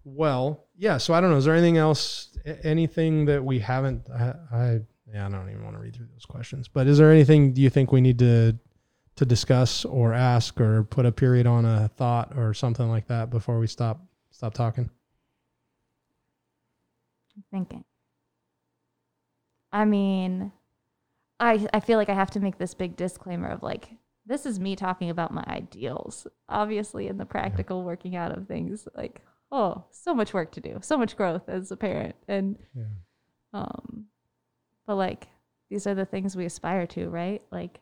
well, 0.05 0.67
yeah. 0.77 0.99
So 0.99 1.15
I 1.15 1.21
don't 1.23 1.31
know. 1.31 1.37
Is 1.39 1.47
there 1.47 1.55
anything 1.55 1.79
else? 1.79 2.29
Anything 2.63 3.25
that 3.27 3.43
we 3.45 3.59
haven't? 3.59 4.09
I, 4.11 4.35
I 4.53 4.81
yeah. 5.13 5.27
I 5.27 5.31
don't 5.31 5.49
even 5.51 5.65
want 5.65 5.77
to 5.77 5.81
read 5.83 5.97
through 5.97 6.09
those 6.13 6.27
questions. 6.27 6.69
But 6.69 6.87
is 6.87 6.99
there 6.99 7.11
anything 7.11 7.53
do 7.55 7.61
you 7.63 7.71
think 7.71 7.91
we 7.91 8.01
need 8.03 8.19
to 8.21 8.57
to 9.19 9.27
discuss 9.27 9.85
or 9.85 10.13
ask 10.15 10.61
or 10.61 10.85
put 10.85 11.05
a 11.07 11.13
period 11.13 11.47
on 11.47 11.65
a 11.65 11.89
thought 11.97 12.37
or 12.37 12.55
something 12.55 12.89
like 12.89 13.07
that 13.09 13.31
before 13.31 13.59
we 13.59 13.67
stop 13.67 14.01
stop 14.31 14.55
talking? 14.55 14.89
I'm 17.37 17.45
thinking. 17.51 17.85
I 19.73 19.85
mean, 19.85 20.53
I 21.41 21.67
I 21.73 21.81
feel 21.81 21.99
like 21.99 22.09
I 22.09 22.15
have 22.15 22.31
to 22.33 22.41
make 22.41 22.59
this 22.59 22.75
big 22.75 22.97
disclaimer 22.97 23.49
of 23.49 23.63
like 23.63 23.91
this 24.27 24.45
is 24.47 24.61
me 24.61 24.77
talking 24.77 25.11
about 25.11 25.33
my 25.33 25.45
ideals. 25.47 26.27
Obviously, 26.49 27.09
in 27.09 27.19
the 27.19 27.27
practical 27.27 27.83
working 27.83 28.17
out 28.17 28.37
of 28.37 28.47
things, 28.47 28.89
like 28.95 29.23
oh, 29.51 29.85
so 29.91 30.15
much 30.15 30.35
work 30.35 30.53
to 30.53 30.61
do, 30.61 30.79
so 30.83 30.97
much 30.99 31.17
growth 31.17 31.49
as 31.49 31.71
a 31.71 31.77
parent, 31.77 32.15
and 32.29 32.57
Yeah. 32.75 32.85
um, 33.53 34.07
but 34.87 34.97
like 34.97 35.27
these 35.71 35.87
are 35.87 35.95
the 35.95 36.07
things 36.07 36.37
we 36.37 36.45
aspire 36.47 36.87
to, 36.89 37.09
right? 37.09 37.43
Like 37.51 37.81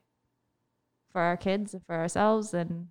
for 1.17 1.23
our 1.23 1.37
kids 1.39 1.73
and 1.73 1.83
for 1.87 1.95
ourselves, 1.95 2.53
and 2.53 2.89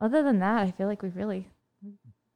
other 0.00 0.22
than 0.22 0.38
that, 0.38 0.58
I 0.62 0.70
feel 0.70 0.86
like 0.86 1.02
we've 1.02 1.16
really 1.16 1.48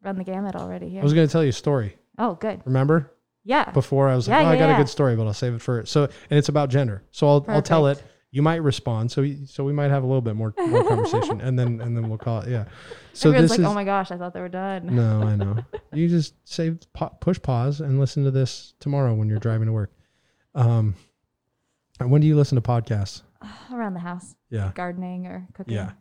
run 0.03 0.17
the 0.19 0.25
gamut 0.25 0.57
already 0.57 0.89
here. 0.89 1.01
I 1.01 1.05
was 1.05 1.13
going 1.15 1.29
to 1.29 1.31
tell 1.31 1.45
you 1.45 1.51
a 1.51 1.53
story. 1.53 1.97
oh, 2.19 2.35
good. 2.35 2.61
Remember 2.65 3.13
Yeah. 3.45 3.71
before 3.71 4.09
I 4.09 4.17
was 4.17 4.27
like, 4.27 4.41
Yeah, 4.43 4.49
oh, 4.49 4.51
I 4.51 4.55
yeah, 4.55 4.59
got 4.67 4.75
a 4.75 4.83
good 4.83 4.89
story, 4.89 5.15
but 5.15 5.25
I'll 5.29 5.35
save 5.35 5.55
it 5.55 5.63
for 5.63 5.87
so. 5.87 6.03
And 6.31 6.37
it's 6.39 6.49
about 6.49 6.69
gender. 6.69 7.05
So 7.13 7.29
I'll 7.29 7.45
I'll 7.47 7.63
tell 7.63 7.87
it. 7.87 8.03
You 8.33 8.43
might 8.43 8.61
respond. 8.63 9.13
So 9.13 9.23
we- 9.23 9.47
so 9.47 9.63
we 9.63 9.73
might 9.73 9.91
have 9.93 10.03
a 10.03 10.07
little 10.07 10.21
bit 10.21 10.35
more 10.35 10.53
more 10.67 10.83
conversation, 10.89 11.41
and 11.41 11.57
then 11.57 11.81
and 11.81 11.97
then 11.97 12.09
we'll 12.09 12.19
call 12.19 12.41
it. 12.41 12.49
Yeah. 12.49 12.65
So 13.13 13.29
Everyone's 13.29 13.51
this 13.53 13.59
like, 13.59 13.61
is 13.61 13.71
oh 13.71 13.75
my 13.75 13.85
gosh, 13.85 14.11
I 14.11 14.17
thought 14.17 14.35
they 14.35 14.41
were 14.41 14.49
done. 14.49 14.97
No, 14.97 15.23
I 15.23 15.37
know. 15.37 15.59
you 15.93 16.09
just 16.09 16.35
save 16.43 16.81
push 17.21 17.41
pause 17.41 17.81
and 17.81 18.01
listen 18.01 18.25
to 18.25 18.33
this 18.33 18.75
tomorrow 18.81 19.15
when 19.15 19.29
you're 19.29 19.39
driving 19.39 19.67
to 19.67 19.73
work. 19.73 19.93
Um, 20.57 20.97
when 22.11 22.21
do 22.21 22.27
you 22.27 22.37
listen 22.37 22.57
to 22.57 22.63
podcasts? 22.63 23.23
Around 23.73 23.95
the 23.95 24.01
house, 24.01 24.35
Yeah, 24.51 24.73
gardening 24.75 25.27
or 25.27 25.47
cooking. 25.55 25.75
yeah. 25.75 25.93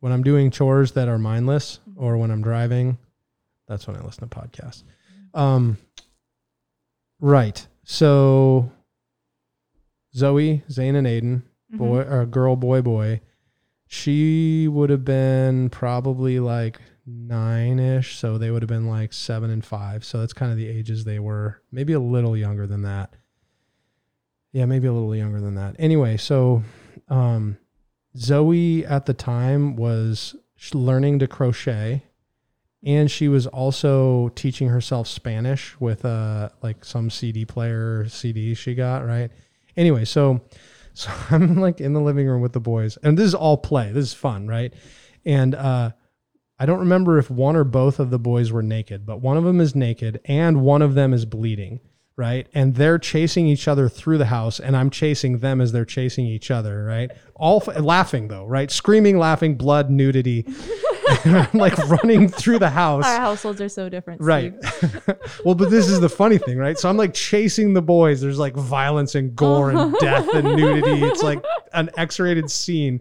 When 0.00 0.12
I'm 0.12 0.22
doing 0.22 0.50
chores 0.50 0.92
that 0.92 1.08
are 1.08 1.18
mindless, 1.18 1.80
Mhm. 1.90 1.94
or 1.96 2.16
when 2.18 2.30
I'm 2.30 2.42
driving, 2.42 2.98
that's 3.66 3.86
when 3.86 3.96
I 3.96 4.00
listen 4.04 4.28
to 4.28 4.34
podcasts. 4.36 4.84
Um, 5.34 5.76
right. 7.20 7.66
So 7.84 8.70
Zoe, 10.14 10.62
Zane, 10.70 10.94
and 10.96 11.06
Aiden, 11.06 11.42
Mhm. 11.72 11.78
boy 11.78 12.00
or 12.02 12.26
girl, 12.26 12.56
boy, 12.56 12.82
boy. 12.82 13.20
She 13.86 14.68
would 14.68 14.90
have 14.90 15.04
been 15.04 15.70
probably 15.70 16.38
like 16.40 16.80
nine 17.06 17.78
ish. 17.78 18.16
So 18.18 18.36
they 18.38 18.50
would 18.50 18.62
have 18.62 18.68
been 18.68 18.86
like 18.86 19.12
seven 19.12 19.50
and 19.50 19.64
five. 19.64 20.04
So 20.04 20.18
that's 20.20 20.32
kind 20.34 20.50
of 20.52 20.58
the 20.58 20.68
ages 20.68 21.04
they 21.04 21.18
were. 21.18 21.62
Maybe 21.72 21.92
a 21.94 22.00
little 22.00 22.36
younger 22.36 22.66
than 22.66 22.82
that. 22.82 23.14
Yeah, 24.52 24.64
maybe 24.64 24.86
a 24.86 24.92
little 24.92 25.14
younger 25.14 25.40
than 25.40 25.54
that. 25.56 25.76
Anyway, 25.78 26.16
so 26.16 26.62
um, 27.08 27.58
Zoe 28.16 28.84
at 28.84 29.06
the 29.06 29.14
time 29.14 29.76
was 29.76 30.34
learning 30.72 31.18
to 31.20 31.26
crochet. 31.28 32.02
And 32.84 33.10
she 33.10 33.26
was 33.28 33.46
also 33.46 34.28
teaching 34.30 34.68
herself 34.68 35.08
Spanish 35.08 35.78
with 35.80 36.04
uh 36.04 36.50
like 36.62 36.84
some 36.84 37.10
CD 37.10 37.44
player 37.44 38.06
CD 38.08 38.54
she 38.54 38.76
got, 38.76 39.04
right? 39.04 39.32
Anyway, 39.76 40.04
so 40.04 40.40
so 40.94 41.10
I'm 41.30 41.56
like 41.56 41.80
in 41.80 41.92
the 41.92 42.00
living 42.00 42.28
room 42.28 42.40
with 42.40 42.52
the 42.52 42.60
boys, 42.60 42.96
and 43.02 43.18
this 43.18 43.26
is 43.26 43.34
all 43.34 43.56
play. 43.56 43.90
This 43.90 44.06
is 44.06 44.14
fun, 44.14 44.46
right? 44.46 44.72
And 45.24 45.54
uh, 45.54 45.90
I 46.58 46.66
don't 46.66 46.80
remember 46.80 47.18
if 47.18 47.30
one 47.30 47.56
or 47.56 47.64
both 47.64 48.00
of 48.00 48.10
the 48.10 48.18
boys 48.18 48.50
were 48.50 48.62
naked, 48.62 49.06
but 49.06 49.20
one 49.20 49.36
of 49.36 49.44
them 49.44 49.60
is 49.60 49.74
naked 49.74 50.20
and 50.24 50.62
one 50.62 50.82
of 50.82 50.94
them 50.94 51.12
is 51.12 51.24
bleeding, 51.24 51.80
right? 52.18 52.48
And 52.52 52.74
they're 52.74 52.98
chasing 52.98 53.46
each 53.46 53.68
other 53.68 53.88
through 53.88 54.18
the 54.18 54.26
house, 54.26 54.58
and 54.58 54.76
I'm 54.76 54.90
chasing 54.90 55.38
them 55.38 55.60
as 55.60 55.70
they're 55.70 55.84
chasing 55.84 56.26
each 56.26 56.50
other, 56.50 56.84
right? 56.84 57.12
All 57.36 57.62
f- 57.64 57.80
laughing 57.80 58.26
though, 58.26 58.44
right? 58.44 58.70
Screaming, 58.70 59.18
laughing, 59.18 59.54
blood, 59.54 59.88
nudity. 59.88 60.44
Like 61.54 61.76
running 61.88 62.28
through 62.28 62.58
the 62.58 62.68
house. 62.68 63.06
Our 63.06 63.18
households 63.18 63.62
are 63.62 63.68
so 63.70 63.88
different. 63.88 64.20
Right. 64.20 64.54
Well, 65.44 65.54
but 65.54 65.70
this 65.70 65.88
is 65.88 66.00
the 66.00 66.08
funny 66.08 66.36
thing, 66.36 66.58
right? 66.58 66.78
So 66.78 66.88
I'm 66.88 66.96
like 66.98 67.14
chasing 67.14 67.72
the 67.72 67.80
boys. 67.80 68.20
There's 68.20 68.38
like 68.38 68.54
violence 68.54 69.14
and 69.14 69.34
gore 69.34 69.70
and 69.70 69.78
uh-huh. 69.78 69.96
death 70.00 70.28
and 70.34 70.56
nudity. 70.56 71.02
It's 71.04 71.22
like 71.22 71.42
an 71.72 71.90
X-rated 71.96 72.50
scene. 72.50 73.00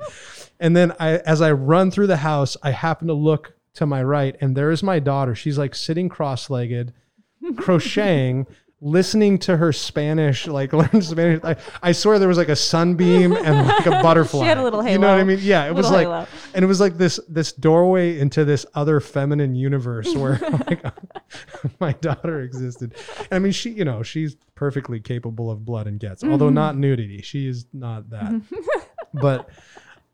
And 0.60 0.76
then 0.76 0.94
I 1.00 1.18
as 1.18 1.42
I 1.42 1.52
run 1.52 1.92
through 1.92 2.08
the 2.08 2.18
house, 2.18 2.56
I 2.64 2.72
happen 2.72 3.08
to 3.08 3.14
look 3.14 3.54
to 3.76 3.86
my 3.86 4.02
right 4.04 4.38
and 4.40 4.56
there 4.56 4.72
is 4.72 4.84
my 4.84 5.00
daughter. 5.00 5.36
She's 5.36 5.58
like 5.58 5.76
sitting 5.76 6.08
cross-legged, 6.10 6.94
crocheting, 7.58 8.48
listening 8.80 9.40
to 9.40 9.58
her 9.58 9.74
Spanish, 9.74 10.48
like 10.48 10.74
learn 10.74 11.02
Spanish. 11.02 11.42
I, 11.44 11.56
I 11.82 11.92
swear 11.92 12.20
there 12.20 12.28
was 12.28 12.38
like 12.38 12.50
a 12.50 12.56
sunbeam 12.56 13.34
and 13.34 13.68
like 13.68 13.86
a 13.86 13.92
butterfly. 13.92 14.42
She 14.44 14.48
had 14.48 14.58
a 14.58 14.64
little 14.64 14.82
halo. 14.82 14.94
You 14.94 15.00
know 15.00 15.12
what 15.12 15.20
I 15.20 15.24
mean? 15.24 15.40
Yeah, 15.42 15.66
it 15.66 15.74
was 15.74 15.90
like 15.90 16.06
halo. 16.08 16.28
and 16.54 16.64
it 16.64 16.68
was 16.68 16.80
like 16.80 16.98
this 16.98 17.20
this 17.28 17.52
doorway 17.52 18.20
into 18.20 18.46
this 18.46 18.66
other 18.76 19.00
feminine 19.00 19.56
universe 19.56 20.14
where 20.16 20.40
like 20.68 20.84
my 21.80 21.94
daughter 21.94 22.42
existed. 22.42 22.96
And 23.20 23.34
I 23.34 23.40
mean, 23.40 23.52
she 23.52 23.72
you 23.72 23.86
know 23.86 24.04
she's 24.04 24.36
perfectly 24.56 25.00
capable 25.00 25.50
of 25.50 25.66
blood 25.66 25.88
and 25.88 26.00
guts, 26.00 26.24
although 26.24 26.46
mm-hmm. 26.46 26.56
not 26.56 26.78
nudity. 26.78 27.22
She 27.22 27.48
is 27.48 27.66
not 27.74 28.10
that. 28.12 28.42
but 29.14 29.50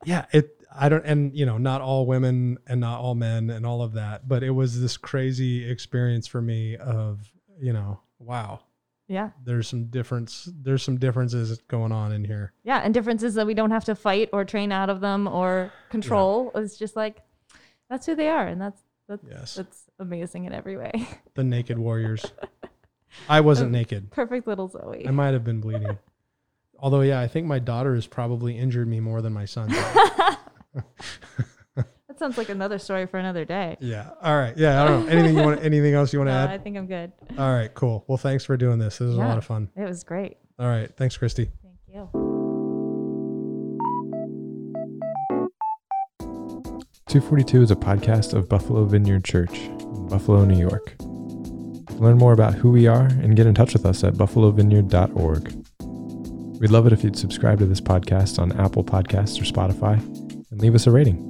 yeah, 0.05 0.25
it 0.31 0.57
I 0.75 0.89
don't 0.89 1.05
and 1.05 1.35
you 1.35 1.45
know 1.45 1.57
not 1.57 1.81
all 1.81 2.05
women 2.05 2.57
and 2.67 2.79
not 2.79 2.99
all 2.99 3.15
men 3.15 3.49
and 3.49 3.65
all 3.65 3.81
of 3.81 3.93
that, 3.93 4.27
but 4.27 4.43
it 4.43 4.51
was 4.51 4.79
this 4.81 4.97
crazy 4.97 5.69
experience 5.69 6.27
for 6.27 6.41
me 6.41 6.77
of 6.77 7.31
you 7.59 7.73
know 7.73 7.99
wow 8.25 8.61
Yeah. 9.07 9.31
there's 9.43 9.67
some 9.67 9.85
difference 9.85 10.49
there's 10.61 10.83
some 10.83 10.97
differences 10.97 11.59
going 11.67 11.91
on 11.91 12.11
in 12.11 12.23
here 12.23 12.53
Yeah. 12.63 12.79
And 12.83 12.93
differences 12.93 13.35
that 13.35 13.45
we 13.45 13.53
don't 13.53 13.71
have 13.71 13.85
to 13.85 13.95
fight 13.95 14.29
or 14.33 14.45
train 14.45 14.71
out 14.71 14.89
of 14.89 15.01
them 15.01 15.27
or 15.27 15.71
control. 15.89 16.51
It's 16.55 16.77
just 16.77 16.95
like 16.95 17.21
that's 17.89 18.05
who 18.05 18.15
they 18.15 18.29
are. 18.29 18.47
And 18.47 18.61
that's 18.61 18.81
that's 19.07 19.23
yes 19.29 19.55
that's 19.55 19.85
amazing 19.99 20.45
in 20.45 20.53
every 20.53 20.77
way. 20.77 21.07
the 21.35 21.43
naked 21.43 21.77
warriors 21.77 22.25
I 23.29 23.41
wasn't 23.41 23.69
oh, 23.69 23.77
naked 23.77 24.11
Perfect 24.11 24.47
little 24.47 24.67
Zoe. 24.67 25.05
I 25.07 25.11
might 25.11 25.33
have 25.33 25.43
been 25.43 25.61
bleeding. 25.61 25.97
Although, 26.79 27.01
yeah, 27.01 27.21
I 27.21 27.29
think 27.29 27.47
my 27.47 27.59
daughter 27.59 27.95
has 27.95 28.07
probably 28.07 28.57
injured 28.57 28.89
me 28.89 28.99
more 28.99 29.21
than 29.21 29.31
my 29.31 29.45
son. 29.45 29.69
did. 32.23 32.31
That 32.31 32.35
sounds 32.35 32.37
like 32.37 32.49
another 32.49 32.79
story 32.79 33.05
for 33.05 33.17
another 33.17 33.45
day. 33.45 33.77
yeah. 33.79 34.09
All 34.21 34.35
right. 34.37 34.57
Yeah. 34.57 34.83
I 34.83 34.87
don't 34.87 35.05
know. 35.05 35.11
Anything 35.11 35.37
you 35.37 35.43
want? 35.43 35.61
Anything 35.63 35.93
else 35.93 36.13
you 36.13 36.19
want 36.19 36.29
to 36.29 36.33
No, 36.33 36.39
add? 36.39 36.49
I 36.49 36.57
think 36.57 36.77
I'm 36.77 36.87
good. 36.87 37.11
All 37.37 37.51
right. 37.53 37.73
Cool. 37.73 38.03
Well, 38.07 38.17
thanks 38.17 38.45
for 38.45 38.57
doing 38.57 38.79
this. 38.79 38.97
This 38.97 39.07
was 39.07 39.15
a 39.17 39.19
lot 39.19 39.37
of 39.37 39.45
fun. 39.45 39.69
It 39.75 39.83
was 39.87 40.03
great. 40.03 40.37
All 40.59 40.67
right. 40.67 40.89
Thanks, 40.95 41.17
Christy. 41.17 41.51
Thank 41.61 41.77
you. 41.87 42.09
242 47.07 47.61
is 47.61 47.71
a 47.71 47.75
podcast 47.75 48.33
of 48.33 48.49
Buffalo 48.49 48.85
Vineyard 48.85 49.23
Church 49.23 49.53
in 49.59 50.07
Buffalo, 50.07 50.45
New 50.45 50.57
York. 50.57 50.95
Learn 51.99 52.17
more 52.17 52.33
about 52.33 52.55
who 52.55 52.71
we 52.71 52.87
are 52.87 53.05
and 53.05 53.35
get 53.35 53.45
in 53.45 53.53
touch 53.53 53.73
with 53.73 53.85
us 53.85 54.03
at 54.03 54.13
buffalovineyard.org. 54.15 55.53
We'd 56.59 56.71
love 56.71 56.87
it 56.87 56.93
if 56.93 57.03
you'd 57.03 57.17
subscribe 57.17 57.59
to 57.59 57.65
this 57.65 57.81
podcast 57.81 58.39
on 58.39 58.51
Apple 58.59 58.83
Podcasts 58.83 59.39
or 59.39 59.43
Spotify 59.45 59.99
and 60.51 60.61
leave 60.61 60.73
us 60.75 60.87
a 60.87 60.91
rating. 60.91 61.29